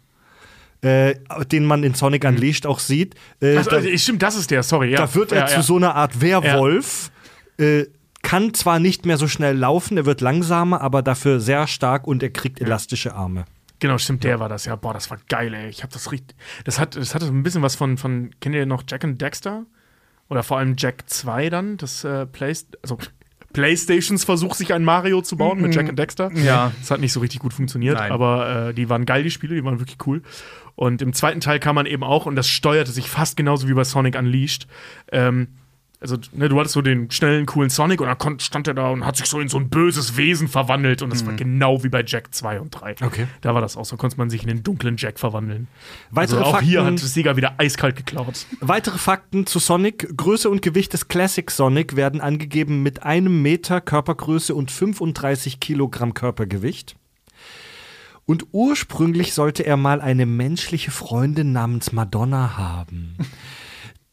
äh, 0.81 1.15
den 1.51 1.65
man 1.65 1.83
in 1.83 1.93
Sonic 1.93 2.23
Unleashed 2.23 2.65
auch 2.65 2.79
sieht. 2.79 3.15
Äh, 3.41 3.57
Also, 3.57 3.69
da- 3.69 3.75
also, 3.77 3.97
stimmt, 3.97 4.23
das 4.23 4.35
ist 4.35 4.49
der, 4.49 4.63
sorry. 4.63 4.91
Ja. 4.91 4.97
da 5.05 5.13
wird 5.13 5.31
er 5.33 5.39
ja, 5.41 5.47
zu 5.47 5.55
ja. 5.55 5.61
so 5.61 5.75
einer 5.75 5.93
Art 5.95 6.21
Werwolf. 6.21 7.11
Äh, 7.57 7.85
kann 8.21 8.53
zwar 8.53 8.79
nicht 8.79 9.05
mehr 9.05 9.17
so 9.17 9.27
schnell 9.27 9.55
laufen, 9.57 9.97
er 9.97 10.05
wird 10.05 10.19
langsamer, 10.21 10.81
aber 10.81 11.01
dafür 11.01 11.39
sehr 11.39 11.67
stark 11.67 12.05
und 12.07 12.21
er 12.23 12.29
kriegt 12.29 12.59
elastische 12.59 13.13
Arme. 13.13 13.45
Genau, 13.79 13.97
stimmt, 13.97 14.25
der 14.25 14.41
war 14.41 14.49
das, 14.49 14.65
ja. 14.65 14.75
Boah, 14.75 14.93
das 14.93 15.09
war 15.09 15.17
geil, 15.29 15.53
ey. 15.53 15.69
Ich 15.69 15.83
hab 15.83 15.89
das 15.91 16.11
richtig. 16.11 16.35
Das 16.65 16.79
hat, 16.79 16.97
das 16.97 17.15
hatte 17.15 17.25
so 17.27 17.31
ein 17.31 17.43
bisschen 17.43 17.61
was 17.61 17.75
von, 17.75 17.97
von, 17.97 18.31
kennt 18.41 18.55
ihr 18.55 18.65
noch 18.65 18.83
Jack 18.87 19.05
and 19.05 19.21
Dexter? 19.21 19.65
Oder 20.29 20.43
vor 20.43 20.57
allem 20.57 20.75
Jack 20.77 21.09
2 21.09 21.49
dann, 21.49 21.77
das 21.77 22.03
äh, 22.03 22.25
Play, 22.25 22.53
also 22.83 22.97
Playstations 23.53 24.23
Versuch, 24.23 24.53
sich 24.53 24.73
ein 24.73 24.83
Mario 24.83 25.21
zu 25.21 25.35
bauen 25.35 25.59
mit 25.59 25.73
Jack 25.73 25.89
and 25.89 25.97
Dexter. 25.97 26.31
Ja. 26.33 26.71
Das 26.79 26.91
hat 26.91 26.99
nicht 26.99 27.13
so 27.13 27.19
richtig 27.19 27.39
gut 27.39 27.53
funktioniert, 27.53 27.97
Nein. 27.97 28.11
aber 28.11 28.69
äh, 28.69 28.73
die 28.73 28.89
waren 28.89 29.05
geil, 29.05 29.23
die 29.23 29.31
Spiele, 29.31 29.55
die 29.55 29.63
waren 29.63 29.79
wirklich 29.79 29.97
cool. 30.05 30.21
Und 30.75 31.01
im 31.01 31.13
zweiten 31.13 31.39
Teil 31.39 31.59
kam 31.59 31.75
man 31.75 31.85
eben 31.85 32.03
auch, 32.03 32.25
und 32.25 32.35
das 32.35 32.47
steuerte 32.47 32.91
sich 32.91 33.09
fast 33.09 33.37
genauso 33.37 33.67
wie 33.67 33.73
bei 33.73 33.83
Sonic 33.83 34.17
Unleashed, 34.17 34.67
ähm, 35.11 35.47
also 36.01 36.15
ne, 36.31 36.47
du 36.47 36.57
hattest 36.57 36.73
so 36.73 36.81
den 36.81 37.11
schnellen, 37.11 37.45
coolen 37.45 37.69
Sonic 37.69 37.99
und 37.99 38.07
dann 38.07 38.39
stand 38.39 38.67
er 38.69 38.73
da 38.73 38.89
und 38.89 39.05
hat 39.05 39.17
sich 39.17 39.25
so 39.27 39.39
in 39.41 39.49
so 39.49 39.57
ein 39.57 39.69
böses 39.69 40.15
Wesen 40.15 40.47
verwandelt 40.47 41.01
und 41.01 41.11
das 41.11 41.25
war 41.25 41.33
genau 41.33 41.83
wie 41.83 41.89
bei 41.89 42.03
Jack 42.05 42.33
2 42.33 42.61
und 42.61 42.71
3. 42.71 42.95
Okay. 43.03 43.27
Da 43.41 43.53
war 43.53 43.59
das 43.59 43.75
auch 43.75 43.83
so, 43.83 43.97
konnte 43.97 44.15
man 44.17 44.29
sich 44.29 44.43
in 44.43 44.47
den 44.47 44.63
dunklen 44.63 44.95
Jack 44.97 45.19
verwandeln. 45.19 45.67
Weitere 46.09 46.37
also 46.39 46.51
auch 46.51 46.61
hier 46.61 46.83
Fakten- 46.83 46.93
hat 46.93 46.99
Sega 46.99 47.35
wieder 47.35 47.55
eiskalt 47.57 47.97
geklaut. 47.97 48.45
Weitere 48.61 48.97
Fakten 48.97 49.45
zu 49.45 49.59
Sonic. 49.59 50.15
Größe 50.15 50.49
und 50.49 50.61
Gewicht 50.61 50.93
des 50.93 51.09
Classic 51.09 51.51
Sonic 51.51 51.97
werden 51.97 52.21
angegeben 52.21 52.81
mit 52.81 53.03
einem 53.03 53.41
Meter 53.41 53.81
Körpergröße 53.81 54.55
und 54.55 54.71
35 54.71 55.59
Kilogramm 55.59 56.13
Körpergewicht. 56.13 56.95
Und 58.25 58.45
ursprünglich 58.51 59.33
sollte 59.33 59.65
er 59.65 59.75
mal 59.75 60.01
eine 60.01 60.25
menschliche 60.27 60.91
Freundin 60.91 61.51
namens 61.51 61.91
Madonna 61.91 62.57
haben. 62.57 63.17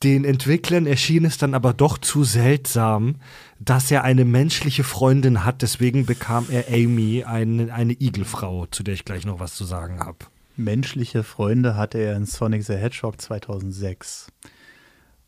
Den 0.03 0.25
Entwicklern 0.25 0.87
erschien 0.87 1.25
es 1.25 1.39
dann 1.39 1.55
aber 1.55 1.73
doch 1.73 1.97
zu 1.97 2.23
seltsam, 2.23 3.17
dass 3.59 3.91
er 3.91 4.05
eine 4.05 4.27
menschliche 4.27 4.85
Freundin 4.85 5.45
hat. 5.45 5.63
Deswegen 5.63 6.05
bekam 6.05 6.47
er 6.51 6.69
Amy, 6.69 7.25
eine, 7.25 7.73
eine 7.73 7.95
Igelfrau, 7.95 8.67
zu 8.67 8.83
der 8.83 8.95
ich 8.95 9.07
gleich 9.07 9.25
noch 9.25 9.41
was 9.41 9.55
zu 9.55 9.65
sagen 9.65 10.01
habe. 10.01 10.19
Menschliche 10.57 11.23
Freunde 11.23 11.77
hatte 11.77 11.99
er 11.99 12.17
in 12.17 12.27
Sonic 12.27 12.65
the 12.65 12.75
Hedgehog 12.75 13.21
2006. 13.21 14.29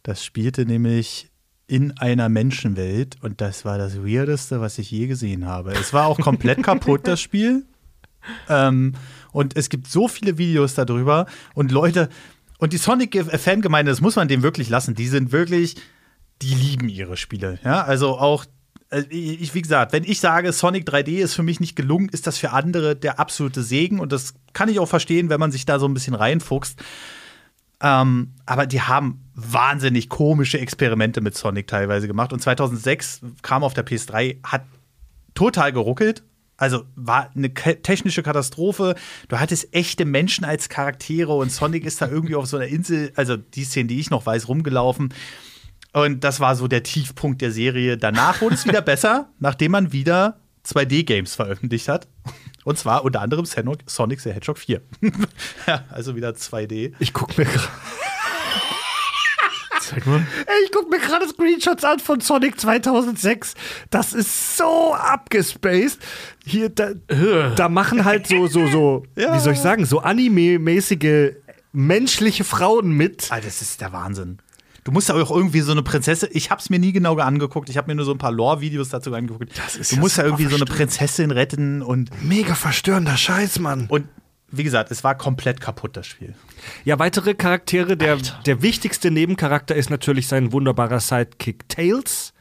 Das 0.02 0.24
spielte 0.24 0.66
nämlich 0.66 1.30
in 1.66 1.98
einer 1.98 2.28
Menschenwelt 2.28 3.16
und 3.22 3.40
das 3.40 3.64
war 3.64 3.78
das 3.78 4.02
Weirdeste, 4.02 4.60
was 4.60 4.78
ich 4.78 4.90
je 4.90 5.06
gesehen 5.06 5.46
habe. 5.46 5.72
Es 5.72 5.92
war 5.92 6.06
auch 6.06 6.18
komplett 6.18 6.62
kaputt, 6.62 7.06
das 7.06 7.20
Spiel. 7.20 7.66
Ähm, 8.48 8.94
und 9.32 9.56
es 9.56 9.68
gibt 9.68 9.86
so 9.86 10.08
viele 10.08 10.38
Videos 10.38 10.74
darüber 10.74 11.26
und 11.54 11.70
Leute, 11.70 12.08
und 12.58 12.72
die 12.72 12.76
Sonic-Fangemeinde, 12.76 13.90
das 13.90 14.00
muss 14.00 14.16
man 14.16 14.28
dem 14.28 14.42
wirklich 14.42 14.68
lassen, 14.68 14.94
die 14.94 15.08
sind 15.08 15.32
wirklich, 15.32 15.76
die 16.42 16.54
lieben 16.54 16.88
ihre 16.88 17.16
Spiele. 17.16 17.58
Ja, 17.64 17.82
also 17.82 18.18
auch, 18.18 18.44
äh, 18.90 19.02
ich, 19.10 19.54
wie 19.54 19.62
gesagt, 19.62 19.92
wenn 19.92 20.04
ich 20.04 20.20
sage, 20.20 20.52
Sonic 20.52 20.88
3D 20.88 21.18
ist 21.18 21.34
für 21.34 21.42
mich 21.42 21.60
nicht 21.60 21.76
gelungen, 21.76 22.08
ist 22.10 22.26
das 22.26 22.38
für 22.38 22.50
andere 22.50 22.96
der 22.96 23.18
absolute 23.18 23.62
Segen 23.62 24.00
und 24.00 24.12
das 24.12 24.34
kann 24.52 24.68
ich 24.68 24.78
auch 24.78 24.88
verstehen, 24.88 25.28
wenn 25.28 25.40
man 25.40 25.52
sich 25.52 25.66
da 25.66 25.78
so 25.78 25.86
ein 25.86 25.94
bisschen 25.94 26.14
reinfuchst. 26.14 26.82
Ähm, 27.80 28.34
aber 28.44 28.66
die 28.66 28.82
haben 28.82 29.24
wahnsinnig 29.34 30.08
komische 30.08 30.58
Experimente 30.58 31.20
mit 31.20 31.36
Sonic 31.36 31.68
teilweise 31.68 32.08
gemacht. 32.08 32.32
Und 32.32 32.40
2006 32.40 33.20
kam 33.42 33.62
auf 33.62 33.72
der 33.72 33.86
PS3, 33.86 34.42
hat 34.42 34.64
total 35.34 35.72
geruckelt. 35.72 36.24
Also 36.58 36.84
war 36.96 37.30
eine 37.34 37.54
technische 37.54 38.22
Katastrophe. 38.22 38.96
Du 39.28 39.38
hattest 39.38 39.72
echte 39.72 40.04
Menschen 40.04 40.44
als 40.44 40.68
Charaktere 40.68 41.32
und 41.32 41.52
Sonic 41.52 41.86
ist 41.86 42.02
da 42.02 42.08
irgendwie 42.08 42.34
auf 42.34 42.46
so 42.46 42.56
einer 42.56 42.66
Insel, 42.66 43.12
also 43.14 43.36
die 43.36 43.64
Szene, 43.64 43.86
die 43.86 44.00
ich 44.00 44.10
noch 44.10 44.26
weiß, 44.26 44.48
rumgelaufen. 44.48 45.14
Und 45.92 46.24
das 46.24 46.40
war 46.40 46.56
so 46.56 46.66
der 46.68 46.82
Tiefpunkt 46.82 47.40
der 47.40 47.52
Serie. 47.52 47.96
Danach 47.96 48.40
wurde 48.40 48.56
es 48.56 48.66
wieder 48.66 48.82
besser, 48.82 49.30
nachdem 49.38 49.70
man 49.72 49.92
wieder 49.92 50.40
2D-Games 50.66 51.36
veröffentlicht 51.36 51.88
hat. 51.88 52.08
Und 52.64 52.76
zwar 52.76 53.04
unter 53.04 53.20
anderem 53.20 53.46
Sonic 53.46 54.20
the 54.20 54.32
Hedgehog 54.32 54.58
4. 54.58 54.82
ja, 55.66 55.84
also 55.90 56.16
wieder 56.16 56.30
2D. 56.30 56.92
Ich 56.98 57.14
guck 57.14 57.38
mir 57.38 57.44
gerade. 57.44 57.68
Zeig 59.88 60.06
mal. 60.06 60.16
Ey, 60.46 60.64
ich 60.64 60.72
guck 60.72 60.90
mir 60.90 60.98
gerade 60.98 61.26
Screenshots 61.28 61.84
an 61.84 61.98
von 61.98 62.20
Sonic 62.20 62.60
2006. 62.60 63.54
Das 63.90 64.12
ist 64.12 64.56
so 64.56 64.94
abgespaced. 64.94 65.98
Hier, 66.44 66.68
da, 66.68 66.90
da 67.56 67.68
machen 67.68 68.04
halt 68.04 68.26
so, 68.26 68.46
so, 68.46 68.66
so, 68.68 69.06
wie 69.14 69.40
soll 69.40 69.54
ich 69.54 69.60
sagen, 69.60 69.86
so 69.86 70.00
anime-mäßige 70.00 71.36
menschliche 71.72 72.44
Frauen 72.44 72.90
mit. 72.90 73.28
Ah, 73.30 73.40
das 73.40 73.62
ist 73.62 73.80
der 73.80 73.92
Wahnsinn. 73.92 74.38
Du 74.84 74.92
musst 74.92 75.08
ja 75.08 75.14
auch 75.16 75.30
irgendwie 75.30 75.60
so 75.60 75.72
eine 75.72 75.82
Prinzessin. 75.82 76.30
Ich 76.32 76.50
hab's 76.50 76.70
mir 76.70 76.78
nie 76.78 76.92
genau 76.92 77.16
angeguckt. 77.18 77.68
Ich 77.68 77.76
habe 77.76 77.88
mir 77.88 77.94
nur 77.94 78.06
so 78.06 78.12
ein 78.12 78.18
paar 78.18 78.32
Lore-Videos 78.32 78.88
dazu 78.88 79.12
angeguckt. 79.14 79.52
du 79.54 79.94
ja 79.94 80.00
musst 80.00 80.16
ja 80.16 80.24
irgendwie 80.24 80.44
so 80.44 80.56
eine 80.56 80.66
verstörend. 80.66 80.90
Prinzessin 80.90 81.30
retten 81.30 81.82
und 81.82 82.10
Mega 82.22 82.54
verstörender 82.54 83.16
Scheiß, 83.16 83.58
Mann. 83.58 83.86
und 83.88 84.06
wie 84.50 84.64
gesagt, 84.64 84.90
es 84.90 85.04
war 85.04 85.14
komplett 85.14 85.60
kaputt 85.60 85.96
das 85.96 86.06
Spiel. 86.06 86.34
Ja, 86.84 86.98
weitere 86.98 87.34
Charaktere. 87.34 87.96
Der, 87.96 88.18
der 88.46 88.62
wichtigste 88.62 89.10
Nebencharakter 89.10 89.74
ist 89.74 89.90
natürlich 89.90 90.26
sein 90.26 90.52
wunderbarer 90.52 91.00
Sidekick 91.00 91.68
Tails. 91.68 92.32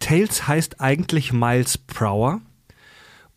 Tails 0.00 0.46
heißt 0.46 0.80
eigentlich 0.80 1.32
Miles 1.32 1.78
Prower. 1.78 2.40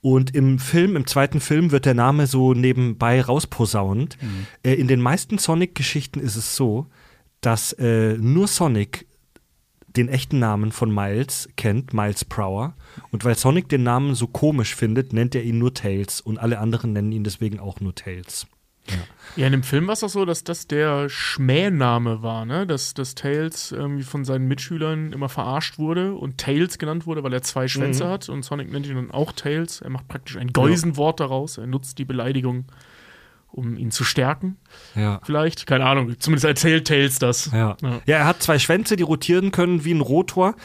Und 0.02 0.36
im 0.36 0.60
Film, 0.60 0.96
im 0.96 1.08
zweiten 1.08 1.40
Film, 1.40 1.72
wird 1.72 1.86
der 1.86 1.94
Name 1.94 2.28
so 2.28 2.54
nebenbei 2.54 3.22
rausposaunt. 3.22 4.18
Äh, 4.64 4.74
in 4.76 4.88
den 4.88 5.02
meisten 5.02 5.38
Sonic-Geschichten 5.38 6.20
ist 6.20 6.36
es 6.36 6.56
so, 6.56 6.88
dass 7.42 7.74
äh, 7.74 8.14
nur 8.18 8.48
Sonic 8.48 9.08
den 9.98 10.10
echten 10.10 10.40
Namen 10.40 10.72
von 10.72 10.94
Miles 10.94 11.50
kennt, 11.56 11.94
Miles 11.94 12.24
Prower. 12.24 12.76
Und 13.12 13.26
weil 13.26 13.36
Sonic 13.36 13.70
den 13.70 13.84
Namen 13.84 14.16
so 14.16 14.28
komisch 14.28 14.76
findet, 14.76 15.12
nennt 15.12 15.34
er 15.34 15.44
ihn 15.44 15.58
nur 15.58 15.74
Tails. 15.74 16.22
Und 16.22 16.38
alle 16.38 16.60
anderen 16.60 16.94
nennen 16.94 17.12
ihn 17.12 17.24
deswegen 17.24 17.60
auch 17.60 17.80
nur 17.80 17.96
Tails. 17.96 18.48
Ja, 19.36 19.46
in 19.46 19.52
dem 19.52 19.64
Film 19.64 19.86
war 19.86 19.94
es 19.94 20.04
auch 20.04 20.10
so, 20.10 20.26
dass 20.26 20.44
das 20.44 20.66
der 20.68 21.10
Schmähname 21.10 22.24
war, 22.24 22.46
ne? 22.46 22.66
Dass, 22.66 22.96
dass 22.96 23.14
Tails 23.14 23.72
irgendwie 23.72 24.04
von 24.04 24.26
seinen 24.26 24.48
Mitschülern 24.48 25.14
immer 25.14 25.30
verarscht 25.30 25.78
wurde 25.78 26.16
und 26.16 26.40
Tails 26.40 26.80
genannt 26.80 27.06
wurde, 27.06 27.24
weil 27.24 27.34
er 27.34 27.44
zwei 27.44 27.68
Schwänze 27.68 28.06
hat 28.10 28.30
und 28.30 28.44
Sonic 28.44 28.72
nennt 28.72 28.88
ihn 28.88 28.96
dann 28.96 29.12
auch 29.12 29.32
Tails. 29.32 29.82
Er 29.82 29.92
macht 29.92 30.08
praktisch 30.08 30.38
ein 30.38 30.54
Geusenwort 30.54 31.20
daraus. 31.20 31.60
Er 31.60 31.68
nutzt 31.68 32.00
die 32.00 32.06
Beleidigung, 32.06 32.66
um 33.52 33.78
ihn 33.78 33.92
zu 33.92 34.04
stärken. 34.04 34.58
Ja. 34.96 35.20
Vielleicht, 35.24 35.66
keine 35.66 35.86
Ahnung. 35.86 36.16
Zumindest 36.20 36.46
erzählt 36.46 36.88
Tails 36.88 37.20
das. 37.20 37.50
Ja. 37.52 37.76
Ja. 37.82 38.02
ja, 38.06 38.18
er 38.18 38.26
hat 38.26 38.44
zwei 38.44 38.60
Schwänze, 38.60 38.96
die 38.96 39.04
rotieren 39.04 39.52
können 39.52 39.84
wie 39.84 39.94
ein 39.94 40.02
Rotor. 40.02 40.56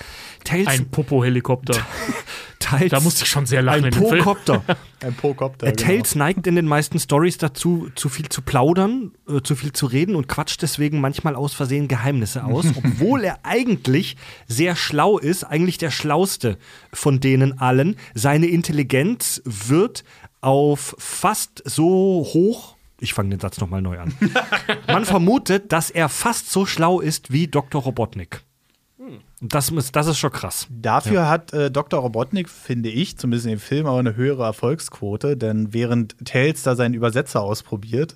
Tails, 0.44 0.68
Ein 0.68 0.90
Popo-Helikopter. 0.90 1.74
Tails, 2.58 2.90
Da 2.90 3.00
musste 3.00 3.24
ich 3.24 3.30
schon 3.30 3.46
sehr 3.46 3.62
lachen 3.62 3.86
ein. 3.86 3.90
Pokopter. 3.90 4.62
Ein 5.00 5.14
Pokopter. 5.14 5.66
Äh, 5.66 5.72
Tails 5.72 6.14
neigt 6.14 6.46
in 6.46 6.54
den 6.54 6.66
meisten 6.66 7.00
Stories 7.00 7.36
dazu, 7.36 7.88
zu 7.96 8.08
viel 8.08 8.28
zu 8.28 8.40
plaudern, 8.40 9.10
äh, 9.28 9.40
zu 9.42 9.56
viel 9.56 9.72
zu 9.72 9.86
reden 9.86 10.14
und 10.14 10.28
quatscht 10.28 10.62
deswegen 10.62 11.00
manchmal 11.00 11.34
aus 11.34 11.54
Versehen 11.54 11.88
Geheimnisse 11.88 12.44
aus, 12.44 12.66
obwohl 12.76 13.24
er 13.24 13.40
eigentlich 13.42 14.16
sehr 14.46 14.76
schlau 14.76 15.18
ist, 15.18 15.42
eigentlich 15.42 15.78
der 15.78 15.90
schlauste 15.90 16.56
von 16.92 17.18
denen 17.18 17.58
allen. 17.58 17.96
Seine 18.14 18.46
Intelligenz 18.46 19.42
wird 19.44 20.04
auf 20.42 20.94
fast 20.98 21.62
so 21.64 22.26
hoch. 22.34 22.76
Ich 23.00 23.14
fange 23.14 23.30
den 23.30 23.40
Satz 23.40 23.58
nochmal 23.60 23.80
neu 23.82 23.98
an. 23.98 24.14
Man 24.86 25.04
vermutet, 25.06 25.72
dass 25.72 25.90
er 25.90 26.08
fast 26.08 26.50
so 26.52 26.66
schlau 26.66 27.00
ist 27.00 27.32
wie 27.32 27.48
Dr. 27.48 27.82
Robotnik. 27.82 28.42
Das 29.40 29.70
ist, 29.70 29.96
das 29.96 30.06
ist 30.06 30.18
schon 30.18 30.30
krass. 30.30 30.68
Dafür 30.70 31.28
hat 31.28 31.52
äh, 31.52 31.70
Dr. 31.70 31.98
Robotnik, 32.00 32.48
finde 32.48 32.88
ich, 32.90 33.18
zumindest 33.18 33.46
in 33.46 33.50
dem 33.54 33.58
Film, 33.58 33.86
auch 33.86 33.98
eine 33.98 34.14
höhere 34.14 34.44
Erfolgsquote, 34.44 35.36
denn 35.36 35.72
während 35.72 36.14
Tails 36.24 36.62
da 36.62 36.76
seinen 36.76 36.94
Übersetzer 36.94 37.40
ausprobiert, 37.42 38.14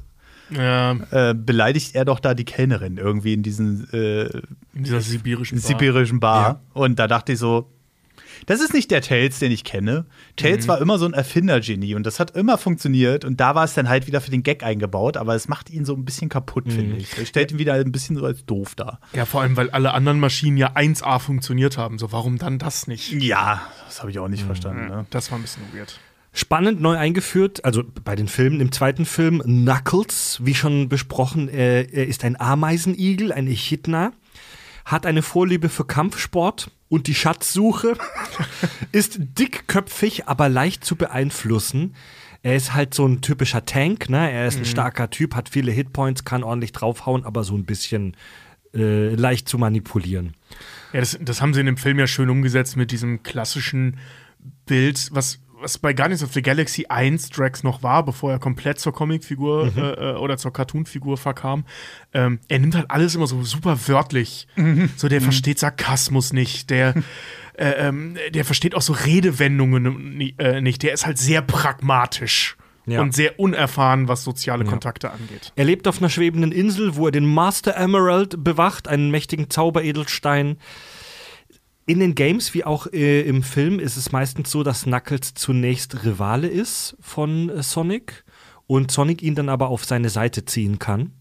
Ja, 0.50 0.92
äh, 1.10 1.34
beleidigt 1.34 1.96
er 1.96 2.04
doch 2.04 2.20
da 2.20 2.34
die 2.34 2.44
Kellnerin 2.44 2.98
irgendwie 2.98 3.32
in 3.34 3.42
diesen 3.42 3.92
äh, 3.92 4.26
in 4.74 4.84
dieser 4.84 5.00
sibirischen 5.00 5.58
Bar. 5.58 5.66
sibirischen 5.66 6.20
Bar. 6.20 6.62
Und 6.72 7.00
da 7.00 7.08
dachte 7.08 7.32
ich 7.32 7.40
so, 7.40 7.68
das 8.44 8.60
ist 8.60 8.74
nicht 8.74 8.90
der 8.90 9.00
Tails, 9.00 9.38
den 9.38 9.50
ich 9.50 9.64
kenne. 9.64 10.04
Tails 10.36 10.68
war 10.68 10.80
immer 10.80 10.98
so 10.98 11.06
ein 11.06 11.14
Erfindergenie 11.14 11.94
und 11.94 12.04
das 12.04 12.20
hat 12.20 12.32
immer 12.32 12.58
funktioniert. 12.58 13.24
Und 13.24 13.40
da 13.40 13.54
war 13.54 13.64
es 13.64 13.74
dann 13.74 13.88
halt 13.88 14.06
wieder 14.06 14.20
für 14.20 14.30
den 14.30 14.42
Gag 14.42 14.62
eingebaut, 14.62 15.16
aber 15.16 15.34
es 15.34 15.48
macht 15.48 15.70
ihn 15.70 15.84
so 15.84 15.94
ein 15.94 16.04
bisschen 16.04 16.28
kaputt, 16.28 16.70
finde 16.70 16.96
ich. 16.96 17.16
Es 17.16 17.28
stellt 17.28 17.52
ihn 17.52 17.58
wieder 17.58 17.74
ein 17.74 17.92
bisschen 17.92 18.16
so 18.16 18.24
als 18.24 18.44
doof 18.44 18.74
dar. 18.74 19.00
Ja, 19.14 19.24
vor 19.24 19.40
allem, 19.40 19.56
weil 19.56 19.70
alle 19.70 19.94
anderen 19.94 20.20
Maschinen 20.20 20.56
ja 20.56 20.72
1A 20.74 21.18
funktioniert 21.18 21.78
haben. 21.78 21.98
So, 21.98 22.12
warum 22.12 22.38
dann 22.38 22.58
das 22.58 22.86
nicht? 22.86 23.12
Ja, 23.12 23.62
das 23.86 24.00
habe 24.00 24.10
ich 24.10 24.18
auch 24.18 24.28
nicht 24.28 24.44
verstanden. 24.44 24.88
Ne? 24.88 25.06
Das 25.10 25.30
war 25.30 25.38
ein 25.38 25.42
bisschen 25.42 25.62
weird. 25.72 25.98
Spannend 26.32 26.82
neu 26.82 26.98
eingeführt, 26.98 27.64
also 27.64 27.82
bei 28.04 28.14
den 28.14 28.28
Filmen, 28.28 28.60
im 28.60 28.70
zweiten 28.70 29.06
Film 29.06 29.40
Knuckles, 29.40 30.38
wie 30.42 30.54
schon 30.54 30.90
besprochen, 30.90 31.48
er, 31.48 31.94
er 31.94 32.06
ist 32.06 32.24
ein 32.24 32.38
Ameisenigel, 32.38 33.32
ein 33.32 33.46
Echidna, 33.46 34.12
hat 34.84 35.06
eine 35.06 35.22
Vorliebe 35.22 35.70
für 35.70 35.86
Kampfsport 35.86 36.70
und 36.88 37.06
die 37.06 37.14
Schatzsuche, 37.14 37.96
ist 38.92 39.18
dickköpfig, 39.20 40.26
aber 40.28 40.48
leicht 40.48 40.84
zu 40.84 40.96
beeinflussen. 40.96 41.94
Er 42.42 42.54
ist 42.54 42.74
halt 42.74 42.94
so 42.94 43.06
ein 43.06 43.22
typischer 43.22 43.64
Tank, 43.64 44.08
ne? 44.08 44.30
Er 44.30 44.46
ist 44.46 44.58
ein 44.58 44.64
starker 44.64 45.10
Typ, 45.10 45.34
hat 45.34 45.48
viele 45.48 45.72
Hitpoints, 45.72 46.24
kann 46.24 46.44
ordentlich 46.44 46.72
draufhauen, 46.72 47.24
aber 47.24 47.42
so 47.42 47.56
ein 47.56 47.64
bisschen 47.64 48.16
äh, 48.72 49.14
leicht 49.14 49.48
zu 49.48 49.58
manipulieren. 49.58 50.34
Ja, 50.92 51.00
das, 51.00 51.18
das 51.20 51.42
haben 51.42 51.54
sie 51.54 51.60
in 51.60 51.66
dem 51.66 51.76
Film 51.76 51.98
ja 51.98 52.06
schön 52.06 52.30
umgesetzt 52.30 52.76
mit 52.76 52.92
diesem 52.92 53.22
klassischen 53.22 53.98
Bild, 54.66 55.08
was, 55.12 55.40
was 55.60 55.78
bei 55.78 55.92
Guardians 55.92 56.22
of 56.22 56.32
the 56.32 56.42
Galaxy 56.42 56.86
1 56.88 57.30
Drax 57.30 57.62
noch 57.62 57.82
war, 57.82 58.04
bevor 58.04 58.30
er 58.32 58.38
komplett 58.38 58.78
zur 58.78 58.92
Comicfigur 58.92 59.66
Mhm. 59.66 59.78
äh, 59.78 59.90
äh, 60.12 60.14
oder 60.16 60.36
zur 60.36 60.52
Cartoonfigur 60.52 61.16
verkam. 61.16 61.64
Ähm, 62.12 62.40
er 62.48 62.58
nimmt 62.58 62.74
halt 62.74 62.90
alles 62.90 63.14
immer 63.14 63.26
so 63.26 63.42
super 63.42 63.78
wörtlich. 63.88 64.46
Mhm. 64.56 64.90
So, 64.96 65.08
der 65.08 65.20
versteht 65.20 65.58
Sarkasmus 65.58 66.32
nicht, 66.32 66.70
der, 66.70 66.94
äh, 67.56 67.70
ähm, 67.88 68.16
der 68.34 68.44
versteht 68.44 68.74
auch 68.74 68.82
so 68.82 68.92
Redewendungen 68.92 70.20
äh, 70.38 70.60
nicht. 70.60 70.82
Der 70.82 70.92
ist 70.92 71.06
halt 71.06 71.18
sehr 71.18 71.42
pragmatisch. 71.42 72.56
Ja. 72.88 73.00
Und 73.00 73.16
sehr 73.16 73.40
unerfahren, 73.40 74.06
was 74.06 74.22
soziale 74.22 74.64
Kontakte 74.64 75.10
angeht. 75.10 75.52
Er 75.56 75.64
lebt 75.64 75.88
auf 75.88 75.98
einer 75.98 76.08
schwebenden 76.08 76.52
Insel, 76.52 76.94
wo 76.94 77.06
er 77.06 77.10
den 77.10 77.26
Master 77.26 77.76
Emerald 77.76 78.44
bewacht, 78.44 78.86
einen 78.86 79.10
mächtigen 79.10 79.50
Zauberedelstein. 79.50 80.58
In 81.88 82.00
den 82.00 82.16
Games 82.16 82.52
wie 82.52 82.64
auch 82.64 82.88
äh, 82.92 83.22
im 83.22 83.44
Film 83.44 83.78
ist 83.78 83.96
es 83.96 84.10
meistens 84.10 84.50
so, 84.50 84.64
dass 84.64 84.82
Knuckles 84.82 85.34
zunächst 85.34 86.04
Rivale 86.04 86.48
ist 86.48 86.96
von 87.00 87.48
äh, 87.48 87.62
Sonic 87.62 88.24
und 88.66 88.90
Sonic 88.90 89.22
ihn 89.22 89.36
dann 89.36 89.48
aber 89.48 89.68
auf 89.68 89.84
seine 89.84 90.10
Seite 90.10 90.44
ziehen 90.44 90.80
kann. 90.80 91.12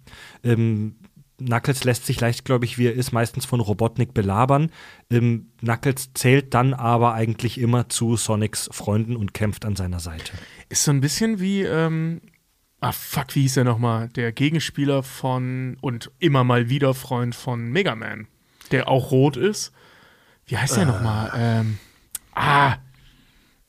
Ähm, 0.43 0.95
Knuckles 1.37 1.83
lässt 1.83 2.07
sich 2.07 2.19
leichtgläubig, 2.19 2.79
wie 2.79 2.87
er 2.87 2.93
ist, 2.93 3.11
meistens 3.11 3.45
von 3.45 3.59
Robotnik 3.59 4.15
belabern. 4.15 4.71
Ähm, 5.11 5.51
Knuckles 5.59 6.13
zählt 6.15 6.55
dann 6.55 6.73
aber 6.73 7.13
eigentlich 7.13 7.59
immer 7.59 7.87
zu 7.89 8.17
Sonics 8.17 8.67
Freunden 8.71 9.15
und 9.15 9.35
kämpft 9.35 9.65
an 9.65 9.75
seiner 9.75 9.99
Seite. 9.99 10.33
Ist 10.69 10.85
so 10.85 10.91
ein 10.91 11.01
bisschen 11.01 11.39
wie, 11.39 11.61
ähm, 11.61 12.21
ah 12.79 12.91
fuck, 12.91 13.35
wie 13.35 13.41
hieß 13.41 13.57
er 13.57 13.65
nochmal? 13.65 14.09
Der 14.09 14.31
Gegenspieler 14.31 15.03
von 15.03 15.77
und 15.81 16.11
immer 16.17 16.43
mal 16.43 16.69
wieder 16.69 16.95
Freund 16.95 17.35
von 17.35 17.69
Mega 17.69 17.95
Man, 17.95 18.27
der 18.71 18.87
auch 18.87 19.11
rot 19.11 19.37
ist. 19.37 19.71
Wie 20.47 20.57
heißt 20.57 20.75
der 20.77 20.83
Äh. 20.83 20.85
nochmal? 20.87 21.31
Ähm, 21.35 21.77
ah, 22.35 22.75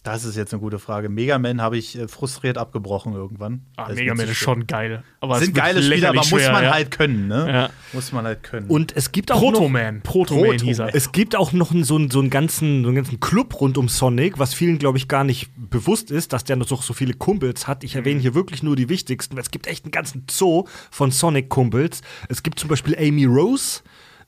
Das 0.02 0.24
ist 0.24 0.36
jetzt 0.36 0.52
eine 0.52 0.60
gute 0.60 0.78
Frage. 0.78 1.08
Mega 1.08 1.36
Man 1.36 1.60
habe 1.60 1.76
ich 1.76 1.98
äh, 1.98 2.06
frustriert 2.06 2.58
abgebrochen 2.58 3.12
irgendwann. 3.14 3.62
ah 3.76 3.88
Mega 3.92 4.14
Man 4.14 4.28
ist 4.28 4.36
schwer. 4.36 4.44
schon 4.54 4.66
geil. 4.68 5.02
Aber 5.20 5.34
es 5.38 5.40
Sind 5.42 5.54
geile 5.54 5.82
Spiele, 5.82 6.06
aber 6.08 6.14
lächerlich 6.14 6.30
muss 6.30 6.40
schwer, 6.42 6.52
man 6.52 6.62
ja. 6.64 6.70
halt 6.74 6.90
können, 6.92 7.26
ne? 7.26 7.46
Ja. 7.52 7.70
Muss 7.92 8.12
man 8.12 8.24
halt 8.24 8.44
können. 8.44 8.68
Und 8.68 8.94
es 8.94 9.10
gibt 9.10 9.32
auch 9.32 9.40
noch, 9.40 9.50
Proto-Man. 9.54 10.02
Proto-Man 10.02 10.58
hieß 10.60 10.78
er. 10.78 10.94
es 10.94 11.10
gibt 11.10 11.34
auch 11.34 11.52
noch 11.52 11.72
so, 11.82 11.96
einen- 11.96 12.10
so, 12.12 12.20
einen 12.20 12.30
ganzen, 12.30 12.82
so 12.82 12.88
einen 12.88 12.94
ganzen 12.94 13.18
Club 13.18 13.60
rund 13.60 13.78
um 13.78 13.88
Sonic, 13.88 14.38
was 14.38 14.54
vielen, 14.54 14.78
glaube 14.78 14.96
ich, 14.98 15.08
gar 15.08 15.24
nicht 15.24 15.50
bewusst 15.56 16.12
ist, 16.12 16.32
dass 16.32 16.44
der 16.44 16.54
noch 16.54 16.68
so, 16.68 16.76
so 16.76 16.92
viele 16.92 17.14
Kumpels 17.14 17.66
hat. 17.66 17.82
Ich 17.82 17.96
erwähne 17.96 18.20
hier 18.20 18.34
wirklich 18.36 18.62
nur 18.62 18.76
die 18.76 18.88
wichtigsten. 18.88 19.34
weil 19.34 19.42
Es 19.42 19.50
gibt 19.50 19.66
echt 19.66 19.86
einen 19.86 19.90
ganzen 19.92 20.24
Zoo 20.30 20.66
von 20.92 21.10
Sonic-Kumpels. 21.10 22.02
Es 22.28 22.44
gibt 22.44 22.60
zum 22.60 22.68
Beispiel 22.68 22.96
Amy 22.96 23.24
Rose, 23.24 23.80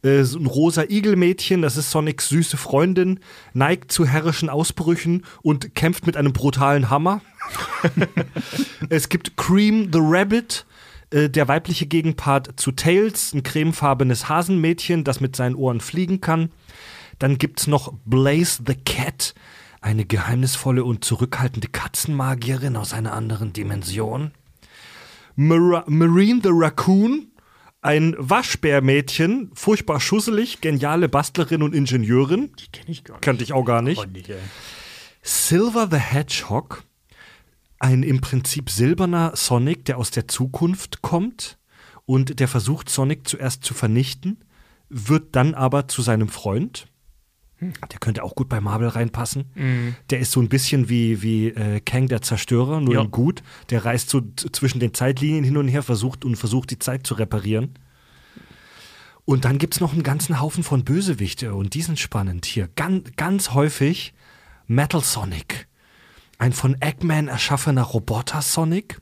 äh, 0.03 0.21
ein 0.21 0.47
rosa 0.47 0.85
Igelmädchen, 0.85 1.63
das 1.63 1.77
ist 1.77 1.91
Sonics 1.91 2.29
süße 2.29 2.57
Freundin, 2.57 3.21
neigt 3.53 3.93
zu 3.93 4.07
herrischen 4.07 4.49
Ausbrüchen 4.49 5.25
und 5.43 5.75
kämpft 5.75 6.07
mit 6.07 6.17
einem 6.17 6.33
brutalen 6.33 6.91
Hammer. 6.91 7.21
es 8.89 9.09
gibt 9.09 9.37
Cream 9.37 9.91
the 9.93 10.01
Rabbit, 10.01 10.67
äh, 11.11 11.29
der 11.29 11.49
weibliche 11.49 11.87
Gegenpart 11.87 12.61
zu 12.61 12.73
Tails, 12.73 13.33
ein 13.33 13.43
cremefarbenes 13.43 14.29
Hasenmädchen, 14.29 15.05
das 15.05 15.21
mit 15.21 15.37
seinen 15.37 15.55
Ohren 15.55 15.81
fliegen 15.81 16.21
kann. 16.21 16.51
Dann 17.19 17.39
gibt's 17.39 17.67
noch 17.67 17.93
Blaze 18.05 18.63
the 18.67 18.75
Cat, 18.75 19.35
eine 19.81 20.05
geheimnisvolle 20.05 20.85
und 20.85 21.05
zurückhaltende 21.05 21.69
Katzenmagierin 21.69 22.77
aus 22.77 22.93
einer 22.93 23.13
anderen 23.13 23.53
Dimension. 23.53 24.33
Mara 25.35 25.85
Marine 25.87 26.41
the 26.43 26.51
Raccoon, 26.53 27.28
ein 27.89 28.15
Waschbärmädchen, 28.19 29.51
furchtbar 29.55 29.99
schusselig, 29.99 30.61
geniale 30.61 31.09
Bastlerin 31.09 31.63
und 31.63 31.75
Ingenieurin. 31.75 32.53
Die 32.59 32.67
kenne 32.71 32.91
ich 32.91 33.03
gar 33.03 33.15
nicht. 33.15 33.23
Kannte 33.23 33.45
ich 33.45 33.55
auch 33.55 33.65
gar 33.65 33.81
nicht. 33.81 34.07
Silver 35.23 35.89
the 35.91 35.97
Hedgehog, 35.97 36.85
ein 37.79 38.03
im 38.03 38.21
Prinzip 38.21 38.69
silberner 38.69 39.33
Sonic, 39.37 39.87
der 39.87 39.97
aus 39.97 40.11
der 40.11 40.29
Zukunft 40.29 41.01
kommt 41.01 41.57
und 42.05 42.41
der 42.41 42.49
versucht, 42.49 42.91
Sonic 42.91 43.27
zuerst 43.27 43.65
zu 43.65 43.73
vernichten, 43.73 44.45
wird 44.91 45.35
dann 45.35 45.55
aber 45.55 45.89
zu 45.89 46.03
seinem 46.03 46.29
Freund. 46.29 46.89
Der 47.61 47.99
könnte 47.99 48.23
auch 48.23 48.35
gut 48.37 48.49
bei 48.49 48.61
Marvel 48.61 48.89
reinpassen. 48.89 49.45
Der 50.11 50.21
ist 50.21 50.31
so 50.31 50.41
ein 50.41 50.49
bisschen 50.49 50.89
wie, 50.89 51.23
wie 51.23 51.49
äh, 51.49 51.81
Kang 51.81 52.07
der 52.07 52.23
Zerstörer, 52.23 52.81
nur 52.81 52.95
Ja. 52.95 53.01
in 53.03 53.11
gut. 53.11 53.43
Der 53.71 53.85
reist 53.85 54.11
so 54.11 54.23
zwischen 54.53 54.79
den 54.81 54.95
Zeitlinien 54.95 55.43
hin 55.45 55.57
und 55.57 55.67
her, 55.69 55.83
versucht 55.83 56.25
und 56.25 56.37
versucht, 56.37 56.71
die 56.71 56.79
Zeit 56.79 57.07
zu 57.07 57.15
reparieren. 57.15 57.75
Und 59.25 59.45
dann 59.45 59.59
gibt 59.59 59.75
es 59.75 59.81
noch 59.81 59.93
einen 59.93 60.03
ganzen 60.05 60.41
Haufen 60.41 60.63
von 60.65 60.85
Bösewichte 60.85 61.55
und 61.55 61.75
die 61.75 61.83
sind 61.83 61.99
spannend 61.99 62.47
hier. 62.47 62.69
Ganz, 62.77 63.11
ganz 63.17 63.51
häufig 63.53 64.15
Metal 64.67 65.03
Sonic. 65.03 65.67
Ein 66.39 66.53
von 66.53 66.81
Eggman 66.81 67.29
erschaffener 67.29 67.83
Roboter 67.83 68.41
Sonic, 68.41 69.01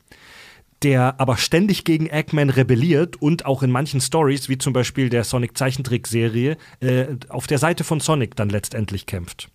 der 0.83 1.21
aber 1.21 1.37
ständig 1.37 1.85
gegen 1.85 2.07
Eggman 2.07 2.51
rebelliert 2.51 3.17
und 3.17 3.47
auch 3.47 3.63
in 3.63 3.71
manchen 3.71 4.01
Stories, 4.01 4.49
wie 4.49 4.59
zum 4.59 4.73
Beispiel 4.73 5.09
der 5.09 5.25
Sonic 5.25 5.57
Zeichentrickserie, 5.57 6.57
äh, 6.81 7.07
auf 7.29 7.47
der 7.47 7.59
Seite 7.59 7.85
von 7.85 8.01
Sonic 8.01 8.37
dann 8.37 8.51
letztendlich 8.51 9.07
kämpft. 9.07 9.49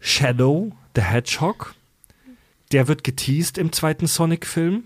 Shadow, 0.00 0.72
the 0.94 1.02
Hedgehog, 1.02 1.74
der 2.72 2.88
wird 2.88 3.04
geteased 3.04 3.56
im 3.56 3.72
zweiten 3.72 4.06
Sonic-Film. 4.06 4.84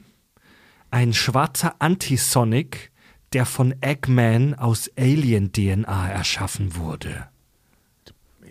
Ein 0.90 1.12
schwarzer 1.12 1.76
Anti-Sonic, 1.80 2.90
der 3.32 3.46
von 3.46 3.74
Eggman 3.80 4.54
aus 4.54 4.90
Alien-DNA 4.96 6.10
erschaffen 6.10 6.76
wurde. 6.76 7.28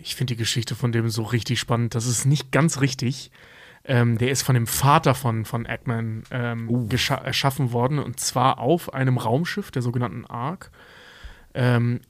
Ich 0.00 0.14
finde 0.14 0.34
die 0.34 0.38
Geschichte 0.38 0.74
von 0.74 0.92
dem 0.92 1.08
so 1.08 1.22
richtig 1.22 1.58
spannend. 1.58 1.94
Das 1.94 2.06
ist 2.06 2.24
nicht 2.24 2.52
ganz 2.52 2.80
richtig. 2.80 3.30
Ähm, 3.88 4.18
der 4.18 4.30
ist 4.30 4.42
von 4.42 4.54
dem 4.54 4.66
Vater 4.66 5.14
von, 5.14 5.46
von 5.46 5.64
Eggman 5.64 6.22
ähm, 6.30 6.68
gescha- 6.88 7.24
erschaffen 7.24 7.72
worden 7.72 7.98
und 7.98 8.20
zwar 8.20 8.58
auf 8.58 8.92
einem 8.92 9.16
Raumschiff, 9.16 9.70
der 9.70 9.80
sogenannten 9.80 10.26
Ark. 10.26 10.70
Ähm, 11.54 12.00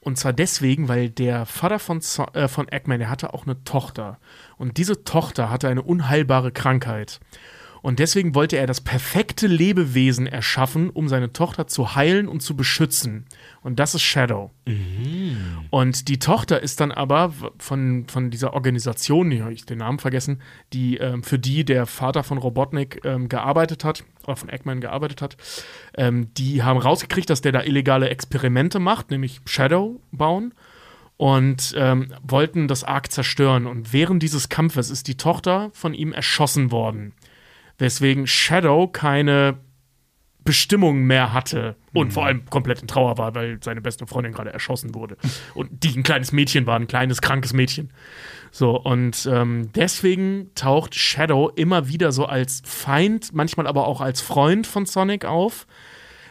und 0.00 0.18
zwar 0.18 0.32
deswegen, 0.32 0.88
weil 0.88 1.10
der 1.10 1.46
Vater 1.46 1.78
von, 1.78 2.00
so 2.00 2.26
äh, 2.32 2.48
von 2.48 2.66
Eggman, 2.66 2.98
der 2.98 3.08
hatte 3.08 3.32
auch 3.34 3.46
eine 3.46 3.62
Tochter. 3.62 4.18
Und 4.56 4.78
diese 4.78 5.04
Tochter 5.04 5.48
hatte 5.48 5.68
eine 5.68 5.82
unheilbare 5.82 6.50
Krankheit. 6.50 7.20
Und 7.82 7.98
deswegen 7.98 8.36
wollte 8.36 8.56
er 8.56 8.68
das 8.68 8.80
perfekte 8.80 9.48
Lebewesen 9.48 10.28
erschaffen, 10.28 10.88
um 10.88 11.08
seine 11.08 11.32
Tochter 11.32 11.66
zu 11.66 11.96
heilen 11.96 12.28
und 12.28 12.40
zu 12.40 12.56
beschützen. 12.56 13.26
Und 13.60 13.80
das 13.80 13.96
ist 13.96 14.02
Shadow. 14.02 14.52
Und 15.70 16.06
die 16.06 16.20
Tochter 16.20 16.62
ist 16.62 16.80
dann 16.80 16.92
aber 16.92 17.32
von, 17.58 18.06
von 18.06 18.30
dieser 18.30 18.54
Organisation, 18.54 19.30
die 19.30 19.42
habe 19.42 19.52
ich 19.52 19.66
den 19.66 19.78
Namen 19.78 19.98
vergessen, 19.98 20.40
die 20.72 20.98
ähm, 20.98 21.24
für 21.24 21.40
die 21.40 21.64
der 21.64 21.86
Vater 21.86 22.22
von 22.22 22.38
Robotnik 22.38 23.00
ähm, 23.04 23.28
gearbeitet 23.28 23.84
hat, 23.84 24.04
oder 24.24 24.36
von 24.36 24.48
Eggman 24.48 24.80
gearbeitet 24.80 25.20
hat, 25.20 25.36
ähm, 25.96 26.32
die 26.34 26.62
haben 26.62 26.78
rausgekriegt, 26.78 27.28
dass 27.28 27.40
der 27.40 27.50
da 27.50 27.64
illegale 27.64 28.08
Experimente 28.10 28.78
macht, 28.78 29.10
nämlich 29.10 29.40
Shadow 29.44 30.00
bauen 30.12 30.54
und 31.16 31.74
ähm, 31.76 32.12
wollten 32.22 32.68
das 32.68 32.84
Ark 32.84 33.10
zerstören. 33.10 33.66
Und 33.66 33.92
während 33.92 34.22
dieses 34.22 34.48
Kampfes 34.48 34.90
ist 34.90 35.08
die 35.08 35.16
Tochter 35.16 35.70
von 35.72 35.94
ihm 35.94 36.12
erschossen 36.12 36.70
worden. 36.70 37.12
Weswegen 37.78 38.26
Shadow 38.26 38.88
keine 38.88 39.58
Bestimmung 40.44 41.04
mehr 41.04 41.32
hatte 41.32 41.76
und 41.92 42.12
vor 42.12 42.26
allem 42.26 42.44
komplett 42.46 42.82
in 42.82 42.88
Trauer 42.88 43.18
war, 43.18 43.34
weil 43.34 43.62
seine 43.62 43.80
beste 43.80 44.06
Freundin 44.06 44.32
gerade 44.32 44.52
erschossen 44.52 44.94
wurde. 44.94 45.16
Und 45.54 45.84
die 45.84 45.96
ein 45.96 46.02
kleines 46.02 46.32
Mädchen 46.32 46.66
war, 46.66 46.76
ein 46.76 46.88
kleines, 46.88 47.20
krankes 47.20 47.52
Mädchen. 47.52 47.92
So, 48.50 48.78
und 48.78 49.26
ähm, 49.32 49.70
deswegen 49.74 50.50
taucht 50.54 50.94
Shadow 50.94 51.48
immer 51.48 51.88
wieder 51.88 52.12
so 52.12 52.26
als 52.26 52.60
Feind, 52.66 53.32
manchmal 53.32 53.66
aber 53.66 53.86
auch 53.86 54.02
als 54.02 54.20
Freund 54.20 54.66
von 54.66 54.84
Sonic 54.84 55.24
auf, 55.24 55.66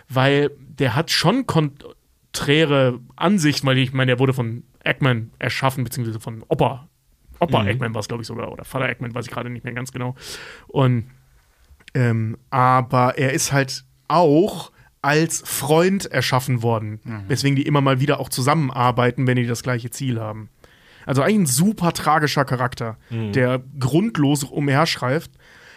weil 0.08 0.52
der 0.60 0.96
hat 0.96 1.10
schon 1.10 1.48
konträre 1.48 3.00
Ansichten, 3.16 3.66
weil 3.66 3.80
ich 3.80 3.94
meine, 3.94 4.12
der 4.12 4.20
wurde 4.20 4.34
von 4.34 4.64
Eggman 4.84 5.32
erschaffen, 5.40 5.84
beziehungsweise 5.84 6.20
von 6.20 6.44
Opa. 6.48 6.88
Opa 7.40 7.66
Eggman 7.66 7.96
war 7.96 8.02
es, 8.02 8.08
glaube 8.08 8.22
ich, 8.22 8.28
sogar, 8.28 8.52
oder 8.52 8.66
Vater 8.66 8.88
Eggman, 8.88 9.16
weiß 9.16 9.26
ich 9.26 9.32
gerade 9.32 9.50
nicht 9.50 9.64
mehr 9.64 9.74
ganz 9.74 9.92
genau. 9.92 10.16
Und 10.68 11.06
ähm, 11.94 12.38
aber 12.50 13.18
er 13.18 13.34
ist 13.34 13.52
halt 13.52 13.84
auch 14.08 14.72
als 15.02 15.42
Freund 15.46 16.06
erschaffen 16.06 16.62
worden, 16.62 17.00
weswegen 17.28 17.56
die 17.56 17.64
immer 17.66 17.82
mal 17.82 18.00
wieder 18.00 18.20
auch 18.20 18.30
zusammenarbeiten, 18.30 19.26
wenn 19.26 19.36
die 19.36 19.48
das 19.48 19.64
gleiche 19.64 19.90
Ziel 19.90 20.20
haben. 20.20 20.50
Also 21.08 21.24
eigentlich 21.24 21.40
ein 21.40 21.46
super 21.48 21.92
tragischer 21.94 22.46
Charakter, 22.46 22.98
der 23.10 23.64
grundlos 23.80 24.44
umherschreift, 24.44 25.32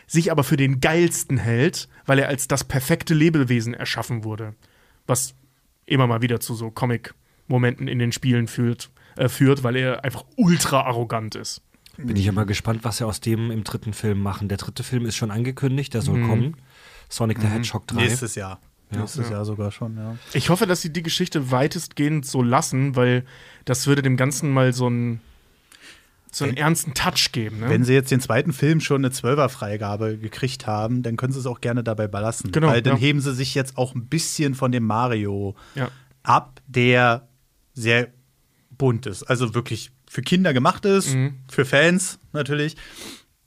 sich 0.07 0.31
aber 0.31 0.45
für 0.45 0.59
den 0.59 0.81
geilsten 0.81 1.39
hält, 1.39 1.89
weil 2.05 2.19
er 2.19 2.28
als 2.28 2.49
das 2.49 2.65
perfekte 2.65 3.15
Lebewesen 3.15 3.73
erschaffen 3.73 4.24
wurde. 4.24 4.55
Was 5.07 5.35
immer 5.86 6.07
mal 6.07 6.20
wieder 6.20 6.41
zu 6.41 6.55
so 6.55 6.70
Comic-Momenten 6.70 7.89
in 7.89 7.99
den 7.99 8.12
Spielen 8.12 8.47
führt, 8.47 8.91
äh, 9.16 9.28
führt, 9.28 9.62
weil 9.62 9.77
er 9.77 10.05
einfach 10.05 10.24
ultra 10.36 10.82
arrogant 10.82 11.35
ist. 11.35 11.62
Bin 11.97 12.16
ich 12.16 12.25
ja 12.25 12.33
mal 12.33 12.47
gespannt, 12.47 12.85
was 12.85 12.99
sie 12.99 13.07
aus 13.07 13.21
dem 13.21 13.51
im 13.51 13.65
dritten 13.65 13.93
Film 13.93 14.21
machen. 14.21 14.49
Der 14.49 14.59
dritte 14.59 14.83
Film 14.83 15.07
ist 15.07 15.16
schon 15.16 15.31
angekündigt, 15.31 15.95
der 15.95 16.03
soll 16.03 16.23
kommen. 16.23 16.57
Sonic 17.09 17.41
the 17.41 17.47
Hedgehog 17.47 17.87
3. 17.87 17.97
Nächstes 17.97 18.35
Jahr. 18.35 18.61
Nächstes 18.91 19.31
Jahr 19.31 19.45
sogar 19.45 19.73
schon, 19.73 19.97
ja. 19.97 20.16
Ich 20.33 20.51
hoffe, 20.51 20.66
dass 20.66 20.83
sie 20.83 20.93
die 20.93 21.03
Geschichte 21.03 21.51
weitestgehend 21.51 22.27
so 22.27 22.43
lassen, 22.43 22.97
weil 22.97 23.25
das 23.65 23.87
würde 23.87 24.03
dem 24.03 24.16
Ganzen 24.16 24.53
mal 24.53 24.73
so 24.73 24.87
einen, 24.87 25.21
so 26.31 26.45
einen 26.45 26.57
ernsten 26.57 26.95
Touch 26.95 27.33
geben. 27.33 27.61
Ne? 27.61 27.69
Wenn 27.69 27.85
sie 27.85 27.95
jetzt 27.95 28.11
den 28.11 28.21
zweiten 28.21 28.53
Film 28.53 28.81
schon 28.81 29.01
eine 29.01 29.11
Zwölferfreigabe 29.11 30.19
gekriegt 30.19 30.66
haben, 30.66 31.03
dann 31.03 31.16
können 31.16 31.33
sie 31.33 31.39
es 31.39 31.47
auch 31.47 31.61
gerne 31.61 31.83
dabei 31.83 32.07
belassen. 32.09 32.53
Genau, 32.53 32.69
Weil 32.69 32.83
dann 32.83 32.95
ja. 32.97 33.01
heben 33.01 33.21
sie 33.21 33.35
sich 33.35 33.55
jetzt 33.55 33.77
auch 33.79 33.95
ein 33.95 34.07
bisschen 34.07 34.55
von 34.55 34.71
dem 34.71 34.85
Mario 34.85 35.55
ja. 35.75 35.89
ab, 36.23 36.61
der 36.66 37.29
sehr 37.73 38.09
bunt 38.71 39.07
ist. 39.07 39.25
Also 39.25 39.55
wirklich 39.55 39.91
für 40.15 40.23
Kinder 40.23 40.55
gemacht 40.55 40.85
ist, 40.86 41.12
Mhm. 41.12 41.35
für 41.51 41.65
Fans 41.65 42.20
natürlich. 42.32 42.77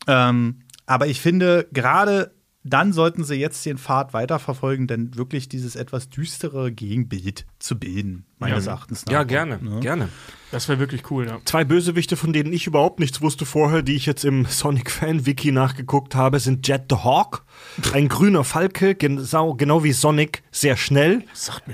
Ähm, 0.05 0.59
aber 0.85 1.07
ich 1.07 1.21
finde, 1.21 1.65
gerade 1.71 2.33
dann 2.63 2.91
sollten 2.91 3.23
sie 3.23 3.35
jetzt 3.35 3.65
den 3.65 3.77
Pfad 3.77 4.11
weiterverfolgen, 4.13 4.87
denn 4.87 5.15
wirklich 5.15 5.47
dieses 5.47 5.77
etwas 5.77 6.09
düstere 6.09 6.69
Gegenbild 6.73 7.45
zu 7.59 7.79
bilden, 7.79 8.25
meines 8.39 8.67
Erachtens 8.67 9.05
nach. 9.05 9.13
Ja, 9.13 9.23
gerne, 9.23 9.59
gerne. 9.79 10.09
Das 10.51 10.67
wäre 10.67 10.77
wirklich 10.77 11.09
cool, 11.09 11.27
ja. 11.27 11.37
Zwei 11.45 11.63
Bösewichte, 11.63 12.17
von 12.17 12.33
denen 12.33 12.51
ich 12.51 12.67
überhaupt 12.67 12.99
nichts 12.99 13.21
wusste 13.21 13.45
vorher, 13.45 13.83
die 13.83 13.95
ich 13.95 14.05
jetzt 14.05 14.25
im 14.25 14.43
Sonic-Fan-Wiki 14.45 15.53
nachgeguckt 15.53 16.13
habe, 16.15 16.41
sind 16.41 16.67
Jet 16.67 16.87
the 16.89 16.97
Hawk, 16.97 17.45
ein 17.93 18.09
grüner 18.09 18.43
Falke, 18.43 18.95
genau, 18.95 19.53
genau 19.53 19.85
wie 19.85 19.93
Sonic, 19.93 20.43
sehr 20.51 20.75
schnell, 20.75 21.23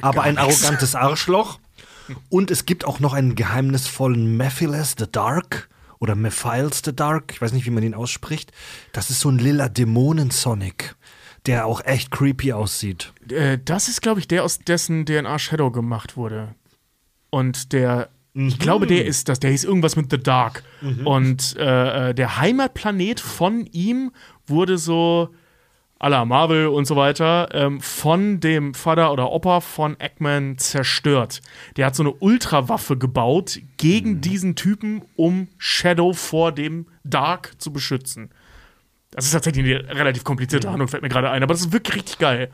aber 0.02 0.22
ein 0.22 0.38
arrogantes 0.38 0.94
Arschloch. 0.94 1.60
Und 2.30 2.52
es 2.52 2.66
gibt 2.66 2.86
auch 2.86 3.00
noch 3.00 3.14
einen 3.14 3.36
geheimnisvollen 3.36 4.38
Mephiles 4.38 4.96
the 4.98 5.06
Dark 5.12 5.70
oder 6.00 6.16
Mephiles 6.16 6.82
the 6.84 6.96
Dark, 6.96 7.32
ich 7.32 7.42
weiß 7.42 7.54
nicht, 7.54 7.66
wie 7.66 7.70
man 7.70 7.84
ihn 7.84 7.94
ausspricht. 7.94 8.52
Das 8.92 9.10
ist 9.10 9.22
so 9.22 9.30
ein 9.30 9.40
lila 9.40 9.70
Dämonen-Sonic, 9.70 10.96
der 11.46 11.66
auch 11.66 11.84
echt 11.86 12.12
creepy 12.12 12.54
aussieht. 12.54 13.14
Äh, 13.30 13.58
das 13.64 13.88
ist, 13.88 14.02
glaube 14.02 14.20
ich, 14.20 14.28
der, 14.28 14.44
aus 14.44 14.60
dessen 14.60 15.06
DNA 15.06 15.40
Shadow 15.40 15.72
gemacht 15.72 16.18
wurde. 16.18 16.56
Und 17.30 17.72
der, 17.74 18.10
ich 18.34 18.60
glaube, 18.60 18.86
der 18.88 19.06
ist 19.06 19.30
das, 19.30 19.40
der 19.40 19.52
hieß 19.52 19.64
irgendwas 19.64 19.96
mit 19.96 20.12
The 20.12 20.18
Dark. 20.18 20.64
Und 21.06 21.56
äh, 21.58 22.10
äh, 22.10 22.14
der 22.14 22.38
Heimatplanet 22.38 23.20
von 23.20 23.66
ihm 23.68 24.12
wurde 24.46 24.78
so 24.78 25.30
à 26.04 26.10
la 26.10 26.26
Marvel 26.26 26.68
und 26.68 26.84
so 26.86 26.98
weiter, 26.98 27.48
ähm, 27.54 27.80
von 27.80 28.42
dem 28.42 28.74
Vater 28.74 29.14
oder 29.14 29.32
Opa 29.32 29.62
von 29.62 29.98
Eggman 30.02 30.58
zerstört. 30.58 31.42
Der 31.78 31.86
hat 31.86 31.96
so 31.96 32.04
eine 32.04 32.12
Ultrawaffe 32.12 32.98
gebaut 32.98 33.62
gegen 33.78 34.20
diesen 34.20 34.56
Typen, 34.56 35.04
um 35.16 35.48
Shadow 35.58 36.12
vor 36.12 36.52
dem 36.52 36.88
Dark 37.06 37.54
zu 37.58 37.72
beschützen. 37.72 38.32
Das 39.12 39.24
ist 39.24 39.32
tatsächlich 39.32 39.64
eine 39.64 39.96
relativ 39.96 40.26
komplizierte 40.26 40.70
Handlung, 40.70 40.90
fällt 40.90 41.04
mir 41.04 41.10
gerade 41.10 41.30
ein, 41.30 41.42
aber 41.42 41.54
das 41.54 41.62
ist 41.62 41.72
wirklich 41.72 41.96
richtig 41.96 42.18
geil. 42.18 42.52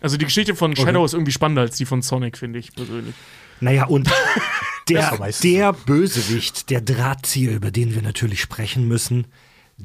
Also 0.00 0.16
die 0.16 0.24
Geschichte 0.24 0.56
von 0.56 0.74
Shadow 0.74 1.04
ist 1.04 1.14
irgendwie 1.14 1.30
spannender 1.30 1.62
als 1.62 1.76
die 1.76 1.84
von 1.84 2.02
Sonic, 2.02 2.36
finde 2.36 2.58
ich 2.58 2.74
persönlich. 2.74 3.14
Naja, 3.60 3.84
und 3.84 4.10
der, 4.88 5.16
der 5.44 5.72
Bösewicht, 5.72 6.68
der 6.68 6.80
Drahtzieher, 6.80 7.52
über 7.52 7.70
den 7.70 7.94
wir 7.94 8.02
natürlich 8.02 8.40
sprechen 8.40 8.88
müssen, 8.88 9.28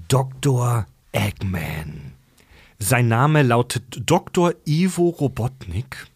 Dr. 0.07 0.87
Eggman. 1.11 2.16
Sein 2.79 3.07
Name 3.07 3.41
lautet 3.43 3.83
Dr. 4.05 4.53
Ivo 4.65 5.09
Robotnik. 5.09 6.07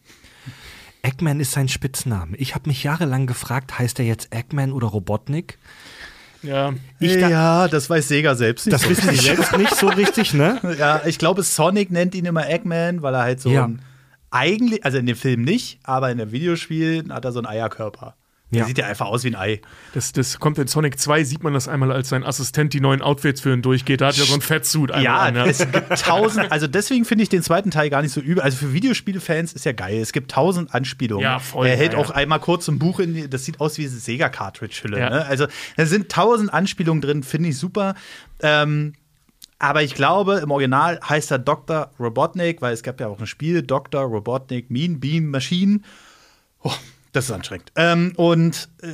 Eggman 1.02 1.40
ist 1.40 1.52
sein 1.54 1.68
Spitzname. 1.68 2.38
Ich 2.38 2.54
habe 2.54 2.70
mich 2.70 2.84
jahrelang 2.84 3.26
gefragt, 3.26 3.80
heißt 3.80 3.98
er 4.00 4.06
jetzt 4.06 4.34
Eggman 4.36 4.72
oder 4.72 4.88
Robotnik? 4.88 5.58
Ja, 6.44 6.74
Ich 7.00 7.14
da- 7.20 7.30
ja, 7.30 7.68
das 7.68 7.90
weiß 7.90 8.08
Sega 8.08 8.36
selbst 8.36 8.66
nicht. 8.66 8.74
Das 8.74 8.84
so 8.84 8.90
wissen 8.90 9.10
sie 9.10 9.16
selbst 9.16 9.58
nicht 9.58 9.76
so 9.76 9.88
richtig, 9.88 10.34
ne? 10.34 10.60
Ja, 10.80 11.02
ich 11.06 11.18
glaube, 11.18 11.42
Sonic 11.44 11.90
nennt 11.92 12.14
ihn 12.16 12.26
immer 12.26 12.48
Eggman, 12.50 13.02
weil 13.02 13.14
er 13.16 13.22
halt 13.22 13.42
so 13.42 13.50
Ja. 13.50 13.66
ein, 13.66 13.82
eigentlich, 14.30 14.86
also 14.86 14.98
in 15.00 15.06
dem 15.08 15.16
Film 15.16 15.42
nicht, 15.44 15.80
aber 15.84 16.12
in 16.12 16.18
dem 16.20 16.32
Videospiel 16.32 17.06
hat 17.10 17.26
er 17.26 17.32
so 17.32 17.40
einen 17.40 17.48
Eierkörper. 17.48 18.16
Der 18.52 18.60
Ja. 18.62 18.66
sieht 18.66 18.78
ja 18.78 18.86
einfach 18.86 19.06
aus 19.08 19.24
wie 19.24 19.30
ein 19.30 19.36
Ei. 19.36 19.62
das, 19.94 20.12
das 20.12 20.40
kommt 20.40 20.58
in 20.58 20.68
Sonic 20.68 21.00
2, 21.00 21.24
sieht 21.24 21.42
man 21.44 21.54
das 21.54 21.68
einmal, 21.70 21.92
als 21.92 22.10
sein 22.10 22.24
Assistent 22.26 22.74
die 22.74 22.82
neuen 22.82 23.02
Outfits 23.02 23.40
für 23.42 23.54
ihn 23.54 23.62
durchgeht. 23.62 24.02
Da 24.02 24.08
hat 24.08 24.18
er 24.18 24.26
so 24.26 24.34
ein 24.34 24.42
Fettsuit 24.42 24.92
einmal 24.92 25.04
Ja, 25.04 25.20
an, 25.20 25.36
ja. 25.36 25.46
es 25.46 25.60
gibt 25.60 25.90
tausend, 26.02 26.52
also 26.52 26.68
deswegen 26.68 27.06
finde 27.06 27.24
ich 27.24 27.30
den 27.30 27.44
zweiten 27.44 27.72
Teil 27.72 27.90
gar 27.90 28.02
nicht 28.02 28.12
so 28.12 28.20
übel. 28.20 28.42
Also 28.44 28.58
für 28.58 28.74
Videospielfans 28.74 29.54
ist 29.54 29.64
ja 29.66 29.72
geil. 29.72 30.00
Es 30.00 30.12
gibt 30.12 30.32
tausend 30.32 30.74
Anspielungen. 30.76 31.24
Ja, 31.24 31.40
voll, 31.40 31.66
Er 31.68 31.78
hält 31.78 31.94
ja, 31.94 32.00
auch 32.00 32.10
einmal 32.10 32.40
kurz 32.40 32.68
ein 32.68 32.78
Buch 32.78 33.00
in 33.00 33.14
die, 33.14 33.30
das 33.30 33.46
sieht 33.46 33.60
aus 33.62 33.78
wie 33.78 33.84
eine 33.88 33.92
Sega-Cartridge-Hülle. 33.92 34.98
Ne? 35.00 35.26
Also 35.26 35.48
da 35.78 35.86
sind 35.86 36.10
tausend 36.10 36.54
Anspielungen 36.54 37.02
drin, 37.02 37.24
finde 37.24 37.50
ich 37.50 37.58
super. 37.58 37.96
Ähm, 38.42 38.94
aber 39.60 39.84
ich 39.84 39.94
glaube, 39.94 40.40
im 40.44 40.52
Original 40.52 41.00
heißt 41.08 41.32
er 41.32 41.40
Dr. 41.40 41.92
Robotnik, 42.00 42.62
weil 42.62 42.74
es 42.74 42.84
gab 42.84 43.00
ja 43.00 43.08
auch 43.08 43.20
ein 43.20 43.28
Spiel, 43.28 43.62
Dr. 43.62 44.02
Robotnik, 44.02 44.72
Mean 44.72 45.00
Beam 45.00 45.30
Machine. 45.30 45.82
Oh, 46.64 46.74
das 47.12 47.26
ist 47.26 47.32
anstrengend. 47.32 47.72
Ähm, 47.76 48.14
und 48.16 48.70
äh, 48.82 48.94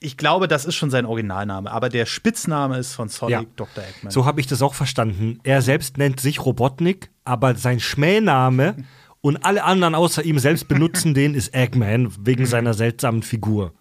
ich 0.00 0.16
glaube, 0.16 0.48
das 0.48 0.64
ist 0.64 0.74
schon 0.74 0.90
sein 0.90 1.06
Originalname, 1.06 1.70
aber 1.70 1.88
der 1.88 2.06
Spitzname 2.06 2.78
ist 2.78 2.94
von 2.94 3.08
Sonic 3.08 3.32
Ja. 3.32 3.44
Dr. 3.56 3.84
Eggman. 3.84 4.10
So 4.10 4.26
habe 4.26 4.40
ich 4.40 4.46
das 4.46 4.60
auch 4.62 4.74
verstanden. 4.74 5.38
Er 5.44 5.62
selbst 5.62 5.96
nennt 5.96 6.20
sich 6.20 6.44
Robotnik, 6.44 7.10
aber 7.24 7.54
sein 7.54 7.78
Schmähname 7.78 8.76
und 9.20 9.44
alle 9.44 9.62
anderen 9.62 9.94
außer 9.94 10.24
ihm 10.24 10.38
selbst 10.38 10.66
benutzen 10.68 11.14
den 11.14 11.34
ist 11.34 11.54
Eggman 11.54 12.12
wegen 12.18 12.46
seiner 12.46 12.74
seltsamen 12.74 13.22
Figur. 13.22 13.72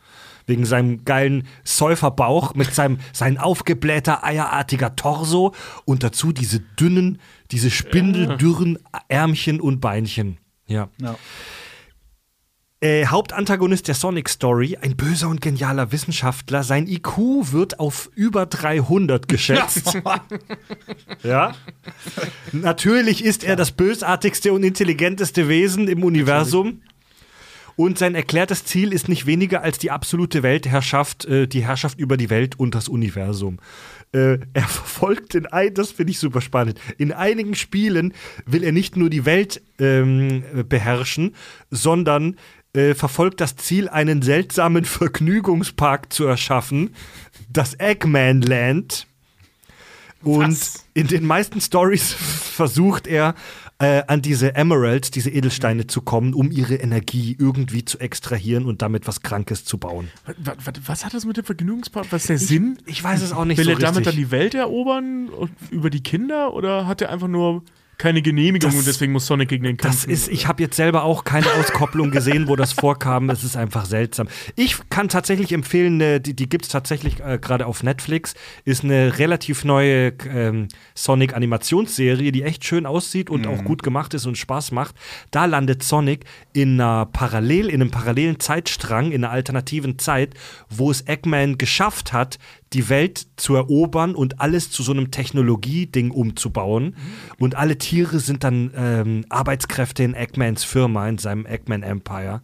Wegen 0.48 0.66
seinem 0.66 1.06
geilen 1.06 1.48
Säuferbauch 1.64 2.56
mit 2.56 2.74
seinem 2.74 3.00
sein 3.14 3.38
aufgeblähter, 3.38 4.24
eierartiger 4.24 4.96
Torso 4.96 5.54
und 5.86 6.04
dazu 6.04 6.32
diese 6.32 6.60
dünnen, 6.60 7.20
diese 7.52 7.70
spindeldürren 7.70 8.80
Ärmchen 9.08 9.62
und 9.62 9.80
Beinchen. 9.82 10.38
Ja. 10.68 10.90
Ja. 11.00 11.16
Äh, 12.84 13.06
Hauptantagonist 13.06 13.88
der 13.88 13.94
Sonic 13.94 14.28
Story, 14.28 14.76
ein 14.82 14.98
böser 14.98 15.30
und 15.30 15.40
genialer 15.40 15.92
Wissenschaftler. 15.92 16.64
Sein 16.64 16.88
IQ 16.88 17.52
wird 17.52 17.80
auf 17.80 18.10
über 18.16 18.48
300 18.48 19.28
geschätzt. 19.28 20.02
ja. 21.24 21.54
Natürlich 22.52 23.24
ist 23.24 23.44
er 23.44 23.56
das 23.56 23.72
bösartigste 23.72 24.52
und 24.52 24.64
intelligenteste 24.64 25.48
Wesen 25.48 25.88
im 25.88 26.04
Universum. 26.04 26.82
Und 27.76 28.00
sein 28.00 28.16
erklärtes 28.16 28.66
Ziel 28.66 28.94
ist 28.94 29.10
nicht 29.10 29.28
weniger 29.28 29.62
als 29.62 29.78
die 29.78 29.92
absolute 29.92 30.42
Weltherrschaft, 30.42 31.26
äh, 31.26 31.48
die 31.48 31.64
Herrschaft 31.64 32.00
über 32.00 32.18
die 32.18 32.32
Welt 32.32 32.60
und 32.60 32.74
das 32.74 32.90
Universum. 32.90 33.60
Äh, 34.12 34.40
er 34.54 34.64
verfolgt 34.68 35.36
in 35.36 35.46
ein, 35.46 35.74
das 35.76 35.92
finde 35.92 36.12
ich 36.12 36.20
super 36.20 36.42
spannend. 36.42 36.80
In 36.98 37.14
einigen 37.14 37.54
Spielen 37.54 38.14
will 38.48 38.64
er 38.64 38.72
nicht 38.72 38.98
nur 38.98 39.12
die 39.12 39.26
Welt 39.26 39.62
ähm, 39.78 40.44
beherrschen, 40.68 41.36
sondern 41.70 42.38
äh, 42.74 42.94
verfolgt 42.94 43.42
das 43.42 43.56
Ziel, 43.56 43.90
einen 43.90 44.22
seltsamen 44.22 44.86
Vergnügungspark 44.86 46.12
zu 46.12 46.26
erschaffen, 46.26 46.96
das 47.50 47.74
Eggman 47.80 48.42
Land. 48.42 49.08
Und 50.24 50.52
Was? 50.52 50.86
in 50.94 51.08
den 51.08 51.26
meisten 51.26 51.60
Stories 51.62 52.14
versucht 52.14 53.08
er, 53.08 53.34
äh, 53.82 54.04
an 54.06 54.22
diese 54.22 54.56
Emeralds, 54.56 55.10
diese 55.10 55.32
Edelsteine 55.32 55.88
zu 55.88 56.02
kommen, 56.02 56.36
um 56.36 56.52
ihre 56.52 56.76
Energie 56.76 57.36
irgendwie 57.40 57.84
zu 57.84 57.98
extrahieren 57.98 58.66
und 58.66 58.84
damit 58.84 59.08
was 59.08 59.22
Krankes 59.22 59.66
zu 59.66 59.80
bauen. 59.80 60.10
Was, 60.26 60.36
was, 60.64 60.74
was 60.86 61.06
hat 61.06 61.16
das 61.16 61.26
mit 61.26 61.38
dem 61.38 61.46
Vergnügungspark? 61.46 62.06
Was 62.12 62.22
ist 62.22 62.30
der 62.30 62.38
Sinn? 62.38 62.78
Ich 62.86 63.04
weiß 63.04 63.24
es 63.24 63.34
auch 63.34 63.44
nicht 63.44 63.58
Will 63.58 63.66
so 63.66 63.72
er 63.72 63.80
damit 63.80 64.06
dann 64.06 64.16
die 64.16 64.30
Welt 64.30 64.54
erobern 64.54 65.30
und 65.30 65.52
über 65.72 65.90
die 65.90 66.04
Kinder 66.04 66.54
oder 66.54 66.86
hat 66.86 67.02
er 67.02 67.10
einfach 67.10 67.28
nur 67.28 67.64
keine 68.02 68.24
Genehmigung 68.24 68.72
Das- 68.72 68.80
und 68.80 68.88
deswegen 68.88 69.12
muss 69.12 69.28
Sonic 69.28 69.50
gegen 69.50 69.64
den 69.64 69.78
kämpfen? 69.78 69.96
Das 69.96 70.06
ist, 70.06 70.28
ich 70.28 70.48
habe 70.48 70.64
jetzt 70.64 70.76
selber 70.76 71.04
auch 71.04 71.24
keine 71.24 71.46
Auskopplung 71.60 72.10
gesehen, 72.10 72.48
wo 72.48 72.56
das 72.56 72.74
vorkam. 72.74 73.30
Es 73.30 73.44
ist 73.44 73.56
einfach 73.56 73.86
seltsam. 73.86 74.28
Ich 74.56 74.78
kann 74.90 75.08
tatsächlich 75.08 75.52
empfehlen, 75.52 76.02
äh, 76.02 76.20
die, 76.20 76.36
die 76.36 76.50
gibt 76.50 76.66
es 76.66 76.72
tatsächlich 76.72 77.20
äh, 77.20 77.38
gerade 77.40 77.68
auf 77.68 77.84
Netflix. 77.84 78.34
Ist 78.66 78.84
eine 78.84 79.20
relativ 79.20 79.64
neue 79.66 80.14
ähm, 80.28 80.68
Sonic-Animationsserie, 80.96 82.32
die 82.32 82.42
echt 82.42 82.66
schön 82.66 82.88
aussieht 82.88 83.30
und 83.30 83.46
auch 83.46 83.64
gut 83.64 83.84
gemacht 83.84 84.16
ist 84.16 84.26
und 84.26 84.36
Spaß 84.36 84.72
macht. 84.72 84.96
Da 85.30 85.46
landet 85.46 85.84
Sonic 85.84 86.26
in 86.54 86.82
einer 86.82 87.06
parallel, 87.06 87.70
in 87.70 87.82
einem 87.82 87.92
parallelen 87.92 88.40
Zeitstrang, 88.40 89.12
in 89.12 89.24
einer 89.24 89.32
alternativen 89.32 90.00
Zeit, 90.00 90.34
wo 90.70 90.90
es 90.90 91.02
Eggman 91.02 91.60
geschafft 91.60 92.14
hat, 92.14 92.40
die 92.74 92.90
Welt 92.90 93.28
zu 93.36 93.56
erobern 93.56 94.16
und 94.16 94.40
alles 94.40 94.72
zu 94.72 94.84
so 94.84 94.92
einem 94.92 95.12
Technologieding 95.12 96.12
umzubauen. 96.12 96.96
Und 97.38 97.56
alle 97.56 97.78
Tiere 97.78 98.20
sind 98.20 98.44
dann 98.44 98.72
ähm, 98.76 99.26
Arbeitskräfte 99.30 100.04
in 100.04 100.14
Eggmans 100.14 100.64
Firma, 100.64 101.08
in 101.08 101.18
seinem 101.18 101.46
Eggman 101.46 101.84
Empire. 101.84 102.42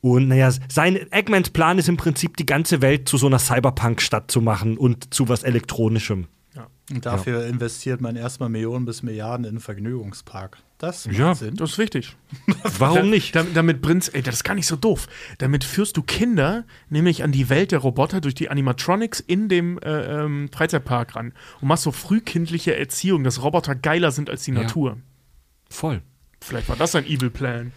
Und 0.00 0.28
naja, 0.28 0.50
sein 0.68 0.96
Eggmans 1.10 1.50
Plan 1.50 1.78
ist 1.78 1.88
im 1.88 1.96
Prinzip, 1.96 2.36
die 2.36 2.46
ganze 2.46 2.82
Welt 2.82 3.08
zu 3.08 3.16
so 3.16 3.26
einer 3.26 3.38
Cyberpunk-Stadt 3.38 4.30
zu 4.30 4.40
machen 4.40 4.76
und 4.76 5.14
zu 5.14 5.28
was 5.28 5.42
Elektronischem. 5.42 6.26
Und 6.90 7.06
dafür 7.06 7.46
investiert 7.46 8.00
man 8.02 8.14
erstmal 8.14 8.50
Millionen 8.50 8.84
bis 8.84 9.02
Milliarden 9.02 9.44
in 9.44 9.50
einen 9.52 9.60
Vergnügungspark. 9.60 10.58
Das 10.76 11.06
macht 11.06 11.16
Ja, 11.16 11.34
Sinn. 11.34 11.56
Das 11.56 11.70
ist 11.72 11.78
wichtig. 11.78 12.14
Warum 12.78 13.08
nicht? 13.08 13.34
Damit, 13.34 13.56
damit 13.56 13.80
bringst, 13.80 14.14
ey, 14.14 14.20
das 14.20 14.34
ist 14.36 14.44
gar 14.44 14.54
nicht 14.54 14.66
so 14.66 14.76
doof. 14.76 15.06
Damit 15.38 15.64
führst 15.64 15.96
du 15.96 16.02
Kinder 16.02 16.64
nämlich 16.90 17.22
an 17.22 17.32
die 17.32 17.48
Welt 17.48 17.72
der 17.72 17.78
Roboter 17.78 18.20
durch 18.20 18.34
die 18.34 18.50
Animatronics 18.50 19.20
in 19.20 19.48
dem 19.48 19.78
äh, 19.78 20.24
ähm, 20.24 20.50
Freizeitpark 20.52 21.16
ran 21.16 21.32
und 21.62 21.68
machst 21.68 21.84
so 21.84 21.90
frühkindliche 21.92 22.76
Erziehung, 22.76 23.24
dass 23.24 23.42
Roboter 23.42 23.74
geiler 23.74 24.10
sind 24.10 24.28
als 24.28 24.42
die 24.44 24.52
Ja. 24.52 24.60
Natur. 24.62 24.98
Voll. 25.70 26.02
Vielleicht 26.42 26.68
war 26.68 26.76
das 26.76 26.94
ein 26.94 27.06
Evil 27.06 27.30
Plan. 27.30 27.72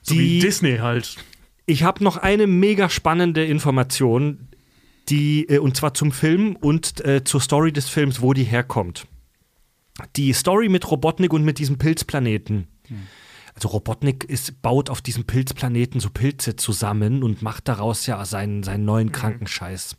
So 0.00 0.14
Die- 0.14 0.20
wie 0.20 0.38
Disney 0.38 0.78
halt. 0.78 1.16
Ich 1.66 1.82
habe 1.82 2.02
noch 2.02 2.16
eine 2.16 2.46
mega 2.46 2.88
spannende 2.88 3.44
Information, 3.44 4.47
die, 5.08 5.48
äh, 5.48 5.58
und 5.58 5.76
zwar 5.76 5.94
zum 5.94 6.12
Film 6.12 6.56
und 6.56 7.04
äh, 7.04 7.24
zur 7.24 7.40
Story 7.40 7.72
des 7.72 7.88
Films, 7.88 8.20
wo 8.20 8.32
die 8.32 8.44
herkommt. 8.44 9.06
Die 10.16 10.32
Story 10.32 10.68
mit 10.68 10.88
Robotnik 10.90 11.32
und 11.32 11.44
mit 11.44 11.58
diesem 11.58 11.78
Pilzplaneten. 11.78 12.68
Also 13.54 13.68
Robotnik 13.68 14.24
ist, 14.24 14.62
baut 14.62 14.90
auf 14.90 15.02
diesem 15.02 15.24
Pilzplaneten 15.24 16.00
so 16.00 16.10
Pilze 16.10 16.54
zusammen 16.54 17.24
und 17.24 17.42
macht 17.42 17.66
daraus 17.66 18.06
ja 18.06 18.24
seinen, 18.24 18.62
seinen 18.62 18.84
neuen 18.84 19.10
Krankenscheiß. 19.10 19.96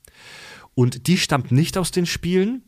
Und 0.74 1.08
die 1.08 1.18
stammt 1.18 1.52
nicht 1.52 1.78
aus 1.78 1.92
den 1.92 2.06
Spielen. 2.06 2.64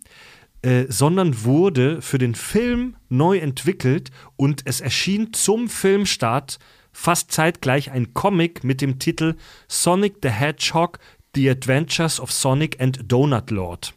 äh, 0.62 0.86
sondern 0.90 1.44
wurde 1.44 2.02
für 2.02 2.18
den 2.18 2.36
Film 2.36 2.96
neu 3.10 3.38
entwickelt 3.38 4.12
und 4.36 4.62
es 4.66 4.80
erschien 4.80 5.34
zum 5.34 5.68
Filmstart 5.68 6.60
fast 6.92 7.32
zeitgleich 7.32 7.92
ein 7.92 8.14
Comic 8.14 8.64
mit 8.64 8.82
dem 8.82 9.00
Titel 9.00 9.36
Sonic 9.68 10.18
the 10.22 10.30
Hedgehog 10.30 11.00
The 11.36 11.50
Adventures 11.50 12.20
of 12.20 12.32
Sonic 12.32 12.80
and 12.82 13.12
Donut 13.12 13.52
Lord. 13.52 13.94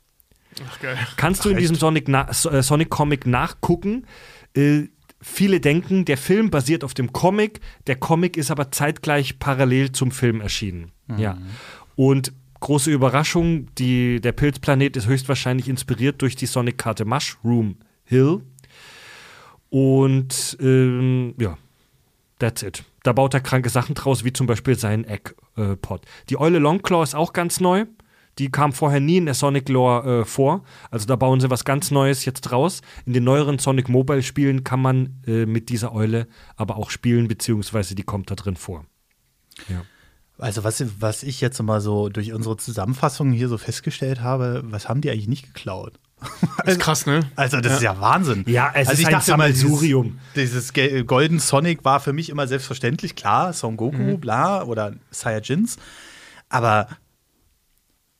Ach, 0.67 0.81
geil. 0.81 0.97
Kannst 1.17 1.45
du 1.45 1.51
in 1.51 1.57
diesem 1.57 1.77
Sonic, 1.77 2.09
na 2.09 2.29
äh, 2.29 2.63
Sonic 2.63 2.91
Comic 2.91 3.27
nachgucken? 3.27 4.07
Äh, 4.55 4.85
viele 5.21 5.61
denken, 5.61 6.05
der 6.05 6.17
Film 6.17 6.51
basiert 6.51 6.85
auf 6.85 6.95
dem 6.95 7.13
Comic, 7.13 7.61
der 7.87 7.97
Comic 7.97 8.37
ist 8.37 8.51
aber 8.51 8.71
zeitgleich 8.71 9.39
parallel 9.39 9.93
zum 9.93 10.11
Film 10.11 10.41
erschienen. 10.41 10.93
Ja. 11.17 11.39
Und 11.97 12.33
große 12.61 12.91
Überraschung, 12.91 13.75
die, 13.77 14.21
der 14.21 14.33
Pilzplanet 14.33 14.97
ist 14.97 15.07
höchstwahrscheinlich 15.07 15.69
inspiriert 15.69 16.23
durch 16.23 16.37
die 16.37 16.47
Sonic-Karte 16.47 17.05
Mushroom 17.05 17.77
Hill. 18.05 18.43
Und 19.71 20.57
ähm, 20.61 21.35
ja, 21.39 21.59
That's 22.39 22.63
it. 22.63 22.85
Da 23.03 23.13
baut 23.13 23.35
er 23.35 23.41
kranke 23.41 23.69
Sachen 23.69 23.95
draus, 23.95 24.25
wie 24.25 24.33
zum 24.33 24.47
Beispiel 24.47 24.79
seinen 24.79 25.05
Eggpot. 25.57 26.03
Die 26.31 26.39
Eule 26.39 26.59
Longclaw 26.59 27.03
ist 27.03 27.15
auch 27.15 27.33
ganz 27.33 27.61
neu. 27.61 27.87
Die 28.39 28.51
kam 28.51 28.73
vorher 28.73 29.01
nie 29.01 29.19
in 29.19 29.27
der 29.27 29.35
Sonic 29.35 29.69
Lore 29.69 30.23
äh, 30.23 30.25
vor. 30.25 30.65
Also 30.91 31.07
da 31.07 31.15
bauen 31.17 31.41
sie 31.41 31.51
was 31.51 31.65
ganz 31.65 31.91
Neues 31.91 32.25
jetzt 32.25 32.51
raus. 32.51 32.81
In 33.07 33.13
den 33.13 33.25
neueren 33.25 33.59
Sonic 33.59 33.89
Mobile 33.89 34.23
Spielen 34.23 34.65
kann 34.65 34.83
man 34.83 35.23
äh, 35.27 35.47
mit 35.47 35.69
dieser 35.69 35.95
Eule 35.95 36.27
aber 36.57 36.77
auch 36.77 36.91
spielen, 36.91 37.29
beziehungsweise 37.29 37.95
die 37.95 38.03
kommt 38.03 38.31
da 38.31 38.35
drin 38.35 38.57
vor. 38.57 38.87
Also 40.37 40.65
was, 40.65 40.85
was 41.01 41.23
ich 41.23 41.41
jetzt 41.41 41.63
mal 41.63 41.81
so 41.81 42.09
durch 42.09 42.33
unsere 42.33 42.57
Zusammenfassung 42.57 43.31
hier 43.31 43.49
so 43.49 43.57
festgestellt 43.57 44.21
habe, 44.21 44.63
was 44.65 44.89
haben 44.89 45.01
die 45.01 45.11
eigentlich 45.11 45.29
nicht 45.29 45.47
geklaut? 45.47 46.01
Ist 46.65 46.81
krass, 46.81 47.07
ne? 47.07 47.21
Also 47.37 47.61
das 47.61 47.75
ist 47.75 47.83
ja 47.83 48.01
Wahnsinn. 48.01 48.45
Ja, 48.47 48.71
es 48.75 48.89
also 48.89 48.93
ist 48.93 48.99
ich 49.01 49.07
ein 49.07 49.13
dachte 49.13 49.33
immer, 49.33 49.45
Sammelsurium. 49.53 50.19
Dieses, 50.35 50.73
dieses 50.73 51.07
Golden 51.07 51.39
Sonic 51.39 51.85
war 51.85 52.01
für 52.01 52.13
mich 52.13 52.31
immer 52.31 52.47
selbstverständlich, 52.47 53.15
klar, 53.17 53.53
Son 53.53 53.77
Goku, 53.77 53.97
Mhm. 53.99 54.21
bla, 54.21 54.63
oder 54.65 54.95
Saiyajins. 55.11 55.77
Aber 56.49 56.89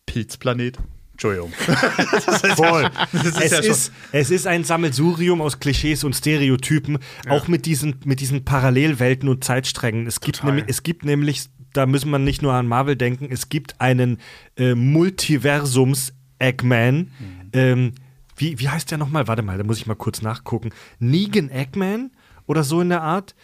Pilzplanet, 0.07 0.79
Entschuldigung. 1.13 1.53
Voll. 2.57 2.91
Das 3.13 3.25
ist 3.25 3.41
es, 3.41 3.51
ja 3.53 3.59
ist, 3.61 3.93
es 4.13 4.31
ist 4.31 4.47
ein 4.47 4.65
Sammelsurium 4.65 5.41
aus 5.41 5.61
Klischees 5.61 6.05
und 6.05 6.15
Stereotypen, 6.15 6.99
auch 7.29 7.49
mit 7.49 7.67
diesen, 7.67 7.97
mit 8.05 8.21
diesen 8.21 8.45
Parallelwelten 8.45 9.29
und 9.29 9.45
Zeitsträngen. 9.45 10.07
Es 10.07 10.21
gibt, 10.21 10.45
nämlich, 10.45 10.65
es 10.67 10.83
gibt 10.83 11.05
nämlich, 11.05 11.47
da 11.73 11.87
müssen 11.87 12.11
wir 12.11 12.19
nicht 12.19 12.43
nur 12.43 12.53
an 12.53 12.67
Marvel 12.67 12.97
denken, 12.97 13.29
es 13.31 13.49
gibt 13.49 13.81
einen 13.81 14.19
äh, 14.57 14.75
Multiversums-Eggman. 14.75 17.11
Ähm, 17.55 17.93
wie, 18.37 18.59
wie 18.59 18.69
heißt 18.69 18.91
der 18.91 18.99
nochmal? 18.99 19.29
Warte 19.29 19.43
mal, 19.43 19.57
da 19.59 19.65
muss 19.65 19.79
ich 19.79 19.87
mal 19.87 19.95
kurz 19.95 20.23
nachgucken. 20.23 20.71
Negan 20.99 21.51
Eggman 21.51 22.11
oder 22.47 22.65
so 22.65 22.81
in 22.81 22.89
der 22.89 23.03
Art. 23.03 23.35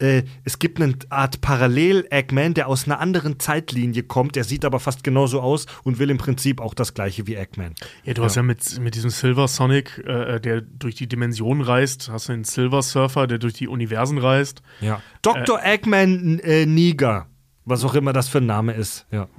Äh, 0.00 0.22
es 0.44 0.60
gibt 0.60 0.80
eine 0.80 0.94
Art 1.10 1.40
Parallel-Eggman, 1.40 2.54
der 2.54 2.68
aus 2.68 2.86
einer 2.86 3.00
anderen 3.00 3.40
Zeitlinie 3.40 4.04
kommt. 4.04 4.36
Der 4.36 4.44
sieht 4.44 4.64
aber 4.64 4.78
fast 4.78 5.02
genauso 5.02 5.40
aus 5.40 5.66
und 5.82 5.98
will 5.98 6.08
im 6.10 6.18
Prinzip 6.18 6.60
auch 6.60 6.74
das 6.74 6.94
gleiche 6.94 7.26
wie 7.26 7.34
Eggman. 7.34 7.74
Ja, 8.04 8.14
du 8.14 8.22
hast 8.22 8.36
ja 8.36 8.42
mit, 8.42 8.78
mit 8.80 8.94
diesem 8.94 9.10
Silver 9.10 9.48
Sonic, 9.48 9.98
äh, 10.06 10.40
der 10.40 10.60
durch 10.60 10.94
die 10.94 11.08
Dimensionen 11.08 11.62
reist, 11.62 12.10
hast 12.10 12.28
du 12.28 12.32
einen 12.32 12.44
Silver 12.44 12.82
Surfer, 12.82 13.26
der 13.26 13.38
durch 13.38 13.54
die 13.54 13.66
Universen 13.66 14.18
reist. 14.18 14.62
Ja. 14.80 15.02
Dr. 15.22 15.60
Eggman 15.62 16.38
äh, 16.40 16.64
Niger. 16.64 17.26
Was 17.64 17.84
auch 17.84 17.94
immer 17.94 18.12
das 18.12 18.28
für 18.28 18.38
ein 18.38 18.46
Name 18.46 18.72
ist. 18.74 19.06
Ja. 19.10 19.28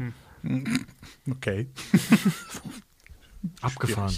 Okay. 1.30 1.68
Abgefahren. 3.62 4.16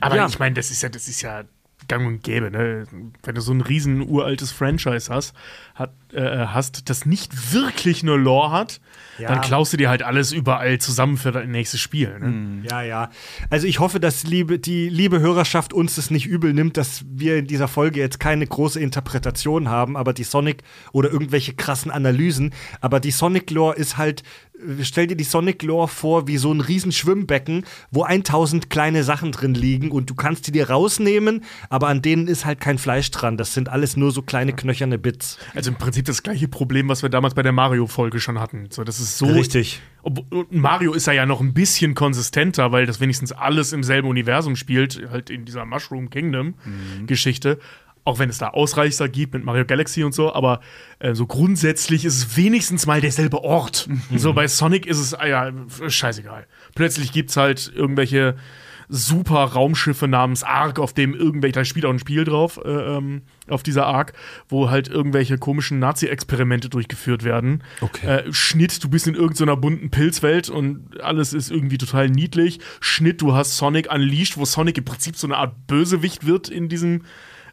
Aber 0.00 0.16
Ja. 0.16 0.26
ich 0.26 0.38
meine, 0.38 0.54
das 0.54 0.70
ist 0.70 0.82
ja, 0.82 0.88
das 0.88 1.08
ist 1.08 1.22
ja 1.22 1.44
gang 1.88 2.06
und 2.06 2.22
gäbe, 2.22 2.50
ne? 2.50 2.84
Wenn 3.24 3.34
du 3.34 3.40
so 3.40 3.52
ein 3.52 3.60
riesen 3.60 4.08
uraltes 4.08 4.52
Franchise 4.52 5.12
hast, 5.12 5.34
hat, 5.74 5.92
äh, 6.12 6.46
hast, 6.46 6.88
das 6.88 7.06
nicht 7.06 7.52
wirklich 7.52 8.02
eine 8.02 8.14
Lore 8.14 8.52
hat, 8.52 8.80
Ja. 9.18 9.28
dann 9.28 9.40
klaust 9.40 9.72
du 9.72 9.76
dir 9.76 9.88
halt 9.90 10.02
alles 10.04 10.30
überall 10.30 10.78
zusammen 10.78 11.16
für 11.16 11.32
dein 11.32 11.50
nächstes 11.50 11.80
Spiel. 11.80 12.16
Ne? 12.20 12.62
Ja, 12.70 12.82
ja. 12.82 13.10
Also 13.50 13.66
ich 13.66 13.80
hoffe, 13.80 13.98
dass 13.98 14.22
liebe, 14.22 14.60
die 14.60 14.88
liebe 14.90 15.18
Hörerschaft 15.18 15.72
uns 15.72 15.96
das 15.96 16.10
nicht 16.12 16.26
übel 16.26 16.54
nimmt, 16.54 16.76
dass 16.76 17.04
wir 17.08 17.36
in 17.36 17.48
dieser 17.48 17.66
Folge 17.68 17.98
jetzt 17.98 18.20
keine 18.20 18.46
große 18.46 18.78
Interpretation 18.78 19.68
haben, 19.68 19.96
aber 19.96 20.12
die 20.12 20.24
Sonic 20.24 20.62
oder 20.92 21.10
irgendwelche 21.10 21.52
krassen 21.52 21.90
Analysen, 21.90 22.54
aber 22.80 23.00
die 23.00 23.10
Sonic 23.10 23.50
Lore 23.50 23.74
ist 23.74 23.96
halt, 23.96 24.22
stell 24.82 25.06
dir 25.06 25.16
die 25.16 25.24
Sonic 25.24 25.62
Lore 25.62 25.88
vor 25.88 26.26
wie 26.26 26.36
so 26.36 26.52
ein 26.52 26.60
riesen 26.60 26.92
Schwimmbecken, 26.92 27.64
wo 27.90 28.02
1000 28.04 28.68
kleine 28.70 29.04
Sachen 29.04 29.32
drin 29.32 29.54
liegen 29.54 29.90
und 29.90 30.10
du 30.10 30.14
kannst 30.14 30.46
die 30.46 30.52
dir 30.52 30.68
rausnehmen, 30.70 31.44
aber 31.70 31.88
an 31.88 32.02
denen 32.02 32.28
ist 32.28 32.44
halt 32.44 32.60
kein 32.60 32.78
Fleisch 32.78 33.10
dran. 33.10 33.36
Das 33.36 33.54
sind 33.54 33.68
alles 33.68 33.96
nur 33.96 34.10
so 34.10 34.22
kleine 34.22 34.52
knöcherne 34.52 34.98
Bits. 34.98 35.38
Also 35.54 35.70
im 35.70 35.76
Prinzip 35.76 36.04
das 36.04 36.22
gleiche 36.22 36.48
Problem, 36.48 36.88
was 36.88 37.02
wir 37.02 37.08
damals 37.08 37.34
bei 37.34 37.42
der 37.42 37.52
Mario-Folge 37.52 38.20
schon 38.20 38.38
hatten. 38.38 38.66
So, 38.70 38.84
das 38.84 39.00
ist 39.00 39.18
so. 39.18 39.26
Richtig. 39.26 39.80
Und 40.02 40.52
Mario 40.52 40.92
ist 40.94 41.06
ja 41.06 41.12
ja 41.12 41.26
noch 41.26 41.40
ein 41.40 41.54
bisschen 41.54 41.94
konsistenter, 41.94 42.72
weil 42.72 42.86
das 42.86 43.00
wenigstens 43.00 43.32
alles 43.32 43.72
im 43.72 43.84
selben 43.84 44.08
Universum 44.08 44.56
spielt, 44.56 45.00
halt 45.10 45.30
in 45.30 45.44
dieser 45.44 45.64
Mushroom 45.64 46.10
Kingdom-Geschichte. 46.10 47.58
Auch 48.04 48.18
wenn 48.18 48.28
es 48.28 48.38
da 48.38 48.48
Ausreißer 48.48 49.08
gibt 49.08 49.34
mit 49.34 49.44
Mario 49.44 49.64
Galaxy 49.64 50.02
und 50.02 50.12
so, 50.12 50.32
aber 50.34 50.60
äh, 50.98 51.14
so 51.14 51.26
grundsätzlich 51.26 52.04
ist 52.04 52.16
es 52.16 52.36
wenigstens 52.36 52.86
mal 52.86 53.00
derselbe 53.00 53.44
Ort. 53.44 53.88
So 54.16 54.32
bei 54.32 54.48
Sonic 54.48 54.86
ist 54.86 54.98
es, 54.98 55.14
ah 55.14 55.26
ja, 55.26 55.52
scheißegal. 55.86 56.46
Plötzlich 56.74 57.12
gibt 57.12 57.30
es 57.30 57.36
halt 57.36 57.72
irgendwelche 57.74 58.36
super 58.88 59.44
Raumschiffe 59.44 60.06
namens 60.06 60.42
Ark, 60.42 60.78
auf 60.78 60.92
dem 60.92 61.14
irgendwelche, 61.14 61.54
da 61.54 61.64
spielt 61.64 61.86
auch 61.86 61.90
ein 61.90 61.98
Spiel 61.98 62.24
drauf, 62.24 62.60
äh, 62.62 62.68
ähm, 62.68 63.22
auf 63.48 63.62
dieser 63.62 63.86
Ark, 63.86 64.12
wo 64.48 64.68
halt 64.68 64.88
irgendwelche 64.88 65.38
komischen 65.38 65.78
Nazi-Experimente 65.78 66.68
durchgeführt 66.68 67.24
werden. 67.24 67.62
Okay. 67.80 68.06
Äh, 68.06 68.32
Schnitt, 68.32 68.84
du 68.84 68.90
bist 68.90 69.06
in 69.06 69.14
irgendeiner 69.14 69.56
bunten 69.56 69.90
Pilzwelt 69.90 70.50
und 70.50 71.00
alles 71.00 71.32
ist 71.32 71.50
irgendwie 71.50 71.78
total 71.78 72.10
niedlich. 72.10 72.60
Schnitt, 72.80 73.22
du 73.22 73.34
hast 73.34 73.56
Sonic 73.56 73.90
Unleashed, 73.90 74.36
wo 74.36 74.44
Sonic 74.44 74.76
im 74.76 74.84
Prinzip 74.84 75.16
so 75.16 75.26
eine 75.26 75.38
Art 75.38 75.66
Bösewicht 75.66 76.26
wird 76.26 76.50
in 76.50 76.68
diesem 76.68 77.02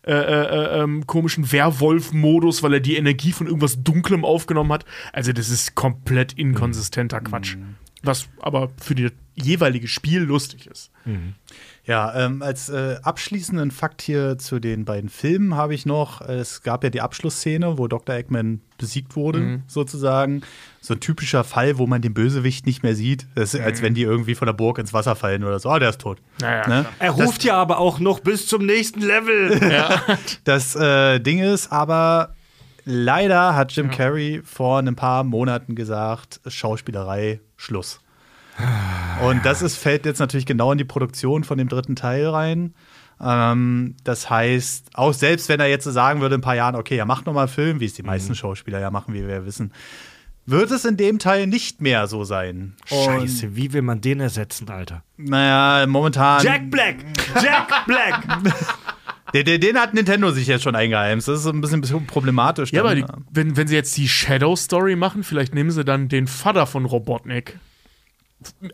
äh, 0.03 0.13
äh, 0.13 0.81
ähm, 0.81 1.05
komischen 1.07 1.51
Werwolf-Modus, 1.51 2.63
weil 2.63 2.73
er 2.73 2.79
die 2.79 2.95
Energie 2.95 3.31
von 3.31 3.47
irgendwas 3.47 3.83
Dunklem 3.83 4.25
aufgenommen 4.25 4.71
hat. 4.71 4.85
Also, 5.13 5.33
das 5.33 5.49
ist 5.49 5.75
komplett 5.75 6.33
inkonsistenter 6.33 7.21
Quatsch. 7.21 7.57
Was 8.01 8.29
aber 8.39 8.69
für 8.81 8.95
das 8.95 9.11
jeweilige 9.35 9.87
Spiel 9.87 10.21
lustig 10.21 10.67
ist. 10.67 10.91
Ja, 11.89 12.13
ähm, 12.13 12.43
als 12.43 12.69
äh, 12.69 12.97
abschließenden 13.01 13.71
Fakt 13.71 14.03
hier 14.03 14.37
zu 14.37 14.59
den 14.59 14.85
beiden 14.85 15.09
Filmen 15.09 15.55
habe 15.55 15.73
ich 15.73 15.87
noch, 15.87 16.21
äh, 16.21 16.35
es 16.35 16.61
gab 16.61 16.83
ja 16.83 16.91
die 16.91 17.01
Abschlussszene, 17.01 17.79
wo 17.79 17.87
Dr. 17.87 18.15
Eggman 18.15 18.61
besiegt 18.77 19.15
wurde, 19.15 19.61
sozusagen. 19.65 20.43
So 20.81 20.93
ein 20.93 20.99
typischer 20.99 21.43
Fall, 21.43 21.79
wo 21.79 21.87
man 21.87 22.03
den 22.03 22.13
Bösewicht 22.13 22.67
nicht 22.67 22.83
mehr 22.83 22.93
sieht. 22.93 23.25
Das 23.33 23.55
ist, 23.55 23.61
als 23.61 23.81
wenn 23.81 23.95
die 23.95 24.03
irgendwie 24.03 24.35
von 24.35 24.45
der 24.45 24.53
Burg 24.53 24.77
ins 24.77 24.93
Wasser 24.93 25.15
fallen 25.15 25.43
oder 25.43 25.57
so. 25.57 25.67
Ah, 25.69 25.79
der 25.79 25.89
ist 25.89 25.99
tot. 25.99 26.19
Naja, 26.39 26.67
Ne? 26.67 26.85
Er 26.99 27.09
ruft 27.09 27.43
ja 27.43 27.55
aber 27.55 27.79
auch 27.79 27.97
noch 27.99 28.19
bis 28.19 28.45
zum 28.45 28.67
nächsten 28.67 29.01
Level. 29.01 29.59
Das 30.43 30.75
äh, 30.75 31.19
Ding 31.19 31.39
ist 31.39 31.71
aber, 31.71 32.35
leider 32.85 33.55
hat 33.55 33.71
Jim 33.71 33.89
Carrey 33.89 34.41
vor 34.43 34.77
ein 34.77 34.95
paar 34.95 35.23
Monaten 35.23 35.73
gesagt, 35.73 36.39
Schauspielerei, 36.45 37.39
Schluss. 37.57 37.99
Und 39.21 39.45
das 39.45 39.61
ist, 39.61 39.77
fällt 39.77 40.05
jetzt 40.05 40.19
natürlich 40.19 40.45
genau 40.45 40.71
in 40.71 40.77
die 40.77 40.85
Produktion 40.85 41.43
von 41.43 41.57
dem 41.57 41.67
dritten 41.67 41.95
Teil 41.95 42.27
rein. 42.27 42.73
Ähm, 43.21 43.95
das 44.03 44.29
heißt, 44.29 44.91
auch 44.93 45.13
selbst 45.13 45.49
wenn 45.49 45.59
er 45.59 45.67
jetzt 45.67 45.83
so 45.83 45.91
sagen 45.91 46.21
würde 46.21 46.35
in 46.35 46.39
ein 46.39 46.43
paar 46.43 46.55
Jahren, 46.55 46.75
okay, 46.75 46.95
er 46.95 47.05
macht 47.05 47.25
noch 47.25 47.33
mal 47.33 47.41
einen 47.41 47.49
Film, 47.49 47.79
wie 47.79 47.85
es 47.85 47.93
die 47.93 48.03
meisten 48.03 48.33
Schauspieler 48.33 48.79
ja 48.79 48.91
machen, 48.91 49.13
wie 49.13 49.27
wir 49.27 49.35
ja 49.35 49.45
wissen, 49.45 49.73
wird 50.45 50.71
es 50.71 50.85
in 50.85 50.97
dem 50.97 51.19
Teil 51.19 51.47
nicht 51.47 51.81
mehr 51.81 52.07
so 52.07 52.23
sein. 52.23 52.75
Und, 52.89 53.05
Scheiße, 53.05 53.55
wie 53.55 53.73
will 53.73 53.81
man 53.81 54.01
den 54.01 54.19
ersetzen, 54.19 54.69
Alter? 54.69 55.03
Naja, 55.17 55.85
momentan. 55.85 56.43
Jack 56.43 56.71
Black! 56.71 56.97
Jack 57.35 57.85
Black! 57.85 58.23
Den, 59.31 59.45
den, 59.45 59.61
den 59.61 59.77
hat 59.77 59.93
Nintendo 59.93 60.31
sich 60.31 60.47
jetzt 60.47 60.63
schon 60.63 60.75
eingeheimst. 60.75 61.27
Das 61.27 61.41
ist 61.41 61.45
ein 61.45 61.61
bisschen, 61.61 61.81
bisschen 61.81 62.07
problematisch. 62.07 62.71
Ja, 62.71 62.81
aber 62.81 62.95
die, 62.95 63.05
wenn, 63.31 63.55
wenn 63.55 63.67
sie 63.67 63.75
jetzt 63.75 63.95
die 63.95 64.07
Shadow-Story 64.07 64.95
machen, 64.95 65.23
vielleicht 65.23 65.53
nehmen 65.53 65.69
sie 65.69 65.85
dann 65.85 66.09
den 66.09 66.25
Vater 66.25 66.65
von 66.65 66.85
Robotnik 66.85 67.59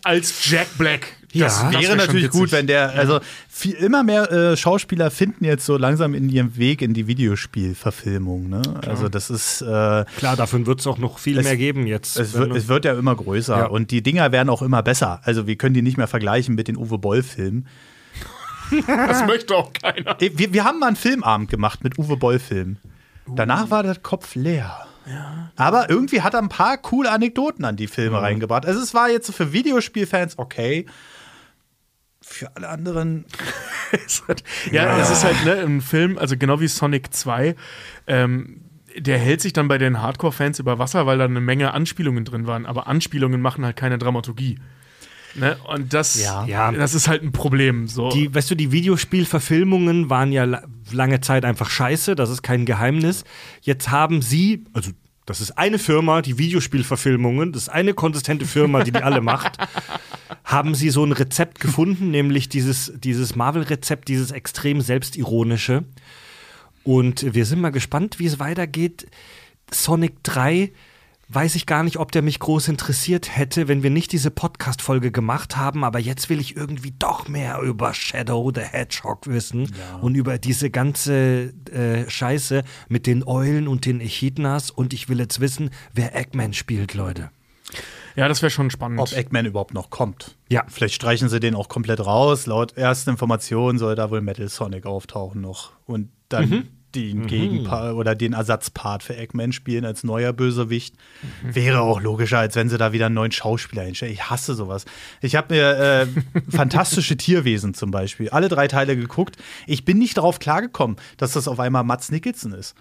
als 0.04 0.50
Jack 0.50 0.78
Black. 0.78 1.08
Ja, 1.34 1.48
das 1.48 1.64
wäre 1.64 1.74
wär 1.74 1.82
schon 1.90 1.98
natürlich 1.98 2.30
gut, 2.30 2.52
wenn 2.54 2.66
der, 2.68 2.92
also 2.92 3.20
viel, 3.50 3.74
immer 3.74 4.04
mehr 4.04 4.32
äh, 4.32 4.56
Schauspieler 4.56 5.12
finden 5.12 5.44
jetzt 5.44 5.66
so 5.66 5.76
langsam 5.76 6.14
in 6.14 6.30
ihrem 6.30 6.56
Weg 6.56 6.82
in 6.82 6.94
die 6.94 7.08
Videospielverfilmung. 7.08 8.48
Ne? 8.48 8.62
Also 8.88 9.10
das 9.10 9.30
ist, 9.30 9.62
äh, 9.62 10.06
Klar, 10.18 10.38
davon 10.38 10.66
wird 10.66 10.80
es 10.80 10.88
auch 10.88 10.98
noch 10.98 11.20
viel 11.20 11.38
Es- 11.38 11.44
mehr 11.44 11.58
geben 11.58 11.88
jetzt. 11.88 12.18
es, 12.18 12.34
wird, 12.34 12.56
es 12.56 12.68
wird 12.70 12.86
ja 12.86 12.98
immer 12.98 13.16
größer 13.16 13.58
Ja. 13.58 13.66
und 13.66 13.92
die 13.92 14.02
Dinger 14.02 14.32
werden 14.32 14.50
auch 14.50 14.62
immer 14.62 14.82
besser. 14.82 15.20
Also 15.24 15.46
wir 15.46 15.58
können 15.58 15.74
die 15.74 15.82
nicht 15.82 15.98
mehr 15.98 16.08
vergleichen 16.08 16.56
mit 16.56 16.68
den 16.70 16.78
Uwe 16.78 16.98
Boll-Filmen. 16.98 17.68
Das 18.88 19.28
möchte 19.28 19.56
auch 19.56 19.74
keiner. 19.74 20.16
Wir, 20.20 20.54
wir 20.54 20.64
haben 20.64 20.80
mal 20.80 20.88
einen 20.88 20.96
Filmabend 20.96 21.50
gemacht 21.52 21.84
mit 21.84 22.00
Uwe 22.00 22.18
Boll-Filmen. 22.18 22.78
Danach 23.28 23.70
war 23.70 23.84
der 23.84 23.96
Kopf 23.96 24.34
leer. 24.36 24.88
Aber 25.56 25.90
irgendwie 25.90 26.22
hat 26.22 26.34
er 26.34 26.42
ein 26.42 26.50
paar 26.50 26.78
coole 26.78 27.12
Anekdoten 27.12 27.66
an 27.66 27.76
die 27.76 27.88
Filme 27.88 28.22
reingebracht. 28.22 28.66
Also 28.66 28.82
es 28.82 28.94
war 28.94 29.10
jetzt 29.10 29.28
so 29.28 29.34
für 29.34 29.54
Videospielfans 29.54 30.38
okay. 30.38 30.86
für 32.22 32.56
alle 32.56 32.70
anderen. 32.70 33.26
ja, 34.72 34.98
es 35.00 35.12
ist 35.12 35.24
halt 35.24 35.46
ne, 35.46 35.56
ein 35.62 35.82
Film, 35.82 36.18
also 36.18 36.36
genau 36.38 36.60
wie 36.60 36.68
Sonic 36.68 37.14
2, 37.14 37.56
ähm, 38.08 38.62
der 38.98 39.18
hält 39.18 39.42
sich 39.42 39.54
dann 39.54 39.68
bei 39.68 39.78
den 39.78 40.02
Hardcore-Fans 40.02 40.60
über 40.60 40.80
Wasser, 40.80 41.06
weil 41.06 41.18
da 41.18 41.26
eine 41.26 41.42
Menge 41.42 41.74
Anspielungen 41.74 42.26
drin 42.26 42.48
waren. 42.48 42.66
Aber 42.66 42.88
Anspielungen 42.88 43.42
machen 43.42 43.66
halt 43.66 43.76
keine 43.76 43.98
Dramaturgie. 43.98 44.60
Ne? 45.36 45.58
Und 45.68 45.94
das, 45.94 46.22
Ja. 46.22 46.46
Ja. 46.46 46.72
das 46.72 46.94
ist 46.94 47.08
halt 47.08 47.22
ein 47.24 47.32
Problem. 47.32 47.88
So. 47.88 48.10
Die, 48.10 48.34
weißt 48.34 48.52
du, 48.52 48.56
die 48.56 48.72
Videospielverfilmungen 48.72 50.10
waren 50.10 50.32
ja 50.32 50.46
la 50.46 50.64
lange 50.92 51.20
Zeit 51.20 51.46
einfach 51.46 51.70
scheiße, 51.70 52.16
das 52.16 52.30
ist 52.30 52.44
kein 52.44 52.66
Geheimnis. 52.66 53.24
Jetzt 53.62 53.90
haben 53.90 54.22
sie, 54.22 54.66
also 54.74 54.92
das 55.26 55.42
ist 55.42 55.58
eine 55.58 55.80
Firma, 55.80 56.22
die 56.22 56.38
Videospielverfilmungen, 56.38 57.52
das 57.52 57.64
ist 57.64 57.70
eine 57.70 57.94
konsistente 57.96 58.46
Firma, 58.46 58.84
die 58.84 58.92
die 58.92 59.02
alle 59.02 59.22
macht, 59.22 59.58
haben 60.44 60.76
sie 60.76 60.92
so 60.92 61.04
ein 61.04 61.12
Rezept 61.12 61.60
gefunden, 61.60 62.12
nämlich 62.12 62.50
dieses, 62.50 62.94
dieses 62.96 63.36
Marvel-Rezept, 63.36 64.08
dieses 64.08 64.32
extrem 64.32 64.82
selbstironische. 64.82 65.84
Und 66.84 67.34
wir 67.34 67.46
sind 67.46 67.62
mal 67.62 67.72
gespannt, 67.72 68.20
wie 68.20 68.28
es 68.28 68.40
weitergeht. 68.40 69.08
Sonic 69.72 70.24
3 70.24 70.72
weiß 71.30 71.56
ich 71.56 71.66
gar 71.66 71.84
nicht, 71.84 71.98
ob 71.98 72.12
der 72.12 72.22
mich 72.22 72.40
groß 72.40 72.68
interessiert 72.68 73.36
hätte, 73.36 73.68
wenn 73.68 73.84
wir 73.84 73.90
nicht 73.90 74.12
diese 74.12 74.32
Podcast-Folge 74.32 75.12
gemacht 75.12 75.58
haben, 75.58 75.84
aber 75.84 76.00
jetzt 76.00 76.30
will 76.30 76.40
ich 76.40 76.56
irgendwie 76.56 76.94
doch 76.98 77.28
mehr 77.28 77.60
über 77.62 77.94
Shadow 77.94 78.52
the 78.54 78.62
Hedgehog 78.62 79.28
wissen 79.28 79.72
und 80.02 80.16
über 80.16 80.38
diese 80.38 80.70
ganze 80.70 81.54
äh, 81.72 82.10
Scheiße 82.10 82.64
mit 82.90 83.08
den 83.08 83.28
Eulen 83.28 83.68
und 83.68 83.86
den 83.86 84.02
Echidnas 84.02 84.70
und 84.70 84.94
ich 84.94 85.10
will 85.10 85.20
jetzt 85.20 85.40
wissen, 85.40 85.72
wer 85.94 86.16
Eggman 86.16 86.54
spielt, 86.54 86.94
Leute. 86.94 87.32
ja, 88.16 88.28
das 88.28 88.42
wäre 88.42 88.52
schon 88.52 88.70
spannend. 88.70 89.00
Ob 89.00 89.12
Eggman 89.12 89.46
überhaupt 89.46 89.74
noch 89.74 89.90
kommt. 89.90 90.38
Ja. 90.50 90.64
Vielleicht 90.68 90.96
streichen 90.96 91.30
sie 91.30 91.40
den 91.40 91.56
auch 91.56 91.70
komplett 91.70 92.06
raus. 92.06 92.46
Laut 92.46 92.78
ersten 92.78 93.10
Informationen 93.12 93.80
soll 93.80 93.96
da 93.96 94.12
wohl 94.12 94.22
Metal 94.22 94.48
Sonic 94.48 94.86
auftauchen 94.86 95.42
noch. 95.42 95.72
Und 95.86 96.12
dann 96.30 96.70
den 96.96 97.28
Gegenpart 97.28 97.96
oder 97.96 98.16
den 98.16 98.34
Ersatzpart 98.34 99.04
für 99.04 99.16
Eggman 99.16 99.52
spielen 99.52 99.86
als 99.86 100.04
neuer 100.04 100.34
Bösewicht. 100.34 100.96
Wäre 101.44 101.82
auch 101.82 102.02
logischer, 102.02 102.40
als 102.40 102.56
wenn 102.56 102.70
sie 102.70 102.78
da 102.78 102.94
wieder 102.94 103.08
einen 103.08 103.16
neuen 103.16 103.32
Schauspieler 103.32 103.84
hinstellen. 103.84 104.14
Ich 104.14 104.30
hasse 104.30 104.56
sowas. 104.56 104.86
Ich 105.22 105.36
habe 105.36 105.54
mir 105.54 105.78
äh, 105.78 106.08
fantastische 106.50 107.18
Tierwesen 107.18 107.74
zum 107.74 107.92
Beispiel, 107.92 108.30
alle 108.30 108.48
drei 108.48 108.68
Teile 108.68 108.96
geguckt. 108.96 109.38
Ich 109.68 109.86
bin 109.86 109.98
nicht 109.98 110.18
darauf 110.18 110.40
klargekommen, 110.40 110.98
dass 111.18 111.34
das 111.34 111.48
auf 111.48 111.60
einmal 111.60 111.84
Mats 111.84 112.12
Nicholson 112.12 112.54
ist. 112.54 112.76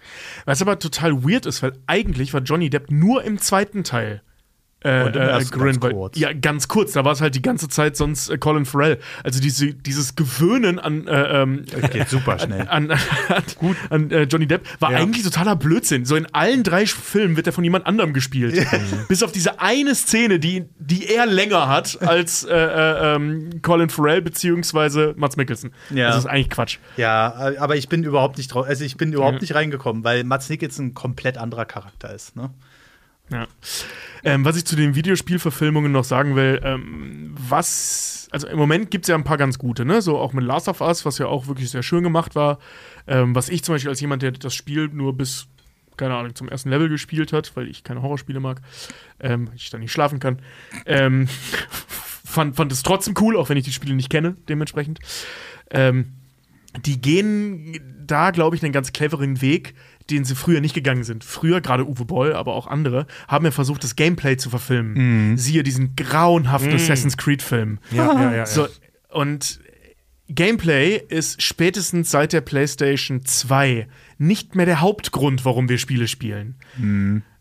Was 0.45 0.63
aber 0.63 0.79
total 0.79 1.25
weird 1.25 1.47
ist, 1.47 1.63
weil 1.63 1.73
eigentlich 1.87 2.33
war 2.33 2.43
Johnny 2.43 2.71
Depp 2.71 2.91
nur 2.91 3.25
im 3.25 3.39
zweiten 3.39 3.85
Teil. 3.85 4.23
Äh, 4.85 5.05
Und 5.05 5.17
äh, 5.17 5.45
Grin, 5.51 5.83
weil- 5.83 5.93
kurz. 5.93 6.19
Ja, 6.19 6.33
ganz 6.33 6.69
kurz. 6.69 6.93
Da 6.93 7.05
war 7.05 7.13
es 7.13 7.21
halt 7.21 7.35
die 7.35 7.43
ganze 7.43 7.69
Zeit 7.69 7.97
sonst 7.97 8.29
äh, 8.29 8.39
Colin 8.39 8.67
Farrell. 8.67 8.99
Also 9.25 9.41
diese, 9.41 9.75
dieses 9.75 10.15
Gewöhnen 10.15 10.79
an, 10.79 11.07
äh, 11.09 11.43
ähm, 11.43 11.65
Geht 11.91 12.09
super 12.11 12.39
schnell. 12.39 12.69
an, 12.69 12.91
an, 13.29 13.43
Gut. 13.59 13.77
an 13.91 14.11
äh, 14.11 14.23
Johnny 14.25 14.47
Depp 14.47 14.63
war 14.81 14.93
Ja. 14.93 14.99
eigentlich 14.99 15.25
totaler 15.25 15.57
Blödsinn. 15.57 16.05
So 16.05 16.17
in 16.17 16.27
allen 16.35 16.63
drei 16.63 16.85
Filmen 16.87 17.37
wird 17.37 17.47
er 17.47 17.53
von 17.55 17.65
jemand 17.65 17.87
anderem 17.87 18.13
gespielt. 18.13 18.65
Bis 19.09 19.23
auf 19.23 19.33
diese 19.33 19.59
eine 19.61 19.95
Szene, 19.95 20.39
die, 20.39 20.65
die 20.79 21.07
er 21.09 21.27
länger 21.27 21.67
hat 21.69 22.03
als 22.03 22.45
äh, 22.45 22.55
äh, 22.55 23.15
ähm, 23.17 23.63
Colin 23.63 23.89
Farrell 23.89 24.21
beziehungsweise 24.21 25.15
Mats 25.17 25.37
Mikkelsen. 25.37 25.73
Ja. 25.91 26.09
Das 26.09 26.19
ist 26.19 26.27
eigentlich 26.27 26.51
Quatsch. 26.51 26.77
Ja, 26.99 27.53
aber 27.59 27.77
ich 27.77 27.89
bin 27.89 28.05
überhaupt 28.05 28.37
nicht 28.37 28.49
drauf, 28.49 28.67
also 28.67 28.85
ich 28.85 28.97
bin 28.99 29.13
überhaupt 29.15 29.41
nicht 29.41 29.55
reingekommen, 29.55 30.05
weil 30.05 30.25
Mats 30.25 30.51
Nicholson 30.51 30.89
ein 30.89 30.95
komplett 30.95 31.39
anderer 31.39 31.65
Charakter 31.65 32.15
ist. 32.15 32.37
Ne? 32.37 32.51
Ja. 33.31 33.47
Ähm, 34.23 34.45
was 34.45 34.57
ich 34.57 34.65
zu 34.65 34.77
den 34.77 34.95
Videospielverfilmungen 34.95 35.93
noch 35.93 36.05
sagen 36.05 36.37
will, 36.37 36.61
ähm, 36.63 37.35
was, 37.37 38.29
also 38.31 38.47
im 38.47 38.59
Moment 38.59 38.91
gibt 38.91 39.05
es 39.05 39.09
ja 39.09 39.15
ein 39.15 39.25
paar 39.25 39.37
ganz 39.37 39.59
gute, 39.59 39.85
ne? 39.85 40.03
So 40.03 40.19
auch 40.19 40.33
mit 40.33 40.45
Last 40.45 40.69
of 40.69 40.81
Us, 40.81 41.05
was 41.05 41.19
ja 41.19 41.27
auch 41.27 41.47
wirklich 41.47 41.71
sehr 41.71 41.83
schön 41.83 42.03
gemacht 42.03 42.35
war. 42.35 42.59
Ähm, 43.07 43.35
was 43.35 43.49
ich 43.49 43.63
zum 43.65 43.75
Beispiel 43.75 43.91
als 43.91 44.01
jemand, 44.01 44.23
der 44.23 44.33
das 44.33 44.55
Spiel 44.55 44.89
nur 44.89 45.17
bis, 45.17 45.47
keine 45.97 46.15
Ahnung, 46.15 46.35
zum 46.35 46.49
ersten 46.49 46.71
Level 46.71 46.89
gespielt 46.89 47.33
hat, 47.33 47.55
weil 47.57 47.69
ich 47.69 47.85
keine 47.85 48.03
Horrorspiele 48.03 48.41
mag, 48.41 48.61
ähm, 49.21 49.51
ich 49.55 49.71
dann 49.71 49.81
nicht 49.81 49.93
schlafen 49.93 50.21
kann, 50.21 50.41
ähm, 50.87 51.29
fand, 52.25 52.57
fand 52.57 52.73
es 52.73 52.83
trotzdem 52.83 53.15
cool, 53.21 53.37
auch 53.37 53.49
wenn 53.49 53.57
ich 53.57 53.65
die 53.65 53.73
Spiele 53.73 53.95
nicht 53.95 54.11
kenne, 54.11 54.37
dementsprechend. 54.49 55.01
Ähm, 55.71 56.13
die 56.85 57.01
gehen 57.01 57.79
da, 58.07 58.31
glaube 58.31 58.57
ich, 58.57 58.63
einen 58.63 58.73
ganz 58.73 58.93
cleveren 58.93 59.41
Weg, 59.41 59.75
den 60.11 60.25
sie 60.25 60.35
früher 60.35 60.61
nicht 60.61 60.75
gegangen 60.75 61.05
sind. 61.05 61.25
Früher, 61.25 61.61
gerade 61.61 61.87
Uwe 61.89 62.05
Boll, 62.05 62.35
aber 62.35 62.55
auch 62.55 62.67
andere, 62.67 63.07
haben 63.29 63.45
ja 63.45 63.51
versucht, 63.51 63.85
das 63.85 63.97
Gameplay 63.97 64.37
zu 64.37 64.51
verfilmen. 64.51 64.95
Siehe 65.39 65.63
diesen 65.63 65.97
grauenhaften 65.97 66.75
Assassin's 66.75 67.17
Creed-Film. 67.17 67.79
Ja, 67.91 68.13
ja, 68.13 68.35
ja. 68.35 68.47
So, 68.47 68.67
und 69.09 69.61
Gameplay 70.29 70.97
ist 70.97 71.43
spätestens 71.43 72.11
seit 72.11 72.33
der 72.33 72.41
PlayStation 72.41 73.25
2 73.25 73.89
nicht 74.19 74.55
mehr 74.55 74.67
der 74.67 74.81
Hauptgrund, 74.81 75.45
warum 75.45 75.69
wir 75.69 75.79
Spiele 75.79 76.09
spielen. 76.09 76.57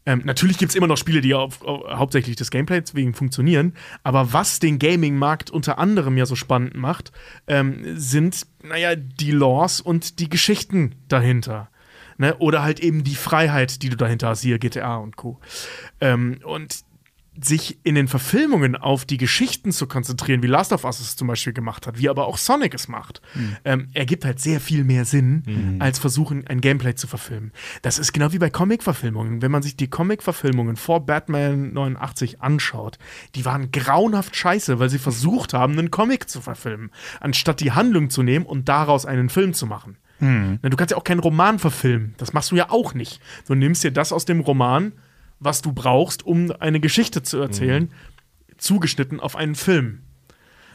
Ähm, 0.05 0.21
natürlich 0.25 0.57
gibt 0.57 0.71
es 0.71 0.75
immer 0.75 0.87
noch 0.87 0.97
Spiele, 0.97 1.21
die 1.21 1.33
auf, 1.33 1.61
auf, 1.61 1.85
hauptsächlich 1.97 2.35
des 2.35 2.51
Gameplays 2.51 2.93
wegen 2.93 3.13
funktionieren, 3.13 3.73
aber 4.03 4.33
was 4.33 4.59
den 4.59 4.79
Gaming-Markt 4.79 5.49
unter 5.49 5.77
anderem 5.79 6.17
ja 6.17 6.25
so 6.25 6.35
spannend 6.35 6.75
macht, 6.75 7.13
ähm, 7.47 7.97
sind, 7.97 8.45
naja, 8.61 8.95
die 8.95 9.31
Laws 9.31 9.79
und 9.79 10.19
die 10.19 10.29
Geschichten 10.29 10.95
dahinter. 11.07 11.69
Ne? 12.17 12.35
Oder 12.37 12.63
halt 12.63 12.79
eben 12.79 13.03
die 13.03 13.15
Freiheit, 13.15 13.81
die 13.81 13.89
du 13.89 13.97
dahinter 13.97 14.29
hast, 14.29 14.41
hier 14.41 14.59
GTA 14.59 14.97
und 14.97 15.15
Co. 15.15 15.39
Ähm, 15.99 16.39
und 16.43 16.83
sich 17.41 17.79
in 17.83 17.95
den 17.95 18.07
Verfilmungen 18.07 18.75
auf 18.75 19.05
die 19.05 19.17
Geschichten 19.17 19.71
zu 19.71 19.87
konzentrieren, 19.87 20.43
wie 20.43 20.47
Last 20.47 20.71
of 20.71 20.83
Us 20.83 20.99
es 20.99 21.15
zum 21.15 21.27
Beispiel 21.27 21.53
gemacht 21.53 21.87
hat, 21.87 21.97
wie 21.97 22.09
aber 22.09 22.27
auch 22.27 22.37
Sonic 22.37 22.73
es 22.75 22.87
macht, 22.87 23.21
ähm, 23.65 23.89
ergibt 23.93 24.23
halt 24.23 24.39
sehr 24.39 24.59
viel 24.59 24.83
mehr 24.83 25.05
Sinn, 25.05 25.43
als 25.79 25.97
versuchen, 25.97 26.45
ein 26.47 26.61
Gameplay 26.61 26.93
zu 26.93 27.07
verfilmen. 27.07 27.51
Das 27.81 27.97
ist 27.97 28.13
genau 28.13 28.31
wie 28.33 28.37
bei 28.37 28.49
Comic-Verfilmungen. 28.49 29.41
Wenn 29.41 29.51
man 29.51 29.63
sich 29.63 29.75
die 29.75 29.89
Comic-Verfilmungen 29.89 30.75
vor 30.75 31.05
Batman 31.05 31.73
89 31.73 32.41
anschaut, 32.41 32.99
die 33.33 33.45
waren 33.45 33.71
grauenhaft 33.71 34.35
scheiße, 34.35 34.77
weil 34.79 34.89
sie 34.89 34.99
versucht 34.99 35.53
haben, 35.53 35.77
einen 35.77 35.91
Comic 35.91 36.29
zu 36.29 36.39
verfilmen, 36.39 36.91
anstatt 37.19 37.61
die 37.61 37.71
Handlung 37.71 38.11
zu 38.11 38.21
nehmen 38.21 38.45
und 38.45 38.69
daraus 38.69 39.05
einen 39.07 39.29
Film 39.29 39.53
zu 39.53 39.65
machen. 39.65 39.97
Na, 40.19 40.57
Du 40.69 40.77
kannst 40.77 40.91
ja 40.91 40.97
auch 40.97 41.03
keinen 41.03 41.19
Roman 41.19 41.59
verfilmen. 41.59 42.15
Das 42.17 42.33
machst 42.33 42.51
du 42.51 42.55
ja 42.55 42.69
auch 42.69 42.93
nicht. 42.93 43.19
Du 43.47 43.55
nimmst 43.55 43.83
dir 43.83 43.91
das 43.91 44.11
aus 44.13 44.25
dem 44.25 44.39
Roman, 44.39 44.93
was 45.39 45.61
du 45.61 45.73
brauchst, 45.73 46.25
um 46.25 46.51
eine 46.59 46.79
Geschichte 46.79 47.21
zu 47.23 47.39
erzählen, 47.39 47.91
zugeschnitten 48.57 49.19
auf 49.19 49.35
einen 49.35 49.55
Film. 49.55 50.03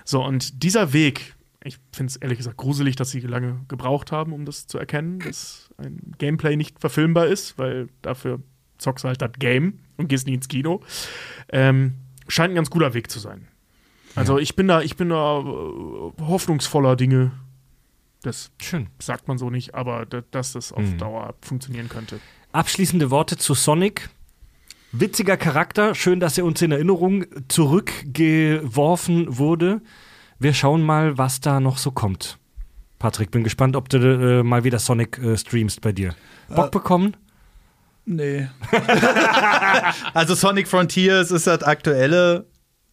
So, 0.04 0.22
und 0.24 0.62
dieser 0.62 0.92
Weg, 0.92 1.34
ich 1.64 1.78
finde 1.92 2.10
es 2.10 2.16
ehrlich 2.16 2.38
gesagt 2.38 2.56
gruselig, 2.56 2.96
dass 2.96 3.10
sie 3.10 3.20
lange 3.20 3.60
gebraucht 3.68 4.12
haben, 4.12 4.32
um 4.32 4.44
das 4.44 4.66
zu 4.66 4.78
erkennen, 4.78 5.18
dass 5.20 5.70
ein 5.78 6.12
Gameplay 6.18 6.56
nicht 6.56 6.78
verfilmbar 6.80 7.26
ist, 7.26 7.58
weil 7.58 7.88
dafür 8.02 8.40
zockst 8.78 9.04
du 9.04 9.08
halt 9.08 9.22
das 9.22 9.32
Game 9.38 9.80
und 9.96 10.08
gehst 10.08 10.26
nicht 10.26 10.34
ins 10.36 10.48
Kino. 10.48 10.82
Ähm, 11.50 11.94
scheint 12.28 12.52
ein 12.52 12.56
ganz 12.56 12.70
guter 12.70 12.94
Weg 12.94 13.10
zu 13.10 13.18
sein. 13.18 13.48
Also 14.14 14.38
ich 14.38 14.56
bin 14.56 14.68
da, 14.68 14.82
ich 14.82 14.96
bin 14.96 15.08
da 15.10 15.40
äh, 15.40 16.22
hoffnungsvoller 16.22 16.96
Dinge. 16.96 17.32
Das 18.22 18.50
Schön. 18.60 18.88
sagt 18.98 19.28
man 19.28 19.38
so 19.38 19.48
nicht, 19.50 19.74
aber 19.74 20.04
da, 20.04 20.22
dass 20.30 20.52
das 20.52 20.72
auf 20.72 20.96
Dauer 20.98 21.34
funktionieren 21.40 21.88
könnte. 21.88 22.20
Abschließende 22.52 23.10
Worte 23.10 23.36
zu 23.36 23.54
Sonic. 23.54 24.10
Witziger 24.90 25.36
Charakter, 25.36 25.94
schön, 25.94 26.18
dass 26.18 26.38
er 26.38 26.46
uns 26.46 26.62
in 26.62 26.72
Erinnerung 26.72 27.26
zurückgeworfen 27.48 29.38
wurde. 29.38 29.82
Wir 30.38 30.54
schauen 30.54 30.82
mal, 30.82 31.18
was 31.18 31.40
da 31.40 31.60
noch 31.60 31.76
so 31.76 31.90
kommt. 31.90 32.38
Patrick, 32.98 33.30
bin 33.30 33.44
gespannt, 33.44 33.76
ob 33.76 33.88
du 33.90 33.98
äh, 33.98 34.42
mal 34.42 34.64
wieder 34.64 34.78
Sonic 34.78 35.18
äh, 35.18 35.36
streamst 35.36 35.82
bei 35.82 35.92
dir. 35.92 36.14
Bock 36.48 36.70
bekommen? 36.70 37.16
Nee. 38.06 38.48
also 40.14 40.34
Sonic 40.34 40.66
Frontiers 40.66 41.30
ist 41.30 41.46
das 41.46 41.62
aktuelle 41.62 42.46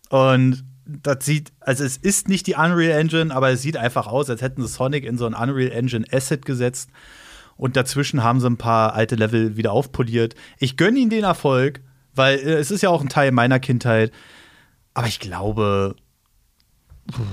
und 0.09 0.65
das 0.85 1.25
sieht, 1.25 1.51
also 1.59 1.83
es 1.83 1.97
ist 1.97 2.27
nicht 2.27 2.47
die 2.47 2.55
Unreal 2.55 2.99
Engine, 2.99 3.33
aber 3.33 3.49
es 3.49 3.61
sieht 3.61 3.77
einfach 3.77 4.07
aus, 4.07 4.29
als 4.29 4.41
hätten 4.41 4.61
sie 4.61 4.67
Sonic 4.67 5.03
in 5.03 5.17
so 5.17 5.25
ein 5.25 5.33
Unreal 5.33 5.71
Engine 5.71 6.05
Asset 6.11 6.45
gesetzt 6.45 6.89
und 7.57 7.75
dazwischen 7.75 8.23
haben 8.23 8.39
sie 8.39 8.47
ein 8.47 8.57
paar 8.57 8.93
alte 8.93 9.15
Level 9.15 9.57
wieder 9.57 9.71
aufpoliert. 9.71 10.35
Ich 10.59 10.77
gönne 10.77 10.99
ihnen 10.99 11.09
den 11.09 11.23
Erfolg, 11.23 11.81
weil 12.13 12.37
äh, 12.37 12.53
es 12.53 12.71
ist 12.71 12.81
ja 12.81 12.89
auch 12.89 13.01
ein 13.01 13.09
Teil 13.09 13.31
meiner 13.31 13.59
Kindheit, 13.59 14.11
aber 14.93 15.07
ich 15.07 15.19
glaube, 15.19 15.95
puh, 17.11 17.23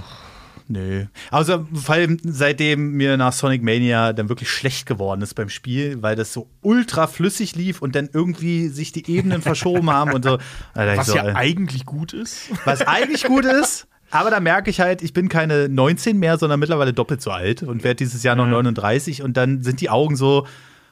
nee. 0.73 1.09
Also 1.31 1.67
vor 1.75 1.95
allem 1.95 2.19
seitdem 2.25 2.93
mir 2.93 3.17
nach 3.17 3.33
Sonic 3.33 3.63
Mania 3.63 4.13
dann 4.13 4.29
wirklich 4.29 4.51
schlecht 4.51 4.87
geworden 4.87 5.23
ist 5.23 5.35
beim 5.35 5.49
Spiel, 5.49 6.03
weil 6.03 6.17
das 6.17 6.33
so 6.33 6.49
ultra 6.63 7.07
flüssig 7.07 7.55
lief 7.55 7.83
und 7.83 7.95
dann 7.95 8.09
irgendwie 8.13 8.69
sich 8.69 8.93
die 8.93 9.11
Ebenen 9.11 9.43
verschoben 9.43 9.91
haben 9.91 10.13
und 10.13 10.25
so. 10.25 10.39
Alter, 10.75 10.97
Was 10.97 11.07
so, 11.07 11.17
ja 11.17 11.29
äh, 11.29 11.35
eigentlich 11.35 11.87
gut 11.87 12.13
ist. 12.13 12.51
was 12.65 12.83
eigentlich 12.83 13.25
gut 13.25 13.45
ist. 13.45 13.87
Aber 14.11 14.31
da 14.31 14.41
merke 14.41 14.69
ich 14.69 14.81
halt, 14.81 15.01
ich 15.03 15.15
bin 15.15 15.31
keine 15.31 15.71
19 15.71 16.19
mehr, 16.19 16.37
sondern 16.37 16.61
mittlerweile 16.61 16.93
doppelt 16.93 17.23
so 17.23 17.31
alt 17.31 17.63
und 17.63 17.83
werde 17.83 17.97
dieses 17.97 18.23
Jahr 18.23 18.37
noch 18.37 18.47
39 18.47 19.23
und 19.23 19.39
dann 19.39 19.63
sind 19.63 19.81
die 19.81 19.89
Augen 19.89 20.17
so, 20.17 20.47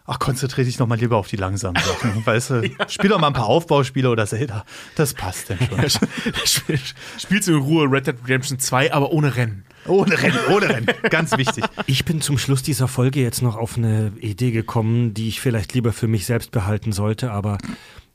ach, 0.07 0.19
konzentriere 0.19 0.65
dich 0.65 0.79
noch 0.79 0.87
mal 0.87 0.99
lieber 0.99 1.19
auf 1.19 1.29
die 1.29 1.37
langsamen 1.37 1.81
Sachen. 1.83 2.23
Weißt 2.27 2.51
du, 2.51 2.71
spiel 2.89 3.11
doch 3.11 3.21
mal 3.21 3.29
ein 3.29 3.33
paar 3.35 3.47
Aufbauspiele 3.47 4.09
oder 4.11 4.27
Zelda. 4.27 4.65
Das 4.97 5.15
passt 5.15 5.51
denn 5.51 5.59
schon. 5.59 6.09
Spielst 7.19 7.49
du 7.49 7.53
in 7.53 7.59
Ruhe 7.59 7.91
Red 7.91 8.07
Dead 8.07 8.17
Redemption 8.25 8.59
2, 8.59 8.93
aber 8.93 9.13
ohne 9.13 9.37
Rennen. 9.37 9.65
Ohne 9.87 10.21
Rennen, 10.21 10.39
ohne 10.51 10.69
Rennen. 10.69 10.87
Ganz 11.11 11.37
wichtig. 11.37 11.65
Ich 11.87 12.05
bin 12.05 12.21
zum 12.21 12.39
Schluss 12.39 12.63
dieser 12.63 12.87
Folge 12.89 13.21
jetzt 13.23 13.43
noch 13.43 13.57
auf 13.57 13.77
eine 13.77 14.13
Idee 14.21 14.51
gekommen, 14.51 15.15
die 15.15 15.29
ich 15.29 15.41
vielleicht 15.41 15.73
lieber 15.75 15.93
für 15.93 16.07
mich 16.09 16.27
selbst 16.27 16.51
behalten 16.53 16.93
sollte, 16.93 17.31
aber 17.33 17.59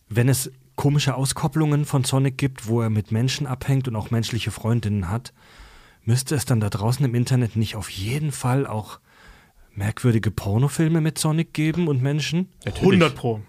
wenn 0.10 0.30
es 0.30 0.52
komische 0.76 1.16
Auskopplungen 1.16 1.86
von 1.86 2.04
Sonic 2.04 2.38
gibt, 2.38 2.68
wo 2.68 2.82
er 2.82 2.90
mit 2.90 3.12
Menschen 3.12 3.48
abhängt 3.48 3.88
und 3.88 3.96
auch 3.96 4.12
menschliche 4.12 4.52
Freundinnen 4.52 5.10
hat, 5.10 5.34
müsste 6.04 6.36
es 6.36 6.46
dann 6.46 6.60
da 6.60 6.70
draußen 6.70 7.04
im 7.06 7.16
Internet 7.16 7.56
nicht 7.56 7.76
auf 7.76 7.90
jeden 7.90 8.32
Fall 8.32 8.68
auch 8.68 9.00
merkwürdige 9.74 10.32
Pornofilme 10.32 11.02
mit 11.02 11.18
Sonic 11.18 11.54
geben 11.54 11.88
und 11.88 12.02
Menschen? 12.02 12.50
100 12.66 13.16
Pro. 13.16 13.42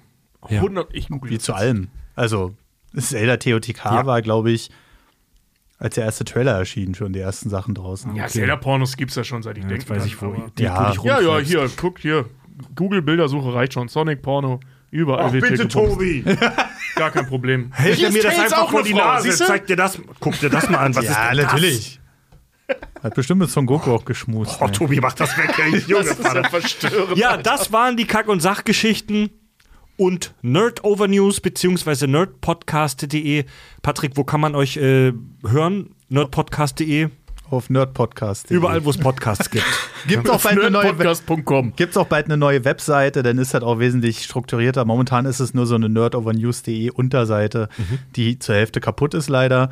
Ja. 0.48 0.58
100, 0.60 0.94
ich 0.94 1.08
google 1.08 1.30
Wie 1.30 1.38
zu 1.38 1.54
allem. 1.54 1.88
Also, 2.14 2.54
Zelda 2.96 3.36
TOTK 3.36 3.84
Ja. 3.84 4.06
war, 4.06 4.22
glaube 4.22 4.50
ich, 4.52 4.70
als 5.78 5.94
der 5.96 6.04
erste 6.04 6.24
Trailer 6.24 6.52
erschien, 6.52 6.94
schon 6.94 7.12
die 7.12 7.20
ersten 7.20 7.50
Sachen 7.50 7.74
draußen. 7.74 8.14
Ja, 8.16 8.26
Zelda-Pornos 8.26 8.96
gibt 8.96 9.10
es 9.10 9.16
ja 9.16 9.24
schon 9.24 9.42
seit 9.42 9.58
ich 9.58 9.64
Ja, 9.64 9.68
denke. 9.70 9.88
weiß 9.88 10.06
ich, 10.06 10.20
wo 10.22 10.32
die 10.56 10.62
Ja. 10.62 10.90
dich 10.90 11.02
Ja, 11.02 11.20
ja, 11.20 11.38
hier, 11.38 11.70
guck 11.76 11.98
hier. 11.98 12.24
Google-Bildersuche 12.74 13.52
reicht 13.52 13.74
schon. 13.74 13.88
Sonic-Porno. 13.88 14.60
Überall 14.90 15.32
wird 15.32 15.46
hier 15.48 15.58
gepumpt. 15.58 16.02
Gar 16.96 17.10
kein 17.10 17.26
Problem. 17.26 17.70
Hält 17.72 18.00
er 18.00 18.10
mir 18.10 18.18
ist 18.18 18.24
das 18.24 18.38
einfach 18.38 18.58
auch 18.62 18.70
vor 18.70 18.82
die 18.82 18.92
Frau, 18.92 18.98
Nase? 18.98 19.30
Zeig 19.32 19.66
dir 19.66 19.76
das, 19.76 20.00
guck 20.20 20.38
dir 20.40 20.48
das 20.48 20.70
mal 20.70 20.78
an. 20.78 20.94
Was 20.96 21.04
ist 21.04 21.10
ja, 21.10 21.28
denn 21.28 21.36
das? 21.38 21.46
natürlich. 21.52 22.00
Hat 23.02 23.14
bestimmt 23.14 23.40
mit 23.42 23.50
Son 23.50 23.66
Goku 23.66 23.92
auch 23.92 24.04
geschmust. 24.06 24.56
Oh, 24.60 24.64
ey. 24.64 24.72
Tobi, 24.72 25.00
mach 25.00 25.12
das 25.12 25.36
weg, 25.36 25.52
ey, 25.58 25.78
Junge. 25.86 26.04
Das 26.04 26.12
ist 26.18 26.24
ja 26.24 26.30
Vater. 26.30 26.44
verstörend. 26.48 27.18
Ja, 27.18 27.36
das 27.36 27.70
waren 27.72 27.96
die 27.98 28.06
Kack- 28.06 28.28
und 28.28 28.40
Sachgeschichten 28.40 29.28
und 29.96 30.34
Nerd 30.42 30.84
Over 30.84 31.08
News 31.08 31.40
beziehungsweise 31.40 32.06
nerdpodcast.de. 32.06 33.44
Patrick, 33.82 34.12
wo 34.16 34.24
kann 34.24 34.40
man 34.40 34.54
euch 34.54 34.76
äh, 34.76 35.12
hören? 35.46 35.90
Nerdpodcast.de. 36.08 37.08
Auf 37.48 37.70
Nerdpodcast. 37.70 38.50
Überall, 38.50 38.84
wo 38.84 38.90
es 38.90 38.98
Podcasts 38.98 39.50
gibt. 39.50 39.64
Gibt 40.08 40.28
auch 40.28 40.40
bald 40.42 40.58
eine 40.58 40.70
neue. 40.70 40.86
Gibt's 41.76 41.96
auch 41.96 42.06
bald 42.08 42.26
eine 42.26 42.36
neue 42.36 42.64
Webseite, 42.64 43.22
dann 43.22 43.38
ist 43.38 43.54
das 43.54 43.62
auch 43.62 43.78
wesentlich 43.78 44.24
strukturierter. 44.24 44.84
Momentan 44.84 45.26
ist 45.26 45.38
es 45.38 45.54
nur 45.54 45.64
so 45.66 45.76
eine 45.76 45.88
nerdovernews.de 45.88 46.90
Unterseite, 46.90 47.68
Mhm. 47.78 47.98
die 48.16 48.38
zur 48.40 48.56
Hälfte 48.56 48.80
kaputt 48.80 49.14
ist 49.14 49.28
leider. 49.28 49.70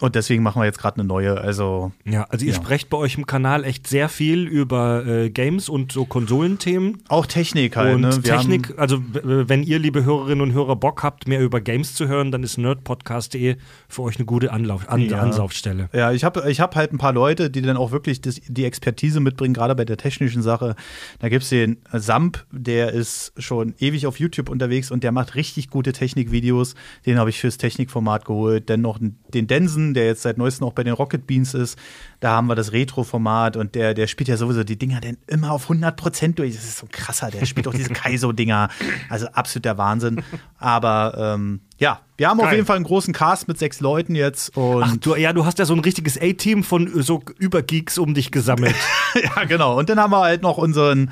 Und 0.00 0.14
deswegen 0.14 0.42
machen 0.42 0.60
wir 0.60 0.66
jetzt 0.66 0.78
gerade 0.78 0.98
eine 0.98 1.04
neue. 1.06 1.38
Also 1.40 1.92
Ja, 2.04 2.24
also 2.30 2.44
ihr 2.46 2.52
Ja. 2.52 2.56
sprecht 2.56 2.88
bei 2.88 2.96
euch 2.96 3.16
im 3.18 3.26
Kanal 3.26 3.64
echt 3.64 3.86
sehr 3.86 4.08
viel 4.08 4.46
über 4.46 5.04
äh, 5.06 5.30
Games 5.30 5.68
und 5.68 5.92
so 5.92 6.04
Konsolenthemen. 6.06 6.98
auch 7.08 7.26
Technik 7.26 7.76
halt. 7.76 7.94
und 7.96 8.00
ne? 8.02 8.22
Technik, 8.22 8.74
also 8.78 9.02
wenn 9.12 9.62
ihr, 9.62 9.78
liebe 9.78 10.04
Hörerinnen 10.04 10.40
und 10.40 10.52
Hörer, 10.52 10.76
Bock 10.76 11.02
habt, 11.02 11.28
mehr 11.28 11.40
über 11.40 11.60
Games 11.60 11.94
zu 11.94 12.08
hören, 12.08 12.30
dann 12.32 12.42
ist 12.42 12.56
nerdpodcast.de 12.58 13.56
für 13.88 14.02
euch 14.02 14.16
eine 14.16 14.24
gute 14.24 14.52
Anlauf, 14.52 14.88
An 14.88 15.02
Ja. 15.02 15.18
Ansaufstelle. 15.20 15.88
ja, 15.92 16.12
ich 16.12 16.24
habe 16.24 16.50
ich 16.50 16.60
hab 16.60 16.76
halt 16.76 16.92
ein 16.92 16.98
paar 16.98 17.12
Leute, 17.12 17.50
die 17.50 17.62
dann 17.62 17.76
auch 17.76 17.92
wirklich 17.92 18.20
das, 18.20 18.40
die 18.46 18.64
Expertise 18.64 19.20
mitbringen, 19.20 19.54
gerade 19.54 19.74
bei 19.74 19.84
der 19.84 19.96
technischen 19.96 20.42
Sache. 20.42 20.76
Da 21.18 21.28
gibt's 21.28 21.50
den 21.50 21.78
Samp, 21.92 22.44
der 22.50 22.92
ist 22.92 23.32
schon 23.38 23.74
ewig 23.78 24.06
auf 24.06 24.18
YouTube 24.18 24.48
unterwegs 24.48 24.90
und 24.90 25.04
der 25.04 25.12
macht 25.12 25.34
richtig 25.34 25.68
gute 25.70 25.92
Technikvideos. 25.92 26.74
Den 27.06 27.18
habe 27.18 27.30
ich 27.30 27.38
fürs 27.40 27.58
Technikformat 27.58 28.24
geholt. 28.24 28.70
Dann 28.70 28.80
noch 28.80 28.98
den 28.98 29.46
Densen, 29.46 29.89
der 29.94 30.06
jetzt 30.06 30.22
seit 30.22 30.38
neuestem 30.38 30.66
auch 30.66 30.72
bei 30.72 30.84
den 30.84 30.94
Rocket 30.94 31.26
Beans 31.26 31.54
ist. 31.54 31.78
Da 32.20 32.30
haben 32.32 32.46
wir 32.46 32.54
das 32.54 32.72
Retro-Format 32.72 33.56
und 33.56 33.74
der, 33.74 33.94
der 33.94 34.06
spielt 34.06 34.28
ja 34.28 34.36
sowieso 34.36 34.64
die 34.64 34.78
Dinger 34.78 35.00
dann 35.00 35.16
immer 35.26 35.52
auf 35.52 35.70
100% 35.70 36.34
durch. 36.34 36.54
Das 36.54 36.64
ist 36.64 36.78
so 36.78 36.86
ein 36.86 36.90
krasser, 36.90 37.30
der 37.30 37.46
spielt 37.46 37.66
auch 37.68 37.74
diese 37.74 37.90
Kaizo-Dinger. 37.90 38.68
Also 39.08 39.26
absoluter 39.28 39.78
Wahnsinn. 39.78 40.22
Aber 40.58 41.14
ähm, 41.16 41.60
ja, 41.78 42.00
wir 42.16 42.28
haben 42.28 42.38
auf 42.40 42.46
Geil. 42.46 42.56
jeden 42.56 42.66
Fall 42.66 42.76
einen 42.76 42.84
großen 42.84 43.14
Cast 43.14 43.48
mit 43.48 43.58
sechs 43.58 43.80
Leuten 43.80 44.14
jetzt. 44.14 44.56
Und 44.56 44.82
Ach, 44.82 44.96
du, 44.98 45.16
ja, 45.16 45.32
du 45.32 45.46
hast 45.46 45.58
ja 45.58 45.64
so 45.64 45.74
ein 45.74 45.80
richtiges 45.80 46.20
A-Team 46.20 46.62
von 46.62 47.02
so 47.02 47.22
Übergeeks 47.38 47.96
um 47.96 48.12
dich 48.12 48.30
gesammelt. 48.30 48.76
ja, 49.36 49.44
genau. 49.44 49.78
Und 49.78 49.88
dann 49.88 49.98
haben 49.98 50.12
wir 50.12 50.20
halt 50.20 50.42
noch 50.42 50.58
unseren 50.58 51.10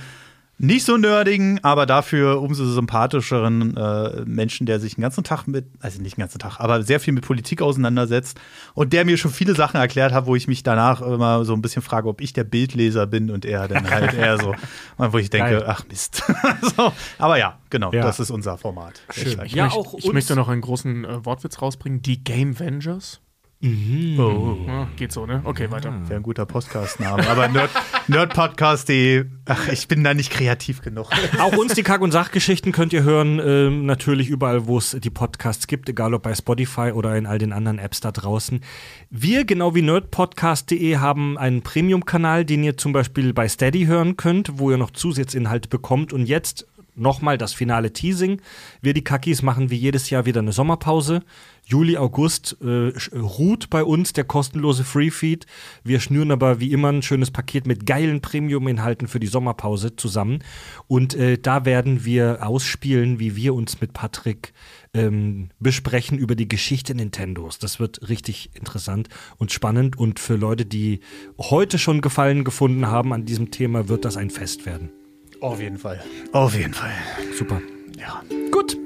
nicht 0.60 0.85
so 0.85 0.97
nerdigen, 0.97 1.60
aber 1.62 1.86
dafür 1.86 2.43
umso 2.43 2.64
sympathischeren 2.66 3.76
äh, 3.76 4.24
Menschen, 4.24 4.66
der 4.66 4.80
sich 4.80 4.97
den 4.97 5.02
ganzen 5.02 5.22
Tag 5.24 5.47
mit, 5.47 5.66
also 5.80 6.02
nicht 6.02 6.16
den 6.16 6.22
ganzen 6.22 6.39
Tag, 6.40 6.59
aber 6.59 6.82
sehr 6.82 6.98
viel 7.01 7.14
mit 7.14 7.24
Politik 7.24 7.62
auseinandersetzt 7.62 8.39
und 8.74 8.93
der 8.93 9.05
mir 9.05 9.16
schon 9.16 9.30
viele 9.30 9.55
Sachen 9.55 9.76
erklärt 9.78 10.12
hat, 10.12 10.26
wo 10.26 10.35
ich 10.35 10.48
mich 10.48 10.62
danach 10.64 11.01
immer 11.01 11.44
so 11.44 11.55
ein 11.55 11.62
bisschen 11.62 11.82
frage, 11.82 12.09
ob 12.09 12.20
ich 12.20 12.32
der 12.32 12.44
Bildleser 12.44 13.06
bin 13.06 13.30
und 13.30 13.44
er 13.44 13.68
dann 13.68 13.89
halt 13.90 14.14
eher 14.14 14.39
so, 14.39 14.55
wo 14.97 15.18
ich 15.18 15.30
denke, 15.30 15.51
Geil. 15.52 15.64
ach 15.66 15.85
Mist. 15.89 16.22
so, 16.76 16.93
aber 17.18 17.39
ja, 17.39 17.59
genau, 17.70 17.93
Ja. 17.93 18.02
das 18.02 18.18
ist 18.20 18.30
unser 18.30 18.59
Format. 18.59 19.01
Schön. 19.10 19.40
Ich, 19.44 19.52
Ja, 19.52 19.64
möchte, 19.64 19.78
auch 19.78 19.94
ich 19.97 20.12
möchte 20.12 20.35
noch 20.35 20.48
einen 20.48 20.60
großen 20.60 21.05
äh, 21.05 21.24
Wortwitz 21.24 21.62
rausbringen. 21.62 22.02
Die 22.02 22.22
Game 22.24 22.59
Vengers. 22.59 23.20
Oh, 23.60 24.56
Ja, 24.68 24.89
geht 24.97 25.10
so, 25.10 25.26
ne? 25.26 25.40
Okay, 25.43 25.68
weiter. 25.72 25.93
wäre 26.06 26.20
ein 26.20 26.22
guter 26.22 26.47
Podcast-Name. 26.47 27.28
Aber 27.28 27.48
Nerd, 27.48 27.70
Nerdpodcast.de, 28.06 29.24
ach, 29.47 29.68
ich 29.68 29.89
bin 29.89 30.05
da 30.05 30.14
nicht 30.14 30.30
kreativ 30.30 30.80
genug. 30.80 31.10
Auch 31.40 31.56
uns 31.56 31.74
die 31.74 31.82
Kack- 31.82 32.01
und 32.02 32.12
Sachgeschichten 32.12 32.70
könnt 32.70 32.93
ihr 32.93 33.02
hören, 33.02 33.40
ähm, 33.44 33.85
natürlich 33.85 34.28
überall, 34.28 34.68
wo 34.68 34.78
es 34.78 34.97
die 35.01 35.10
Podcasts 35.10 35.66
gibt, 35.66 35.89
egal 35.89 36.14
ob 36.14 36.22
bei 36.22 36.36
Spotify 36.36 36.93
oder 36.93 37.16
in 37.16 37.26
all 37.26 37.39
den 37.39 37.52
anderen 37.52 37.80
Apps 37.80 38.01
da 38.01 38.12
draußen. 38.12 38.60
Wir, 39.10 39.44
genau 39.44 39.74
wie 39.74 39.82
nerdpodcast.de, 39.82 40.98
haben 40.98 41.36
einen 41.36 41.62
Premium-Kanal, 41.62 42.44
den 42.44 42.62
ihr 42.62 42.76
zum 42.76 42.93
Beispiel 42.93 43.32
bei 43.32 43.48
Steady 43.48 43.86
hören 43.86 44.16
könnt, 44.16 44.60
wo 44.60 44.70
ihr 44.70 44.76
noch 44.76 44.93
Zusatzinhalte 44.93 45.68
bekommt. 45.68 46.12
Und 46.12 46.26
jetzt 46.26 46.64
nochmal 46.99 47.39
das 47.39 47.55
finale 47.55 47.93
Teasing. 47.93 48.41
Wir, 48.83 48.95
die 48.95 49.05
Kackis, 49.05 49.43
machen 49.43 49.70
wie 49.70 49.77
jedes 49.77 50.11
Jahr 50.11 50.27
wieder 50.27 50.41
eine 50.41 50.53
Sommerpause. 50.53 51.23
Juli, 51.65 51.99
August 51.99 52.57
äh, 52.62 52.89
sch- 52.89 53.15
ruht 53.19 53.69
bei 53.69 53.85
uns 53.85 54.15
der 54.15 54.25
kostenlose 54.25 54.85
Free-Feed. 54.85 55.47
Wir 55.85 56.01
schnüren 56.01 56.31
aber 56.31 56.61
wie 56.61 56.73
immer 56.73 56.89
ein 56.91 57.03
schönes 57.03 57.31
Paket 57.31 57.66
mit 57.66 57.85
geilen 57.85 58.23
Premium-Inhalten 58.23 59.07
für 59.07 59.20
die 59.20 59.27
Sommerpause 59.27 59.95
zusammen. 59.95 60.39
Und 60.87 61.15
äh, 61.15 61.37
da 61.37 61.66
werden 61.66 62.07
wir 62.07 62.39
ausspielen, 62.47 63.19
wie 63.19 63.37
wir 63.37 63.55
uns 63.55 63.83
mit 63.83 63.93
Patrick 63.93 64.55
ähm, 64.95 65.51
besprechen 65.59 66.16
über 66.16 66.35
die 66.35 66.49
Geschichte 66.49 66.95
Nintendos. 66.95 67.59
Das 67.59 67.79
wird 67.79 68.09
richtig 68.09 68.51
interessant 68.55 69.11
und 69.37 69.53
spannend. 69.53 69.99
Und 69.99 70.20
für 70.20 70.37
Leute, 70.37 70.65
die 70.65 71.01
heute 71.39 71.79
schon 71.79 72.01
Gefallen 72.01 72.45
gefunden 72.45 72.87
haben 72.87 73.12
an 73.12 73.27
diesem 73.27 73.51
Thema, 73.51 73.89
wird 73.91 74.07
das 74.07 74.16
ein 74.16 74.31
Fest 74.31 74.65
werden. 74.65 74.89
Auf 75.40 75.60
jeden 75.60 75.78
Fall. 75.78 76.01
Auf 76.32 76.56
jeden 76.56 76.74
Fall. 76.74 76.93
Super. 77.36 77.60
Ja. 77.98 78.23
Gut. 78.51 78.77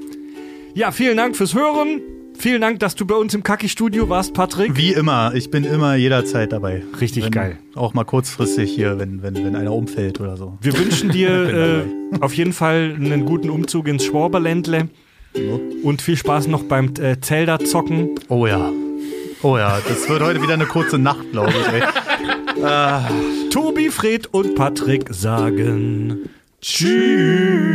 Ja, 0.75 0.91
vielen 0.91 1.17
Dank 1.17 1.35
fürs 1.35 1.55
Hören. 1.55 2.01
Vielen 2.37 2.61
Dank, 2.61 2.79
dass 2.79 2.95
du 2.95 3.05
bei 3.05 3.15
uns 3.15 3.33
im 3.33 3.43
Kacki-Studio 3.43 4.09
warst, 4.09 4.33
Patrick. 4.33 4.75
Wie 4.75 4.91
immer, 4.91 5.33
ich 5.33 5.49
bin 5.49 5.63
immer 5.63 5.95
jederzeit 5.95 6.51
dabei. 6.51 6.83
Richtig 6.99 7.25
wenn, 7.25 7.31
geil. 7.31 7.59
Auch 7.75 7.93
mal 7.93 8.03
kurzfristig 8.03 8.71
hier, 8.71 8.99
wenn, 8.99 9.21
wenn, 9.21 9.35
wenn 9.35 9.55
einer 9.55 9.73
umfällt 9.73 10.19
oder 10.19 10.35
so. 10.35 10.57
Wir 10.61 10.77
wünschen 10.77 11.11
dir 11.11 11.29
äh, 12.13 12.19
auf 12.19 12.33
jeden 12.33 12.53
Fall 12.53 12.95
einen 12.95 13.25
guten 13.25 13.49
Umzug 13.49 13.87
ins 13.87 14.03
Schwaberländle 14.05 14.89
und 15.83 16.01
viel 16.01 16.17
Spaß 16.17 16.47
noch 16.47 16.63
beim 16.63 16.93
äh, 16.99 17.19
Zelda-Zocken. 17.19 18.15
Oh 18.29 18.45
ja. 18.45 18.71
Oh 19.41 19.57
ja, 19.57 19.79
das 19.87 20.09
wird 20.09 20.21
heute 20.21 20.41
wieder 20.41 20.53
eine 20.53 20.65
kurze 20.65 20.97
Nacht, 20.97 21.31
glaube 21.31 21.53
ich. 21.53 21.73
Ey. 21.73 23.49
Tobi, 23.49 23.89
Fred 23.89 24.27
und 24.27 24.55
Patrick 24.55 25.05
sagen 25.13 26.29
Cheers. 26.63 27.73